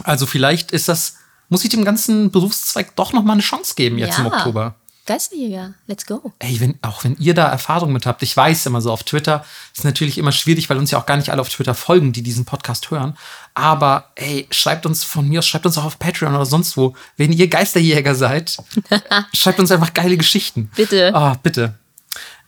Also 0.03 0.25
vielleicht 0.25 0.71
ist 0.71 0.87
das, 0.87 1.17
muss 1.49 1.65
ich 1.65 1.69
dem 1.69 1.83
ganzen 1.83 2.31
Berufszweig 2.31 2.95
doch 2.95 3.11
noch 3.11 3.23
mal 3.23 3.33
eine 3.33 3.41
Chance 3.41 3.73
geben 3.75 3.97
jetzt 3.97 4.19
im 4.19 4.25
Ja. 4.27 4.31
Oktober. 4.31 4.75
Geisterjäger, 5.05 5.75
let's 5.87 6.05
go. 6.05 6.33
Ey, 6.39 6.59
wenn, 6.59 6.79
auch 6.81 7.03
wenn 7.03 7.15
ihr 7.19 7.33
da 7.35 7.47
Erfahrung 7.47 7.93
mit 7.93 8.05
habt, 8.07 8.23
ich 8.23 8.35
weiß 8.35 8.65
immer 8.65 8.81
so 8.81 8.91
auf 8.91 9.03
Twitter, 9.03 9.45
ist 9.75 9.85
natürlich 9.85 10.17
immer 10.17 10.31
schwierig, 10.31 10.69
weil 10.69 10.77
uns 10.77 10.89
ja 10.91 10.97
auch 10.99 11.05
gar 11.05 11.17
nicht 11.17 11.29
alle 11.29 11.41
auf 11.41 11.49
Twitter 11.49 11.75
folgen, 11.75 12.11
die 12.11 12.23
diesen 12.23 12.45
Podcast 12.45 12.89
hören. 12.89 13.15
Aber 13.53 14.09
ey, 14.15 14.47
schreibt 14.49 14.85
uns 14.87 15.03
von 15.03 15.27
mir 15.29 15.39
aus, 15.39 15.47
schreibt 15.47 15.65
uns 15.67 15.77
auch 15.77 15.85
auf 15.85 15.99
Patreon 15.99 16.33
oder 16.33 16.45
sonst 16.45 16.75
wo. 16.75 16.95
Wenn 17.17 17.31
ihr 17.31 17.47
Geisterjäger 17.47 18.15
seid, 18.15 18.57
schreibt 19.33 19.59
uns 19.59 19.71
einfach 19.71 19.93
geile 19.93 20.17
Geschichten. 20.17 20.71
Bitte. 20.75 21.13
Ah, 21.13 21.35
bitte. 21.41 21.75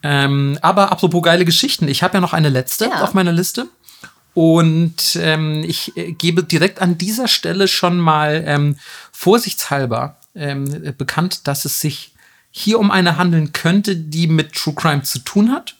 Ähm, 0.01 0.58
aber 0.62 0.91
apropos 0.91 1.22
geile 1.24 1.45
Geschichten, 1.45 1.88
ich 1.88 2.01
habe 2.03 2.16
ja 2.16 2.22
noch 2.22 2.34
eine 2.34 2.49
letzte 2.49 2.86
Ja. 2.86 3.03
auf 3.03 3.14
meiner 3.14 3.32
Liste. 3.34 3.68
Und 4.34 5.16
ähm, 5.20 5.64
ich 5.68 5.97
äh, 5.97 6.12
gebe 6.12 6.43
direkt 6.43 6.80
an 6.82 6.97
dieser 6.97 7.28
Stelle 7.28 7.68
schon 7.68 7.99
mal 7.99 8.43
ähm, 8.45 8.78
vorsichtshalber 9.12 10.18
ähm, 10.36 10.84
äh, 10.86 10.91
bekannt, 10.91 11.47
dass 11.47 11.66
es 11.66 11.80
sich 11.80 12.14
hier 12.58 12.80
um 12.80 12.89
eine 12.89 13.18
handeln 13.18 13.53
könnte, 13.53 13.95
die 13.95 14.26
mit 14.26 14.53
True 14.53 14.74
Crime 14.74 15.03
zu 15.03 15.20
tun 15.20 15.51
hat. 15.51 15.76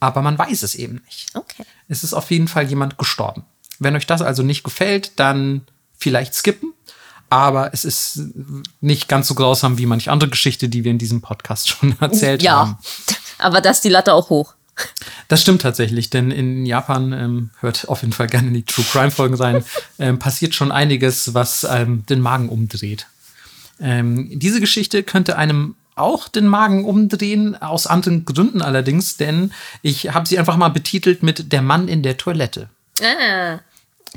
Aber 0.00 0.22
man 0.22 0.38
weiß 0.38 0.62
es 0.62 0.74
eben 0.74 1.02
nicht. 1.04 1.28
Okay. 1.34 1.64
Es 1.86 2.02
ist 2.02 2.14
auf 2.14 2.30
jeden 2.30 2.48
Fall 2.48 2.66
jemand 2.66 2.96
gestorben. 2.96 3.44
Wenn 3.78 3.94
euch 3.94 4.06
das 4.06 4.22
also 4.22 4.42
nicht 4.42 4.64
gefällt, 4.64 5.20
dann 5.20 5.62
vielleicht 5.98 6.34
skippen. 6.34 6.72
Aber 7.28 7.74
es 7.74 7.84
ist 7.84 8.20
nicht 8.80 9.06
ganz 9.06 9.28
so 9.28 9.34
grausam 9.34 9.76
wie 9.76 9.84
manche 9.84 10.10
andere 10.10 10.30
Geschichte, 10.30 10.68
die 10.68 10.82
wir 10.82 10.92
in 10.92 10.98
diesem 10.98 11.20
Podcast 11.20 11.68
schon 11.68 11.94
erzählt 12.00 12.42
ja. 12.42 12.56
haben. 12.56 12.78
Aber 13.38 13.60
da 13.60 13.70
ist 13.70 13.84
die 13.84 13.90
Latte 13.90 14.14
auch 14.14 14.30
hoch. 14.30 14.54
Das 15.28 15.42
stimmt 15.42 15.62
tatsächlich, 15.62 16.10
denn 16.10 16.30
in 16.30 16.64
Japan 16.66 17.12
ähm, 17.12 17.50
hört 17.60 17.88
auf 17.88 18.00
jeden 18.00 18.12
Fall 18.12 18.28
gerne 18.28 18.50
die 18.50 18.64
True 18.64 18.84
Crime 18.90 19.10
Folgen 19.10 19.34
rein. 19.34 19.64
ähm, 19.98 20.18
passiert 20.18 20.54
schon 20.54 20.72
einiges, 20.72 21.34
was 21.34 21.64
ähm, 21.68 22.04
den 22.06 22.20
Magen 22.20 22.48
umdreht. 22.48 23.06
Ähm, 23.78 24.38
diese 24.38 24.60
Geschichte 24.60 25.02
könnte 25.02 25.36
einem 25.36 25.74
auch 25.96 26.28
den 26.28 26.46
Magen 26.46 26.84
umdrehen, 26.84 27.60
aus 27.60 27.86
anderen 27.86 28.24
Gründen 28.24 28.62
allerdings, 28.62 29.16
denn 29.16 29.52
ich 29.82 30.14
habe 30.14 30.26
sie 30.26 30.38
einfach 30.38 30.56
mal 30.56 30.70
betitelt 30.70 31.22
mit 31.22 31.52
Der 31.52 31.62
Mann 31.62 31.88
in 31.88 32.02
der 32.02 32.16
Toilette. 32.16 32.68
Ah, 33.02 33.58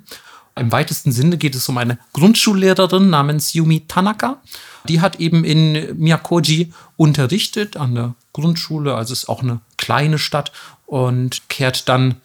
Im 0.56 0.72
weitesten 0.72 1.12
Sinne 1.12 1.38
geht 1.38 1.56
es 1.56 1.70
um 1.70 1.78
eine 1.78 1.98
Grundschullehrerin 2.14 3.10
namens 3.10 3.54
Yumi 3.54 3.88
Tanaka. 3.88 4.42
Die 4.88 5.00
hat 5.00 5.20
eben 5.20 5.44
in 5.44 5.98
Miyakoji 5.98 6.74
unterrichtet 6.98 7.78
an 7.78 7.96
der 7.96 8.16
Grundschule, 8.34 8.96
also 8.96 9.14
ist 9.14 9.30
auch 9.30 9.42
eine 9.42 9.62
kleine 9.78 10.18
Stadt 10.18 10.52
und 10.86 11.48
kehrt 11.50 11.88
dann 11.88 12.16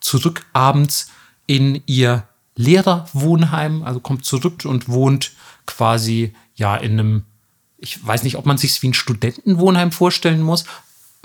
zurück 0.00 0.44
abends 0.52 1.10
in 1.46 1.82
ihr 1.86 2.24
Lehrerwohnheim, 2.56 3.82
also 3.82 4.00
kommt 4.00 4.24
zurück 4.24 4.64
und 4.64 4.88
wohnt 4.88 5.32
quasi 5.66 6.32
ja 6.54 6.76
in 6.76 6.92
einem, 6.92 7.24
ich 7.78 8.04
weiß 8.04 8.22
nicht, 8.22 8.36
ob 8.36 8.46
man 8.46 8.58
sich 8.58 8.82
wie 8.82 8.88
ein 8.88 8.94
Studentenwohnheim 8.94 9.92
vorstellen 9.92 10.42
muss, 10.42 10.64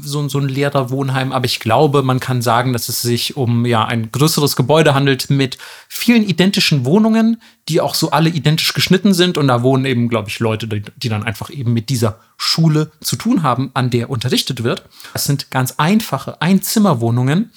so, 0.02 0.28
so 0.28 0.40
ein 0.40 0.48
Lehrerwohnheim, 0.48 1.32
aber 1.32 1.46
ich 1.46 1.60
glaube, 1.60 2.04
man 2.04 2.20
kann 2.20 2.42
sagen, 2.42 2.74
dass 2.74 2.90
es 2.90 3.02
sich 3.02 3.38
um 3.38 3.66
ja 3.66 3.86
ein 3.86 4.12
größeres 4.12 4.56
Gebäude 4.56 4.94
handelt 4.94 5.30
mit 5.30 5.58
vielen 5.88 6.24
identischen 6.24 6.86
Wohnungen, 6.86 7.42
die 7.70 7.82
auch 7.82 7.96
so 7.96 8.12
alle 8.12 8.30
identisch 8.30 8.74
geschnitten 8.74 9.14
sind. 9.14 9.38
Und 9.38 9.48
da 9.48 9.64
wohnen 9.64 9.86
eben, 9.86 10.10
glaube 10.10 10.30
ich, 10.30 10.40
Leute, 10.40 10.68
die, 10.68 10.84
die 10.98 11.10
dann 11.10 11.24
einfach 11.24 11.50
eben 11.50 11.74
mit 11.74 11.90
dieser 11.90 12.20
Schule 12.38 12.92
zu 13.02 13.16
tun 13.16 13.44
haben, 13.44 13.72
an 13.74 13.90
der 13.90 14.10
unterrichtet 14.10 14.64
wird. 14.64 14.84
Es 15.14 15.26
sind 15.26 15.52
ganz 15.52 15.76
einfache 15.78 16.42
Einzimmerwohnungen. 16.42 17.52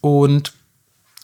Und 0.00 0.52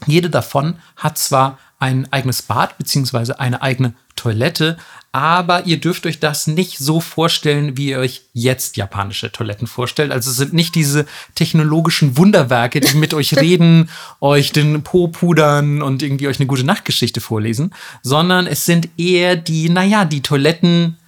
jede 0.07 0.29
davon 0.29 0.77
hat 0.97 1.19
zwar 1.19 1.59
ein 1.79 2.11
eigenes 2.13 2.43
Bad 2.43 2.79
beziehungsweise 2.79 3.41
eine 3.41 3.63
eigene 3.63 3.95
Toilette, 4.17 4.79
aber 5.17 5.65
ihr 5.65 5.81
dürft 5.81 6.05
euch 6.05 6.21
das 6.21 6.47
nicht 6.47 6.77
so 6.77 7.01
vorstellen, 7.01 7.79
wie 7.79 7.89
ihr 7.89 7.99
euch 8.01 8.25
jetzt 8.35 8.77
japanische 8.77 9.33
Toiletten 9.33 9.67
vorstellt. 9.67 10.13
Also 10.13 10.31
es 10.31 10.37
sind 10.37 10.53
nicht 10.53 10.75
diese 10.75 11.07
technologischen 11.35 12.19
Wunderwerke, 12.19 12.81
die 12.81 12.99
mit 12.99 13.15
euch 13.15 13.35
reden, 13.41 13.89
euch 14.21 14.53
den 14.53 14.83
Po 14.83 15.09
pudern 15.09 15.81
und 15.81 16.03
irgendwie 16.03 16.29
euch 16.29 16.39
eine 16.39 16.47
gute 16.47 16.65
Nachtgeschichte 16.65 17.23
vorlesen, 17.23 17.73
sondern 18.03 18.47
es 18.47 18.67
sind 18.67 18.91
eher 18.99 19.37
die, 19.37 19.71
naja, 19.71 20.05
die 20.05 20.21
Toiletten 20.21 20.99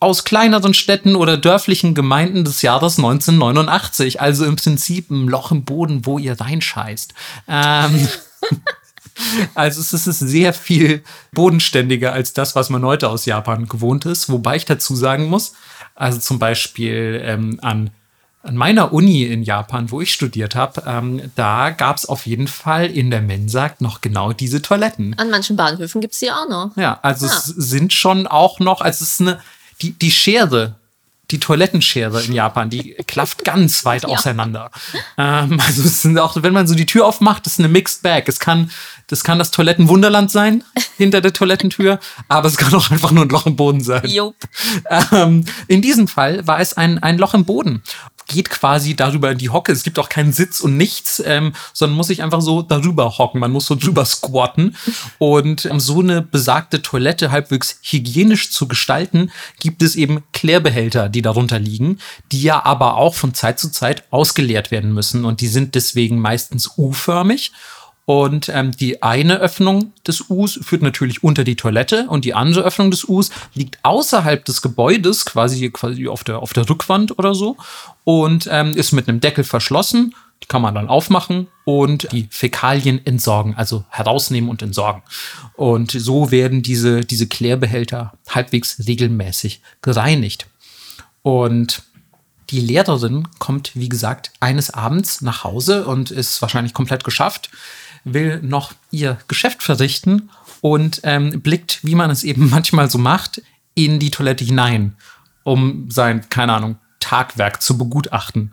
aus 0.00 0.24
kleineren 0.24 0.74
Städten 0.74 1.14
oder 1.14 1.36
dörflichen 1.36 1.94
Gemeinden 1.94 2.42
des 2.42 2.62
Jahres 2.62 2.98
1989. 2.98 4.20
Also 4.20 4.44
im 4.44 4.56
Prinzip 4.56 5.12
ein 5.12 5.28
Loch 5.28 5.52
im 5.52 5.64
Boden, 5.64 6.04
wo 6.04 6.18
ihr 6.18 6.40
reinscheißt. 6.40 7.14
Ähm, 7.46 8.08
Also 9.54 9.80
es 9.80 9.92
ist 9.92 10.18
sehr 10.18 10.52
viel 10.52 11.02
bodenständiger 11.32 12.12
als 12.12 12.32
das, 12.32 12.56
was 12.56 12.70
man 12.70 12.84
heute 12.84 13.08
aus 13.08 13.26
Japan 13.26 13.68
gewohnt 13.68 14.06
ist. 14.06 14.28
Wobei 14.28 14.56
ich 14.56 14.64
dazu 14.64 14.96
sagen 14.96 15.26
muss, 15.26 15.54
also 15.94 16.18
zum 16.18 16.38
Beispiel 16.38 17.20
ähm, 17.24 17.58
an, 17.62 17.90
an 18.42 18.56
meiner 18.56 18.92
Uni 18.92 19.24
in 19.24 19.42
Japan, 19.42 19.90
wo 19.90 20.00
ich 20.00 20.12
studiert 20.12 20.54
habe, 20.54 20.82
ähm, 20.86 21.30
da 21.36 21.70
gab 21.70 21.96
es 21.96 22.06
auf 22.06 22.26
jeden 22.26 22.48
Fall 22.48 22.86
in 22.86 23.10
der 23.10 23.22
Mensa 23.22 23.70
noch 23.78 24.00
genau 24.00 24.32
diese 24.32 24.62
Toiletten. 24.62 25.14
An 25.18 25.30
manchen 25.30 25.56
Bahnhöfen 25.56 26.00
gibt 26.00 26.14
es 26.14 26.20
die 26.20 26.30
auch 26.30 26.48
noch. 26.48 26.76
Ja, 26.76 26.98
also 27.02 27.26
ah. 27.26 27.30
es 27.32 27.44
sind 27.44 27.92
schon 27.92 28.26
auch 28.26 28.58
noch, 28.58 28.80
also 28.80 29.02
es 29.04 29.12
ist 29.12 29.20
eine, 29.20 29.40
die, 29.80 29.92
die 29.92 30.10
Schere 30.10 30.74
die 31.30 31.40
Toilettenschere 31.40 32.22
in 32.22 32.32
Japan, 32.32 32.70
die 32.70 32.94
klafft 33.06 33.44
ganz 33.44 33.84
weit 33.84 34.02
ja. 34.02 34.08
auseinander. 34.08 34.70
Ähm, 35.16 35.58
also 35.60 35.82
es 35.82 36.02
sind 36.02 36.18
auch, 36.18 36.36
wenn 36.42 36.52
man 36.52 36.66
so 36.66 36.74
die 36.74 36.86
Tür 36.86 37.06
aufmacht, 37.06 37.46
ist 37.46 37.58
eine 37.58 37.68
Mixed 37.68 38.02
Bag. 38.02 38.24
Es 38.26 38.38
kann, 38.38 38.70
das 39.06 39.24
kann 39.24 39.38
das 39.38 39.50
Toilettenwunderland 39.50 40.30
sein 40.30 40.64
hinter 40.96 41.20
der 41.20 41.32
Toilettentür, 41.32 41.98
aber 42.28 42.48
es 42.48 42.56
kann 42.56 42.74
auch 42.74 42.90
einfach 42.90 43.10
nur 43.10 43.24
ein 43.24 43.28
Loch 43.28 43.46
im 43.46 43.56
Boden 43.56 43.80
sein. 43.82 44.02
Ähm, 45.12 45.44
in 45.66 45.82
diesem 45.82 46.08
Fall 46.08 46.46
war 46.46 46.60
es 46.60 46.74
ein, 46.76 47.02
ein 47.02 47.18
Loch 47.18 47.34
im 47.34 47.44
Boden 47.44 47.82
geht 48.26 48.50
quasi 48.50 48.94
darüber 48.94 49.30
in 49.30 49.38
die 49.38 49.50
Hocke. 49.50 49.72
Es 49.72 49.82
gibt 49.82 49.98
auch 49.98 50.08
keinen 50.08 50.32
Sitz 50.32 50.60
und 50.60 50.76
nichts, 50.76 51.22
ähm, 51.24 51.52
sondern 51.72 51.96
muss 51.96 52.08
sich 52.08 52.22
einfach 52.22 52.40
so 52.40 52.62
darüber 52.62 53.18
hocken. 53.18 53.40
Man 53.40 53.52
muss 53.52 53.66
so 53.66 53.74
drüber 53.74 54.04
squatten. 54.04 54.76
Und 55.18 55.66
um 55.66 55.80
so 55.80 56.00
eine 56.00 56.22
besagte 56.22 56.82
Toilette 56.82 57.30
halbwegs 57.30 57.78
hygienisch 57.82 58.50
zu 58.50 58.68
gestalten, 58.68 59.30
gibt 59.60 59.82
es 59.82 59.96
eben 59.96 60.22
Klärbehälter, 60.32 61.08
die 61.08 61.22
darunter 61.22 61.58
liegen, 61.58 61.98
die 62.32 62.42
ja 62.42 62.64
aber 62.64 62.96
auch 62.96 63.14
von 63.14 63.34
Zeit 63.34 63.58
zu 63.58 63.70
Zeit 63.70 64.04
ausgeleert 64.10 64.70
werden 64.70 64.92
müssen. 64.92 65.24
Und 65.24 65.40
die 65.40 65.48
sind 65.48 65.74
deswegen 65.74 66.18
meistens 66.18 66.70
U-förmig 66.76 67.52
und 68.06 68.50
ähm, 68.50 68.72
die 68.72 69.02
eine 69.02 69.38
Öffnung 69.38 69.92
des 70.06 70.28
Us 70.28 70.58
führt 70.62 70.82
natürlich 70.82 71.22
unter 71.22 71.42
die 71.42 71.56
Toilette 71.56 72.06
und 72.08 72.24
die 72.24 72.34
andere 72.34 72.64
Öffnung 72.64 72.90
des 72.90 73.04
Us 73.04 73.30
liegt 73.54 73.78
außerhalb 73.82 74.44
des 74.44 74.60
Gebäudes, 74.60 75.24
quasi, 75.24 75.70
quasi 75.70 76.08
auf, 76.08 76.22
der, 76.22 76.40
auf 76.40 76.52
der 76.52 76.68
Rückwand 76.68 77.18
oder 77.18 77.34
so, 77.34 77.56
und 78.04 78.46
ähm, 78.50 78.76
ist 78.76 78.92
mit 78.92 79.08
einem 79.08 79.20
Deckel 79.20 79.44
verschlossen. 79.44 80.14
Die 80.42 80.46
kann 80.46 80.60
man 80.60 80.74
dann 80.74 80.88
aufmachen 80.88 81.46
und 81.64 82.12
die 82.12 82.28
Fäkalien 82.30 83.04
entsorgen, 83.06 83.54
also 83.54 83.84
herausnehmen 83.88 84.50
und 84.50 84.60
entsorgen. 84.60 85.02
Und 85.54 85.92
so 85.92 86.30
werden 86.30 86.60
diese, 86.60 87.00
diese 87.02 87.26
Klärbehälter 87.26 88.12
halbwegs 88.28 88.82
regelmäßig 88.86 89.62
gereinigt. 89.80 90.46
Und 91.22 91.82
die 92.50 92.60
Lehrerin 92.60 93.26
kommt, 93.38 93.70
wie 93.74 93.88
gesagt, 93.88 94.32
eines 94.40 94.70
Abends 94.70 95.22
nach 95.22 95.44
Hause 95.44 95.86
und 95.86 96.10
ist 96.10 96.42
wahrscheinlich 96.42 96.74
komplett 96.74 97.04
geschafft 97.04 97.48
will 98.04 98.40
noch 98.42 98.74
ihr 98.90 99.18
Geschäft 99.28 99.62
verrichten 99.62 100.30
und 100.60 101.00
ähm, 101.04 101.40
blickt, 101.40 101.80
wie 101.82 101.94
man 101.94 102.10
es 102.10 102.24
eben 102.24 102.48
manchmal 102.50 102.90
so 102.90 102.98
macht, 102.98 103.42
in 103.74 103.98
die 103.98 104.10
Toilette 104.10 104.44
hinein, 104.44 104.96
um 105.42 105.90
sein, 105.90 106.28
keine 106.30 106.52
Ahnung, 106.52 106.78
Tagwerk 107.00 107.60
zu 107.60 107.76
begutachten. 107.76 108.52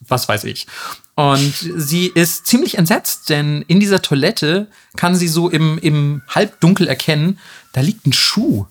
Was 0.00 0.28
weiß 0.28 0.44
ich. 0.44 0.66
Und 1.14 1.54
sie 1.54 2.08
ist 2.08 2.46
ziemlich 2.46 2.76
entsetzt, 2.76 3.30
denn 3.30 3.62
in 3.68 3.80
dieser 3.80 4.02
Toilette 4.02 4.68
kann 4.96 5.16
sie 5.16 5.28
so 5.28 5.48
im, 5.48 5.78
im 5.78 6.22
Halbdunkel 6.28 6.86
erkennen, 6.88 7.38
da 7.72 7.80
liegt 7.80 8.06
ein 8.06 8.12
Schuh. 8.12 8.66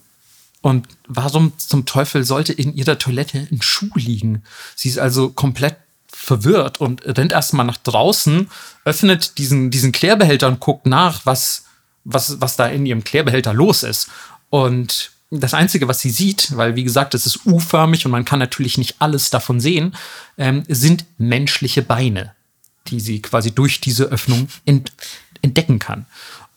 Und 0.62 0.88
warum 1.08 1.54
zum 1.58 1.86
Teufel 1.86 2.24
sollte 2.24 2.54
in 2.54 2.76
ihrer 2.76 2.98
Toilette 3.00 3.48
ein 3.52 3.62
Schuh 3.62 3.90
liegen? 3.96 4.44
Sie 4.76 4.90
ist 4.90 5.00
also 5.00 5.30
komplett 5.30 5.78
verwirrt 6.26 6.82
und 6.82 7.06
rennt 7.06 7.32
erstmal 7.32 7.66
nach 7.66 7.78
draußen, 7.78 8.50
öffnet 8.84 9.38
diesen, 9.38 9.70
diesen 9.70 9.92
Klärbehälter 9.92 10.48
und 10.48 10.60
guckt 10.60 10.88
nach, 10.88 11.26
was, 11.26 11.66
was, 12.04 12.42
was 12.42 12.56
da 12.56 12.66
in 12.68 12.86
ihrem 12.86 13.04
Klärbehälter 13.04 13.54
los 13.54 13.84
ist. 13.84 14.10
Und 14.50 15.12
das 15.30 15.54
Einzige, 15.54 15.88
was 15.88 16.02
sie 16.02 16.10
sieht, 16.10 16.56
weil 16.58 16.76
wie 16.76 16.84
gesagt, 16.84 17.14
es 17.14 17.26
ist 17.26 17.46
U-förmig 17.46 18.06
und 18.06 18.12
man 18.12 18.26
kann 18.26 18.40
natürlich 18.40 18.78
nicht 18.78 18.96
alles 19.00 19.30
davon 19.30 19.60
sehen, 19.60 19.96
ähm, 20.38 20.64
sind 20.68 21.06
menschliche 21.18 21.84
Beine, 21.84 22.34
die 22.88 23.00
sie 23.00 23.22
quasi 23.22 23.52
durch 23.52 23.80
diese 23.80 24.06
Öffnung 24.06 24.48
ent 24.66 24.92
entdecken 25.42 25.78
kann. 25.78 26.08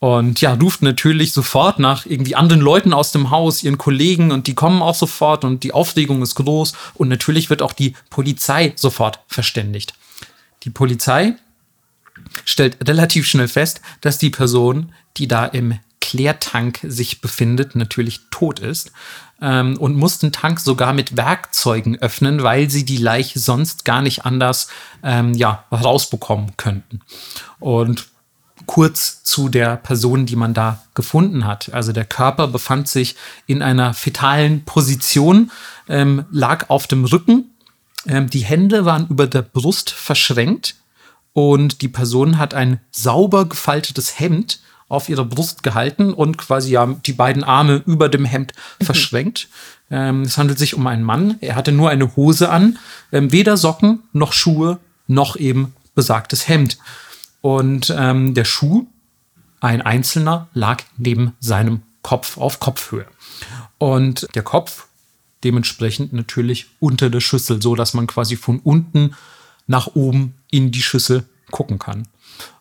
Und 0.01 0.40
ja, 0.40 0.55
ruft 0.55 0.82
natürlich 0.82 1.32
sofort 1.32 1.80
nach 1.80 2.07
irgendwie 2.07 2.36
anderen 2.36 2.62
Leuten 2.62 2.92
aus 2.92 3.11
dem 3.11 3.30
Haus, 3.30 3.64
ihren 3.64 3.78
Kollegen, 3.78 4.30
und 4.30 4.46
die 4.46 4.55
kommen 4.55 4.80
auch 4.80 4.94
sofort 4.94 5.44
und 5.44 5.64
die 5.64 5.72
Aufregung 5.72 6.22
ist 6.22 6.36
groß. 6.36 6.72
Und 6.94 7.09
natürlich 7.09 7.51
wird 7.51 7.62
auch 7.62 7.72
die 7.72 7.94
Polizei 8.11 8.72
sofort 8.76 9.20
verständigt. 9.26 9.94
Die 10.62 10.70
Polizei 10.70 11.34
stellt 12.44 12.88
relativ 12.88 13.26
schnell 13.26 13.49
fest, 13.49 13.80
dass 14.01 14.18
die 14.18 14.30
Person, 14.30 14.92
die 15.16 15.26
da 15.26 15.44
im 15.46 15.78
Klärtank 16.01 16.80
sich 16.82 17.20
befindet, 17.20 17.74
natürlich 17.74 18.20
tot 18.30 18.61
ist 18.61 18.92
ähm, 19.42 19.76
und 19.78 19.96
muss 19.96 20.18
den 20.18 20.32
Tank 20.32 20.61
sogar 20.61 20.92
mit 20.92 21.16
Werkzeugen 21.16 21.96
öffnen, 21.96 22.42
weil 22.42 22.70
sie 22.70 22.84
die 22.84 22.96
Leiche 22.96 23.38
sonst 23.38 23.84
gar 23.84 24.01
nicht 24.01 24.24
anders 24.24 24.68
ähm, 25.03 25.34
ja, 25.34 25.64
rausbekommen 25.70 26.57
könnten. 26.57 27.01
Und 27.59 28.07
kurz 28.68 29.24
zu 29.24 29.48
der 29.48 29.76
Person, 29.76 30.26
die 30.26 30.36
man 30.36 30.52
da 30.52 30.84
gefunden 30.94 31.46
hat. 31.46 31.72
Also 31.72 31.93
der 31.93 32.05
Körper 32.05 32.47
befand 32.47 32.86
sich 32.86 33.16
in 33.47 33.62
einer 33.62 33.94
fetalen 33.94 34.64
Position, 34.64 35.51
ähm, 35.88 36.26
lag 36.30 36.68
auf 36.68 36.86
dem 36.86 37.06
Rücken. 37.06 37.51
Ähm, 38.06 38.28
die 38.28 38.44
Hände 38.44 38.84
waren 38.84 39.09
über 39.09 39.26
der 39.26 39.43
Brust 39.43 39.90
verschränkt 39.90 40.76
und 41.32 41.80
die 41.80 41.88
Person 41.88 42.38
hat 42.38 42.52
ein 42.52 42.78
sauber 42.90 43.47
gefaltetes 43.47 44.20
Hemd 44.20 44.60
auf 44.88 45.09
ihrer 45.09 45.24
Brust 45.24 45.62
gehalten 45.62 46.12
und 46.12 46.36
quasi 46.36 46.72
ja 46.72 46.86
die 47.06 47.14
beiden 47.14 47.44
Arme 47.44 47.82
über 47.86 48.10
dem 48.10 48.26
Hemd 48.26 48.52
mhm. 48.80 48.84
verschränkt. 48.84 49.48
Ähm, 49.90 50.22
es 50.22 50.36
handelt 50.36 50.59
sich 50.59 50.74
um 50.74 50.86
einen 50.86 51.05
Mann. 51.05 51.38
Er 51.40 51.56
hatte 51.56 51.72
nur 51.72 51.88
eine 51.88 52.16
Hose 52.16 52.51
an, 52.51 52.78
ähm, 53.12 53.32
weder 53.32 53.56
Socken 53.56 54.01
noch 54.12 54.34
Schuhe 54.34 54.78
noch 55.06 55.36
eben 55.36 55.74
besagtes 55.94 56.48
Hemd. 56.48 56.76
Und 57.40 57.94
ähm, 57.97 58.35
der 58.35 58.44
Schuh, 58.44 58.86
ein 59.60 59.82
einzelner, 59.82 60.48
lag 60.55 60.82
neben 60.97 61.35
seinem 61.40 61.82
Kopf 62.02 62.39
auf 62.39 62.60
Kopfhöhe. 62.60 63.06
Und 63.78 64.28
der 64.35 64.43
Kopf 64.43 64.86
dementsprechend 65.44 66.12
natürlich 66.12 66.66
unter 66.81 67.10
der 67.10 67.20
Schüssel, 67.20 67.62
so 67.62 67.74
dass 67.74 67.94
man 67.94 68.06
quasi 68.06 68.36
von 68.36 68.59
unten 68.59 69.15
nach 69.66 69.94
oben 69.94 70.35
in 70.51 70.73
die 70.73 70.82
Schüssel 70.82 71.24
gucken 71.51 71.78
kann. 71.78 72.09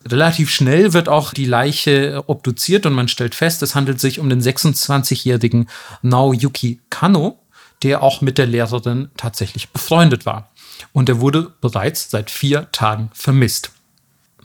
Relativ 0.05 0.49
schnell 0.49 0.93
wird 0.93 1.09
auch 1.09 1.33
die 1.33 1.45
Leiche 1.45 2.23
obduziert 2.27 2.85
und 2.85 2.93
man 2.93 3.07
stellt 3.07 3.35
fest, 3.35 3.61
es 3.61 3.75
handelt 3.75 3.99
sich 3.99 4.19
um 4.19 4.29
den 4.29 4.41
26-jährigen 4.41 5.69
Naoyuki 6.01 6.81
Kano, 6.89 7.39
der 7.83 8.01
auch 8.01 8.21
mit 8.21 8.37
der 8.37 8.47
Lehrerin 8.47 9.09
tatsächlich 9.17 9.69
befreundet 9.69 10.25
war. 10.25 10.51
Und 10.93 11.09
er 11.09 11.19
wurde 11.19 11.53
bereits 11.61 12.09
seit 12.09 12.31
vier 12.31 12.71
Tagen 12.71 13.09
vermisst. 13.13 13.71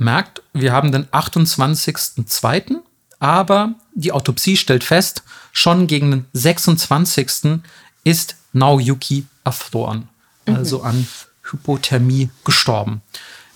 Merkt, 0.03 0.43
wir 0.53 0.73
haben 0.73 0.93
den 0.93 1.07
28.02., 1.07 2.77
aber 3.19 3.75
die 3.95 4.13
Autopsie 4.13 4.57
stellt 4.57 4.83
fest, 4.83 5.23
schon 5.53 5.87
gegen 5.87 6.11
den 6.11 6.27
26. 6.33 7.61
ist 8.05 8.37
Naoyuki 8.53 9.27
erfroren, 9.45 10.09
also 10.47 10.83
an 10.83 11.07
Hypothermie 11.43 12.31
gestorben. 12.45 13.03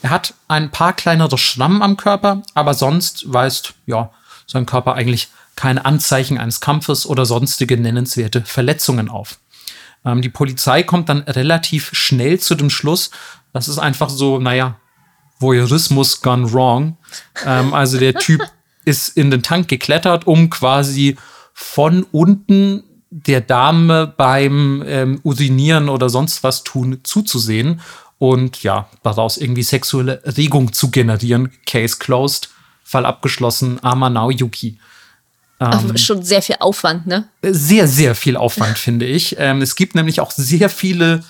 Er 0.03 0.11
hat 0.11 0.35
ein 0.47 0.71
paar 0.71 0.93
kleinere 0.93 1.39
Schrammen 1.39 1.83
am 1.83 1.97
Körper, 1.97 2.43
aber 2.55 2.75
sonst 2.75 3.33
weist 3.33 3.75
ja 3.87 4.11
sein 4.47 4.67
Körper 4.67 4.95
eigentlich 4.95 5.29
keine 5.57 5.85
Anzeichen 5.85 6.39
eines 6.39 6.61
Kampfes 6.61 7.07
oder 7.07 7.27
sonstige 7.27 7.77
nennenswerte 7.77 8.43
Verletzungen 8.43 9.09
auf. 9.09 9.39
Ähm, 10.05 10.23
die 10.23 10.29
Polizei 10.29 10.83
kommt 10.83 11.09
dann 11.09 11.23
relativ 11.23 11.91
schnell 11.93 12.39
zu 12.39 12.55
dem 12.55 12.71
Schluss, 12.71 13.11
das 13.53 13.69
ist 13.69 13.79
einfach 13.79 14.11
so, 14.11 14.39
naja, 14.39 14.77
Voyeurismus 15.39 16.21
gone 16.23 16.53
wrong. 16.53 16.97
Ähm, 17.45 17.75
also 17.75 17.99
der 17.99 18.15
Typ 18.15 18.41
ist 18.85 19.17
in 19.17 19.31
den 19.31 19.43
Tank 19.43 19.69
geklettert, 19.69 20.27
um 20.27 20.51
quasi 20.51 21.17
von 21.53 22.05
unten 22.13 22.85
der 23.11 23.41
Dame 23.41 24.13
beim 24.17 24.83
ähm, 24.87 25.21
Urinieren 25.23 25.89
oder 25.89 26.09
sonst 26.11 26.43
was 26.43 26.65
tun 26.65 27.01
zuzusehen 27.03 27.81
und 28.19 28.63
ja, 28.63 28.89
daraus 29.03 29.37
irgendwie 29.37 29.63
sexuelle 29.63 30.23
Regung 30.37 30.73
zu 30.73 30.91
generieren. 30.91 31.53
Case 31.67 31.97
closed, 31.99 32.51
Fall 32.83 33.07
abgeschlossen, 33.07 33.83
armer 33.83 34.11
Naoyuki. 34.11 34.79
Aber 35.59 35.97
schon 35.97 36.23
sehr 36.23 36.43
viel 36.43 36.57
Aufwand, 36.61 37.07
ne? 37.07 37.29
Sehr, 37.43 37.89
sehr 37.89 38.15
viel 38.15 38.37
Aufwand, 38.37 38.77
finde 38.79 39.07
ich. 39.07 39.37
Ähm, 39.39 39.63
es 39.63 39.75
gibt 39.75 39.95
nämlich 39.95 40.21
auch 40.21 40.31
sehr 40.31 40.69
viele 40.69 41.25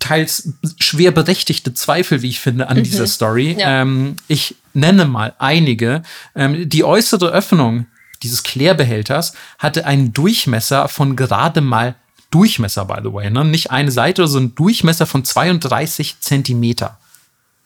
teils 0.00 0.54
schwer 0.80 1.12
berechtigte 1.12 1.72
Zweifel, 1.72 2.22
wie 2.22 2.28
ich 2.30 2.40
finde, 2.40 2.68
an 2.68 2.82
dieser 2.82 3.06
Story. 3.06 3.56
Ja. 3.58 3.82
Ähm, 3.82 4.16
ich 4.26 4.56
nenne 4.74 5.04
mal 5.04 5.34
einige. 5.38 6.02
Ähm, 6.34 6.68
die 6.68 6.82
äußere 6.82 7.30
Öffnung 7.30 7.86
dieses 8.22 8.42
Klärbehälters 8.42 9.34
hatte 9.58 9.86
einen 9.86 10.12
Durchmesser 10.12 10.88
von 10.88 11.14
gerade 11.14 11.60
mal 11.60 11.94
Durchmesser, 12.30 12.84
by 12.84 12.98
the 13.02 13.12
way, 13.12 13.30
ne? 13.30 13.44
nicht 13.44 13.70
eine 13.70 13.90
Seite, 13.90 14.26
sondern 14.26 14.54
Durchmesser 14.54 15.06
von 15.06 15.24
32 15.24 16.20
Zentimeter. 16.20 16.98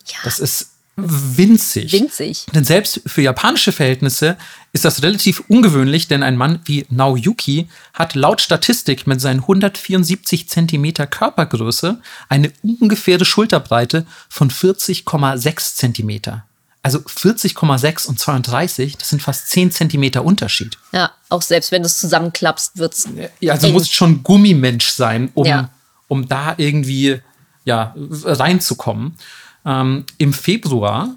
Ja. 0.06 0.16
Das 0.24 0.38
ist 0.38 0.73
winzig. 0.96 1.92
Winzig. 1.92 2.46
Denn 2.54 2.64
selbst 2.64 3.00
für 3.06 3.22
japanische 3.22 3.72
Verhältnisse 3.72 4.36
ist 4.72 4.84
das 4.84 5.02
relativ 5.02 5.42
ungewöhnlich, 5.48 6.08
denn 6.08 6.22
ein 6.22 6.36
Mann 6.36 6.60
wie 6.64 6.86
Naoyuki 6.88 7.68
hat 7.92 8.14
laut 8.14 8.40
Statistik 8.40 9.06
mit 9.06 9.20
seinen 9.20 9.40
174 9.40 10.48
Zentimeter 10.48 11.06
Körpergröße 11.06 12.00
eine 12.28 12.52
ungefähre 12.62 13.24
Schulterbreite 13.24 14.06
von 14.28 14.50
40,6 14.50 15.74
Zentimeter. 15.76 16.44
Also 16.82 16.98
40,6 16.98 18.06
und 18.06 18.20
32, 18.20 18.98
das 18.98 19.08
sind 19.08 19.22
fast 19.22 19.48
10 19.50 19.70
Zentimeter 19.70 20.22
Unterschied. 20.22 20.76
Ja, 20.92 21.12
auch 21.30 21.40
selbst 21.40 21.72
wenn 21.72 21.82
du 21.82 21.86
es 21.86 21.98
zusammenklappst, 21.98 22.76
wird's. 22.76 23.08
Ja, 23.40 23.54
also 23.54 23.68
eng. 23.68 23.72
muss 23.72 23.90
schon 23.90 24.22
Gummimensch 24.22 24.90
sein, 24.90 25.30
um, 25.32 25.46
Ja. 25.46 25.70
um 26.08 26.28
da 26.28 26.54
irgendwie 26.58 27.20
ja, 27.64 27.94
reinzukommen. 27.96 29.16
Ähm, 29.64 30.04
Im 30.18 30.32
Februar, 30.32 31.16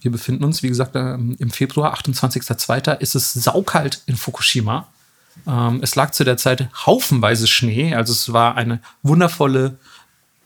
wir 0.00 0.10
befinden 0.10 0.44
uns, 0.44 0.62
wie 0.62 0.68
gesagt, 0.68 0.94
ähm, 0.94 1.36
im 1.38 1.50
Februar, 1.50 1.94
28.02., 1.94 2.98
ist 2.98 3.14
es 3.14 3.32
saukalt 3.32 4.02
in 4.06 4.16
Fukushima. 4.16 4.88
Ähm, 5.46 5.80
es 5.82 5.94
lag 5.94 6.10
zu 6.12 6.24
der 6.24 6.36
Zeit 6.36 6.68
haufenweise 6.86 7.46
Schnee, 7.46 7.94
also 7.94 8.12
es 8.12 8.32
war 8.32 8.56
eine 8.56 8.80
wundervolle 9.02 9.76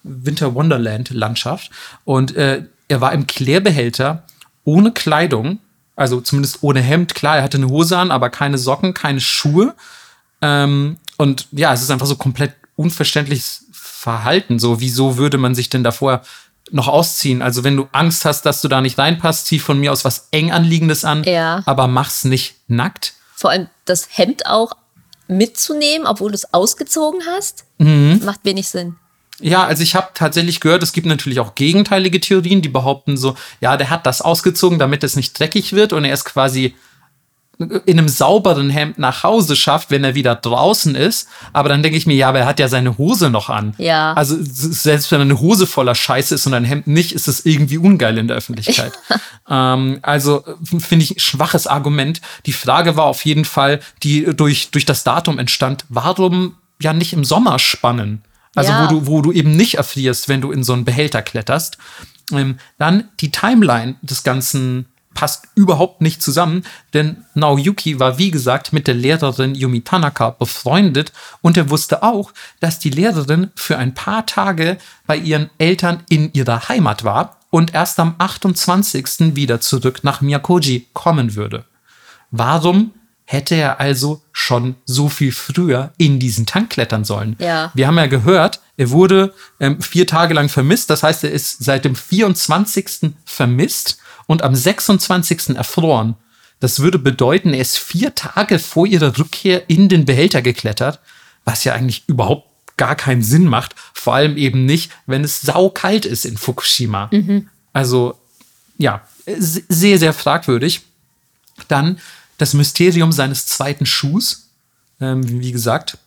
Winter 0.02 0.55
Wonderland 0.55 1.10
Landschaft. 1.10 1.70
Und 2.05 2.36
äh, 2.36 2.64
er 2.89 3.01
war 3.01 3.12
im 3.12 3.26
Klärbehälter 3.26 4.24
ohne 4.64 4.93
Kleidung, 4.93 5.59
also 5.97 6.20
zumindest 6.20 6.62
ohne 6.62 6.81
Hemd. 6.81 7.14
Klar, 7.14 7.39
er 7.39 7.43
hatte 7.43 7.56
eine 7.56 7.68
Hose 7.68 7.98
an, 7.98 8.10
aber 8.10 8.31
keine 8.31 8.59
Socken, 8.59 8.94
keine 8.94 9.20
Schuhe. 9.20 9.74
Ähm, 10.43 10.98
und 11.16 11.48
ja, 11.52 11.72
es 11.72 11.82
ist 11.82 11.90
einfach 11.90 12.06
so 12.06 12.16
komplett 12.16 12.55
unverständliches 12.76 13.66
Verhalten. 13.72 14.59
So, 14.59 14.81
wieso 14.81 15.16
würde 15.16 15.39
man 15.39 15.55
sich 15.55 15.70
denn 15.70 15.85
davor 15.85 16.22
noch 16.70 16.89
ausziehen? 16.89 17.43
Also, 17.43 17.65
wenn 17.65 17.77
du 17.77 17.89
Angst 17.93 18.24
hast, 18.24 18.43
dass 18.47 18.61
du 18.61 18.69
da 18.69 18.81
nicht 18.81 18.99
reinpasst, 18.99 19.47
zieh 19.47 19.59
von 19.59 19.78
mir 19.78 19.93
aus 19.93 20.05
was 20.05 20.28
eng 20.31 20.51
anliegendes 20.53 21.05
an, 21.05 21.24
Ja. 21.24 21.62
aber 21.66 21.86
mach's 21.89 22.24
nicht 22.24 22.57
nackt. 22.69 23.15
Vor 23.36 23.51
allem 23.51 23.69
das 23.85 24.09
Hemd 24.12 24.47
auch 24.47 24.73
mitzunehmen, 25.28 26.07
obwohl 26.07 26.31
du 26.31 26.35
es 26.36 26.53
ausgezogen 26.53 27.20
hast, 27.27 27.65
Mhm. 27.78 28.20
macht 28.24 28.41
wenig 28.45 28.69
Sinn. 28.69 28.97
Ja, 29.41 29.65
also 29.65 29.82
ich 29.82 29.95
habe 29.97 30.09
tatsächlich 30.15 30.61
gehört, 30.61 30.82
es 30.82 30.93
gibt 30.93 31.07
natürlich 31.09 31.41
auch 31.41 31.55
gegenteilige 31.57 32.20
Theorien, 32.20 32.62
die 32.62 32.69
behaupten 32.69 33.16
so, 33.16 33.35
ja, 33.61 33.77
der 33.77 33.91
hat 33.91 34.07
das 34.07 34.23
ausgezogen, 34.23 34.78
damit 34.78 35.03
es 35.03 35.16
nicht 35.16 35.39
dreckig 35.39 35.73
wird 35.73 35.93
und 35.93 36.05
er 36.05 36.12
es 36.15 36.24
quasi 36.24 36.77
in 37.59 37.98
einem 37.98 38.09
sauberen 38.09 38.70
Hemd 38.70 38.98
nach 38.98 39.22
Hause 39.22 39.56
schafft, 39.56 39.90
wenn 39.90 40.05
er 40.05 40.14
wieder 40.14 40.35
draußen 40.35 40.94
ist. 40.94 41.28
Aber 41.52 41.68
dann 41.68 41.82
denke 41.82 41.97
ich 41.97 42.06
mir, 42.06 42.14
ja, 42.14 42.28
aber 42.28 42.40
er 42.40 42.47
hat 42.47 42.59
ja 42.59 42.68
seine 42.68 42.98
Hose 42.98 43.31
noch 43.31 43.48
an. 43.48 43.74
Ja. 43.78 44.12
Also 44.14 44.36
selbst 44.40 45.10
wenn 45.12 45.20
eine 45.20 45.40
Hose 45.40 45.66
voller 45.66 45.94
Scheiße 45.94 46.35
ist 46.35 46.47
und 46.47 46.55
ein 46.55 46.64
Hemd 46.64 46.86
nicht, 46.86 47.12
ist 47.12 47.28
es 47.28 47.47
irgendwie 47.47 47.78
ungeil 47.78 48.18
in 48.18 48.28
der 48.28 48.36
Öffentlichkeit. 48.36 48.93
ähm, 49.48 49.98
also 50.02 50.43
finde 50.78 51.05
ich 51.05 51.22
schwaches 51.22 51.66
Argument. 51.66 52.20
Die 52.47 52.52
Frage 52.52 52.97
war 52.97 53.05
auf 53.05 53.24
jeden 53.24 53.44
Fall, 53.44 53.81
die 54.02 54.24
durch, 54.35 54.70
durch 54.70 54.85
das 54.86 55.05
Datum 55.05 55.39
entstand, 55.39 55.85
warum 55.89 56.56
ja 56.81 56.93
nicht 56.93 57.12
im 57.12 57.24
Sommer 57.24 57.59
spannen? 57.59 58.22
Also 58.56 58.72
Ja. 58.72 58.85
wo 58.85 58.94
du, 58.94 59.06
wo 59.06 59.22
du 59.22 59.32
eben 59.32 59.56
nicht 59.56 59.74
erfrierst, 59.74 60.28
wenn 60.28 60.40
du 60.40 60.52
in 60.52 60.64
so 60.64 60.72
einen 60.72 60.85
Behälter 60.85 61.22
kletterst. 61.22 61.78
Ähm, 62.32 62.59
dann 62.78 63.09
die 63.20 63.31
Timeline 63.31 63.97
des 64.02 64.22
Ganzen 64.22 64.86
passt 65.15 65.49
überhaupt 65.55 66.01
nicht 66.01 66.20
zusammen, 66.20 66.65
denn 66.93 67.24
Naoyuki 67.35 68.01
war 68.01 68.19
wie 68.19 68.31
gesagt 68.31 68.73
mit 68.73 68.86
der 68.86 68.95
Lehrerin 68.95 69.55
Yumi 69.55 69.82
Tanaka 69.82 70.31
befreundet 70.31 71.12
und 71.41 71.57
er 71.57 71.70
wusste 71.70 72.03
auch, 72.03 72.32
dass 72.61 72.78
die 72.78 72.91
Lehrerin 72.91 73.51
für 73.55 73.78
ein 73.78 73.95
paar 73.95 74.27
Tage 74.27 74.77
bei 75.07 75.16
ihren 75.16 75.51
Eltern 75.59 76.03
in 76.09 76.32
ihrer 76.35 76.69
Heimat 76.69 77.05
war 77.05 77.39
und 77.51 77.73
erst 77.73 78.01
am 78.01 78.16
28. 78.19 79.36
wieder 79.36 79.61
zurück 79.61 80.01
nach 80.03 80.20
Miyakoji 80.20 80.89
kommen 80.93 81.36
würde. 81.36 81.65
Warum 82.31 82.91
hätte 83.27 83.55
er 83.55 83.81
also 83.81 84.23
schon 84.32 84.74
so 84.85 85.09
viel 85.09 85.32
früher 85.32 85.93
in 85.97 86.19
diesen 86.19 86.47
Tank 86.47 86.70
klettern 86.70 87.05
sollen? 87.05 87.36
Ja. 87.39 87.70
Wir 87.74 87.86
haben 87.86 87.97
ja 87.97 88.07
gehört, 88.07 88.61
er 88.77 88.91
wurde 88.91 89.32
ähm, 89.61 89.81
vier 89.81 90.07
Tage 90.07 90.35
lang 90.35 90.49
vermisst. 90.49 90.91
Das 90.91 91.03
heißt, 91.03 91.24
er 91.24 91.31
ist 91.31 91.62
seit 91.62 91.85
dem 91.85 91.95
24. 91.95 93.12
vermisst 93.24 93.99
und 94.26 94.42
am 94.42 94.55
26. 94.55 95.56
erfroren. 95.56 96.16
Das 96.60 96.80
würde 96.80 96.98
bedeuten, 96.98 97.52
er 97.52 97.60
ist 97.60 97.78
vier 97.78 98.14
Tage 98.14 98.59
vor 98.59 98.86
ihrer 98.86 99.18
Rückkehr 99.18 99.68
in 99.68 99.88
den 99.88 100.05
Behälter 100.05 100.40
geklettert, 100.40 101.01
was 101.44 101.64
ja 101.64 101.74
eigentlich 101.74 102.05
überhaupt 102.06 102.48
gar 102.76 102.96
keinen 102.96 103.22
Sinn 103.22 103.44
macht. 103.44 103.74
Vor 103.92 104.14
allem 104.14 104.36
eben 104.36 104.64
nicht, 104.64 104.90
wenn 105.06 105.24
es 105.24 105.40
saukalt 105.40 106.06
ist 106.06 106.24
in 106.24 106.36
Fukushima. 106.36 107.10
Also, 107.72 108.18
ja, 108.78 109.02
sehr, 109.26 109.98
sehr 109.98 110.12
fragwürdig. 110.12 110.82
Dann 111.68 111.98
das 112.38 112.55
Mysterium 112.55 113.12
seines 113.12 113.46
zweiten 113.46 113.86
Schuhs. 113.86 114.48
Ähm, 115.01 115.28
wie 115.28 115.40
wie 115.40 115.52
gesagt, 115.52 115.98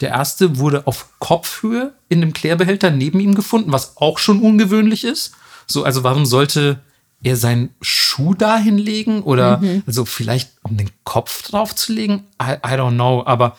der 0.00 0.10
erste 0.10 0.58
wurde 0.58 0.86
auf 0.86 1.08
Kopfhöhe 1.18 1.92
in 2.08 2.20
dem 2.20 2.32
Klärbehälter 2.32 2.90
neben 2.90 3.20
ihm 3.20 3.34
gefunden, 3.34 3.72
was 3.72 3.96
auch 3.96 4.18
schon 4.18 4.40
ungewöhnlich 4.40 5.04
ist. 5.04 5.32
So, 5.66 5.84
also 5.84 6.02
warum 6.04 6.24
sollte 6.24 6.80
er 7.22 7.36
seinen 7.36 7.70
Schuh 7.80 8.34
dahin 8.34 8.78
legen? 8.78 9.22
Oder 9.22 9.60
also 9.86 10.04
vielleicht 10.04 10.52
um 10.62 10.76
den 10.76 10.90
Kopf 11.04 11.42
drauf 11.42 11.74
zu 11.74 11.92
legen? 11.92 12.24
I, 12.40 12.52
I 12.52 12.74
don't 12.76 12.94
know. 12.94 13.24
Aber 13.26 13.56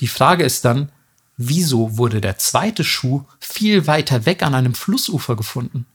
die 0.00 0.08
Frage 0.08 0.44
ist 0.44 0.64
dann, 0.64 0.90
wieso 1.36 1.96
wurde 1.96 2.20
der 2.20 2.38
zweite 2.38 2.84
Schuh 2.84 3.24
viel 3.40 3.86
weiter 3.86 4.26
weg 4.26 4.42
an 4.42 4.54
einem 4.54 4.74
Flussufer 4.74 5.36
gefunden? 5.36 5.86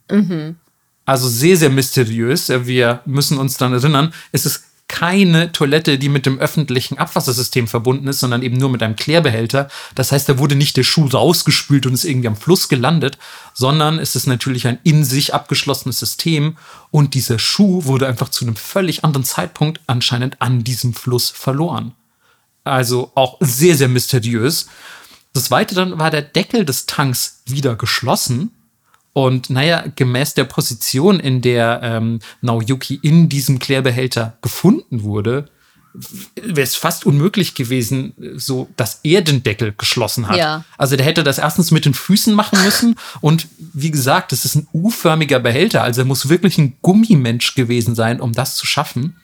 Also 1.06 1.28
sehr, 1.30 1.58
sehr 1.58 1.70
mysteriös. 1.70 2.50
Wir 2.50 3.02
müssen 3.06 3.38
uns 3.38 3.58
dann 3.58 3.74
erinnern, 3.74 4.14
es 4.32 4.46
ist 4.46 4.64
keine 4.88 5.52
Toilette, 5.52 6.00
die 6.00 6.10
mit 6.10 6.26
dem 6.26 6.40
öffentlichen 6.40 6.98
Abwassersystem 6.98 7.68
verbunden 7.68 8.08
ist, 8.08 8.20
sondern 8.20 8.42
eben 8.42 8.58
nur 8.58 8.70
mit 8.70 8.82
einem 8.82 8.96
Klärbehälter. 8.96 9.70
Das 9.96 10.12
heißt, 10.12 10.30
da 10.30 10.40
wurde 10.40 10.56
nicht 10.56 10.78
der 10.78 10.84
Schuh 10.84 11.08
rausgespült 11.08 11.86
und 11.86 11.94
ist 11.94 12.06
irgendwie 12.06 12.30
am 12.30 12.38
Fluss 12.38 12.70
gelandet, 12.70 13.18
sondern 13.54 14.00
es 14.00 14.16
ist 14.16 14.28
natürlich 14.28 14.66
ein 14.66 14.80
in 14.84 15.04
sich 15.04 15.34
abgeschlossenes 15.34 16.00
System 16.00 16.58
und 16.90 17.14
dieser 17.16 17.38
Schuh 17.38 17.86
wurde 17.86 18.08
einfach 18.08 18.30
zu 18.30 18.46
einem 18.46 18.56
völlig 18.56 19.04
anderen 19.04 19.26
Zeitpunkt 19.26 19.82
anscheinend 19.88 20.42
an 20.42 20.64
diesem 20.64 20.94
Fluss 20.94 21.30
verloren. 21.30 21.94
Also 22.64 23.12
auch 23.16 23.38
sehr, 23.40 23.76
sehr 23.76 23.90
mysteriös. 23.90 24.68
Das 25.34 25.46
Zweite 25.46 25.76
dann 25.76 26.00
war 26.00 26.12
der 26.12 26.22
Deckel 26.22 26.66
des 26.66 26.86
Tanks 26.86 27.42
wieder 27.46 27.76
geschlossen. 27.76 28.52
Und 29.18 29.50
naja, 29.50 29.84
gemäß 29.96 30.36
der 30.36 30.44
Position, 30.44 31.20
in 31.20 31.42
der 31.42 31.80
ähm, 31.82 32.20
Naoyuki 32.42 33.00
in 33.02 33.30
diesem 33.30 33.58
Klärbehälter 33.58 34.38
gefunden 34.44 35.02
wurde, 35.02 35.50
wäre 36.36 36.62
es 36.62 36.76
fast 36.76 37.04
unmöglich 37.04 37.56
gewesen, 37.56 38.14
so 38.36 38.70
dass 38.78 39.00
er 39.02 39.24
den 39.24 39.42
Deckel 39.42 39.74
geschlossen 39.76 40.28
hat. 40.28 40.38
Ja. 40.38 40.66
Also 40.78 40.98
der 40.98 41.04
hätte 41.08 41.24
das 41.24 41.40
erstens 41.40 41.72
mit 41.72 41.86
den 41.86 41.96
Füßen 41.96 42.36
machen 42.36 42.64
müssen 42.64 42.96
und 43.22 43.48
wie 43.58 43.90
gesagt, 43.90 44.34
das 44.34 44.46
ist 44.46 44.54
ein 44.54 44.68
U-förmiger 44.72 45.40
Behälter, 45.40 45.82
also 45.82 46.02
er 46.02 46.06
muss 46.06 46.30
wirklich 46.30 46.60
ein 46.60 46.78
Gummimensch 46.84 47.56
gewesen 47.56 47.96
sein, 47.96 48.22
um 48.22 48.34
das 48.34 48.56
zu 48.56 48.68
schaffen. 48.68 49.16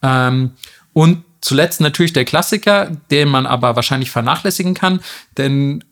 Ähm, 0.00 0.52
und 0.92 1.24
zuletzt 1.40 1.80
natürlich 1.80 2.12
der 2.12 2.24
Klassiker, 2.24 2.92
den 3.10 3.30
man 3.30 3.46
aber 3.46 3.74
wahrscheinlich 3.74 4.12
vernachlässigen 4.12 4.74
kann, 4.74 5.00
denn 5.36 5.82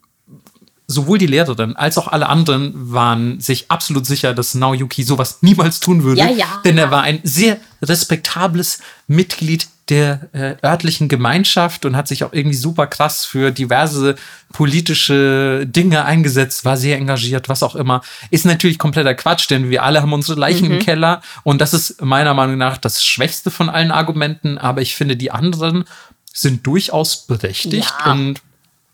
sowohl 0.92 1.18
die 1.18 1.26
Lehrerin 1.26 1.74
als 1.76 1.98
auch 1.98 2.08
alle 2.08 2.28
anderen 2.28 2.72
waren 2.92 3.40
sich 3.40 3.70
absolut 3.70 4.06
sicher, 4.06 4.34
dass 4.34 4.54
Naoyuki 4.54 5.02
sowas 5.02 5.38
niemals 5.40 5.80
tun 5.80 6.04
würde. 6.04 6.20
Ja, 6.20 6.28
ja. 6.30 6.46
Denn 6.64 6.78
er 6.78 6.90
war 6.90 7.02
ein 7.02 7.20
sehr 7.24 7.58
respektables 7.82 8.78
Mitglied 9.08 9.66
der 9.88 10.28
äh, 10.32 10.54
örtlichen 10.64 11.08
Gemeinschaft 11.08 11.84
und 11.84 11.96
hat 11.96 12.06
sich 12.06 12.22
auch 12.22 12.32
irgendwie 12.32 12.56
super 12.56 12.86
krass 12.86 13.24
für 13.26 13.50
diverse 13.50 14.14
politische 14.52 15.66
Dinge 15.66 16.04
eingesetzt, 16.04 16.64
war 16.64 16.76
sehr 16.76 16.96
engagiert, 16.96 17.48
was 17.48 17.62
auch 17.62 17.74
immer. 17.74 18.00
Ist 18.30 18.46
natürlich 18.46 18.78
kompletter 18.78 19.14
Quatsch, 19.14 19.50
denn 19.50 19.70
wir 19.70 19.82
alle 19.82 20.00
haben 20.00 20.12
unsere 20.12 20.38
Leichen 20.38 20.68
Mhm. 20.68 20.74
im 20.74 20.78
Keller 20.80 21.20
und 21.42 21.60
das 21.60 21.74
ist 21.74 22.00
meiner 22.00 22.32
Meinung 22.32 22.56
nach 22.58 22.78
das 22.78 23.04
schwächste 23.04 23.50
von 23.50 23.68
allen 23.68 23.90
Argumenten, 23.90 24.56
aber 24.56 24.80
ich 24.80 24.94
finde, 24.94 25.16
die 25.16 25.30
anderen 25.30 25.84
sind 26.32 26.66
durchaus 26.66 27.26
berechtigt 27.26 27.92
Ja. 28.04 28.12
und 28.12 28.40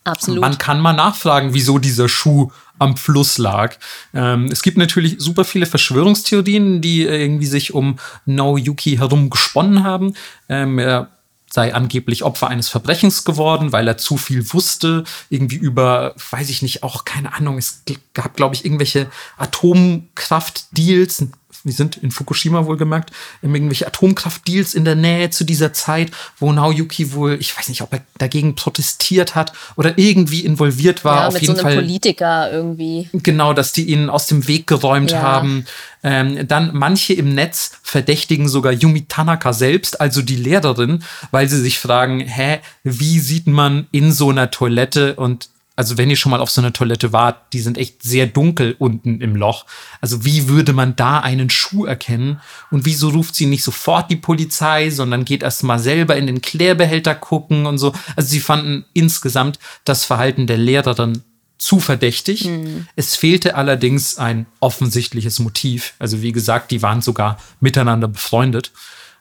Absolut. 0.09 0.40
man 0.40 0.59
kann 0.59 0.80
mal 0.80 0.93
nachfragen, 0.93 1.55
wieso 1.55 1.78
dieser 1.78 2.09
Schuh 2.09 2.51
am 2.78 2.97
Fluss 2.97 3.39
lag. 3.39 3.76
Ähm, 4.14 4.47
es 4.51 4.62
gibt 4.62 4.78
natürlich 4.78 5.16
super 5.18 5.44
viele 5.44 5.66
Verschwörungstheorien, 5.66 6.80
die 6.80 7.02
irgendwie 7.02 7.47
sich 7.47 7.74
um 7.74 7.98
Naoyuki 8.24 8.97
herum 8.97 9.30
gesponnen 9.30 9.82
haben. 9.85 10.14
Ähm, 10.48 10.78
er 10.78 11.09
sei 11.51 11.74
angeblich 11.74 12.24
Opfer 12.24 12.48
eines 12.48 12.68
Verbrechens 12.68 13.24
geworden, 13.24 13.72
weil 13.72 13.89
er 13.89 13.97
zu 13.97 14.16
viel 14.16 14.52
wusste, 14.52 15.05
irgendwie 15.30 15.56
über, 15.56 16.14
weiß 16.30 16.51
ich 16.51 16.62
nicht, 16.62 16.82
auch 16.82 17.05
keine 17.05 17.32
Ahnung, 17.32 17.56
es 17.56 17.82
gab, 18.12 18.36
glaube 18.36 18.55
ich, 18.55 18.64
irgendwelche 18.64 19.06
Atomkraftdeals, 19.39 21.26
wir 21.64 21.72
sind 21.72 21.97
in 21.97 22.10
Fukushima 22.10 22.66
wohlgemerkt, 22.66 23.10
irgendwelche 23.43 23.86
Atomkraftdeals 23.86 24.74
in 24.74 24.85
der 24.85 24.94
Nähe 24.94 25.30
zu 25.30 25.44
dieser 25.44 25.72
Zeit, 25.72 26.10
wo 26.39 26.52
Naoyuki 26.52 27.12
wohl, 27.12 27.36
ich 27.40 27.56
weiß 27.56 27.68
nicht, 27.68 27.82
ob 27.82 27.93
er 27.93 28.01
dagegen 28.18 28.55
protestiert 28.55 29.35
hat 29.35 29.52
oder 29.76 29.98
irgendwie 29.98 30.40
involviert 30.40 31.05
war. 31.05 31.16
ja, 31.22 31.26
Auf 31.28 31.35
mit 31.35 31.43
jeden 31.43 31.56
so 31.56 31.60
einem 31.62 31.68
Fall 31.74 31.82
Politiker 31.85 32.51
irgendwie. 32.52 33.09
Genau, 33.12 33.52
dass 33.52 33.72
die 33.72 33.85
ihn 33.85 34.10
aus 34.10 34.26
dem 34.26 34.47
Weg 34.48 34.66
geräumt 34.66 35.10
Ja. 35.10 35.22
haben. 35.22 35.66
Ähm, 36.02 36.47
dann 36.47 36.70
manche 36.74 37.12
im 37.14 37.35
Netz 37.35 37.72
verdächtigen 37.82 38.48
sogar 38.48 38.72
Yumi 38.72 39.06
Tanaka 39.09 39.52
selbst, 39.52 40.01
also 40.01 40.22
die 40.22 40.36
Lehrerin, 40.36 41.02
weil 41.32 41.48
sie 41.48 41.60
sich 41.60 41.78
fragen, 41.80 42.20
hä, 42.20 42.60
wie 42.85 43.18
sieht 43.18 43.48
man 43.48 43.89
in 43.90 44.12
so 44.12 44.30
einer 44.30 44.51
Toilette 44.52 45.14
und 45.16 45.48
also 45.78 45.96
wenn 45.96 46.10
ihr 46.10 46.16
schon 46.16 46.30
mal 46.30 46.40
auf 46.40 46.50
so 46.50 46.60
einer 46.60 46.72
Toilette 46.72 47.12
wart, 47.12 47.52
die 47.52 47.60
sind 47.60 47.78
echt 47.78 48.02
sehr 48.02 48.26
dunkel 48.26 48.74
unten 48.80 49.20
im 49.20 49.36
Loch. 49.36 49.64
Also 50.00 50.24
wie 50.24 50.48
würde 50.48 50.72
man 50.72 50.96
da 50.96 51.20
einen 51.20 51.50
Schuh 51.50 51.84
erkennen? 51.84 52.40
Und 52.72 52.84
wieso 52.84 53.10
ruft 53.10 53.36
sie 53.36 53.46
nicht 53.46 53.62
sofort 53.62 54.10
die 54.10 54.16
Polizei, 54.16 54.90
sondern 54.90 55.24
geht 55.24 55.44
erst 55.44 55.62
mal 55.62 55.78
selber 55.78 56.16
in 56.16 56.26
den 56.26 56.42
Klärbehälter 56.42 57.14
gucken 57.14 57.66
und 57.66 57.78
so? 57.78 57.94
Also 58.16 58.28
sie 58.28 58.40
fanden 58.40 58.86
insgesamt 58.92 59.60
das 59.84 60.05
Verhalten 60.05 60.48
der 60.48 60.59
Lehrerin 60.59 61.22
zu 61.59 61.78
verdächtig. 61.78 62.50
Es 62.96 63.14
fehlte 63.14 63.55
allerdings 63.55 64.18
ein 64.18 64.46
offensichtliches 64.59 65.38
Motiv. 65.38 65.94
Also 66.00 66.22
wie 66.22 66.32
gesagt, 66.32 66.72
die 66.72 66.82
waren 66.82 67.02
sogar 67.02 67.38
miteinander 67.60 68.09
befreundet. 68.09 68.72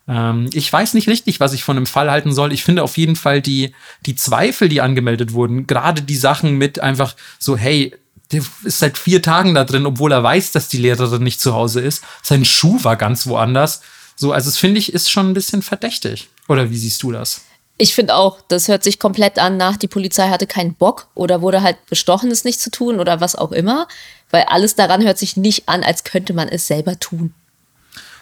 Ähm, 0.07 0.49
ich 0.53 0.71
weiß 0.71 0.93
nicht 0.93 1.07
richtig, 1.07 1.39
was 1.39 1.53
ich 1.53 1.63
von 1.63 1.75
dem 1.75 1.85
Fall 1.85 2.09
halten 2.09 2.33
soll. 2.33 2.53
Ich 2.53 2.63
finde 2.63 2.83
auf 2.83 2.97
jeden 2.97 3.15
Fall 3.15 3.41
die, 3.41 3.73
die 4.05 4.15
Zweifel, 4.15 4.69
die 4.69 4.81
angemeldet 4.81 5.33
wurden, 5.33 5.67
gerade 5.67 6.01
die 6.01 6.15
Sachen 6.15 6.57
mit 6.57 6.79
einfach 6.79 7.15
so, 7.39 7.57
hey, 7.57 7.93
der 8.31 8.41
ist 8.63 8.79
seit 8.79 8.97
vier 8.97 9.21
Tagen 9.21 9.53
da 9.53 9.63
drin, 9.63 9.85
obwohl 9.85 10.11
er 10.11 10.23
weiß, 10.23 10.51
dass 10.51 10.67
die 10.67 10.77
Lehrerin 10.77 11.23
nicht 11.23 11.39
zu 11.39 11.53
Hause 11.53 11.81
ist. 11.81 12.03
Sein 12.23 12.45
Schuh 12.45 12.83
war 12.83 12.95
ganz 12.95 13.27
woanders. 13.27 13.81
So, 14.15 14.33
also 14.33 14.49
es 14.49 14.57
finde 14.57 14.79
ich, 14.79 14.93
ist 14.93 15.09
schon 15.09 15.29
ein 15.29 15.33
bisschen 15.33 15.61
verdächtig. 15.61 16.27
Oder 16.47 16.69
wie 16.69 16.77
siehst 16.77 17.03
du 17.03 17.11
das? 17.11 17.41
Ich 17.77 17.93
finde 17.93 18.15
auch, 18.15 18.39
das 18.47 18.67
hört 18.67 18.83
sich 18.83 18.99
komplett 18.99 19.37
an 19.37 19.55
nach, 19.55 19.77
die 19.77 19.87
Polizei 19.87 20.29
hatte 20.29 20.47
keinen 20.47 20.73
Bock 20.73 21.07
oder 21.13 21.41
wurde 21.41 21.61
halt 21.61 21.77
bestochen, 21.85 22.31
es 22.31 22.43
nicht 22.43 22.59
zu 22.59 22.71
tun 22.71 22.99
oder 22.99 23.21
was 23.21 23.35
auch 23.35 23.51
immer. 23.51 23.87
Weil 24.31 24.43
alles 24.43 24.75
daran 24.75 25.03
hört 25.03 25.19
sich 25.19 25.37
nicht 25.37 25.69
an, 25.69 25.83
als 25.83 26.03
könnte 26.03 26.33
man 26.33 26.49
es 26.49 26.67
selber 26.67 26.99
tun. 26.99 27.33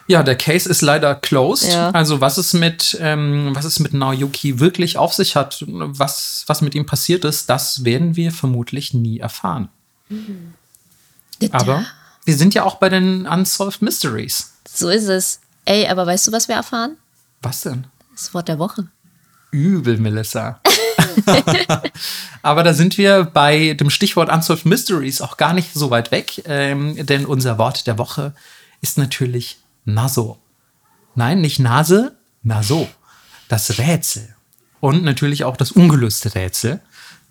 Ja, 0.08 0.22
der 0.22 0.36
Case 0.36 0.70
ist 0.70 0.82
leider 0.82 1.16
closed. 1.16 1.74
Ja. 1.74 1.90
Also 1.92 2.22
was 2.22 2.38
es 2.38 2.54
mit 2.54 2.98
ähm, 3.02 3.52
was 3.54 3.66
es 3.66 3.80
mit 3.80 3.94
Naoyuki 3.94 4.60
wirklich 4.60 4.98
auf 4.98 5.14
sich 5.14 5.36
hat, 5.36 5.64
was 5.68 6.44
was 6.48 6.62
mit 6.62 6.76
ihm 6.76 6.86
passiert 6.86 7.26
ist, 7.26 7.50
das 7.50 7.84
werden 7.84 8.16
wir 8.16 8.32
vermutlich 8.32 8.94
nie 8.94 9.20
erfahren. 9.20 9.70
Aber 11.52 11.86
wir 12.24 12.36
sind 12.36 12.54
ja 12.54 12.64
auch 12.64 12.76
bei 12.76 12.90
den 12.90 13.26
Unsolved 13.26 13.82
Mysteries. 13.82 14.54
So 14.72 14.90
ist 14.90 15.08
es. 15.08 15.40
Ey, 15.66 15.88
aber 15.88 16.06
weißt 16.06 16.28
du, 16.28 16.32
was 16.32 16.48
wir 16.48 16.56
erfahren? 16.56 16.98
Was 17.42 17.62
denn? 17.62 17.88
Das 18.14 18.34
Wort 18.34 18.48
der 18.48 18.60
Woche. 18.60 18.88
Übel, 19.52 19.98
Melissa. 19.98 20.60
Aber 22.42 22.64
da 22.64 22.74
sind 22.74 22.98
wir 22.98 23.24
bei 23.24 23.74
dem 23.74 23.90
Stichwort 23.90 24.30
Unsolved 24.30 24.66
Mysteries 24.66 25.22
auch 25.22 25.38
gar 25.38 25.54
nicht 25.54 25.74
so 25.74 25.90
weit 25.90 26.12
weg, 26.12 26.44
ähm, 26.46 27.06
denn 27.06 27.26
unser 27.26 27.58
Wort 27.58 27.88
der 27.88 27.98
Woche 27.98 28.34
ist 28.82 28.98
natürlich 28.98 29.58
Naso. 29.86 30.40
Nein, 31.16 31.42
nicht 31.42 31.60
Nase, 31.60 32.18
Naso. 32.44 32.88
Das 33.48 33.78
Rätsel. 33.78 34.36
Und 34.80 35.04
natürlich 35.04 35.44
auch 35.44 35.58
das 35.58 35.72
ungelöste 35.72 36.36
Rätsel. 36.36 36.82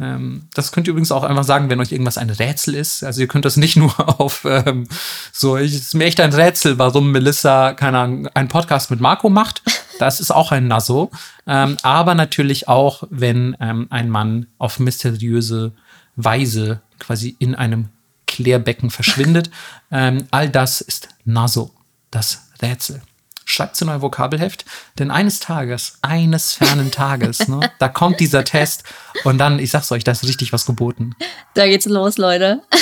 Ähm, 0.01 0.49
das 0.55 0.73
könnt 0.73 0.87
ihr 0.87 0.91
übrigens 0.93 1.13
auch 1.13 1.23
einfach 1.23 1.45
sagen, 1.45 1.71
wenn 1.71 1.81
euch 1.81 1.93
irgendwas 1.93 2.19
ein 2.19 2.31
Rätsel 2.31 2.75
ist. 2.75 3.05
Also 3.05 3.21
ihr 3.21 3.29
könnt 3.29 3.45
das 3.45 3.57
nicht 3.57 3.77
nur 3.77 4.21
auf 4.21 4.45
ähm, 4.45 4.89
so, 5.33 5.57
es 5.57 5.75
ist 5.75 5.95
mir 5.95 6.05
echt 6.05 6.21
ein 6.21 6.33
Rätsel, 6.33 6.79
warum 6.79 7.13
Melissa, 7.13 7.75
keine 7.75 7.99
Ahnung, 7.99 8.29
einen 8.29 8.49
Podcast 8.49 8.91
mit 8.91 9.01
Marco 9.01 9.29
macht. 9.29 9.63
Das 9.99 10.19
ist 10.19 10.33
auch 10.33 10.51
ein 10.51 10.67
Nasso. 10.67 11.11
Ähm, 11.47 11.77
aber 11.83 12.15
natürlich 12.15 12.69
auch, 12.69 13.05
wenn 13.11 13.57
ähm, 13.61 13.87
ein 13.91 14.11
Mann 14.11 14.47
auf 14.59 14.79
mysteriöse 14.79 15.73
Weise 16.17 16.81
quasi 16.99 17.37
in 17.39 17.55
einem 17.55 17.89
Klärbecken 18.27 18.91
verschwindet. 18.91 19.51
Ähm, 19.91 20.27
all 20.31 20.49
das 20.49 20.81
ist 20.81 21.09
Naso, 21.25 21.73
das 22.11 22.44
Rätsel. 22.65 23.03
Schreibt 23.47 23.81
in 23.83 23.91
euer 23.91 24.01
Vokabelheft, 24.01 24.65
denn 24.99 25.11
eines 25.11 25.39
Tages, 25.39 25.99
eines 26.01 26.55
fernen 26.55 26.91
Tages, 26.91 27.47
ne, 27.47 27.61
da 27.79 27.89
kommt 27.89 28.19
dieser 28.19 28.43
Test 28.43 28.85
und 29.25 29.37
dann, 29.37 29.59
ich 29.59 29.71
sag's 29.71 29.93
euch, 29.93 30.03
da 30.03 30.13
ist 30.13 30.25
richtig 30.25 30.53
was 30.55 30.65
geboten. 30.65 31.15
Da 31.53 31.67
geht's 31.67 31.85
los, 31.87 32.17
Leute. 32.19 32.63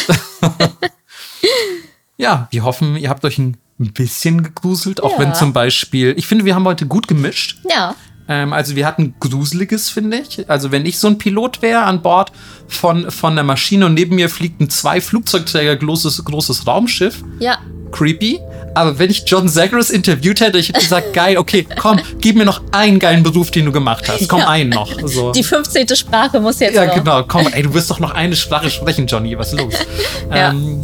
Ja, 2.16 2.46
wir 2.50 2.62
hoffen, 2.62 2.96
ihr 2.96 3.08
habt 3.10 3.24
euch 3.24 3.38
ein 3.38 3.56
bisschen 3.78 4.42
gegruselt, 4.44 5.02
auch 5.02 5.12
Ja. 5.14 5.18
wenn 5.18 5.34
zum 5.34 5.52
Beispiel, 5.52 6.14
ich 6.16 6.26
finde, 6.26 6.44
wir 6.44 6.54
haben 6.54 6.64
heute 6.66 6.86
gut 6.86 7.08
gemischt. 7.08 7.58
Ja. 7.68 7.96
Ähm, 8.28 8.52
also 8.52 8.76
wir 8.76 8.86
hatten 8.86 9.14
Gruseliges, 9.18 9.90
finde 9.90 10.18
ich. 10.18 10.48
Also 10.48 10.70
wenn 10.70 10.86
ich 10.86 10.98
so 10.98 11.08
ein 11.08 11.18
Pilot 11.18 11.62
wäre 11.62 11.82
an 11.82 12.00
Bord 12.02 12.30
von, 12.68 13.10
von 13.10 13.34
der 13.34 13.42
Maschine 13.44 13.86
und 13.86 13.94
neben 13.94 14.14
mir 14.14 14.28
fliegt 14.28 14.60
ein 14.60 14.70
zwei 14.70 15.00
Flugzeugträger 15.00 15.74
großes, 15.76 16.24
großes 16.24 16.66
Raumschiff, 16.66 17.24
Ja. 17.40 17.58
Creepy. 17.92 18.40
Aber 18.74 18.98
wenn 18.98 19.10
ich 19.10 19.24
John 19.26 19.48
Zagreus 19.50 19.90
interviewt 19.90 20.40
hätte, 20.40 20.56
ich 20.58 20.68
hätte 20.70 20.80
gesagt, 20.80 21.12
geil, 21.12 21.36
okay, 21.36 21.66
komm, 21.78 22.00
gib 22.22 22.36
mir 22.36 22.44
noch 22.46 22.62
einen 22.72 22.98
geilen 22.98 23.22
Beruf, 23.22 23.50
den 23.50 23.66
du 23.66 23.72
gemacht 23.72 24.08
hast. 24.08 24.26
Komm, 24.28 24.40
Ja. 24.40 24.48
einen 24.48 24.70
noch. 24.70 24.90
So. 25.04 25.30
Die 25.36 25.42
15. 25.42 25.86
Sprache 25.94 26.40
muss 26.40 26.58
jetzt 26.60 26.74
Ja, 26.74 26.86
noch. 26.86 26.94
genau. 26.94 27.22
Komm, 27.28 27.46
ey, 27.52 27.62
du 27.62 27.74
wirst 27.74 27.90
doch 27.90 28.00
noch 28.00 28.12
eine 28.12 28.34
Sprache 28.34 28.70
sprechen, 28.70 29.06
Johnny. 29.06 29.38
Was 29.38 29.52
ist 29.52 29.60
los? 29.60 29.74
Ja. 30.34 30.50
Ähm, 30.50 30.80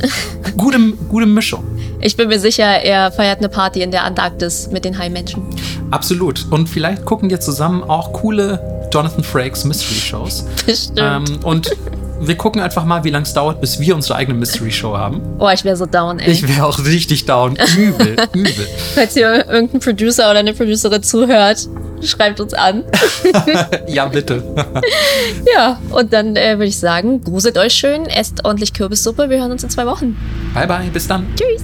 gute, 0.58 0.78
gute 1.08 1.24
Mischung. 1.24 1.64
Ich 2.00 2.16
bin 2.16 2.28
mir 2.28 2.38
sicher, 2.38 2.64
er 2.66 3.10
feiert 3.10 3.38
eine 3.38 3.48
Party 3.48 3.80
in 3.80 3.90
der 3.90 4.04
Antarktis 4.04 4.68
mit 4.70 4.84
den 4.84 4.98
High-Menschen. 4.98 5.42
Absolut. 5.90 6.44
Und 6.50 6.68
vielleicht 6.68 7.06
gucken 7.06 7.30
wir 7.30 7.40
zusammen 7.40 7.82
auch 7.82 8.12
coole 8.12 8.88
Jonathan 8.92 9.24
Frakes 9.24 9.64
Mystery 9.64 9.98
Shows. 9.98 10.44
Bestimmt. 10.66 10.98
Ähm, 11.00 11.24
und 11.44 11.70
wir 12.20 12.36
gucken 12.36 12.60
einfach 12.60 12.84
mal, 12.84 13.04
wie 13.04 13.10
lange 13.10 13.24
es 13.24 13.32
dauert, 13.32 13.60
bis 13.60 13.80
wir 13.80 13.94
unsere 13.94 14.16
eigene 14.16 14.38
Mystery 14.38 14.70
Show 14.70 14.96
haben. 14.96 15.20
Oh, 15.38 15.48
ich 15.48 15.64
wäre 15.64 15.76
so 15.76 15.86
down, 15.86 16.18
ey. 16.18 16.30
Ich 16.30 16.46
wäre 16.46 16.66
auch 16.66 16.78
richtig 16.84 17.26
down. 17.26 17.56
Übel, 17.76 18.16
übel. 18.32 18.66
Falls 18.94 19.14
hier 19.14 19.46
irgendein 19.48 19.80
Producer 19.80 20.30
oder 20.30 20.40
eine 20.40 20.52
Producerin 20.52 21.02
zuhört, 21.02 21.68
schreibt 22.02 22.40
uns 22.40 22.54
an. 22.54 22.84
Ja, 23.88 24.06
bitte. 24.06 24.42
ja, 25.54 25.80
und 25.90 26.12
dann 26.12 26.36
äh, 26.36 26.54
würde 26.58 26.66
ich 26.66 26.78
sagen, 26.78 27.22
gruselt 27.22 27.58
euch 27.58 27.72
schön, 27.72 28.06
esst 28.06 28.44
ordentlich 28.44 28.72
Kürbissuppe. 28.72 29.30
Wir 29.30 29.38
hören 29.40 29.52
uns 29.52 29.62
in 29.62 29.70
zwei 29.70 29.86
Wochen. 29.86 30.16
Bye, 30.54 30.66
bye. 30.66 30.90
Bis 30.92 31.06
dann. 31.06 31.26
Tschüss. 31.34 31.62